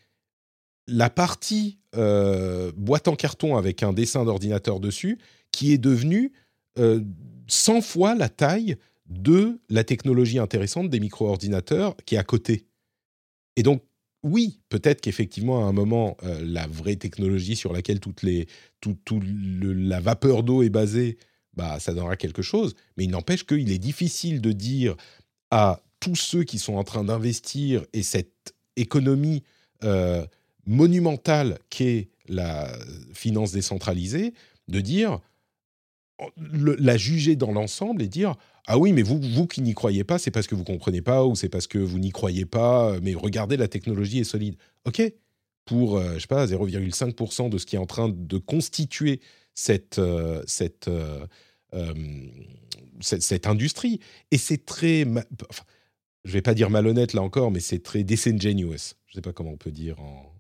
la 0.87 1.11
partie 1.11 1.79
euh, 1.97 2.73
boîte 2.77 3.09
en 3.09 3.17
carton 3.17 3.57
avec 3.57 3.83
un 3.83 3.93
dessin 3.93 4.25
d'ordinateur 4.25 4.81
dessus 4.81 5.19
qui 5.51 5.73
est 5.73 5.79
devenue 5.79 6.33
euh, 6.79 7.01
100 7.49 7.81
fois 7.81 8.15
la 8.15 8.29
taille 8.29 8.77
de 9.09 9.61
la 9.69 9.85
technologie 9.85 10.39
intéressante 10.39 10.91
des 10.91 11.01
micro-ordinateurs 11.01 11.97
qui 12.05 12.17
est 12.17 12.19
à 12.19 12.25
côté. 12.25 12.67
Et 13.57 13.63
donc, 13.63 13.83
oui, 14.23 14.61
peut-être 14.69 15.01
qu'effectivement, 15.01 15.65
à 15.65 15.69
un 15.69 15.73
moment, 15.73 16.17
euh, 16.25 16.41
la 16.45 16.67
vraie 16.67 16.97
technologie 16.97 17.55
sur 17.55 17.73
laquelle 17.73 18.01
toute 18.01 18.23
la 18.23 20.01
vapeur 20.01 20.43
d'eau 20.43 20.63
est 20.63 20.71
basée, 20.71 21.19
bah, 21.55 21.79
ça 21.79 21.95
donnera 21.95 22.17
quelque 22.17 22.43
chose. 22.43 22.75
Mais 22.97 23.05
il 23.05 23.11
n'empêche 23.11 23.47
qu'il 23.47 23.71
est 23.71 23.79
difficile 23.79 24.41
de 24.41 24.53
dire 24.53 24.97
à 25.51 25.81
tous 26.01 26.17
ceux 26.17 26.43
qui 26.43 26.59
sont 26.59 26.75
en 26.75 26.85
train 26.85 27.05
d'investir 27.05 27.85
et 27.93 28.03
cette 28.03 28.55
économie 28.77 29.43
euh, 29.85 30.27
monumentale 30.67 31.59
qu'est 31.71 32.09
la 32.29 32.77
finance 33.15 33.53
décentralisée, 33.53 34.35
de 34.69 34.81
dire 34.81 35.21
la 36.37 36.97
juger 36.97 37.37
dans 37.37 37.53
l'ensemble 37.53 38.03
et 38.03 38.09
dire 38.09 38.37
ah 38.67 38.79
oui 38.79 38.93
mais 38.93 39.03
vous 39.03 39.21
vous 39.21 39.47
qui 39.47 39.61
n'y 39.61 39.75
croyez 39.75 40.03
pas 40.03 40.19
c'est 40.19 40.31
parce 40.31 40.47
que 40.47 40.55
vous 40.55 40.65
comprenez 40.65 41.03
pas 41.03 41.25
ou 41.25 41.35
c'est 41.37 41.51
parce 41.51 41.67
que 41.67 41.79
vous 41.79 41.99
n'y 41.99 42.11
croyez 42.11 42.47
pas 42.47 42.99
mais 43.03 43.15
regardez 43.15 43.57
la 43.59 43.69
technologie 43.69 44.21
est 44.21 44.25
solide 44.25 44.57
ok 44.87 45.13
pour 45.67 45.99
euh, 45.99 46.15
je 46.15 46.21
sais 46.21 46.27
pas 46.27 46.47
0,5% 46.47 47.51
de 47.51 47.59
ce 47.59 47.67
qui 47.67 47.77
est 47.77 47.79
en 47.79 47.87
train 47.87 48.09
de 48.09 48.39
constituer 48.39 49.21
cette 49.55 49.99
euh, 49.99 50.43
cette, 50.47 50.89
euh, 50.89 51.27
cette, 53.01 53.47
industrie. 53.47 54.01
Et 54.31 54.39
c'est 54.39 54.65
très 54.65 55.05
enfin, 55.51 55.65
je 56.25 56.33
vais 56.33 56.43
pas 56.43 56.55
dire 56.55 56.71
malhonnête 56.71 57.13
là 57.13 57.23
encore 57.23 57.51
mais 57.51 57.61
c'est 57.61 57.83
très 57.83 58.05
disingenuous. 58.05 58.95
Je 59.07 59.15
sais 59.15 59.21
pas 59.21 59.33
comment 59.33 59.51
on 59.51 59.57
peut 59.59 59.73
dire 59.73 60.01
en, 60.01 60.33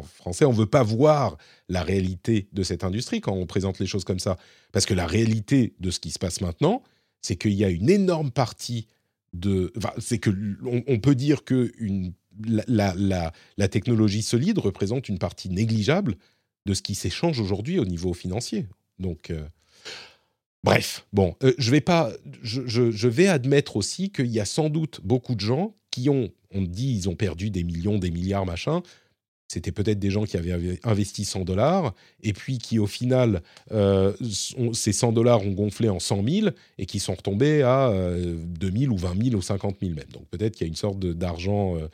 français, 0.00 0.44
on 0.44 0.52
ne 0.52 0.56
veut 0.56 0.66
pas 0.66 0.82
voir 0.82 1.36
la 1.68 1.82
réalité 1.82 2.48
de 2.52 2.62
cette 2.62 2.84
industrie 2.84 3.20
quand 3.20 3.32
on 3.32 3.46
présente 3.46 3.78
les 3.78 3.86
choses 3.86 4.04
comme 4.04 4.18
ça. 4.18 4.38
Parce 4.72 4.86
que 4.86 4.94
la 4.94 5.06
réalité 5.06 5.74
de 5.80 5.90
ce 5.90 6.00
qui 6.00 6.10
se 6.10 6.18
passe 6.18 6.40
maintenant, 6.40 6.82
c'est 7.20 7.36
qu'il 7.36 7.52
y 7.52 7.64
a 7.64 7.68
une 7.68 7.90
énorme 7.90 8.30
partie 8.30 8.86
de... 9.34 9.72
C'est 9.98 10.18
que 10.18 10.30
on, 10.64 10.98
peut 10.98 11.14
dire 11.14 11.44
que 11.44 11.70
la, 12.68 12.94
la, 12.96 13.68
technologie 13.68 14.22
solide 14.22 14.58
représente 14.58 15.08
une 15.08 15.18
partie 15.18 15.50
négligeable 15.50 16.16
de 16.66 16.74
ce 16.74 16.82
qui 16.82 16.94
s'échange 16.94 17.38
aujourd'hui 17.40 17.78
au 17.78 17.84
niveau 17.84 18.14
financier. 18.14 18.66
Donc... 18.98 19.30
Euh, 19.30 19.46
bref, 20.64 21.06
bon, 21.12 21.34
euh, 21.42 21.54
je 21.58 21.70
vais 21.70 21.80
pas, 21.80 22.12
je, 22.42 22.62
je, 22.66 23.08
vais 23.08 23.26
admettre 23.26 23.76
aussi 23.76 24.10
qu'il 24.10 24.28
y 24.28 24.40
a 24.40 24.44
sans 24.44 24.70
doute 24.70 25.00
beaucoup 25.02 25.34
de 25.34 25.40
gens 25.40 25.74
qui 25.90 26.08
ont, 26.08 26.30
on 26.52 26.62
dit, 26.62 26.94
ils 26.94 27.08
ont 27.08 27.16
perdu 27.16 27.50
des 27.50 27.64
millions, 27.64 27.98
des 27.98 28.10
milliards, 28.10 28.46
machin, 28.46 28.82
c'était 29.52 29.72
peut-être 29.72 29.98
des 29.98 30.10
gens 30.10 30.24
qui 30.24 30.38
avaient 30.38 30.80
investi 30.82 31.26
100 31.26 31.44
dollars 31.44 31.94
et 32.22 32.32
puis 32.32 32.56
qui 32.56 32.78
au 32.78 32.86
final 32.86 33.42
euh, 33.70 34.14
ces 34.72 34.92
100 34.92 35.12
dollars 35.12 35.42
ont 35.42 35.52
gonflé 35.52 35.90
en 35.90 36.00
100 36.00 36.26
000 36.26 36.48
et 36.78 36.86
qui 36.86 36.98
sont 36.98 37.14
retombés 37.14 37.60
à 37.60 37.90
euh, 37.90 38.34
2 38.38 38.72
000 38.74 38.92
ou 38.92 38.96
20 38.96 39.24
000 39.24 39.36
ou 39.36 39.42
50 39.42 39.76
000 39.82 39.92
même. 39.94 40.06
Donc 40.10 40.26
peut-être 40.30 40.56
qu'il 40.56 40.66
y 40.66 40.68
a 40.68 40.70
une 40.70 40.74
sorte 40.76 41.00
d'argent 41.00 41.76
euh, 41.76 41.88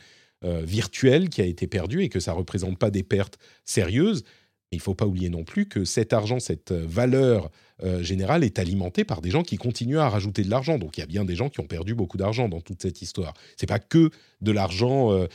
euh, 0.44 0.62
virtuel 0.64 1.30
qui 1.30 1.40
a 1.40 1.46
été 1.46 1.66
perdu 1.66 2.02
et 2.02 2.08
que 2.08 2.20
ça 2.20 2.32
représente 2.32 2.78
pas 2.78 2.90
des 2.92 3.02
pertes 3.02 3.38
sérieuses. 3.64 4.22
Il 4.70 4.76
ne 4.76 4.82
faut 4.82 4.94
pas 4.94 5.06
oublier 5.06 5.28
non 5.28 5.42
plus 5.42 5.66
que 5.66 5.84
cet 5.84 6.12
argent, 6.12 6.38
cette 6.38 6.70
valeur 6.70 7.50
euh, 7.84 8.02
générale 8.02 8.42
est 8.42 8.58
alimentée 8.58 9.04
par 9.04 9.20
des 9.20 9.30
gens 9.30 9.44
qui 9.44 9.56
continuent 9.56 9.98
à 9.98 10.08
rajouter 10.08 10.42
de 10.42 10.50
l'argent. 10.50 10.78
Donc 10.78 10.96
il 10.96 11.00
y 11.00 11.02
a 11.04 11.06
bien 11.06 11.24
des 11.24 11.36
gens 11.36 11.48
qui 11.48 11.60
ont 11.60 11.66
perdu 11.66 11.94
beaucoup 11.94 12.16
d'argent 12.16 12.48
dans 12.48 12.60
toute 12.60 12.82
cette 12.82 13.02
histoire. 13.02 13.34
C'est 13.56 13.68
pas 13.68 13.78
que 13.78 14.10
de 14.40 14.50
l'argent. 14.50 15.12
Euh, 15.12 15.28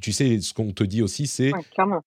tu, 0.00 0.12
sais, 0.12 0.40
ce 0.40 0.52
qu'on 0.52 0.72
te 0.72 0.82
dit 0.82 1.02
aussi, 1.02 1.28
c'est 1.28 1.52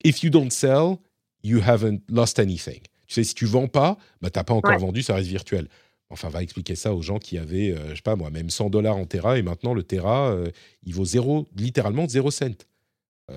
if 0.04 0.24
you 0.24 0.30
don't 0.30 0.50
sell, 0.50 0.98
you 1.44 1.62
haven't 1.66 2.00
lost 2.10 2.40
anything. 2.40 2.82
Tu 3.08 3.14
sais, 3.14 3.24
si 3.24 3.34
tu 3.34 3.46
vends 3.46 3.70
pas, 3.70 3.98
bah 4.22 4.30
t'as 4.30 4.44
pas 4.44 4.54
encore 4.54 4.78
vendu, 4.78 5.04
ça 5.04 5.16
reste 5.16 5.30
virtuel. 5.30 5.70
Enfin, 6.10 6.28
va 6.30 6.44
expliquer 6.44 6.76
ça 6.76 6.94
aux 6.94 7.02
gens 7.02 7.20
qui 7.20 7.38
avaient, 7.38 7.72
euh, 7.72 7.90
je 7.92 7.96
sais 7.96 8.02
pas 8.02 8.16
moi, 8.18 8.30
même 8.30 8.50
100 8.50 8.70
dollars 8.70 8.98
en 8.98 9.06
Terra 9.06 9.38
et 9.38 9.42
maintenant 9.42 9.74
le 9.74 9.84
Terra, 9.84 10.36
il 10.84 10.94
vaut 10.94 11.06
zéro, 11.06 11.48
littéralement 11.56 12.08
zéro 12.10 12.30
cent. 12.30 12.66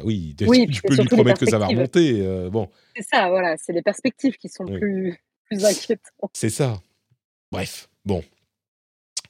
oui, 0.03 0.35
tu, 0.37 0.47
peux 0.47 0.97
lui 0.97 1.09
promettre 1.09 1.39
que 1.39 1.47
ça 1.47 1.59
va 1.59 1.69
remonter. 1.69 2.49
bon. 2.51 2.69
C'est 2.97 3.07
ça, 3.09 3.29
voilà, 3.29 3.57
c'est 3.57 3.73
les 3.73 3.83
perspectives 3.83 4.37
qui 4.37 4.49
sont 4.49 4.67
plus 4.67 5.17
c'est 6.33 6.51
ça. 6.51 6.81
Bref, 7.51 7.89
bon. 8.05 8.23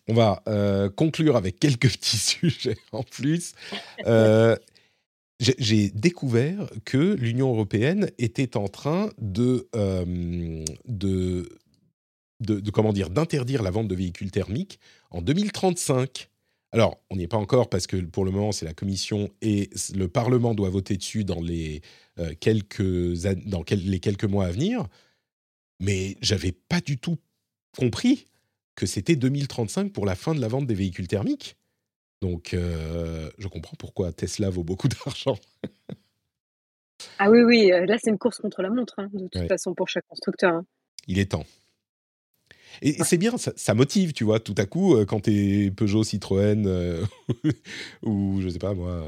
On 0.09 0.14
va 0.14 0.42
euh, 0.48 0.88
conclure 0.90 1.36
avec 1.36 1.59
quelques 1.59 1.90
petits 1.92 2.18
sujets 2.18 2.76
en 2.92 3.02
plus. 3.02 3.55
Euh, 4.06 4.56
j'ai 5.38 5.88
découvert 5.90 6.68
que 6.84 7.14
l'Union 7.14 7.51
européenne 7.51 8.10
était 8.18 8.59
en 8.59 8.68
train 8.68 9.10
de, 9.18 9.68
euh, 9.74 10.64
de, 10.86 11.48
de, 12.40 12.70
comment 12.70 12.92
dire 12.92 13.09
d'interdire 13.09 13.62
la 13.62 13.70
vente 13.70 13.88
de 13.88 13.94
véhicules 13.94 14.30
thermiques 14.30 14.80
en 15.10 15.22
2035. 15.22 16.28
Alors, 16.72 17.01
on 17.10 17.16
n'y 17.16 17.22
est 17.22 17.28
pas 17.28 17.38
encore 17.38 17.70
parce 17.70 17.86
que 17.86 17.97
pour 17.97 18.24
le 18.24 18.30
moment, 18.30 18.52
c'est 18.52 18.66
la 18.66 18.74
Commission 18.74 19.30
et 19.40 19.70
le 19.94 20.09
Parlement 20.09 20.55
doit 20.55 20.70
voter 20.70 20.97
dessus 20.97 21.24
dans 21.24 21.40
les, 21.40 21.80
quelques, 22.38 23.14
dans 23.47 23.64
les 23.70 23.98
quelques 23.98 24.24
mois 24.24 24.44
à 24.47 24.51
venir 24.51 24.86
mais 25.81 26.16
j'avais 26.20 26.52
pas 26.52 26.81
du 26.81 26.98
tout 26.98 27.19
compris 27.77 28.28
que 28.77 28.86
c'était 28.86 29.16
2035 29.16 29.93
pour 29.93 30.07
la 30.07 30.15
fin 30.15 30.35
de 30.35 30.40
la 30.40 30.48
vente 30.48 30.66
des 30.66 30.74
véhicules 30.74 31.09
thermiques. 31.09 31.57
Donc, 32.23 32.52
euh, 32.52 33.31
je 33.39 33.48
comprends 33.48 33.77
pourquoi 33.78 34.12
Tesla 34.12 34.51
vaut 34.51 34.65
beaucoup 34.65 34.89
d'argent. 35.07 35.39
ah 37.19 37.31
oui, 37.31 37.43
oui, 37.43 37.73
euh, 37.73 37.86
là, 37.86 37.97
c'est 38.02 38.11
une 38.11 38.19
course 38.19 38.39
contre 38.39 38.62
la 38.62 38.70
montre, 38.70 38.94
hein, 38.98 39.09
de 39.12 39.28
toute 39.28 39.48
façon, 39.48 39.74
pour 39.74 39.89
chaque 39.89 40.07
constructeur. 40.07 40.55
Hein. 40.55 40.66
Il 41.07 41.19
est 41.19 41.32
temps. 41.32 41.47
Et 42.82 43.02
c'est 43.02 43.19
bien, 43.19 43.36
ça, 43.36 43.74
motive, 43.74 44.12
tu 44.12 44.23
vois, 44.23 44.39
tout 44.39 44.55
à 44.57 44.65
coup, 44.65 44.94
euh, 44.94 45.05
quand 45.05 45.20
tu 45.20 45.32
es 45.32 45.70
Peugeot, 45.70 46.05
Citroën, 46.05 47.05
ou 48.02 48.40
je 48.40 48.48
sais 48.48 48.61
pas 48.61 48.74
moi, 48.74 49.05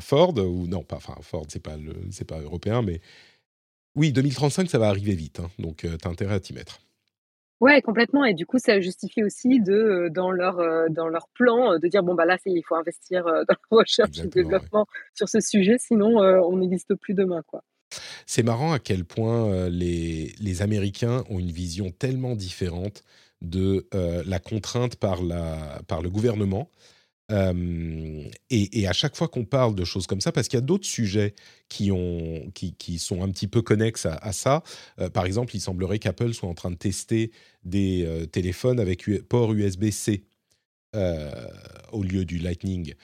Ford, 0.00 0.36
ou 0.38 0.66
non, 0.66 0.82
pas, 0.82 0.96
enfin, 0.96 1.14
Ford, 1.20 1.44
c'est 1.48 1.62
pas, 1.62 1.76
pas 2.26 2.40
européen, 2.40 2.80
mais 2.80 3.00
oui, 3.94 4.12
2035, 4.12 4.70
ça 4.70 4.78
va 4.78 4.88
arriver 4.88 5.14
vite, 5.14 5.40
hein, 5.40 5.50
donc 5.58 5.84
euh, 5.84 5.96
tu 6.00 6.08
as 6.08 6.10
intérêt 6.10 6.34
à 6.34 6.40
t'y 6.40 6.54
mettre. 6.54 6.80
Ouais, 7.60 7.80
complètement. 7.80 8.24
Et 8.24 8.34
du 8.34 8.44
coup, 8.44 8.58
ça 8.58 8.80
justifie 8.80 9.22
aussi 9.22 9.60
de, 9.60 9.72
euh, 9.72 10.10
dans 10.10 10.32
leur, 10.32 10.58
euh, 10.58 10.88
dans 10.88 11.06
leur 11.06 11.28
plan, 11.28 11.78
de 11.78 11.86
dire 11.86 12.02
bon 12.02 12.14
bah 12.14 12.24
là, 12.24 12.36
il 12.46 12.62
faut 12.66 12.74
investir 12.74 13.24
dans 13.24 13.44
la 13.48 13.56
recherche 13.70 14.18
et 14.18 14.22
le 14.22 14.28
développement 14.28 14.86
sur 15.14 15.28
ce 15.28 15.40
sujet, 15.40 15.76
sinon 15.78 16.18
on 16.18 16.56
n'existe 16.56 16.94
plus 16.94 17.14
demain, 17.14 17.42
quoi. 17.46 17.62
C'est 18.24 18.42
marrant 18.42 18.72
à 18.72 18.78
quel 18.78 19.04
point 19.04 19.68
les, 19.68 20.32
les 20.40 20.62
Américains 20.62 21.24
ont 21.28 21.38
une 21.38 21.50
vision 21.50 21.90
tellement 21.90 22.34
différente 22.34 23.04
de 23.42 23.86
la 23.92 24.38
contrainte 24.38 24.96
par, 24.96 25.22
la, 25.22 25.82
par 25.86 26.00
le 26.00 26.08
gouvernement 26.08 26.70
et, 27.30 28.86
à 28.86 28.92
chaque 28.92 29.16
fois 29.16 29.28
qu'on 29.28 29.44
parle 29.44 29.74
de 29.74 29.84
choses 29.84 30.06
comme 30.06 30.20
ça, 30.20 30.32
parce 30.32 30.48
qu'il 30.48 30.58
y 30.58 30.62
a 30.62 30.66
d'autres 30.66 30.86
sujets 30.86 31.34
qui, 31.68 31.90
ont, 31.90 32.50
qui, 32.54 32.74
qui, 32.74 32.98
sont 32.98 33.22
un 33.22 33.30
petit 33.30 33.46
peu 33.46 33.62
connexes 33.62 34.06
à, 34.06 34.32
ça. 34.32 34.62
par 35.14 35.24
exemple, 35.24 35.56
il 35.56 35.60
semblerait 35.60 35.98
qu'Apple 35.98 36.34
soit 36.34 36.48
en 36.48 36.54
train 36.54 36.70
de 36.70 36.76
tester 36.76 37.30
des 37.64 38.26
téléphones 38.32 38.80
avec 38.80 39.08
port 39.28 39.52
USB-C 39.52 40.24
au 40.94 42.02
lieu 42.02 42.24
du 42.24 42.38
Lightning, 42.38 42.94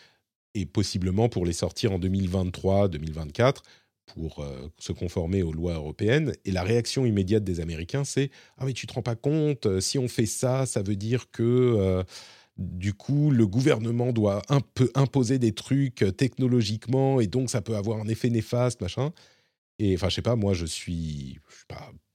et 0.55 0.67
possiblement 0.67 1.29
pour 1.29 1.47
les 1.47 1.53
sortir 1.53 1.93
en 1.93 1.99
2023, 1.99 2.89
2024 2.89 3.63
pour 4.07 4.45
se 4.79 4.93
conformer 4.93 5.43
aux 5.43 5.53
lois 5.53 5.75
européennes. 5.75 6.33
Et 6.47 6.51
la 6.51 6.63
réaction 6.63 7.05
immédiate 7.05 7.45
des 7.45 7.61
Américains, 7.61 8.05
c'est 8.05 8.31
ah 8.57 8.65
mais 8.65 8.73
tu 8.73 8.87
te 8.87 8.95
rends 8.95 9.03
pas 9.03 9.17
compte, 9.17 9.81
si 9.81 9.99
on 9.99 10.09
fait 10.09 10.27
ça, 10.27 10.67
ça 10.67 10.83
veut 10.83 10.97
dire 10.97 11.31
que 11.31 12.03
du 12.59 12.93
coup, 12.93 13.31
le 13.31 13.47
gouvernement 13.47 14.13
doit 14.13 14.43
un 14.49 14.61
peu 14.61 14.91
imposer 14.95 15.39
des 15.39 15.53
trucs 15.53 16.03
euh, 16.03 16.11
technologiquement 16.11 17.21
et 17.21 17.29
donc 17.29 17.51
ça 17.51 17.63
peut 17.63 17.77
avoir 17.77 18.01
un 18.01 18.09
effet 18.09 18.31
néfaste, 18.31 18.81
machin. 18.81 19.13
Et 19.79 19.95
enfin, 19.95 20.09
je 20.09 20.17
sais 20.17 20.23
pas, 20.23 20.37
moi, 20.37 20.55
je 20.55 20.67
suis, 20.67 21.39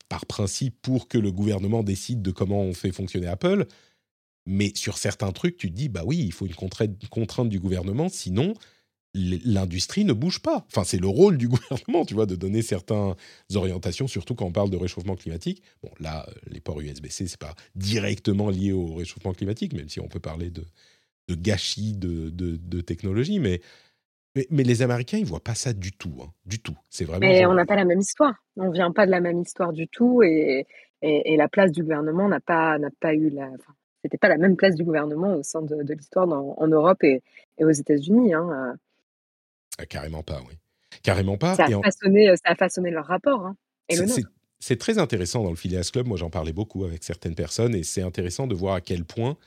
par 0.10 0.26
principe 0.26 0.76
pour 0.82 1.08
que 1.08 1.18
le 1.18 1.32
gouvernement 1.32 1.84
décide 1.84 2.22
de 2.22 2.32
comment 2.32 2.62
on 2.62 2.74
fait 2.74 2.92
fonctionner 2.92 3.28
Apple. 3.28 3.66
Mais 4.46 4.74
sur 4.76 4.98
certains 4.98 5.32
trucs, 5.32 5.58
tu 5.58 5.72
te 5.72 5.76
dis, 5.76 5.88
bah 5.88 6.04
oui, 6.06 6.18
il 6.18 6.34
faut 6.34 6.46
une 6.46 6.56
contrainte 6.56 7.50
du 7.50 7.60
gouvernement, 7.60 8.10
sinon 8.10 8.54
l'industrie 9.14 10.06
ne 10.06 10.14
bouge 10.14 10.40
pas. 10.40 10.66
Enfin, 10.68 10.84
c'est 10.84 11.00
le 11.00 11.08
rôle 11.08 11.38
du 11.38 11.48
gouvernement, 11.50 12.06
tu 12.06 12.14
vois, 12.14 12.26
de 12.26 12.36
donner 12.36 12.62
certaines 12.62 13.14
orientations, 13.56 14.08
surtout 14.08 14.36
quand 14.36 14.46
on 14.46 14.52
parle 14.52 14.70
de 14.70 14.78
réchauffement 14.78 15.16
climatique. 15.16 15.62
Bon, 15.84 15.90
là, 16.00 16.26
euh, 16.28 16.32
les 16.48 16.60
ports 16.60 16.82
USB-C, 16.82 17.28
c'est 17.28 17.40
pas 17.40 17.56
directement 17.76 18.50
lié 18.50 18.72
au 18.72 18.94
réchauffement 18.96 19.34
climatique, 19.34 19.74
même 19.74 19.90
si 19.90 20.00
on 20.00 20.08
peut 20.08 20.20
parler 20.20 20.50
de, 20.50 20.64
gâchis 21.30 21.94
de, 21.94 22.30
de, 22.30 22.82
technologie, 22.82 23.40
mais, 23.40 23.62
mais, 24.50 24.64
les 24.64 24.82
Américains, 24.82 25.18
ils 25.18 25.26
voient 25.26 25.44
pas 25.44 25.56
ça 25.56 25.74
du 25.74 25.92
tout, 25.92 26.14
hein, 26.22 26.32
du 26.46 26.60
tout. 26.60 26.78
C'est 26.90 27.06
vraiment. 27.06 27.22
Mais 27.22 27.46
on 27.46 27.54
n'a 27.54 27.66
pas 27.66 27.76
la 27.76 27.86
même 27.86 28.00
histoire. 28.00 28.34
On 28.58 28.72
vient 28.72 28.92
pas 28.92 29.06
de 29.06 29.12
la 29.12 29.20
même 29.20 29.42
histoire 29.42 29.74
du 29.74 29.88
tout, 29.88 30.24
et, 30.24 30.66
et, 31.02 31.38
la 31.38 31.48
place 31.48 31.72
du 31.72 31.82
gouvernement 31.82 32.28
n'a 32.28 32.40
pas, 32.40 32.78
n'a 32.78 32.90
pas 33.00 33.14
eu 33.14 33.30
la. 33.30 33.46
Enfin, 33.46 33.74
c'était 34.04 34.18
pas 34.18 34.28
la 34.28 34.38
même 34.38 34.58
place 34.58 34.76
du 34.76 34.84
gouvernement 34.84 35.36
au 35.36 35.44
sein 35.44 35.62
de, 35.62 35.94
l'histoire 35.94 36.28
en 36.30 36.68
Europe 36.68 37.04
et, 37.04 37.22
aux 37.60 37.72
États-Unis. 37.72 38.34
Hein. 38.34 38.78
Euh. 39.80 39.84
Ah, 39.84 39.86
carrément 39.86 40.24
pas, 40.24 40.42
oui. 40.48 40.56
Carrément 41.02 41.38
pas. 41.38 41.56
Ça 41.56 41.66
a, 41.66 41.82
façonné, 41.82 42.30
euh, 42.30 42.36
ça 42.36 42.52
a 42.52 42.56
façonné 42.56 42.92
leur 42.92 43.06
rapport. 43.06 43.46
Hein, 43.46 43.56
c'est 44.60 44.78
très 44.78 44.98
intéressant 44.98 45.44
dans 45.44 45.50
le 45.50 45.56
Phileas 45.56 45.90
Club. 45.92 46.08
Moi, 46.08 46.18
j'en 46.18 46.30
parlais 46.30 46.54
beaucoup 46.54 46.86
avec 46.86 47.04
certaines 47.04 47.36
personnes 47.36 47.76
et 47.76 47.84
c'est 47.84 48.02
intéressant 48.02 48.48
de 48.48 48.56
voir 48.56 48.76
à 48.76 48.82
quel 48.82 49.04
point 49.04 49.38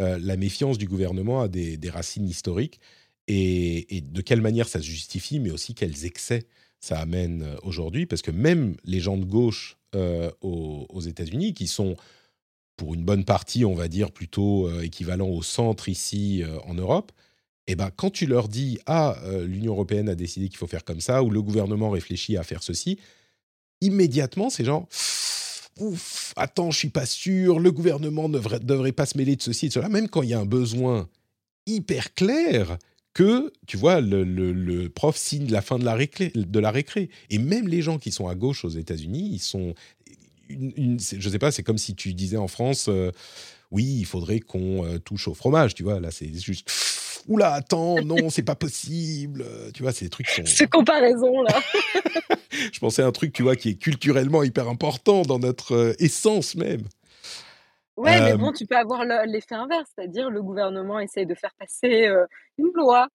euh, 0.00 0.18
la 0.20 0.36
méfiance 0.36 0.78
du 0.78 0.86
gouvernement 0.86 1.42
a 1.42 1.48
des, 1.48 1.78
racines 1.90 2.26
historiques 2.26 2.80
et, 3.28 4.02
de 4.02 4.20
quelle 4.20 4.40
manière 4.40 4.68
ça 4.68 4.80
se 4.80 4.86
justifie, 4.86 5.38
mais 5.38 5.50
aussi 5.50 5.74
quels 5.74 6.04
excès 6.04 6.46
ça 6.80 6.98
amène 6.98 7.42
euh, 7.42 7.56
aujourd'hui. 7.62 8.06
Parce 8.06 8.22
que 8.22 8.32
même 8.32 8.76
les 8.84 9.00
gens 9.00 9.16
de 9.16 9.24
gauche 9.24 9.76
aux, 10.40 10.86
aux 10.88 11.00
États-Unis, 11.00 11.54
qui 11.54 11.68
sont 11.68 11.94
pour 12.76 12.94
une 12.94 13.04
bonne 13.04 13.24
partie, 13.24 13.64
on 13.64 13.76
va 13.76 13.86
dire, 13.86 14.10
plutôt 14.10 14.80
équivalents 14.80 15.28
au 15.28 15.40
centre 15.40 15.88
ici 15.88 16.42
en 16.64 16.74
Europe, 16.74 17.12
eh 17.66 17.76
ben, 17.76 17.90
quand 17.94 18.10
tu 18.10 18.26
leur 18.26 18.48
dis 18.48 18.78
ah 18.86 19.16
euh, 19.24 19.46
l'Union 19.46 19.72
européenne 19.72 20.08
a 20.08 20.14
décidé 20.14 20.48
qu'il 20.48 20.58
faut 20.58 20.66
faire 20.66 20.84
comme 20.84 21.00
ça 21.00 21.22
ou 21.22 21.30
le 21.30 21.40
gouvernement 21.42 21.90
réfléchit 21.90 22.36
à 22.36 22.42
faire 22.42 22.62
ceci, 22.62 22.98
immédiatement 23.80 24.50
c'est 24.50 24.64
genre 24.64 24.86
ouf 25.80 26.32
attends 26.36 26.70
je 26.70 26.78
suis 26.78 26.90
pas 26.90 27.06
sûr 27.06 27.58
le 27.58 27.72
gouvernement 27.72 28.28
ne 28.28 28.38
devrait, 28.38 28.92
pas 28.92 29.06
se 29.06 29.18
mêler 29.18 29.36
de 29.36 29.42
ceci 29.42 29.66
et 29.66 29.68
de 29.68 29.74
cela 29.74 29.88
même 29.88 30.08
quand 30.08 30.22
il 30.22 30.28
y 30.28 30.34
a 30.34 30.40
un 30.40 30.46
besoin 30.46 31.08
hyper 31.66 32.14
clair 32.14 32.78
que 33.14 33.52
tu 33.66 33.76
vois 33.76 34.00
le, 34.00 34.88
prof 34.88 35.16
signe 35.16 35.50
la 35.50 35.62
fin 35.62 35.78
de 35.78 35.84
la 35.84 35.94
récré 35.94 36.32
de 36.34 36.58
la 36.58 36.72
récré. 36.72 37.10
Et 37.30 37.38
même 37.38 37.68
les 37.68 37.80
gens 37.80 37.98
qui 37.98 38.10
sont 38.10 38.28
à 38.28 38.34
gauche 38.34 38.64
aux 38.64 38.70
États-Unis 38.70 39.30
ils 39.32 39.40
sont 39.40 39.74
une, 40.48 40.98
je 41.00 41.28
sais 41.28 41.38
pas 41.38 41.50
c'est 41.50 41.62
comme 41.62 41.78
si 41.78 41.94
tu 41.94 42.12
disais 42.12 42.36
en 42.36 42.48
France 42.48 42.86
euh, 42.88 43.10
oui 43.70 43.84
il 43.84 44.04
faudrait 44.04 44.40
qu'on 44.40 44.84
euh, 44.84 44.98
touche 44.98 45.26
au 45.26 45.34
fromage 45.34 45.74
tu 45.74 45.82
vois 45.82 46.00
là 46.00 46.10
c'est 46.10 46.32
juste 46.38 46.68
oula, 47.28 47.52
attends, 47.52 48.02
non, 48.02 48.30
c'est 48.30 48.42
pas 48.42 48.54
possible. 48.54 49.44
Tu 49.74 49.82
vois, 49.82 49.92
des 49.92 50.08
trucs 50.08 50.28
sont. 50.28 50.44
Ces 50.44 50.66
comparaisons-là. 50.66 51.60
je 52.72 52.80
pensais 52.80 53.02
à 53.02 53.06
un 53.06 53.12
truc, 53.12 53.32
tu 53.32 53.42
vois, 53.42 53.56
qui 53.56 53.70
est 53.70 53.74
culturellement 53.74 54.42
hyper 54.42 54.68
important 54.68 55.22
dans 55.22 55.38
notre 55.38 55.74
euh, 55.74 55.94
essence 55.98 56.54
même. 56.54 56.82
Ouais, 57.96 58.20
mais 58.20 58.32
euh, 58.32 58.36
bon, 58.36 58.50
tu 58.50 58.66
peux 58.66 58.76
avoir 58.76 59.04
l'effet 59.04 59.54
inverse, 59.54 59.88
c'est-à-dire 59.94 60.28
le 60.28 60.42
gouvernement 60.42 60.98
essaye 60.98 61.26
de 61.26 61.34
faire 61.34 61.54
passer 61.60 62.08
euh, 62.08 62.26
une 62.58 62.72
loi 62.74 63.06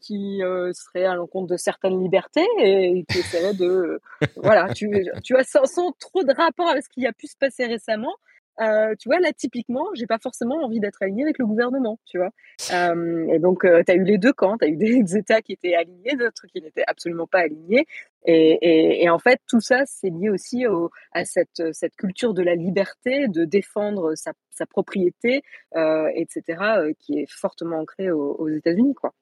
qui 0.00 0.40
serait 0.72 1.04
à 1.04 1.14
l'encontre 1.14 1.52
de 1.52 1.56
certaines 1.56 2.02
libertés 2.02 2.46
et 2.58 3.04
qui 3.08 3.18
essaierait 3.18 3.54
de, 3.54 4.00
voilà, 4.34 4.74
tu, 4.74 4.90
tu 5.22 5.34
vois, 5.34 5.44
sans, 5.44 5.66
sans, 5.66 5.92
trop 5.92 6.24
de 6.24 6.34
rapport 6.34 6.68
avec 6.68 6.82
ce 6.82 6.88
qui 6.88 7.06
a 7.06 7.12
pu 7.12 7.28
se 7.28 7.36
passer 7.36 7.66
récemment, 7.66 8.16
euh, 8.60 8.94
tu 8.98 9.08
vois, 9.08 9.18
là, 9.20 9.32
typiquement, 9.32 9.86
j'ai 9.94 10.06
pas 10.06 10.18
forcément 10.18 10.56
envie 10.62 10.80
d'être 10.80 11.02
aligné 11.02 11.24
avec 11.24 11.38
le 11.38 11.46
gouvernement, 11.46 11.98
tu 12.06 12.18
vois. 12.18 12.30
Euh, 12.72 13.26
et 13.28 13.38
donc, 13.38 13.64
euh, 13.64 13.82
tu 13.84 13.92
as 13.92 13.96
eu 13.96 14.04
les 14.04 14.18
deux 14.18 14.32
camps, 14.32 14.56
tu 14.58 14.64
as 14.64 14.68
eu 14.68 14.76
des 14.76 15.16
États 15.16 15.42
qui 15.42 15.52
étaient 15.52 15.74
alignés, 15.74 16.16
d'autres 16.16 16.46
qui 16.46 16.60
n'étaient 16.60 16.84
absolument 16.86 17.26
pas 17.26 17.40
alignés. 17.40 17.86
Et, 18.26 19.08
en 19.10 19.18
fait, 19.18 19.40
tout 19.46 19.60
ça, 19.60 19.82
c'est 19.84 20.08
lié 20.08 20.30
aussi 20.30 20.66
au, 20.66 20.90
à 21.12 21.24
cette, 21.26 21.62
culture 21.98 22.32
de 22.32 22.42
la 22.42 22.54
liberté, 22.54 23.28
de 23.28 23.44
défendre 23.44 24.14
sa, 24.14 24.32
propriété, 24.66 25.42
etc., 25.74 26.94
qui 26.98 27.20
est 27.20 27.30
fortement 27.30 27.80
ancrée 27.80 28.10
aux, 28.10 28.34
aux 28.38 28.48
États-Unis, 28.48 28.94
quoi 28.94 29.12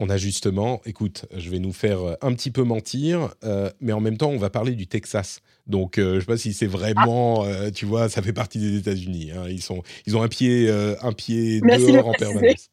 on 0.00 0.08
a 0.10 0.16
justement, 0.16 0.80
écoute, 0.86 1.26
je 1.36 1.50
vais 1.50 1.58
nous 1.58 1.72
faire 1.72 2.00
euh, 2.00 2.14
un 2.22 2.32
petit 2.32 2.50
peu 2.50 2.62
mentir, 2.62 3.34
euh, 3.44 3.70
mais 3.80 3.92
en 3.92 4.00
même 4.00 4.16
temps, 4.16 4.30
on 4.30 4.38
va 4.38 4.50
parler 4.50 4.72
du 4.72 4.86
Texas. 4.86 5.40
Donc, 5.66 5.98
euh, 5.98 6.12
je 6.12 6.14
ne 6.14 6.20
sais 6.20 6.26
pas 6.26 6.36
si 6.36 6.52
c'est 6.52 6.66
vraiment, 6.66 7.44
tu 7.74 7.84
vois, 7.84 8.08
ça 8.08 8.22
fait 8.22 8.32
partie 8.32 8.58
des 8.58 8.76
États-Unis. 8.76 9.32
Hein. 9.32 9.48
Ils 9.48 9.62
sont, 9.62 9.82
ils 10.06 10.16
ont 10.16 10.22
un 10.22 10.28
pied, 10.28 10.70
un 10.70 11.12
pied 11.12 11.60
dehors 11.60 12.08
en 12.08 12.12
permanence. 12.12 12.70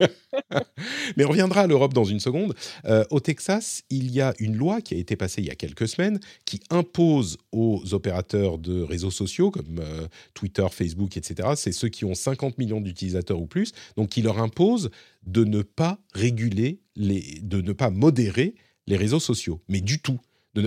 Mais 1.16 1.24
on 1.24 1.28
reviendra 1.28 1.62
à 1.62 1.66
l'Europe 1.66 1.94
dans 1.94 2.04
une 2.04 2.20
seconde. 2.20 2.54
Euh, 2.84 3.04
au 3.10 3.20
Texas, 3.20 3.82
il 3.90 4.10
y 4.12 4.20
a 4.20 4.34
une 4.38 4.56
loi 4.56 4.80
qui 4.80 4.94
a 4.94 4.98
été 4.98 5.16
passée 5.16 5.42
il 5.42 5.48
y 5.48 5.50
a 5.50 5.54
quelques 5.54 5.88
semaines 5.88 6.20
qui 6.44 6.60
impose 6.70 7.38
aux 7.52 7.82
opérateurs 7.92 8.58
de 8.58 8.82
réseaux 8.82 9.10
sociaux 9.10 9.50
comme 9.50 9.80
euh, 9.80 10.06
Twitter, 10.34 10.66
Facebook, 10.70 11.16
etc., 11.16 11.50
c'est 11.56 11.72
ceux 11.72 11.88
qui 11.88 12.04
ont 12.04 12.14
50 12.14 12.58
millions 12.58 12.80
d'utilisateurs 12.80 13.40
ou 13.40 13.46
plus, 13.46 13.72
donc 13.96 14.10
qui 14.10 14.22
leur 14.22 14.38
impose 14.38 14.90
de 15.26 15.44
ne 15.44 15.62
pas 15.62 15.98
réguler, 16.14 16.80
de 16.96 17.60
ne 17.60 17.72
pas 17.72 17.90
modérer 17.90 18.54
les 18.86 18.96
réseaux 18.96 19.20
sociaux, 19.20 19.60
mais 19.68 19.80
du 19.80 20.00
tout 20.00 20.18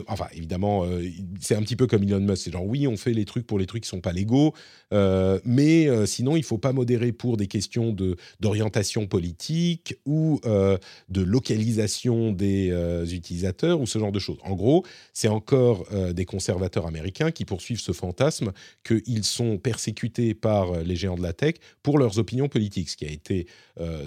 enfin, 0.07 0.27
évidemment, 0.34 0.85
euh, 0.85 1.03
c'est 1.39 1.55
un 1.55 1.61
petit 1.61 1.76
peu 1.76 1.88
comme 1.88 2.03
Elon 2.03 2.19
Musk. 2.19 2.43
C'est 2.43 2.51
genre, 2.51 2.65
oui, 2.65 2.88
on 2.88 2.97
fait 2.97 3.13
les 3.13 3.26
trucs 3.26 3.45
pour 3.47 3.59
les 3.59 3.65
trucs 3.65 3.84
qui 3.84 3.89
sont 3.89 4.01
pas 4.01 4.13
légaux, 4.13 4.53
euh, 4.93 5.39
mais 5.45 5.88
euh, 5.88 6.05
sinon, 6.05 6.35
il 6.35 6.43
faut 6.43 6.57
pas 6.57 6.73
modérer 6.73 7.11
pour 7.11 7.38
des 7.38 7.47
questions 7.47 7.91
de 7.91 8.15
d'orientation 8.39 9.07
politique 9.07 9.95
ou 10.05 10.39
de 10.43 11.22
localisation 11.22 12.31
des 12.31 12.72
utilisateurs 13.11 13.80
ou 13.80 13.85
ce 13.85 13.99
genre 13.99 14.11
de 14.11 14.19
choses. 14.19 14.38
En 14.43 14.55
gros, 14.55 14.85
c'est 15.13 15.27
encore 15.27 15.88
des 16.13 16.26
conservateurs 16.26 16.85
américains 16.85 17.31
qui 17.31 17.45
poursuivent 17.45 17.80
ce 17.80 17.91
fantasme 17.91 18.51
qu'ils 18.84 19.23
sont 19.23 19.57
persécutés 19.57 20.34
par 20.34 20.84
les 20.84 20.95
géants 20.95 21.15
de 21.15 21.23
la 21.23 21.34
tech 21.34 21.55
pour 21.84 21.97
leurs 21.97 22.19
opinions 22.19 22.49
politiques, 22.49 22.89
ce 22.89 22.97
qui 22.97 23.05
a 23.05 23.11
été 23.11 23.47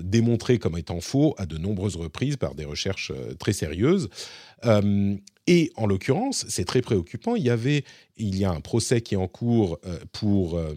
démontré 0.00 0.58
comme 0.58 0.76
étant 0.78 1.00
faux 1.00 1.34
à 1.38 1.46
de 1.46 1.58
nombreuses 1.58 1.96
reprises 1.96 2.36
par 2.36 2.54
des 2.54 2.64
recherches 2.64 3.12
très 3.38 3.52
sérieuses. 3.52 4.08
Et 5.46 5.70
en 5.76 5.86
l'occurrence, 5.86 6.46
c'est 6.48 6.64
très 6.64 6.80
préoccupant. 6.80 7.36
Il 7.36 7.42
y 7.42 7.50
avait, 7.50 7.84
il 8.16 8.36
y 8.36 8.44
a 8.44 8.50
un 8.50 8.60
procès 8.60 9.02
qui 9.02 9.14
est 9.14 9.18
en 9.18 9.28
cours 9.28 9.78
euh, 9.84 9.98
pour 10.12 10.56
euh, 10.56 10.74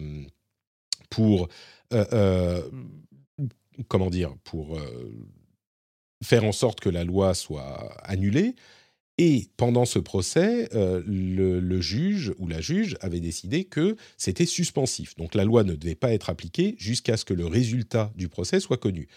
pour 1.10 1.48
euh, 1.94 2.62
comment 3.88 4.10
dire 4.10 4.34
pour 4.44 4.78
faire 6.22 6.44
en 6.44 6.52
sorte 6.52 6.80
que 6.80 6.90
la 6.90 7.04
loi 7.04 7.34
soit 7.34 7.96
annulée. 8.02 8.54
Et 9.20 9.48
pendant 9.56 9.84
ce 9.84 9.98
procès, 9.98 10.68
le, 10.72 11.58
le, 11.58 11.80
juge 11.80 12.32
ou 12.38 12.46
la 12.46 12.60
juge 12.60 12.96
avait 13.00 13.18
décidé 13.18 13.64
que 13.64 13.96
c'était 14.16 14.46
suspensif. 14.46 15.16
Donc 15.16 15.34
la 15.34 15.44
loi 15.44 15.64
ne 15.64 15.74
devait 15.74 15.96
pas 15.96 16.12
être 16.12 16.30
appliquée 16.30 16.76
jusqu'à 16.78 17.16
ce 17.16 17.24
que 17.24 17.34
le 17.34 17.46
résultat 17.46 18.12
du 18.14 18.28
procès 18.28 18.60
soit 18.60 18.76
connu. 18.76 19.08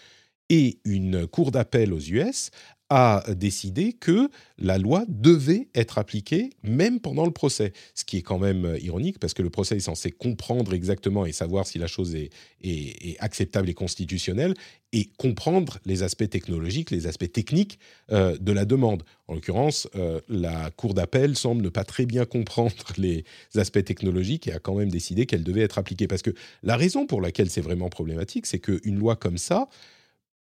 Et 0.48 0.80
une 0.84 1.28
cour 1.28 1.52
d'appel 1.52 1.92
aux 1.92 2.00
US 2.00 2.50
a 2.94 3.24
décidé 3.32 3.94
que 3.94 4.28
la 4.58 4.76
loi 4.76 5.04
devait 5.08 5.68
être 5.74 5.96
appliquée 5.96 6.50
même 6.62 7.00
pendant 7.00 7.24
le 7.24 7.30
procès. 7.30 7.72
Ce 7.94 8.04
qui 8.04 8.18
est 8.18 8.22
quand 8.22 8.38
même 8.38 8.66
euh, 8.66 8.78
ironique 8.80 9.18
parce 9.18 9.32
que 9.32 9.40
le 9.40 9.48
procès 9.48 9.78
est 9.78 9.80
censé 9.80 10.10
comprendre 10.10 10.74
exactement 10.74 11.24
et 11.24 11.32
savoir 11.32 11.66
si 11.66 11.78
la 11.78 11.86
chose 11.86 12.14
est, 12.14 12.30
acceptable 13.18 13.70
et 13.70 13.74
constitutionnelle 13.74 14.54
et 14.92 15.08
comprendre 15.16 15.78
les 15.86 16.02
aspects 16.02 16.28
technologiques, 16.28 16.90
les 16.90 17.06
aspects 17.06 17.32
techniques 17.32 17.78
euh, 18.10 18.36
de 18.38 18.52
la 18.52 18.66
demande. 18.66 19.04
En 19.26 19.34
l'occurrence, 19.34 19.88
euh, 19.96 20.20
la 20.28 20.70
Cour 20.72 20.92
d'appel 20.92 21.34
semble 21.34 21.62
ne 21.62 21.70
pas 21.70 21.84
très 21.84 22.04
bien 22.04 22.26
comprendre 22.26 22.74
les 22.98 23.24
aspects 23.56 23.82
technologiques 23.82 24.48
et 24.48 24.52
a 24.52 24.58
quand 24.58 24.74
même 24.74 24.90
décidé 24.90 25.24
qu'elle 25.24 25.44
devait 25.44 25.62
être 25.62 25.78
appliquée. 25.78 26.08
Parce 26.08 26.22
que 26.22 26.34
la 26.62 26.76
raison 26.76 27.06
pour 27.06 27.22
laquelle 27.22 27.48
c'est 27.48 27.62
vraiment 27.62 27.88
problématique, 27.88 28.44
c'est 28.44 28.58
qu'une 28.58 28.98
loi 28.98 29.16
comme 29.16 29.38
ça, 29.38 29.68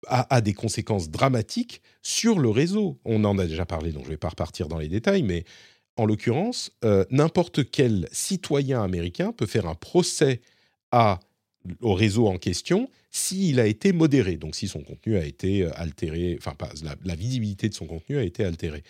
a, 0.08 0.40
des 0.40 0.54
conséquences 0.54 1.10
dramatiques 1.10 1.82
sur 2.02 2.38
le 2.38 2.48
réseau. 2.48 2.98
On 3.04 3.24
en 3.24 3.38
a 3.38 3.46
déjà 3.46 3.66
parlé, 3.66 3.92
donc 3.92 4.02
je 4.02 4.08
ne 4.08 4.14
vais 4.14 4.18
pas 4.18 4.28
repartir 4.28 4.68
dans 4.68 4.78
les 4.78 4.88
détails, 4.88 5.22
mais 5.22 5.44
en 5.96 6.06
l'occurrence, 6.06 6.72
euh, 6.84 7.04
n'importe 7.10 7.70
quel 7.70 8.08
citoyen 8.12 8.82
américain 8.82 9.32
peut 9.32 9.46
faire 9.46 9.66
un 9.66 9.74
procès 9.74 10.40
au 11.80 11.94
réseau 11.94 12.28
en 12.28 12.38
question 12.38 12.88
s'il 13.10 13.60
a 13.60 13.66
été 13.66 13.92
modéré, 13.92 14.36
donc 14.36 14.54
si 14.56 14.66
son 14.68 14.82
contenu 14.82 15.16
a 15.16 15.24
été 15.24 15.62
euh, 15.62 15.70
altéré, 15.76 16.36
enfin 16.38 16.54
pas, 16.54 16.70
la, 16.82 16.96
la, 17.04 17.14
visibilité 17.14 17.68
de 17.68 17.74
son 17.74 17.86
contenu 17.86 18.18
a 18.18 18.22
été 18.22 18.44
altérée. 18.44 18.82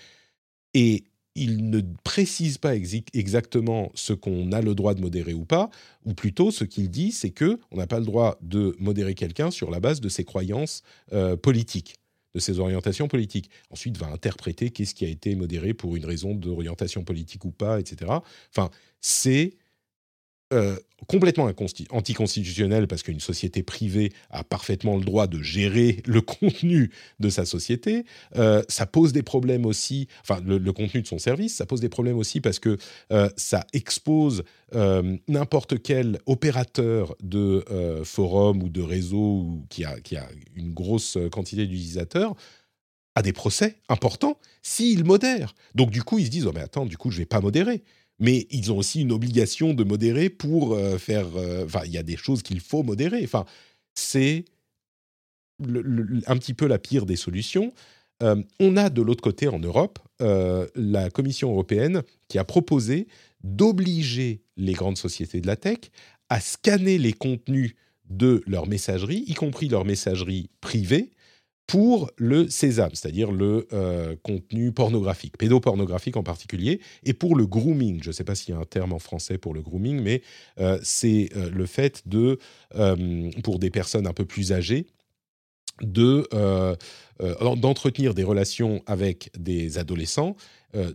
Et 0.73 1.05
il 1.35 1.69
ne 1.69 1.81
précise 2.05 2.59
pas 2.59 2.75
exactement 2.77 3.91
ce 3.95 4.13
qu'on 4.13 4.53
a 4.53 4.61
le 4.61 4.75
droit 4.75 4.95
de 4.95 5.01
modérer 5.01 5.35
ou 5.35 5.45
pas, 5.45 5.69
ou 6.05 6.15
plutôt 6.15 6.51
ce 6.51 6.65
qu'il 6.65 6.91
dit, 6.91 7.11
c'est 7.11 7.31
que 7.31 7.59
on 7.71 7.77
n'a 7.77 7.87
pas 7.87 7.99
le 7.99 8.05
droit 8.05 8.39
de 8.41 8.77
modérer 8.79 9.15
quelqu'un 9.15 9.51
sur 9.51 9.71
la 9.71 9.81
base 9.81 10.01
de 10.01 10.09
ses 10.09 10.25
croyances 10.25 10.83
euh, 11.13 11.37
politiques, 11.37 11.97
de 12.35 12.41
ses 12.41 12.61
orientations 12.61 13.09
politiques. 13.09 13.51
Ensuite, 13.71 13.97
va 13.97 14.07
interpréter 14.07 14.71
qu'est-ce 14.71 14.95
qui 14.95 15.05
a 15.05 15.09
été 15.09 15.35
modéré 15.35 15.75
pour 15.75 15.97
une 15.97 16.05
raison 16.05 16.35
d'orientation 16.35 17.03
politique 17.03 17.45
ou 17.45 17.51
pas, 17.51 17.81
etc. 17.81 18.13
Enfin, 18.51 18.71
c'est 19.01 19.57
euh, 20.55 20.77
complètement 21.07 21.51
anticonstitutionnel 21.91 22.87
parce 22.87 23.03
qu'une 23.03 23.21
société 23.21 23.63
privée 23.63 24.11
a 24.31 24.43
parfaitement 24.43 24.97
le 24.97 25.05
droit 25.05 25.27
de 25.27 25.43
gérer 25.43 26.03
le 26.07 26.21
contenu 26.23 26.91
de 27.21 27.29
sa 27.29 27.45
société. 27.45 28.07
Euh, 28.37 28.63
ça 28.71 28.87
pose 28.87 29.13
des 29.13 29.23
problèmes 29.23 29.67
aussi, 29.67 30.09
enfin 30.23 30.41
le, 30.47 30.73
contenu 30.73 31.03
de 31.03 31.07
son 31.07 31.19
service, 31.19 31.57
ça 31.57 31.67
pose 31.67 31.81
des 31.81 31.91
problèmes 31.91 32.17
aussi 32.17 32.41
parce 32.41 32.59
que 32.59 32.79
euh, 33.13 33.29
ça 33.37 33.67
expose 33.75 34.45
n'importe 35.29 35.81
quel 35.81 36.19
opérateur 36.27 37.15
de 37.23 37.65
forum 38.03 38.61
ou 38.61 38.69
de 38.69 38.83
réseau 38.83 39.63
qui, 39.69 39.85
a, 39.85 39.97
une 40.57 40.75
grosse 40.75 41.17
quantité 41.31 41.65
d'utilisateurs 41.67 42.35
à 43.15 43.23
des 43.23 43.33
procès 43.33 43.77
importants 43.89 44.39
s'il 44.63 45.05
modère. 45.05 45.55
Donc 45.77 45.91
du 45.91 46.03
coup, 46.03 46.19
ils 46.19 46.27
se 46.27 46.31
disent, 46.31 46.47
oh 46.47 46.53
mais 46.53 46.61
attends, 46.61 46.87
du 46.87 46.97
coup, 46.97 47.13
je 47.13 47.19
vais 47.19 47.27
pas 47.27 47.41
modérer 47.41 47.85
mais 48.19 48.47
ils 48.51 48.73
ont 48.73 48.79
aussi 48.79 49.01
une 49.01 49.13
obligation 49.13 49.75
de 49.75 49.85
modérer 49.85 50.31
pour 50.31 50.75
euh, 50.75 50.99
faire. 50.99 51.27
Euh, 51.37 51.65
enfin, 51.65 51.83
il 51.85 51.93
y 51.93 51.99
a 51.99 52.03
des 52.03 52.17
choses 52.17 52.43
qu'il 52.43 52.61
faut 52.61 52.83
modérer. 52.83 53.21
Enfin, 53.25 53.45
c'est 53.95 54.45
un 55.61 56.37
petit 56.37 56.55
peu 56.55 56.67
la 56.67 56.79
pire 56.79 57.07
des 57.07 57.17
solutions. 57.17 57.73
Euh, 58.23 58.43
on 58.61 58.77
a 58.77 58.91
de 58.91 59.03
l'autre 59.03 59.23
côté 59.23 59.49
en 59.49 59.59
Europe 59.59 59.99
la 60.21 61.11
Commission 61.11 61.51
européenne 61.51 62.03
qui 62.29 62.39
a 62.39 62.45
proposé 62.45 63.09
d'obliger 63.43 64.43
les 64.57 64.73
grandes 64.73 64.97
sociétés 64.97 65.41
de 65.41 65.47
la 65.47 65.57
tech 65.57 65.79
à 66.31 66.41
scanner 66.41 66.97
les 66.99 67.13
contenus 67.13 67.75
de 68.09 68.43
leur 68.47 68.67
messagerie, 68.67 69.25
y 69.27 69.35
compris 69.35 69.69
leur 69.69 69.85
messagerie 69.85 70.49
privée, 70.61 71.11
pour 71.67 72.11
le 72.17 72.49
sésame, 72.49 72.91
c'est-à-dire 72.93 73.33
le 73.33 73.67
euh, 73.73 74.17
contenu 74.23 74.73
pornographique, 74.73 75.39
pédopornographique 75.39 76.17
en 76.17 76.23
particulier, 76.23 76.81
et 77.05 77.15
pour 77.15 77.37
le 77.37 77.47
grooming. 77.47 78.03
Je 78.03 78.09
ne 78.09 78.13
sais 78.13 78.25
pas 78.25 78.35
s'il 78.35 78.55
y 78.55 78.57
a 78.57 78.61
un 78.61 78.65
terme 78.65 78.93
en 78.93 78.99
français 78.99 79.39
pour 79.39 79.55
le 79.55 79.63
grooming, 79.63 80.01
mais 80.01 80.23
euh, 80.61 80.79
c'est 80.83 81.31
euh, 81.37 81.51
le 81.51 81.67
fait 81.67 82.03
de, 82.07 82.39
pour 83.43 83.59
des 83.59 83.71
personnes 83.71 84.07
un 84.07 84.13
peu 84.13 84.25
plus 84.25 84.53
âgées, 84.53 84.87
de 85.81 86.29
d'entretenir 87.57 88.15
des 88.15 88.23
relations 88.23 88.83
avec 88.87 89.31
des 89.37 89.79
adolescents 89.79 90.37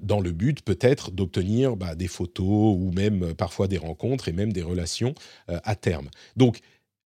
dans 0.01 0.21
le 0.21 0.31
but 0.31 0.61
peut-être 0.61 1.11
d'obtenir 1.11 1.75
bah, 1.75 1.95
des 1.95 2.07
photos 2.07 2.77
ou 2.77 2.91
même 2.95 3.33
parfois 3.33 3.67
des 3.67 3.77
rencontres 3.77 4.29
et 4.29 4.31
même 4.31 4.53
des 4.53 4.61
relations 4.61 5.13
à 5.47 5.75
terme. 5.75 6.09
Donc 6.37 6.61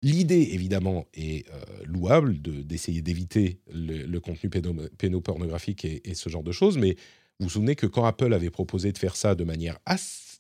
L'idée, 0.04 0.50
évidemment, 0.54 1.06
est 1.14 1.48
euh, 1.50 1.62
louable 1.86 2.42
d'essayer 2.42 3.02
d'éviter 3.02 3.60
le, 3.72 4.20
contenu 4.20 4.50
pédopornographique 4.50 5.86
et, 5.86 6.02
et, 6.10 6.16
ce 6.16 6.28
genre 6.30 6.44
de 6.44 6.52
choses, 6.52 6.78
mais 6.78 6.96
vous 7.40 7.46
vous 7.46 7.50
souvenez 7.50 7.76
que 7.76 7.86
quand 7.86 8.06
Apple 8.06 8.34
avait 8.34 8.50
proposé 8.50 8.92
de 8.92 8.98
faire 8.98 9.16
ça 9.16 9.36
de 9.36 9.44
manière 9.44 9.78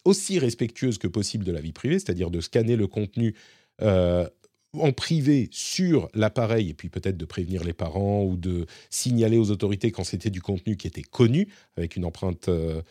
aussi 0.05 0.39
respectueuse 0.39 0.97
que 0.97 1.07
possible 1.07 1.43
de 1.43 1.51
la 1.51 1.61
vie 1.61 1.73
privée, 1.73 1.99
c'est-à-dire 1.99 2.31
de 2.31 2.41
scanner 2.41 2.75
le 2.75 2.88
contenu 2.88 3.35
euh, 3.81 4.27
en 4.73 4.91
privé 4.93 5.49
sur 5.51 6.09
l'appareil 6.13 6.69
et 6.69 6.73
puis 6.73 6.89
peut-être 6.89 7.17
de 7.17 7.25
prévenir 7.25 7.63
les 7.63 7.73
parents 7.73 8.23
ou 8.23 8.38
de 8.38 8.65
signaler 8.89 9.38
aux 9.38 9.51
autorités 9.51 9.91
quand 9.91 10.03
c'était 10.03 10.29
du 10.29 10.41
contenu 10.41 10.77
qui 10.77 10.88
était 10.88 11.01
connu 11.01 11.49
avec 11.75 11.95
une 11.95 12.05
empreinte 12.05 12.49
euh, 12.49 12.81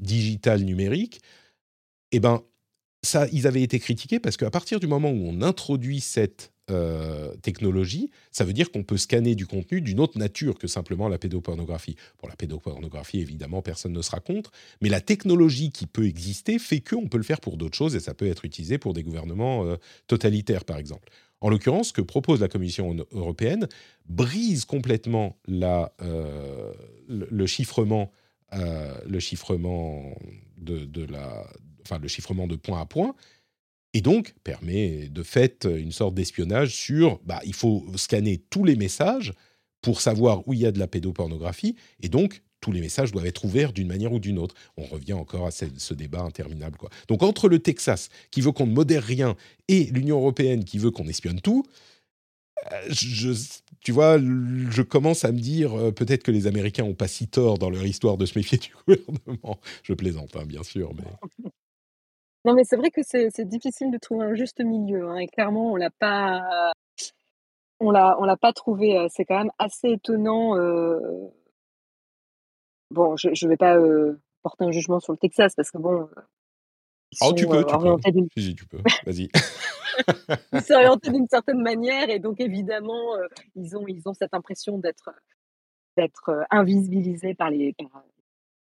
digitale 0.00 0.62
numérique, 0.62 1.20
eh 2.12 2.20
ben 2.20 2.42
ils 3.32 3.46
avaient 3.46 3.62
été 3.62 3.78
critiqués 3.78 4.20
parce 4.20 4.36
qu'à 4.36 4.50
partir 4.50 4.80
du 4.80 4.86
moment 4.86 5.10
où 5.10 5.26
on 5.26 5.42
introduit 5.42 6.00
cette 6.00 6.52
euh, 6.70 7.34
technologie, 7.42 8.10
ça 8.30 8.44
veut 8.44 8.52
dire 8.52 8.70
qu'on 8.70 8.84
peut 8.84 8.96
scanner 8.96 9.34
du 9.34 9.46
contenu 9.46 9.80
d'une 9.80 9.98
autre 9.98 10.16
nature 10.16 10.58
que 10.58 10.68
simplement 10.68 11.08
la 11.08 11.18
pédopornographie. 11.18 11.96
Pour 12.18 12.28
la 12.28 12.36
pédopornographie, 12.36 13.20
évidemment, 13.20 13.62
personne 13.62 13.92
ne 13.92 14.02
sera 14.02 14.20
contre, 14.20 14.52
mais 14.80 14.88
la 14.88 15.00
technologie 15.00 15.72
qui 15.72 15.86
peut 15.86 16.06
exister 16.06 16.60
fait 16.60 16.80
qu'on 16.80 17.08
peut 17.08 17.16
le 17.16 17.24
faire 17.24 17.40
pour 17.40 17.56
d'autres 17.56 17.76
choses 17.76 17.96
et 17.96 18.00
ça 18.00 18.14
peut 18.14 18.28
être 18.28 18.44
utilisé 18.44 18.78
pour 18.78 18.94
des 18.94 19.02
gouvernements 19.02 19.66
euh, 19.66 19.76
totalitaires, 20.06 20.64
par 20.64 20.78
exemple. 20.78 21.08
En 21.40 21.48
l'occurrence, 21.50 21.88
ce 21.88 21.92
que 21.92 22.00
propose 22.00 22.40
la 22.40 22.48
Commission 22.48 22.96
européenne 23.10 23.66
brise 24.08 24.64
complètement 24.64 25.36
euh, 25.50 26.72
le, 27.08 27.46
chiffrement, 27.46 28.12
le 28.52 29.18
chiffrement 29.18 30.14
de 30.58 31.04
la 31.06 31.44
enfin 31.82 31.98
le 31.98 32.08
chiffrement 32.08 32.46
de 32.46 32.56
point 32.56 32.80
à 32.80 32.86
point, 32.86 33.14
et 33.94 34.00
donc 34.00 34.34
permet 34.44 35.08
de 35.08 35.22
fait 35.22 35.64
une 35.64 35.92
sorte 35.92 36.14
d'espionnage 36.14 36.74
sur, 36.74 37.20
bah, 37.24 37.40
il 37.44 37.54
faut 37.54 37.84
scanner 37.96 38.38
tous 38.50 38.64
les 38.64 38.76
messages 38.76 39.32
pour 39.82 40.00
savoir 40.00 40.46
où 40.46 40.52
il 40.52 40.60
y 40.60 40.66
a 40.66 40.72
de 40.72 40.78
la 40.78 40.86
pédopornographie, 40.86 41.76
et 42.00 42.08
donc 42.08 42.42
tous 42.60 42.72
les 42.72 42.80
messages 42.80 43.12
doivent 43.12 43.26
être 43.26 43.44
ouverts 43.44 43.72
d'une 43.72 43.88
manière 43.88 44.12
ou 44.12 44.20
d'une 44.20 44.38
autre. 44.38 44.54
On 44.76 44.84
revient 44.84 45.12
encore 45.14 45.46
à 45.46 45.50
ce, 45.50 45.94
débat 45.94 46.22
interminable. 46.22 46.78
Quoi. 46.78 46.90
Donc 47.08 47.22
entre 47.22 47.48
le 47.48 47.58
Texas, 47.58 48.08
qui 48.30 48.40
veut 48.40 48.52
qu'on 48.52 48.66
ne 48.66 48.72
modère 48.72 49.02
rien, 49.02 49.36
et 49.68 49.84
l'Union 49.86 50.18
européenne, 50.18 50.64
qui 50.64 50.78
veut 50.78 50.92
qu'on 50.92 51.08
espionne 51.08 51.40
tout, 51.40 51.64
euh, 52.72 53.34
tu 53.80 53.90
vois, 53.90 54.18
je 54.18 54.82
commence 54.82 55.24
à 55.24 55.32
me 55.32 55.40
dire 55.40 55.76
euh, 55.76 55.90
peut-être 55.90 56.22
que 56.22 56.30
les 56.30 56.46
Américains 56.46 56.84
n'ont 56.84 56.94
pas 56.94 57.08
si 57.08 57.26
tort 57.26 57.58
dans 57.58 57.70
leur 57.70 57.84
histoire 57.84 58.16
de 58.16 58.24
se 58.24 58.38
méfier 58.38 58.58
du 58.58 58.72
gouvernement. 58.86 59.58
Je 59.82 59.92
plaisante, 59.92 60.36
hein, 60.36 60.44
bien 60.46 60.62
sûr, 60.62 60.92
mais 60.94 61.50
Non, 62.44 62.54
mais 62.54 62.64
c'est 62.64 62.76
vrai 62.76 62.90
que 62.90 63.02
c'est 63.04 63.44
difficile 63.44 63.90
de 63.92 63.98
trouver 63.98 64.26
un 64.26 64.34
juste 64.34 64.60
milieu, 64.60 65.08
hein, 65.08 65.16
et 65.18 65.28
clairement, 65.28 65.72
on 65.72 65.76
l'a 65.76 65.90
pas 65.90 66.72
on 67.78 67.90
l'a 67.90 68.16
on 68.20 68.24
l'a 68.24 68.36
pas 68.36 68.52
trouvé, 68.52 69.06
c'est 69.10 69.24
quand 69.24 69.38
même 69.38 69.52
assez 69.58 69.90
étonnant, 69.90 70.56
euh 70.56 70.98
bon, 72.90 73.16
je 73.16 73.28
je 73.34 73.46
vais 73.48 73.56
pas, 73.56 73.76
euh, 73.76 74.20
porter 74.42 74.64
un 74.64 74.72
jugement 74.72 74.98
sur 75.00 75.12
le 75.12 75.18
Texas 75.18 75.54
parce 75.54 75.70
que 75.70 75.78
bon, 75.78 76.08
ils 77.12 77.18
Oh, 77.20 77.32
tu 77.34 77.46
peux, 77.46 77.64
tu 77.64 77.78
peux. 77.78 78.40
Si, 78.40 78.54
tu 78.54 78.66
peux. 78.66 78.78
Vas-y. 79.06 79.28
ils 80.52 80.62
sont 80.62 80.74
orientés 80.74 81.10
d'une 81.10 81.28
certaine 81.28 81.60
manière 81.62 82.08
et 82.10 82.18
donc 82.18 82.40
évidemment, 82.40 83.16
ils 83.54 83.76
ont 83.76 83.86
ils 83.86 84.08
ont 84.08 84.14
cette 84.14 84.34
impression 84.34 84.78
d'être, 84.78 85.10
d'être, 85.96 86.44
invisibilisés 86.50 87.34
par 87.34 87.50
les 87.50 87.72
par 87.74 88.02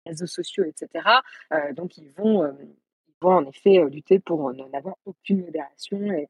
les 0.04 0.10
réseaux 0.10 0.26
sociaux 0.26 0.64
etc. 0.64 1.04
donc 1.76 1.96
ils 1.96 2.10
vont, 2.10 2.52
en 3.28 3.44
effet 3.46 3.78
euh, 3.78 3.88
lutter 3.88 4.18
pour 4.18 4.48
euh, 4.48 4.68
n'avoir 4.72 4.96
aucune 5.04 5.44
modération, 5.44 6.00
et, 6.12 6.28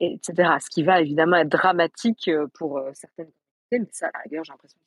etc. 0.00 0.50
Ce 0.60 0.70
qui 0.70 0.82
va 0.82 1.00
évidemment 1.00 1.36
être 1.36 1.48
dramatique 1.48 2.28
euh, 2.28 2.46
pour 2.54 2.80
certaines 2.94 3.30
communautés, 3.70 3.78
mais 3.78 3.88
ça, 3.92 4.10
rigueur, 4.24 4.44
j'ai 4.44 4.52
l'impression 4.52 4.78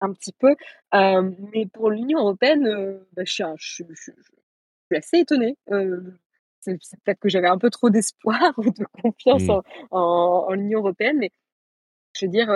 un 0.00 0.12
petit 0.12 0.32
peu. 0.32 0.54
mais 0.92 1.66
pour 1.72 1.90
l'Union 1.90 2.18
européenne, 2.18 3.00
bah, 3.14 3.22
je, 3.24 3.32
suis, 3.32 3.84
assez 4.94 5.18
étonnée. 5.18 5.56
c'est 6.60 6.78
peut-être 7.04 7.20
que 7.20 7.30
j'avais 7.30 7.48
un 7.48 7.56
peu 7.56 7.70
trop 7.70 7.88
d'espoir 7.88 8.52
ou 8.58 8.70
de 8.70 8.84
confiance 9.00 9.44
mmh. 9.44 9.62
en, 9.92 10.52
l'Union 10.52 10.80
européenne, 10.80 11.18
mais 11.18 11.30
je 12.14 12.26
veux 12.26 12.30
dire, 12.30 12.48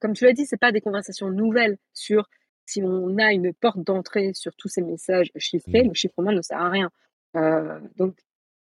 comme 0.00 0.14
tu 0.14 0.24
l'as 0.24 0.32
dit, 0.32 0.46
c'est 0.46 0.56
pas 0.56 0.72
des 0.72 0.80
conversations 0.80 1.28
nouvelles 1.28 1.76
sur 1.92 2.28
si 2.66 2.82
on 2.82 3.16
a 3.18 3.32
une 3.32 3.52
porte 3.52 3.78
d'entrée 3.78 4.32
sur 4.34 4.54
tous 4.56 4.68
ces 4.68 4.82
messages 4.82 5.30
chiffrés, 5.36 5.84
mmh. 5.84 5.88
le 5.88 5.94
chiffrement 5.94 6.32
ne 6.32 6.42
sert 6.42 6.60
à 6.60 6.70
rien. 6.70 6.90
Euh, 7.36 7.80
donc, 7.96 8.16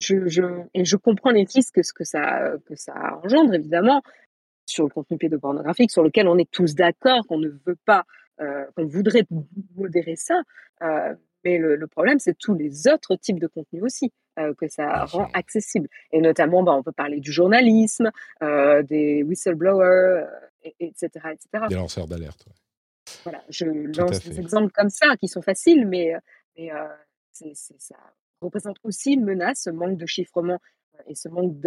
je, 0.01 0.27
je, 0.27 0.43
et 0.73 0.85
je 0.85 0.97
comprends 0.97 1.31
les 1.31 1.43
risques 1.43 1.75
que, 1.75 1.93
que, 1.93 2.03
ça, 2.03 2.53
que 2.65 2.75
ça 2.75 3.19
engendre, 3.23 3.53
évidemment. 3.53 4.01
sur 4.65 4.83
le 4.83 4.89
contenu 4.89 5.17
pédopornographique, 5.17 5.91
sur 5.91 6.03
lequel 6.03 6.27
on 6.27 6.37
est 6.37 6.49
tous 6.49 6.75
d'accord 6.75 7.25
qu'on 7.27 7.37
ne 7.37 7.49
veut 7.65 7.77
pas, 7.85 8.05
qu'on 8.75 8.85
voudrait 8.85 9.25
modérer 9.75 10.15
ça. 10.15 10.41
mais 11.43 11.57
le, 11.57 11.87
problème, 11.87 12.19
c'est 12.19 12.37
tous 12.37 12.55
les 12.55 12.87
autres 12.87 13.15
types 13.15 13.39
de 13.39 13.47
contenus 13.47 13.83
aussi 13.83 14.11
que 14.35 14.67
ça 14.67 15.05
rend 15.05 15.29
accessible. 15.33 15.87
Et 16.11 16.19
notamment, 16.19 16.63
bah, 16.63 16.73
on 16.73 16.83
peut 16.83 16.91
parler 16.91 17.19
du 17.19 17.31
journalisme, 17.31 18.11
des 18.41 19.23
whistleblowers, 19.23 20.25
etc., 20.79 21.09
etc. 21.31 21.65
Des 21.69 21.75
lanceurs 21.75 22.07
d'alerte. 22.07 22.47
Voilà, 23.23 23.43
je 23.49 23.65
lance 23.65 24.23
des 24.23 24.39
exemples 24.39 24.71
comme 24.73 24.89
ça 24.89 25.15
qui 25.17 25.27
sont 25.27 25.41
faciles, 25.41 25.87
mais, 25.87 26.13
mais 26.57 26.71
ça 27.53 27.95
représente 28.41 28.77
aussi 28.83 29.13
une 29.13 29.23
menace, 29.23 29.61
ce 29.63 29.69
manque 29.69 29.97
de 29.97 30.05
chiffrement 30.05 30.59
et 31.07 31.15
ce 31.15 31.29
manque 31.29 31.59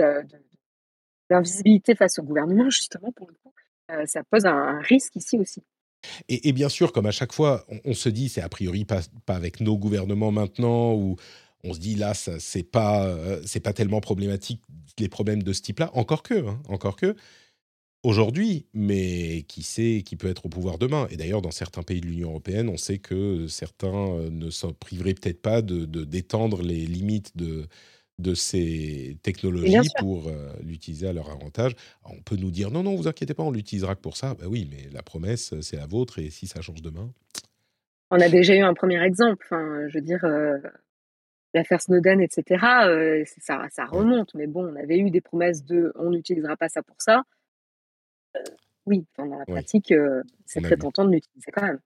d'invisibilité 1.30 1.94
face 1.94 2.18
au 2.18 2.22
gouvernement, 2.22 2.70
justement, 2.70 3.12
pour 3.12 3.28
le 3.28 3.34
coup. 3.34 3.52
ça 4.06 4.22
pose 4.24 4.46
un, 4.46 4.80
risque 4.80 5.16
ici 5.16 5.38
aussi. 5.38 5.62
Et, 6.28 6.52
bien 6.52 6.68
sûr, 6.68 6.92
comme 6.92 7.06
à 7.06 7.10
chaque 7.10 7.32
fois, 7.32 7.66
on, 7.84 7.92
se 7.92 8.08
dit, 8.08 8.28
c'est 8.28 8.40
a 8.40 8.48
priori 8.48 8.84
pas, 8.84 9.00
pas, 9.26 9.34
avec 9.34 9.60
nos 9.60 9.76
gouvernements 9.76 10.30
maintenant, 10.30 10.94
ou 10.94 11.16
on 11.64 11.74
se 11.74 11.80
dit 11.80 11.96
là, 11.96 12.14
c'est 12.14 12.62
pas, 12.62 13.16
c'est 13.44 13.60
pas 13.60 13.72
tellement 13.72 14.00
problématique 14.00 14.62
les 14.98 15.08
problèmes 15.08 15.42
de 15.42 15.52
ce 15.52 15.62
type-là. 15.62 15.90
Encore 15.94 16.22
que, 16.22 16.46
hein, 16.46 16.60
encore 16.68 16.96
que 16.96 17.16
aujourd'hui, 18.08 18.64
mais 18.72 19.42
qui 19.48 19.62
sait 19.62 20.02
qui 20.02 20.16
peut 20.16 20.28
être 20.28 20.46
au 20.46 20.48
pouvoir 20.48 20.78
demain. 20.78 21.06
Et 21.10 21.16
d'ailleurs, 21.18 21.42
dans 21.42 21.50
certains 21.50 21.82
pays 21.82 22.00
de 22.00 22.06
l'Union 22.06 22.30
européenne, 22.30 22.70
on 22.70 22.78
sait 22.78 22.96
que 22.96 23.46
certains 23.48 24.12
euh, 24.12 24.30
ne 24.30 24.48
s'en 24.48 24.72
priveraient 24.72 25.12
peut-être 25.12 25.42
pas 25.42 25.60
de 25.60 25.84
d'étendre 25.84 26.62
les 26.62 26.86
limites 26.86 27.36
de 27.36 27.66
de 28.18 28.34
ces 28.34 29.16
technologies 29.22 29.90
pour 29.98 30.26
euh, 30.26 30.50
l'utiliser 30.64 31.06
à 31.06 31.12
leur 31.12 31.30
avantage. 31.30 31.76
on 32.04 32.20
peut 32.22 32.34
nous 32.36 32.50
dire 32.50 32.70
non, 32.70 32.82
non, 32.82 32.96
vous 32.96 33.06
inquiétez 33.06 33.34
pas, 33.34 33.44
on 33.44 33.52
l'utilisera 33.52 33.94
que 33.94 34.00
pour 34.00 34.16
ça. 34.16 34.34
Ben 34.34 34.46
oui, 34.46 34.66
mais 34.70 34.88
la 34.90 35.02
promesse, 35.02 35.54
c'est 35.60 35.76
la 35.76 35.86
vôtre, 35.86 36.18
et 36.18 36.30
si 36.30 36.46
ça 36.46 36.60
change 36.62 36.82
demain? 36.82 37.12
On 38.10 38.18
a 38.18 38.28
déjà 38.28 38.54
eu 38.56 38.62
un 38.62 38.74
premier 38.74 39.00
exemple. 39.04 39.44
Enfin, 39.44 39.86
je 39.86 39.98
veux 39.98 40.04
dire, 40.04 40.24
euh, 40.24 40.56
l'affaire 41.54 41.80
Snowden, 41.80 42.20
etc. 42.22 42.42
ça, 43.40 43.66
ça 43.70 43.84
remonte. 43.84 44.34
Mais 44.34 44.46
bon, 44.46 44.66
on 44.66 44.76
avait 44.76 44.98
eu 44.98 45.10
des 45.10 45.20
promesses 45.20 45.62
de 45.64 45.92
on 45.94 46.10
n'utilisera 46.10 46.56
pas 46.56 46.70
ça 46.70 46.82
pour 46.82 46.96
ça 47.00 47.22
oui, 48.86 49.04
dans 49.16 49.24
la 49.24 49.44
pratique, 49.44 49.92
c'est 50.46 50.60
très 50.62 50.76
tentant 50.76 51.04
de 51.04 51.12
l'utiliser 51.12 51.50
quand 51.52 51.62
même. 51.62 51.78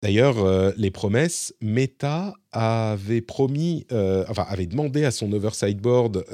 D'ailleurs, 0.00 0.72
les 0.76 0.92
promesses, 0.92 1.54
Meta 1.60 2.34
avait 2.52 3.20
promis, 3.20 3.84
enfin 3.90 4.44
avait 4.48 4.66
demandé 4.66 5.04
à 5.04 5.10
son 5.10 5.32
oversight 5.32 5.78
board 5.78 6.24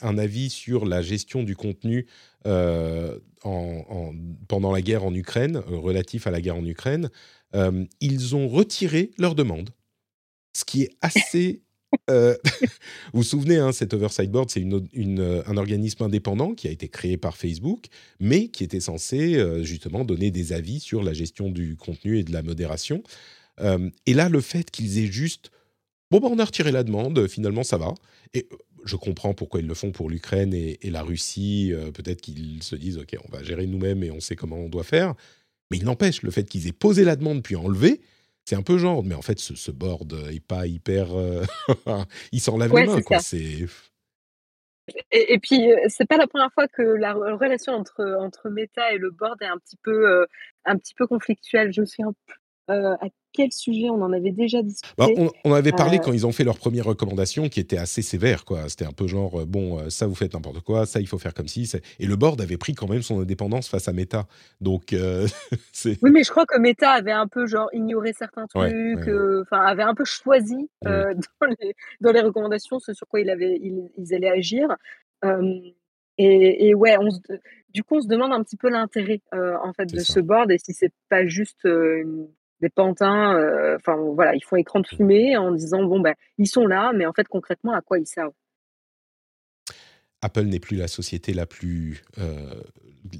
un 0.00 0.18
avis 0.18 0.48
sur 0.48 0.86
la 0.86 1.02
gestion 1.02 1.42
du 1.42 1.56
contenu 1.56 2.06
pendant 3.42 4.72
la 4.72 4.80
guerre 4.80 5.04
en 5.04 5.12
Ukraine, 5.14 5.58
relatif 5.58 6.26
à 6.26 6.30
la 6.30 6.40
guerre 6.40 6.56
en 6.56 6.64
Ukraine. 6.64 7.10
ils 8.00 8.34
ont 8.34 8.48
retiré 8.48 9.10
leur 9.18 9.34
demande, 9.34 9.70
ce 10.54 10.64
qui 10.64 10.84
est 10.84 10.96
assez 11.02 11.62
euh, 12.10 12.36
vous 13.12 13.20
vous 13.20 13.22
souvenez, 13.22 13.56
hein, 13.56 13.72
cet 13.72 13.94
Oversight 13.94 14.30
Board, 14.30 14.50
c'est 14.50 14.64
euh, 14.64 15.42
un 15.46 15.56
organisme 15.56 16.02
indépendant 16.02 16.54
qui 16.54 16.68
a 16.68 16.70
été 16.70 16.88
créé 16.88 17.16
par 17.16 17.36
Facebook, 17.36 17.86
mais 18.20 18.48
qui 18.48 18.64
était 18.64 18.80
censé 18.80 19.36
euh, 19.36 19.62
justement 19.62 20.04
donner 20.04 20.30
des 20.30 20.52
avis 20.52 20.80
sur 20.80 21.02
la 21.02 21.12
gestion 21.12 21.50
du 21.50 21.76
contenu 21.76 22.18
et 22.18 22.24
de 22.24 22.32
la 22.32 22.42
modération. 22.42 23.02
et 24.06 24.14
là, 24.14 24.28
le 24.28 24.40
fait 24.40 24.70
qu'ils 24.70 24.98
aient 24.98 25.10
juste, 25.10 25.50
bon, 26.10 26.20
bah, 26.20 26.28
on 26.30 26.38
a 26.38 26.44
retiré 26.44 26.72
la 26.72 26.84
demande, 26.84 27.26
finalement, 27.26 27.64
ça 27.64 27.78
va. 27.78 27.94
Et 28.34 28.48
je 28.84 28.96
comprends 28.96 29.34
pourquoi 29.34 29.60
ils 29.60 29.66
le 29.66 29.74
font 29.74 29.92
pour 29.92 30.10
l'Ukraine 30.10 30.52
et, 30.52 30.78
et, 30.82 30.90
la 30.90 31.02
Russie. 31.02 31.72
Peut-être 31.94 32.20
qu'ils 32.20 32.62
se 32.62 32.76
disent, 32.76 32.98
OK, 32.98 33.16
on 33.26 33.32
va 33.32 33.42
gérer 33.42 33.66
nous-mêmes 33.66 34.02
et 34.04 34.10
on 34.10 34.20
sait 34.20 34.36
comment 34.36 34.58
on 34.58 34.68
doit 34.68 34.84
faire. 34.84 35.14
Mais 35.70 35.78
il 35.78 35.84
n'empêche, 35.84 36.22
le 36.22 36.30
fait 36.30 36.44
qu'ils 36.44 36.68
aient 36.68 36.72
posé 36.72 37.02
la 37.02 37.16
demande 37.16 37.42
puis 37.42 37.56
enlevé, 37.56 38.00
c'est 38.46 38.54
un 38.54 38.62
peu 38.62 38.78
genre, 38.78 39.02
mais 39.02 39.16
en 39.16 39.22
fait, 39.22 39.40
ce, 39.40 39.70
board 39.72 40.12
est 40.30 40.44
pas 40.44 40.66
hyper. 40.68 41.08
Euh, 41.18 41.42
il 42.32 42.40
s'en 42.40 42.56
lave 42.56 42.74
les 42.74 42.86
mains, 42.86 43.02
quoi. 43.02 43.18
C'est. 43.18 43.66
Et, 45.10 45.34
et, 45.34 45.38
puis, 45.40 45.72
euh, 45.72 45.76
c'est 45.88 46.06
pas 46.06 46.16
la 46.16 46.28
première 46.28 46.52
fois 46.52 46.68
que 46.68 46.82
la 46.82 47.12
relation 47.12 47.72
entre, 47.72 48.04
entre 48.20 48.48
Meta 48.48 48.92
et 48.92 48.98
le 48.98 49.10
board 49.10 49.42
est 49.42 49.46
un 49.46 49.58
petit 49.58 49.76
peu, 49.82 50.08
euh, 50.08 50.26
un 50.64 50.78
petit 50.78 50.94
peu 50.94 51.08
conflictuelle. 51.08 51.72
Je 51.72 51.80
me 51.80 51.86
souviens 51.86 52.14
à 52.68 53.08
quel 53.36 53.52
sujet 53.52 53.90
on 53.90 54.00
en 54.02 54.12
avait 54.12 54.32
déjà 54.32 54.62
discuté 54.62 54.94
bah, 54.96 55.06
on, 55.44 55.52
avait 55.52 55.72
parlé 55.72 55.98
euh, 55.98 56.00
quand 56.00 56.12
ils 56.12 56.26
ont 56.26 56.32
fait 56.32 56.42
leurs 56.42 56.58
premières 56.58 56.86
recommandations 56.86 57.48
qui 57.48 57.60
étaient 57.60 57.76
assez 57.76 58.00
sévères. 58.00 58.44
quoi. 58.44 58.68
C'était 58.68 58.86
un 58.86 58.92
peu 58.92 59.06
genre, 59.06 59.42
euh, 59.42 59.44
bon, 59.44 59.78
euh, 59.78 59.90
ça 59.90 60.06
vous 60.06 60.14
faites 60.14 60.32
n'importe 60.32 60.60
quoi, 60.60 60.86
ça 60.86 61.00
il 61.00 61.06
faut 61.06 61.18
faire 61.18 61.34
comme 61.34 61.46
si. 61.46 61.70
Et 62.00 62.06
le 62.06 62.16
board 62.16 62.40
avait 62.40 62.56
pris 62.56 62.74
quand 62.74 62.88
même 62.88 63.02
son 63.02 63.20
indépendance 63.20 63.68
face 63.68 63.88
à 63.88 63.92
Meta. 63.92 64.26
Donc, 64.60 64.94
c'est... 65.72 65.98
Oui, 66.02 66.10
mais 66.10 66.24
je 66.24 66.30
crois 66.30 66.46
que 66.46 66.58
Meta 66.58 66.90
avait 66.90 67.12
un 67.12 67.28
peu 67.28 67.46
genre 67.46 67.68
ignoré 67.72 68.12
certains 68.14 68.46
trucs, 68.46 69.08
enfin 69.42 69.60
avait 69.60 69.82
un 69.82 69.94
peu 69.94 70.04
choisi 70.04 70.70
dans, 70.82 71.46
les, 71.60 71.74
dans, 72.00 72.12
les, 72.12 72.20
recommandations 72.20 72.78
ce 72.78 72.94
sur 72.94 73.06
quoi 73.06 73.20
il 73.20 73.28
avait, 73.28 73.60
ils, 73.62 74.14
allaient 74.14 74.30
agir. 74.30 74.68
Et, 76.18 76.68
et, 76.68 76.74
ouais, 76.74 76.96
on 76.98 77.08
du 77.74 77.82
coup, 77.82 77.96
on 77.96 78.00
se 78.00 78.08
demande 78.08 78.32
un 78.32 78.42
petit 78.42 78.56
peu 78.56 78.70
l'intérêt 78.70 79.20
en 79.32 79.74
fait 79.74 79.86
de 79.86 80.00
ce 80.00 80.20
board 80.20 80.50
et 80.50 80.58
si 80.58 80.72
c'est 80.72 80.92
pas 81.10 81.26
juste 81.26 81.64
une 81.64 82.28
des 82.60 82.68
pantins, 82.68 83.34
euh, 83.34 83.76
enfin 83.76 83.96
voilà, 83.96 84.34
ils 84.34 84.42
font 84.42 84.56
écran 84.56 84.80
de 84.80 84.86
fumée 84.86 85.36
en 85.36 85.52
disant 85.52 85.84
bon 85.84 86.00
ben 86.00 86.14
ils 86.38 86.48
sont 86.48 86.66
là, 86.66 86.92
mais 86.94 87.06
en 87.06 87.12
fait 87.12 87.28
concrètement 87.28 87.72
à 87.72 87.82
quoi 87.82 87.98
ils 87.98 88.06
servent? 88.06 88.32
Apple 90.22 90.44
n'est 90.44 90.60
plus 90.60 90.76
la 90.76 90.88
société 90.88 91.34
la 91.34 91.46
plus 91.46 92.02
euh, 92.18 92.62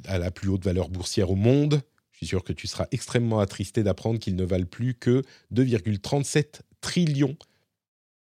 à 0.06 0.18
la 0.18 0.30
plus 0.30 0.48
haute 0.48 0.64
valeur 0.64 0.88
boursière 0.88 1.30
au 1.30 1.36
monde. 1.36 1.82
Je 2.12 2.18
suis 2.18 2.26
sûr 2.26 2.44
que 2.44 2.54
tu 2.54 2.66
seras 2.66 2.86
extrêmement 2.92 3.40
attristé 3.40 3.82
d'apprendre 3.82 4.18
qu'ils 4.18 4.36
ne 4.36 4.44
valent 4.44 4.66
plus 4.66 4.94
que 4.94 5.22
2,37 5.52 6.62
trillions 6.80 7.36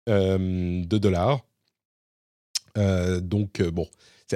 euh, 0.09 0.82
de 0.82 0.98
dollars. 0.98 1.44
donc 3.20 3.60
bon, 3.62 3.86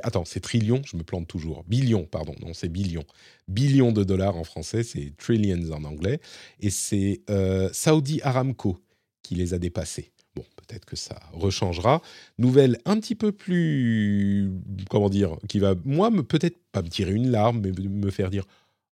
attends, 0.03 0.25
c'est 0.25 0.41
trillions, 0.41 0.83
je 0.85 0.97
me 0.97 1.03
plante 1.03 1.27
toujours. 1.27 1.65
Billions, 1.67 2.05
pardon, 2.05 2.35
non, 2.41 2.55
c'est 2.55 2.69
billions. 2.69 3.05
Billions 3.49 3.93
de 3.93 4.05
dollars 4.05 4.37
en 4.37 4.45
français, 4.45 4.83
c'est 4.83 5.17
trillions 5.17 5.73
en 5.73 5.85
anglais. 5.85 6.21
Et 6.61 6.71
c'est 6.71 7.23
euh, 7.31 7.69
Saudi 7.73 8.21
Aramco 8.23 8.79
qui 9.23 9.35
les 9.35 9.55
a 9.55 9.59
dépassés. 9.59 10.13
Bon, 10.37 10.45
peut-être 10.57 10.85
que 10.85 10.97
ça 10.97 11.19
rechangera. 11.33 12.03
Nouvelle 12.39 12.79
un 12.85 13.01
petit 13.01 13.17
peu 13.17 13.33
plus, 13.33 14.53
comment 14.89 15.11
dire, 15.11 15.37
qui 15.49 15.59
va, 15.59 15.75
moi, 15.85 16.11
peut-être 16.23 16.59
pas 16.71 16.83
me 16.83 16.89
tirer 16.89 17.13
une 17.13 17.31
larme, 17.31 17.61
mais 17.61 17.73
me 17.73 18.11
faire 18.11 18.31
dire 18.31 18.45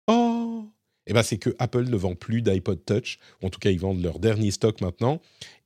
Oh 0.09 0.69
eh 1.07 1.13
ben, 1.13 1.23
c'est 1.23 1.39
que 1.39 1.51
Apple 1.59 1.85
ne 1.85 1.97
vend 1.97 2.15
plus 2.15 2.43
d'iPod 2.43 2.85
Touch. 2.85 3.19
En 3.43 3.51
tout 3.51 3.59
cas, 3.59 3.71
ils 3.71 3.81
vendent 3.81 4.03
leur 4.03 4.19
dernier 4.19 4.51
stock 4.51 4.81
maintenant. 4.81 5.21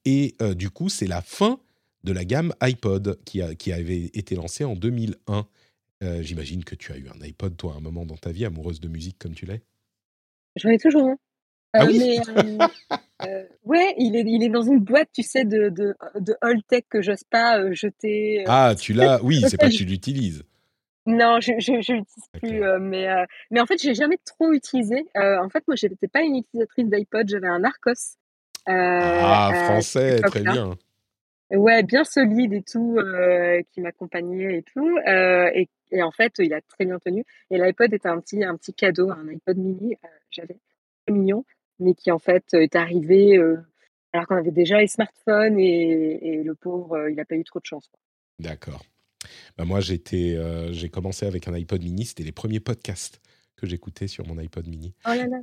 Et 0.05 0.35
euh, 0.41 0.55
du 0.55 0.71
coup, 0.71 0.89
c'est 0.89 1.07
la 1.07 1.21
fin 1.21 1.59
de 2.05 2.13
la 2.13 2.25
gamme 2.25 2.53
iPod 2.61 3.19
qui, 3.25 3.43
a, 3.43 3.55
qui 3.55 3.73
avait 3.73 4.11
été 4.15 4.35
lancée 4.37 4.65
en 4.65 4.75
2001. 4.75 5.47
Euh, 6.03 6.23
j'imagine 6.23 6.65
que 6.65 6.75
tu 6.75 6.93
as 6.93 6.97
eu 6.97 7.09
un 7.09 7.21
iPod, 7.23 7.57
toi, 7.57 7.73
à 7.75 7.77
un 7.77 7.81
moment 7.81 8.05
dans 8.05 8.17
ta 8.17 8.31
vie, 8.31 8.45
amoureuse 8.45 8.81
de 8.81 8.89
musique 8.89 9.19
comme 9.19 9.35
tu 9.35 9.47
l'es? 9.47 9.63
J'en 10.57 10.71
ai 10.71 10.79
toujours 10.79 11.07
un. 11.07 11.17
Ah 11.73 11.85
euh, 11.85 11.89
oui 11.89 12.19
euh, 13.27 13.45
ouais, 13.65 13.95
il 13.99 14.17
est, 14.17 14.25
il 14.27 14.43
est 14.43 14.49
dans 14.49 14.63
une 14.63 14.79
boîte, 14.79 15.09
tu 15.13 15.23
sais, 15.23 15.45
de, 15.45 15.69
de, 15.69 15.95
de 16.21 16.35
old 16.43 16.63
tech 16.69 16.85
que 16.89 17.03
j'ose 17.03 17.25
pas 17.29 17.73
jeter. 17.73 18.45
ah, 18.47 18.75
tu 18.79 18.93
l'as 18.93 19.21
Oui, 19.25 19.43
c'est 19.49 19.59
pas 19.59 19.69
que 19.69 19.75
tu 19.75 19.85
l'utilises. 19.85 20.45
Non, 21.07 21.41
je 21.41 21.53
ne 21.53 21.77
l'utilise 21.77 22.05
plus. 22.41 22.61
mais, 22.81 23.07
mais 23.51 23.61
en 23.61 23.67
fait, 23.67 23.81
j'ai 23.81 23.95
jamais 23.95 24.19
trop 24.25 24.53
utilisé. 24.53 25.07
en 25.15 25.49
fait, 25.51 25.63
moi, 25.69 25.77
je 25.77 25.87
n'étais 25.87 26.09
pas 26.09 26.23
une 26.23 26.37
utilisatrice 26.37 26.89
d'iPod. 26.89 27.29
J'avais 27.29 27.49
un 27.49 27.63
Arcos. 27.65 28.17
ah, 28.67 29.51
français, 29.67 30.21
très 30.21 30.43
bien. 30.43 30.77
Ouais, 31.51 31.83
bien 31.85 32.03
solide 32.05 32.53
et 32.53 32.63
tout, 32.63 32.97
euh, 32.99 33.63
qui 33.73 33.81
m'accompagnait 33.81 34.59
et 34.59 34.63
tout. 34.63 34.99
Euh, 35.07 35.51
et, 35.55 35.69
et, 35.93 36.03
en 36.03 36.11
fait, 36.11 36.35
il 36.39 36.53
a 36.53 36.61
très 36.61 36.85
bien 36.85 36.99
tenu. 36.99 37.25
Et 37.51 37.59
l'iPod 37.59 37.93
était 37.93 38.09
un 38.09 38.21
petit, 38.21 38.43
un 38.43 38.57
petit 38.57 38.75
cadeau, 38.75 39.11
un 39.11 39.29
iPod 39.29 39.57
mini, 39.57 39.95
euh, 39.95 40.09
j'avais 40.31 40.59
très 41.07 41.15
mignon, 41.15 41.45
mais 41.79 41.95
qui 41.95 42.11
en 42.11 42.19
fait 42.19 42.53
est 42.55 42.75
arrivé 42.75 43.37
euh, 43.37 43.59
alors 44.13 44.27
qu'on 44.27 44.37
avait 44.37 44.51
déjà 44.51 44.81
les 44.81 44.89
smartphones 44.89 45.59
et, 45.59 46.19
et 46.23 46.43
le 46.43 46.55
pauvre, 46.55 47.09
il 47.09 47.17
n'a 47.17 47.25
pas 47.25 47.37
eu 47.37 47.45
trop 47.45 47.61
de 47.61 47.67
chance. 47.67 47.91
D'accord. 48.41 48.85
Bah 49.57 49.65
moi, 49.65 49.81
j'étais, 49.81 50.37
j'ai 50.73 50.89
commencé 50.89 51.27
avec 51.27 51.49
un 51.49 51.55
iPod 51.55 51.83
mini. 51.83 52.07
C'était 52.07 52.23
les 52.23 52.33
premiers 52.33 52.61
podcasts 52.61 53.21
que 53.57 53.67
j'écoutais 53.67 54.09
sur 54.09 54.27
mon 54.27 54.39
iPod 54.39 54.67
mini. 54.67 54.95
Oh 55.05 55.11
là 55.11 55.27
là. 55.27 55.41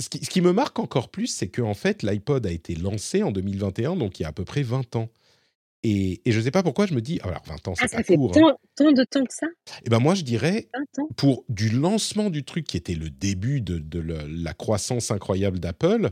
Ce 0.00 0.08
qui, 0.08 0.24
ce 0.24 0.30
qui, 0.30 0.40
me 0.40 0.52
marque 0.52 0.78
encore 0.78 1.10
plus, 1.10 1.26
c'est 1.26 1.48
qu'en 1.48 1.70
en 1.70 1.74
fait, 1.74 2.02
l'iPod 2.02 2.46
a 2.46 2.50
été 2.50 2.74
lancé 2.74 3.22
en 3.22 3.30
2021, 3.32 3.96
donc 3.96 4.18
il 4.18 4.22
y 4.22 4.26
a 4.26 4.30
à 4.30 4.32
peu 4.32 4.44
près 4.46 4.62
20 4.62 4.96
ans. 4.96 5.10
Et, 5.82 6.20
je 6.26 6.38
ne 6.38 6.42
sais 6.42 6.50
pas 6.50 6.62
pourquoi 6.62 6.86
je 6.86 6.94
me 6.94 7.00
dis, 7.00 7.20
alors 7.22 7.42
20 7.46 7.68
ans, 7.68 7.74
c'est 7.74 7.84
ah, 7.84 7.88
pas 7.88 8.02
ça 8.02 8.14
court. 8.16 8.34
Fait 8.34 8.40
hein. 8.42 8.56
tant, 8.76 8.92
de 8.92 9.04
temps 9.04 9.24
que 9.24 9.32
ça? 9.32 9.46
Eh 9.84 9.88
ben 9.88 9.98
moi, 9.98 10.14
je 10.14 10.22
dirais, 10.22 10.68
pour 11.16 11.44
du 11.48 11.70
lancement 11.70 12.28
du 12.28 12.44
truc 12.44 12.66
qui 12.66 12.76
était 12.76 12.94
le 12.94 13.08
début 13.08 13.60
de, 13.62 13.78
de 13.78 14.00
la 14.00 14.52
croissance 14.52 15.10
incroyable 15.10 15.58
d'Apple, 15.58 16.10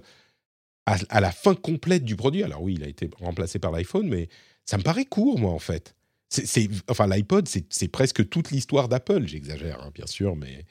à, 1.11 1.21
la 1.21 1.31
fin 1.31 1.55
complète 1.55 2.05
du 2.05 2.17
produit, 2.17 2.43
alors 2.43 2.63
oui, 2.63 2.75
il 2.79 2.85
a 2.85 2.89
été 2.89 3.11
remplacé 3.21 3.59
par 3.59 3.73
l'iPhone, 3.73 4.09
mais 4.09 4.29
ça 4.65 4.79
me 4.79 4.83
paraît 4.83 5.05
court, 5.05 5.39
moi, 5.39 5.53
en 5.53 5.59
fait. 5.59 5.95
enfin, 6.89 7.07
l'iPod, 7.07 7.47
c'est 7.47 7.89
presque 7.89 8.29
toute 8.29 8.51
l'histoire 8.51 8.89
d'Apple. 8.89 9.27
J'exagère, 9.27 9.83
hein, 9.83 9.91
bien 9.95 10.07
sûr, 10.07 10.35
mais 10.35 10.65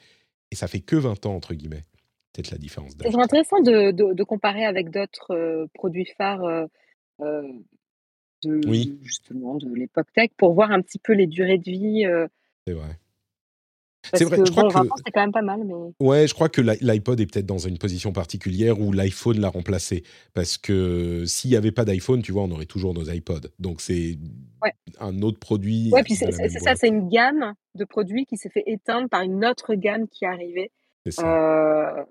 et 0.50 0.56
ça 0.56 0.66
fait 0.68 0.80
que 0.80 0.96
20 0.96 1.26
ans 1.26 1.34
entre 1.34 1.54
guillemets. 1.54 1.84
Peut-être 2.32 2.50
la 2.50 2.58
différence. 2.58 2.92
C'est 3.00 3.18
intéressant 3.18 3.60
de, 3.60 3.90
de, 3.90 4.24
comparer 4.24 4.64
avec 4.64 4.90
d'autres 4.90 5.34
euh, 5.34 5.66
produits 5.74 6.06
phares 6.16 6.44
euh, 6.44 6.66
euh, 7.20 7.42
de 8.42 8.60
justement 9.02 9.56
de 9.56 9.72
l'époque 9.74 10.12
tech 10.14 10.30
pour 10.36 10.52
voir 10.52 10.70
un 10.70 10.80
petit 10.80 10.98
peu 10.98 11.12
les 11.12 11.26
durées 11.26 11.58
de 11.58 11.70
vie. 11.70 12.04
c'est 12.66 12.74
vrai. 12.74 12.98
C'est 14.14 14.24
vrai, 14.24 14.38
je 14.38 14.50
crois 14.50 14.68
que 14.68 14.88
c'est 15.04 15.12
quand 15.12 15.20
même 15.20 15.32
pas 15.32 15.42
mal. 15.42 15.60
Mais... 15.64 15.74
Ouais, 16.00 16.26
je 16.26 16.34
crois 16.34 16.48
que 16.48 16.60
l'iPod 16.60 17.20
est 17.20 17.26
peut-être 17.26 17.46
dans 17.46 17.58
une 17.58 17.78
position 17.78 18.12
particulière 18.12 18.80
où 18.80 18.92
l'iPhone 18.92 19.38
l'a 19.40 19.48
remplacé. 19.48 20.02
Parce 20.34 20.56
que 20.56 21.24
s'il 21.26 21.50
n'y 21.50 21.56
avait 21.56 21.72
pas 21.72 21.84
d'iPhone, 21.84 22.22
tu 22.22 22.32
vois, 22.32 22.42
on 22.42 22.50
aurait 22.50 22.66
toujours 22.66 22.94
nos 22.94 23.04
iPods. 23.04 23.48
Donc 23.58 23.80
c'est 23.80 24.18
un 25.00 25.20
autre 25.22 25.38
produit. 25.38 25.90
Ouais, 25.92 26.02
puis 26.02 26.14
c'est 26.14 26.30
ça, 26.32 26.74
c'est 26.74 26.88
une 26.88 27.08
gamme 27.08 27.54
de 27.74 27.84
produits 27.84 28.24
qui 28.26 28.36
s'est 28.36 28.50
fait 28.50 28.64
éteindre 28.66 29.08
par 29.08 29.22
une 29.22 29.44
autre 29.44 29.74
gamme 29.74 30.08
qui 30.08 30.24
est 30.24 30.28
arrivée. 30.28 30.70
Euh, 31.20 32.04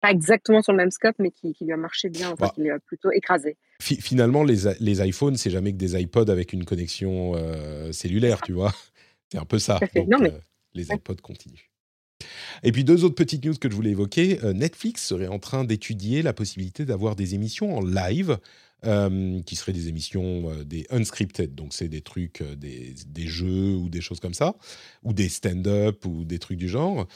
pas 0.00 0.10
exactement 0.10 0.62
sur 0.62 0.72
le 0.72 0.78
même 0.78 0.90
scope, 0.90 1.16
mais 1.18 1.30
qui, 1.30 1.54
lui 1.60 1.72
a 1.72 1.76
marché 1.76 2.08
bien, 2.08 2.30
enfin, 2.30 2.46
bah 2.46 2.52
qui 2.54 2.62
l'a 2.62 2.78
plutôt 2.78 3.10
écrasé. 3.10 3.56
finalement, 3.80 4.44
les, 4.44 4.70
les 4.80 5.06
iPhones, 5.06 5.36
c'est 5.36 5.50
jamais 5.50 5.72
que 5.72 5.78
des 5.78 6.00
iPods 6.00 6.30
avec 6.30 6.52
une 6.52 6.64
connexion 6.64 7.32
euh, 7.36 7.92
cellulaire, 7.92 8.40
tu 8.42 8.52
vois. 8.52 8.72
C'est 9.30 9.38
un 9.38 9.44
peu 9.44 9.58
ça. 9.58 9.78
non, 10.08 10.18
mais... 10.20 10.32
Euh, 10.32 10.38
les 10.74 10.90
iPods 10.90 11.16
continuent. 11.22 11.68
Et 12.62 12.72
puis 12.72 12.84
deux 12.84 13.04
autres 13.04 13.14
petites 13.14 13.44
news 13.44 13.54
que 13.54 13.70
je 13.70 13.74
voulais 13.74 13.90
évoquer. 13.90 14.42
Euh, 14.42 14.52
Netflix 14.52 15.04
serait 15.04 15.28
en 15.28 15.38
train 15.38 15.64
d'étudier 15.64 16.22
la 16.22 16.32
possibilité 16.32 16.84
d'avoir 16.84 17.16
des 17.16 17.34
émissions 17.34 17.76
en 17.76 17.80
live, 17.80 18.38
euh, 18.84 19.40
qui 19.42 19.56
seraient 19.56 19.72
des 19.72 19.88
émissions 19.88 20.50
euh, 20.50 20.64
des 20.64 20.86
unscripted, 20.90 21.54
donc 21.54 21.74
c'est 21.74 21.88
des 21.88 22.00
trucs, 22.00 22.42
des, 22.42 22.94
des, 23.06 23.26
jeux 23.26 23.74
ou 23.74 23.88
des 23.88 24.00
choses 24.00 24.20
comme 24.20 24.34
ça, 24.34 24.54
ou 25.02 25.12
des 25.12 25.28
stand-up 25.28 26.04
ou 26.04 26.24
des 26.24 26.38
trucs 26.38 26.58
du 26.58 26.68
genre, 26.68 27.06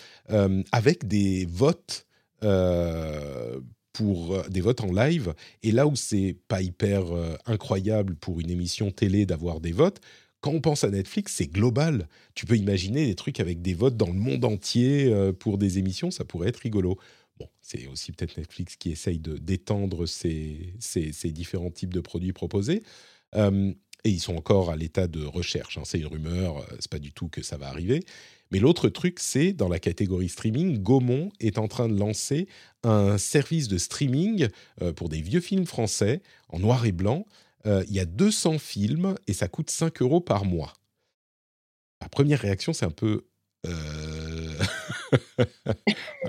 avec 0.72 1.06
des 1.06 1.46
votes. 1.46 2.06
Pour 3.92 4.42
des 4.48 4.60
votes 4.60 4.80
en 4.80 4.92
live 4.92 5.34
et 5.62 5.70
là 5.70 5.86
où 5.86 5.96
c'est 5.96 6.36
pas 6.48 6.62
hyper 6.62 7.04
incroyable 7.46 8.16
pour 8.16 8.40
une 8.40 8.50
émission 8.50 8.90
télé 8.90 9.26
d'avoir 9.26 9.60
des 9.60 9.72
votes 9.72 10.00
quand 10.42 10.50
on 10.50 10.60
pense 10.60 10.82
à 10.84 10.90
Netflix, 10.90 11.34
c'est 11.34 11.46
global. 11.46 12.08
Tu 12.34 12.46
peux 12.46 12.56
imaginer 12.56 13.06
des 13.06 13.14
trucs 13.14 13.38
avec 13.38 13.62
des 13.62 13.74
votes 13.74 13.96
dans 13.96 14.08
le 14.08 14.12
monde 14.12 14.44
entier 14.44 15.06
euh, 15.06 15.32
pour 15.32 15.56
des 15.56 15.78
émissions, 15.78 16.10
ça 16.10 16.24
pourrait 16.24 16.48
être 16.48 16.58
rigolo. 16.58 16.98
Bon, 17.38 17.48
c'est 17.62 17.86
aussi 17.86 18.10
peut-être 18.10 18.36
Netflix 18.36 18.76
qui 18.76 18.90
essaye 18.90 19.20
de 19.20 19.38
d'étendre 19.38 20.04
ces, 20.06 20.74
différents 21.26 21.70
types 21.70 21.94
de 21.94 22.00
produits 22.00 22.32
proposés. 22.32 22.82
Euh, 23.36 23.72
et 24.04 24.10
ils 24.10 24.20
sont 24.20 24.36
encore 24.36 24.70
à 24.70 24.76
l'état 24.76 25.06
de 25.06 25.24
recherche. 25.24 25.78
Hein. 25.78 25.82
C'est 25.84 25.98
une 25.98 26.06
rumeur, 26.06 26.58
euh, 26.58 26.76
c'est 26.80 26.90
pas 26.90 26.98
du 26.98 27.12
tout 27.12 27.28
que 27.28 27.42
ça 27.42 27.56
va 27.56 27.68
arriver. 27.68 28.04
Mais 28.50 28.58
l'autre 28.58 28.88
truc, 28.88 29.18
c'est 29.18 29.52
dans 29.52 29.68
la 29.68 29.78
catégorie 29.78 30.28
streaming, 30.28 30.78
Gaumont 30.78 31.32
est 31.40 31.58
en 31.58 31.68
train 31.68 31.88
de 31.88 31.98
lancer 31.98 32.48
un 32.82 33.16
service 33.16 33.66
de 33.66 33.78
streaming 33.78 34.48
pour 34.94 35.08
des 35.08 35.22
vieux 35.22 35.40
films 35.40 35.64
français 35.64 36.20
en 36.50 36.58
noir 36.58 36.84
et 36.84 36.92
blanc 36.92 37.26
euh, 37.66 37.84
il 37.88 37.94
y 37.94 38.00
a 38.00 38.04
200 38.04 38.58
films 38.58 39.14
et 39.26 39.32
ça 39.32 39.48
coûte 39.48 39.70
5 39.70 40.02
euros 40.02 40.20
par 40.20 40.44
mois. 40.44 40.72
La 42.00 42.08
première 42.08 42.40
réaction, 42.40 42.72
c'est 42.72 42.86
un 42.86 42.90
peu. 42.90 43.24
Euh, 43.64 44.58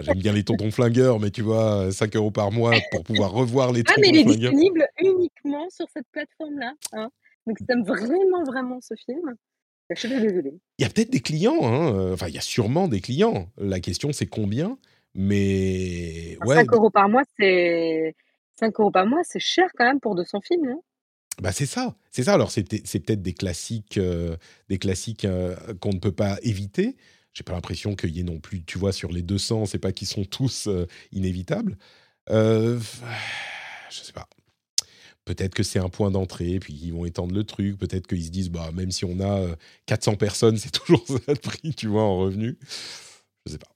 j'aime 0.02 0.20
bien 0.20 0.34
les 0.34 0.44
tontons 0.44 0.70
flingueurs, 0.70 1.20
mais 1.20 1.32
tu 1.32 1.41
vois, 1.41 1.91
5 1.91 2.16
euros 2.16 2.30
par 2.30 2.52
mois 2.52 2.76
pour 2.91 3.04
pouvoir 3.04 3.32
revoir 3.32 3.72
les 3.72 3.84
tontons 3.84 4.02
flingueurs. 4.02 4.20
Ah, 4.20 4.26
mais 4.26 4.32
il 4.32 4.36
est 4.36 4.40
disponible 4.40 4.88
uniquement 5.02 5.68
sur 5.72 5.88
cette 5.91 6.08
plateforme-là. 6.12 6.74
Hein. 6.91 7.10
Donc, 7.48 7.57
si 7.57 7.65
aimes 7.70 7.84
vraiment, 7.84 8.44
vraiment 8.45 8.80
ce 8.82 8.94
film, 9.06 9.36
je 9.90 9.99
suis 9.99 10.10
Il 10.10 10.82
y 10.82 10.86
a 10.86 10.90
peut-être 10.90 11.11
des 11.11 11.20
clients, 11.20 11.60
hein. 11.64 12.14
enfin, 12.14 12.28
il 12.28 12.36
y 12.36 12.38
a 12.38 12.41
sûrement 12.41 12.88
des 12.88 13.02
clients. 13.02 13.49
La 13.57 13.80
question, 13.80 14.14
c'est 14.14 14.28
combien 14.28 14.78
mais 15.15 16.38
ouais. 16.45 16.56
5 16.56 16.74
euros 16.74 16.90
par 16.90 17.07
mois, 17.10 17.24
c'est 17.38 18.15
5 18.60 18.80
euros 18.80 18.91
par 18.91 19.06
mois, 19.06 19.22
c'est 19.24 19.40
cher 19.40 19.70
quand 19.78 19.86
même 19.86 19.99
pour 19.99 20.15
200 20.15 20.41
films, 20.41 20.65
non? 20.68 20.84
Bah 21.41 21.52
c'est 21.52 21.65
ça, 21.65 21.95
c'est 22.11 22.24
ça. 22.24 22.34
Alors 22.34 22.52
c'est 22.52 22.64
peut-être 22.64 23.22
des 23.22 23.34
classiques, 23.34 23.98
euh, 23.98 24.38
des 24.70 24.78
classiques 24.78 25.26
euh, 25.26 25.56
qu'on 25.80 25.94
ne 25.94 25.99
peut 25.99 26.11
pas 26.11 26.38
éviter. 26.44 26.95
J'ai 27.34 27.44
pas 27.44 27.53
l'impression 27.53 27.95
qu'il 27.95 28.11
y 28.11 28.20
ait 28.20 28.24
non 28.24 28.40
plus, 28.40 28.64
tu 28.64 28.78
vois, 28.78 28.91
sur 28.91 29.11
les 29.11 29.24
200, 29.24 29.65
c'est 29.65 29.80
pas 29.80 29.91
qu'ils 29.91 30.07
sont 30.07 30.26
tous 30.26 30.68
euh, 30.68 30.86
inévitables. 31.11 31.78
je 32.30 32.80
sais 33.90 34.14
pas. 34.14 34.28
Peut-être 35.26 35.56
que 35.56 35.64
c'est 35.64 35.80
un 35.80 35.90
point 35.90 36.12
d'entrée, 36.12 36.60
puis 36.60 36.74
ils 36.74 36.91
vont 36.91 37.06
étendre 37.06 37.34
le 37.34 37.44
truc. 37.44 37.78
Peut-être 37.78 38.08
qu'ils 38.08 38.26
se 38.26 38.30
disent, 38.30 38.50
bah 38.50 38.72
même 38.74 38.91
si 38.91 39.06
on 39.06 39.20
a 39.22 39.56
400 39.86 40.16
personnes, 40.16 40.58
c'est 40.58 40.72
toujours 40.72 41.06
ça 41.08 41.20
le 41.28 41.36
prix, 41.36 41.74
tu 41.74 41.88
vois, 41.88 42.04
en 42.04 42.18
revenu. 42.18 42.58
Je 43.45 43.54
sais 43.54 43.58
pas. 43.58 43.68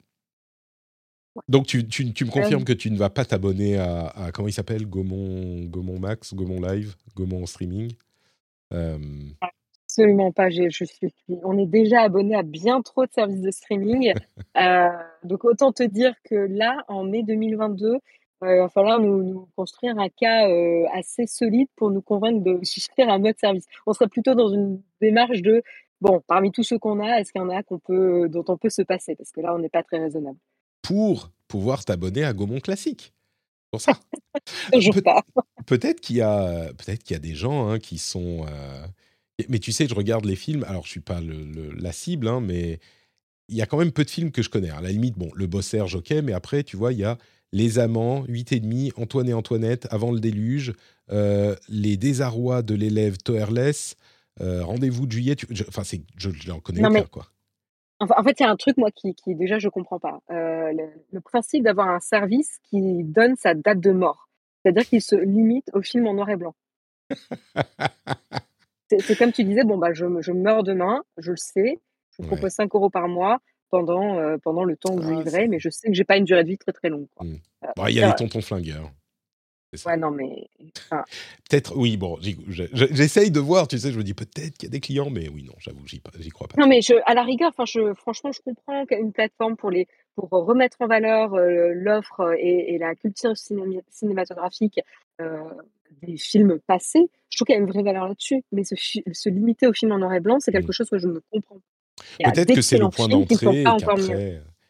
Donc, 1.48 1.68
tu, 1.68 1.88
tu, 1.88 2.12
tu 2.14 2.26
me 2.26 2.32
confirmes 2.32 2.64
que 2.64 2.74
tu 2.74 2.90
ne 2.90 2.98
vas 2.98 3.10
pas 3.10 3.24
t'abonner 3.24 3.78
à, 3.78 4.08
à, 4.08 4.32
Comment 4.32 4.48
il 4.48 4.54
s'appelle? 4.54 4.88
Gaumont, 4.88 5.66
Gaumont 5.66 6.00
Max, 6.00 6.34
Gaumont 6.34 6.60
Live, 6.60 6.96
Gaumont 7.16 7.46
Streaming 7.46 7.94
euh... 8.74 8.98
Absolument 9.86 10.32
pas. 10.32 10.50
Je, 10.50 10.70
je 10.70 10.84
suis, 10.84 11.14
on 11.44 11.58
est 11.58 11.66
déjà 11.66 12.02
abonné 12.02 12.36
à 12.36 12.44
bien 12.44 12.82
trop 12.82 13.06
de 13.06 13.12
services 13.12 13.42
de 13.42 13.52
streaming. 13.52 14.14
euh, 14.58 14.90
donc, 15.24 15.46
autant 15.46 15.72
te 15.72 15.84
dire 15.84 16.14
que 16.24 16.36
là, 16.36 16.84
en 16.88 17.04
mai 17.04 17.24
2022, 17.24 18.00
euh, 18.44 18.56
il 18.56 18.60
va 18.60 18.70
falloir 18.70 19.00
nous, 19.00 19.24
nous 19.24 19.48
construire 19.56 19.98
un 19.98 20.10
cas 20.10 20.50
euh, 20.50 20.86
assez 20.94 21.26
solide 21.28 21.68
pour 21.76 21.90
nous 21.92 22.02
convaincre 22.02 22.44
de 22.44 22.60
souscrire 22.64 23.10
à 23.10 23.14
un 23.14 23.24
autre 23.24 23.40
service. 23.40 23.66
On 23.86 23.94
serait 23.94 24.08
plutôt 24.08 24.36
dans 24.36 24.50
une 24.50 24.82
démarche 25.02 25.42
de 25.42 25.64
bon, 26.02 26.22
parmi 26.28 26.52
tous 26.52 26.64
ceux 26.64 26.78
qu'on 26.80 27.00
a, 27.00 27.20
est-ce 27.20 27.32
qu'il 27.32 27.42
y 27.42 27.44
en 27.44 27.50
a 27.50 27.64
qu'on 27.64 27.80
peut, 27.80 28.30
dont 28.30 28.46
on 28.48 28.58
peut 28.58 28.70
se 28.70 28.82
passer? 28.82 29.16
Parce 29.16 29.32
que 29.32 29.42
là, 29.42 29.56
on 29.56 29.60
n'est 29.60 29.70
pas 29.70 29.84
très 29.84 30.00
raisonnable 30.00 30.38
pour 30.88 31.32
pouvoir 31.50 31.84
t'abonner 31.84 32.24
à 32.24 32.32
Gaumont 32.32 32.62
Classique. 32.62 33.14
Pour 33.72 33.82
ça. 33.82 34.00
peut-être 35.66 36.00
qu'il 36.00 36.16
y 36.16 36.22
a, 36.22 36.72
peut-être 36.74 37.04
qu'il 37.04 37.14
y 37.14 37.18
a 37.18 37.20
des 37.20 37.36
gens 37.36 37.68
hein, 37.68 37.78
qui 37.78 37.98
sont. 37.98 38.46
Euh, 38.48 38.88
mais 39.50 39.60
tu 39.60 39.74
sais, 39.74 39.86
je 39.86 39.94
regarde 39.94 40.24
les 40.24 40.38
films. 40.38 40.64
Alors, 40.64 40.86
je 40.86 40.92
suis 40.92 41.02
pas 41.02 41.20
le, 41.20 41.74
la 41.74 41.92
cible, 41.92 42.30
hein, 42.30 42.40
mais 42.40 42.80
il 43.50 43.58
y 43.58 43.62
a 43.62 43.66
quand 43.66 43.78
même 43.78 43.92
peu 43.92 44.06
de 44.06 44.10
films 44.10 44.32
que 44.32 44.42
je 44.42 44.50
connais. 44.50 44.70
À 44.70 44.80
la 44.80 44.90
limite, 44.90 45.18
bon, 45.18 45.30
le 45.36 45.46
Boss 45.46 45.68
Serge, 45.68 45.96
ok, 45.96 46.12
mais 46.24 46.32
après, 46.32 46.64
tu 46.64 46.78
vois, 46.78 46.94
il 46.94 47.00
y 47.00 47.04
a 47.04 47.18
Les 47.54 47.80
Amants, 47.80 48.24
8 48.28 48.52
et 48.52 48.60
demi, 48.60 48.92
Antoine 48.98 49.30
et 49.30 49.34
Antoinette, 49.34 49.88
Avant 49.92 50.12
le 50.12 50.20
déluge, 50.20 50.74
euh, 51.12 51.56
Les 51.70 51.98
désarrois 51.98 52.62
de 52.62 52.76
l'élève 52.76 53.18
Toerless, 53.18 53.96
euh, 54.42 54.64
Rendez-vous 54.64 55.08
de 55.08 55.12
juillet. 55.12 55.36
enfin, 55.68 55.84
c'est, 55.84 56.02
je, 56.18 56.30
je 56.30 56.50
n'en 56.50 56.60
connais 56.60 56.82
pas, 56.82 57.04
quoi. 57.04 57.28
En 58.00 58.24
fait, 58.24 58.40
il 58.40 58.44
y 58.44 58.46
a 58.46 58.52
un 58.52 58.56
truc, 58.56 58.78
moi, 58.78 58.92
qui, 58.92 59.16
qui 59.16 59.34
déjà, 59.34 59.58
je 59.58 59.70
comprends 59.70 60.00
pas. 60.00 60.22
Euh, 60.30 60.72
le, 61.12 61.22
principe 61.22 61.64
d'avoir 61.64 61.90
un 61.90 62.00
service 62.00 62.60
qui 62.70 63.04
donne 63.04 63.36
sa 63.36 63.56
date 63.56 63.80
de 63.80 63.92
mort. 63.92 64.30
C'est-à-dire 64.62 64.86
qu'il 64.86 65.02
se 65.02 65.16
limite 65.16 65.72
au 65.74 65.82
film 65.82 66.06
en 66.06 66.14
noir 66.14 66.30
et 66.30 66.36
blanc. 66.36 66.56
c'est 68.90 69.18
comme 69.18 69.32
tu 69.32 69.44
disais, 69.44 69.64
bon, 69.64 69.78
bah, 69.78 69.94
je, 69.94 70.06
je 70.20 70.32
meurs 70.32 70.64
demain, 70.64 71.04
je 71.18 71.32
le 71.32 71.38
sais, 71.38 71.80
je 72.12 72.22
vous 72.22 72.28
propose 72.28 72.52
5 72.52 72.74
euros 72.76 72.92
par 72.92 73.08
mois 73.08 73.40
pendant, 73.70 74.18
euh, 74.18 74.38
pendant 74.38 74.64
le 74.64 74.76
temps 74.76 74.94
où 74.94 75.02
je 75.02 75.08
ah, 75.08 75.22
vivrai, 75.22 75.48
mais 75.48 75.60
je 75.60 75.70
sais 75.70 75.88
que 75.88 75.94
j'ai 75.94 76.04
pas 76.04 76.18
une 76.18 76.26
durée 76.26 76.44
de 76.44 76.50
vie 76.50 76.58
très 76.58 76.72
très 76.72 76.90
longue. 76.90 77.08
Mmh. 77.20 77.36
Euh, 77.66 77.90
il 77.90 77.96
y 77.96 78.02
a 78.02 78.08
les 78.08 78.16
tontons 78.16 78.42
flingueurs. 78.42 78.92
Ouais, 79.86 79.98
non, 79.98 80.12
mais. 80.12 80.48
peut-être, 81.50 81.76
oui, 81.76 81.98
bon, 81.98 82.18
j'essaye 82.22 83.32
de 83.32 83.40
voir, 83.40 83.68
tu 83.68 83.78
sais, 83.78 83.92
je 83.92 83.98
me 83.98 84.04
dis 84.04 84.14
peut-être 84.14 84.58
qu'il 84.58 84.68
y 84.68 84.72
a 84.72 84.72
des 84.72 84.80
clients, 84.80 85.10
mais 85.10 85.28
oui, 85.28 85.44
non, 85.44 85.54
j'avoue, 85.60 85.86
j'y 85.86 86.00
crois 86.30 86.48
pas. 86.48 86.60
Non, 86.60 86.68
mais 86.68 86.82
je, 86.82 86.94
à 87.06 87.14
la 87.14 87.24
rigueur, 87.24 87.52
je, 87.66 87.94
franchement, 87.94 88.32
je 88.32 88.42
comprends 88.42 88.86
qu'une 88.86 89.12
plateforme 89.12 89.58
pour, 89.58 89.70
les, 89.70 89.88
pour 90.16 90.30
remettre 90.30 90.78
en 90.80 90.88
valeur 90.88 91.34
euh, 91.34 91.74
l'offre 91.74 92.34
et, 92.40 92.78
la 92.80 92.96
culture 92.96 93.34
cinématographique 93.36 94.80
euh, 95.20 95.44
des 96.02 96.18
films 96.18 96.60
passés, 96.66 97.10
je 97.30 97.38
trouve 97.38 97.48
qu'il 97.48 97.56
y 97.56 97.58
a 97.58 97.62
une 97.62 97.70
vraie 97.70 97.84
valeur 97.84 98.08
là-dessus. 98.08 98.44
Mais 98.54 98.64
se, 98.64 98.76
se, 98.76 99.30
limiter 99.30 99.68
aux 99.68 99.74
films 99.74 99.92
en 99.92 99.98
noir 99.98 100.14
et 100.14 100.22
blanc, 100.22 100.40
c'est 100.40 100.54
quelque 100.54 100.70
mmh. 100.70 100.74
chose 100.74 100.90
que 100.90 100.98
je 100.98 101.08
ne 101.08 101.20
comprends 101.30 101.56
pas. 101.56 101.77
Peut-être 102.24 102.54
que 102.54 102.62
c'est 102.62 102.78
le 102.78 102.90
point 102.90 103.08
d'entrée 103.08 103.64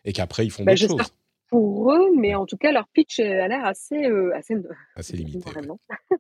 et 0.06 0.14
qu'après, 0.14 0.46
ils 0.46 0.52
font 0.52 0.64
bah, 0.64 0.74
d'autres 0.76 0.98
choses 0.98 1.12
pour 1.50 1.94
eux, 1.94 2.12
mais 2.18 2.36
en 2.36 2.46
tout 2.46 2.58
cas, 2.58 2.72
leur 2.72 2.88
pitch 2.88 3.20
a 3.20 3.48
l'air 3.48 3.66
assez, 3.66 4.06
euh, 4.06 4.36
assez, 4.36 4.56
assez 4.96 5.18
limité. 5.18 5.50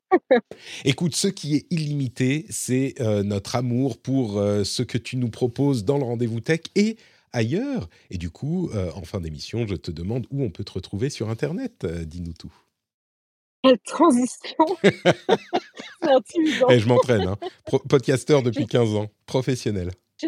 Écoute, 0.86 1.16
ce 1.16 1.28
qui 1.28 1.56
est 1.56 1.66
illimité, 1.70 2.46
c'est 2.50 2.96
euh, 3.00 3.24
notre 3.24 3.56
amour 3.56 3.98
pour 3.98 4.38
euh, 4.38 4.64
ce 4.64 4.84
que 4.84 4.98
tu 4.98 5.18
nous 5.18 5.30
proposes 5.30 5.84
dans 5.86 5.98
le 5.98 6.04
rendez-vous 6.04 6.40
tech 6.40 6.62
et 6.76 6.98
ailleurs. 7.34 7.90
Et 8.10 8.18
du 8.18 8.30
coup, 8.30 8.72
en 8.96 9.04
fin 9.04 9.20
d'émission, 9.20 9.68
je 9.68 9.76
te 9.76 9.92
demande 9.92 10.26
où 10.32 10.44
on 10.44 10.50
peut 10.50 10.64
te 10.64 10.72
retrouver 10.72 11.10
sur 11.10 11.30
Internet. 11.30 11.86
Dis-nous 11.86 12.34
tout. 12.34 12.54
Quelle 13.64 13.80
transition 13.80 14.66
C'est 14.84 16.10
intimidant. 16.10 16.70
Et 16.70 16.76
eh, 16.76 16.80
je 16.80 16.88
m'entraîne, 16.88 17.28
hein. 17.28 17.38
podcasteur 17.90 18.44
depuis 18.44 18.66
15 18.66 18.96
ans, 18.96 19.08
professionnel. 19.26 19.92
Je, 20.22 20.28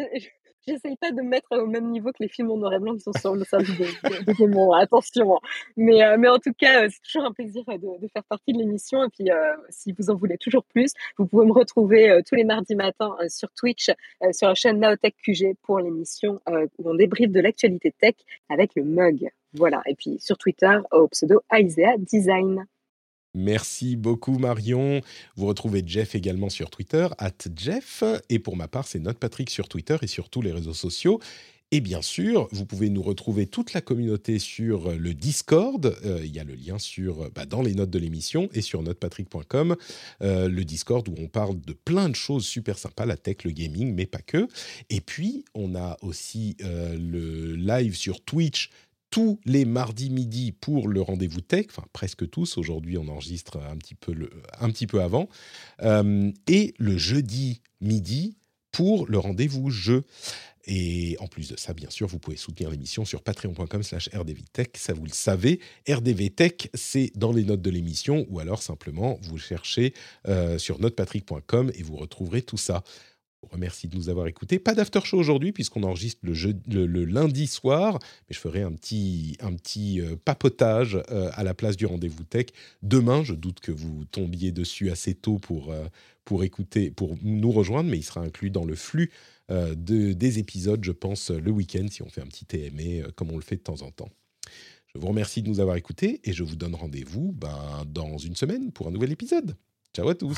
j'essaye 0.68 0.95
pas 0.98 1.11
de 1.11 1.22
me 1.22 1.30
mettre 1.30 1.48
au 1.52 1.65
même 1.65 1.90
niveau 1.90 2.11
que 2.11 2.22
les 2.22 2.27
films 2.27 2.52
en 2.52 2.57
noir 2.57 2.73
et 2.73 2.80
blanc 2.80 2.95
qui 2.95 3.02
sont 3.02 3.14
sur 3.14 3.34
le 3.34 3.41
de, 3.41 4.44
de, 4.44 4.81
Attention. 4.81 5.36
Hein. 5.36 5.40
Mais, 5.77 6.03
euh, 6.03 6.18
mais 6.18 6.27
en 6.27 6.40
tout 6.40 6.53
cas, 6.53 6.90
c'est 6.90 7.02
toujours 7.02 7.26
un 7.26 7.31
plaisir 7.31 7.64
de, 7.65 8.07
faire 8.07 8.23
partie 8.23 8.53
de 8.53 8.60
l'émission. 8.60 9.03
Et 9.03 9.10
puis, 9.10 9.30
si 9.69 9.91
vous 9.91 10.10
en 10.10 10.15
voulez 10.15 10.38
toujours 10.38 10.64
plus, 10.64 10.94
vous 11.18 11.26
pouvez 11.26 11.45
me 11.45 11.53
retrouver 11.53 12.22
tous 12.27 12.36
les 12.36 12.44
mardis 12.44 12.76
matins 12.76 13.15
sur 13.27 13.52
Twitch, 13.52 13.91
sur 14.31 14.48
la 14.48 14.56
chaîne 14.56 14.80
Naotech 14.80 15.15
QG 15.23 15.56
pour 15.64 15.80
l'émission 15.80 16.41
où 16.48 16.90
on 16.90 16.95
débriefe 16.95 17.31
de 17.31 17.40
l'actualité 17.40 17.91
tech 17.91 18.15
avec 18.49 18.76
le 18.76 18.84
mug. 18.84 19.30
Voilà. 19.53 19.81
Et 19.86 19.95
puis 19.95 20.18
sur 20.19 20.38
Twitter, 20.38 20.77
au 20.91 21.07
pseudo 21.07 21.41
Isaiah 21.52 21.98
Design. 21.98 22.65
Merci 23.36 23.96
beaucoup 23.96 24.40
Marion. 24.40 25.02
Vous 25.36 25.46
retrouvez 25.46 25.84
Jeff 25.86 26.16
également 26.16 26.50
sur 26.50 26.70
Twitter, 26.70 27.08
at 27.18 27.32
Jeff. 27.56 28.04
Et 28.30 28.40
pour 28.40 28.56
ma 28.56 28.68
part, 28.68 28.88
c'est 28.88 29.00
Note 29.00 29.20
Patrick 29.20 29.50
sur 29.50 29.68
Twitter 29.68 29.98
et 30.02 30.08
sur 30.08 30.30
tous 30.30 30.42
les 30.42 30.52
réseaux 30.52 30.74
sociaux. 30.74 31.20
Et 31.72 31.82
bien 31.82 32.02
sûr, 32.02 32.48
vous 32.52 32.66
pouvez 32.66 32.90
nous 32.90 33.04
retrouver 33.04 33.46
toute 33.46 33.74
la 33.74 33.82
communauté 33.82 34.40
sur 34.40 34.92
le 34.92 35.14
Discord. 35.14 35.96
Euh, 36.04 36.22
il 36.26 36.36
y 36.36 36.40
a 36.40 36.44
le 36.44 36.56
lien 36.56 36.80
sur, 36.80 37.30
bah, 37.30 37.46
dans 37.46 37.62
les 37.62 37.76
notes 37.76 37.92
de 37.92 38.00
l'émission 38.00 38.50
et 38.56 38.62
sur 38.62 38.82
notepatrick.com. 38.82 39.76
Euh, 40.24 40.50
le 40.50 40.66
Discord 40.66 41.08
où 41.08 41.14
on 41.20 41.28
parle 41.28 41.62
de 41.62 41.74
plein 41.74 42.10
de 42.10 42.16
choses 42.16 42.46
super 42.46 42.80
sympas, 42.80 43.06
la 43.06 43.18
tech, 43.18 43.44
le 43.44 43.52
gaming, 43.52 43.94
mais 43.94 44.08
pas 44.08 44.22
que. 44.22 44.48
Et 44.90 45.00
puis, 45.00 45.46
on 45.54 45.76
a 45.76 45.98
aussi 46.02 46.58
euh, 46.64 46.98
le 46.98 47.56
live 47.56 47.96
sur 47.96 48.22
Twitch 48.22 48.72
tous 49.10 49.40
les 49.45 49.65
mardis 49.65 50.10
midi 50.10 50.52
pour 50.52 50.88
le 50.88 51.02
rendez-vous 51.02 51.41
tech, 51.41 51.65
enfin 51.69 51.86
presque 51.94 52.30
tous. 52.30 52.57
Aujourd'hui, 52.57 52.98
on 52.98 53.07
enregistre 53.07 53.57
un 53.57 53.77
petit 53.77 53.95
peu, 54.88 55.02
avant. 55.02 55.30
Euh, 55.81 56.31
et 56.48 56.73
le 56.77 56.98
jeudi 56.98 57.61
midi 57.81 58.38
pour 58.72 59.07
le 59.07 59.18
rendez-vous 59.18 59.69
jeu. 59.69 60.03
Et 60.65 61.18
en 61.19 61.27
plus 61.27 61.49
de 61.49 61.57
ça, 61.57 61.73
bien 61.73 61.90
sûr, 61.90 62.07
vous 62.07 62.19
pouvez 62.19 62.38
soutenir 62.38 62.69
l'émission 62.69 63.03
sur 63.03 63.23
patreon.com 63.23 63.81
slash 63.81 64.10
rdvtech. 64.14 64.77
Ça, 64.77 64.94
vous 64.94 65.06
le 65.06 65.11
savez. 65.11 65.60
rdvtech, 65.90 66.69
c'est 66.76 67.11
dans 67.15 67.31
les 67.31 67.44
notes 67.44 67.61
de 67.61 67.72
l'émission 67.72 68.27
ou 68.30 68.40
alors 68.40 68.61
simplement, 68.61 69.18
vous 69.23 69.40
cherchez 69.40 69.94
euh, 70.27 70.60
sur 70.60 70.80
notepatrick.com 70.80 71.72
et 71.73 71.81
vous 71.81 71.95
retrouverez 71.95 72.44
tout 72.44 72.57
ça 72.57 72.84
vous 73.41 73.49
remercie 73.49 73.88
de 73.88 73.95
nous 73.95 74.10
avoir 74.10 74.28
écoutés. 74.28 74.60
Pas 74.60 74.74
d'after 74.74 74.99
show 75.03 75.18
aujourd'hui 75.18 75.52
puisqu'on 75.52 75.84
enregistre 75.84 76.22
le, 76.24 76.86
le, 76.86 77.06
lundi 77.06 77.48
soir, 77.48 77.99
mais 78.30 78.36
je 78.36 78.40
ferai 78.40 78.61
un 78.61 78.72
petit, 78.72 79.38
un 79.40 79.53
petit 79.53 80.02
euh, 80.02 80.16
papotage 80.24 81.02
euh, 81.11 81.30
à 81.34 81.44
la 81.44 81.53
place 81.53 81.78
du 81.78 81.86
rendez-vous 81.86 82.24
tech 82.24 82.48
demain. 82.82 83.24
Je 83.24 83.34
doute 83.34 83.60
que 83.60 83.72
vous 83.72 84.06
tombiez 84.06 84.52
dessus 84.52 84.91
assez 84.91 85.14
tôt 85.14 85.38
pour, 85.38 85.72
euh, 85.72 85.86
pour 86.26 86.44
écouter, 86.44 86.91
pour 86.91 87.18
nous 87.22 87.52
rejoindre, 87.52 87.90
mais 87.90 87.98
il 87.98 88.03
sera 88.03 88.22
inclus 88.22 88.49
dans 88.49 88.66
le 88.66 88.76
flux 88.76 89.11
de, 89.52 90.14
des 90.14 90.38
épisodes, 90.38 90.84
je 90.84 90.91
pense, 90.91 91.32
le 91.32 91.49
week-end 91.49 91.88
si 91.90 92.03
on 92.03 92.10
fait 92.10 92.22
un 92.22 92.28
petit 92.28 92.45
TME 92.45 93.10
comme 93.14 93.32
on 93.32 93.36
le 93.36 93.41
fait 93.41 93.56
de 93.56 93.61
temps 93.61 93.82
en 93.82 93.90
temps. 93.90 94.10
Je 94.94 94.99
vous 94.99 95.07
remercie 95.07 95.41
de 95.41 95.49
nous 95.49 95.60
avoir 95.60 95.76
écoutés 95.76 96.22
et 96.24 96.34
je 96.34 96.44
vous 96.44 96.56
donne 96.56 96.76
rendez-vous 96.76 97.32
ben, 97.32 97.84
dans 97.88 98.20
une 98.20 98.36
semaine 98.36 98.72
pour 98.72 98.88
un 98.88 98.91
nouvel 98.91 99.11
épisode. 99.11 99.56
Ciao 99.91 100.07
à 100.07 100.14
tous. 100.14 100.38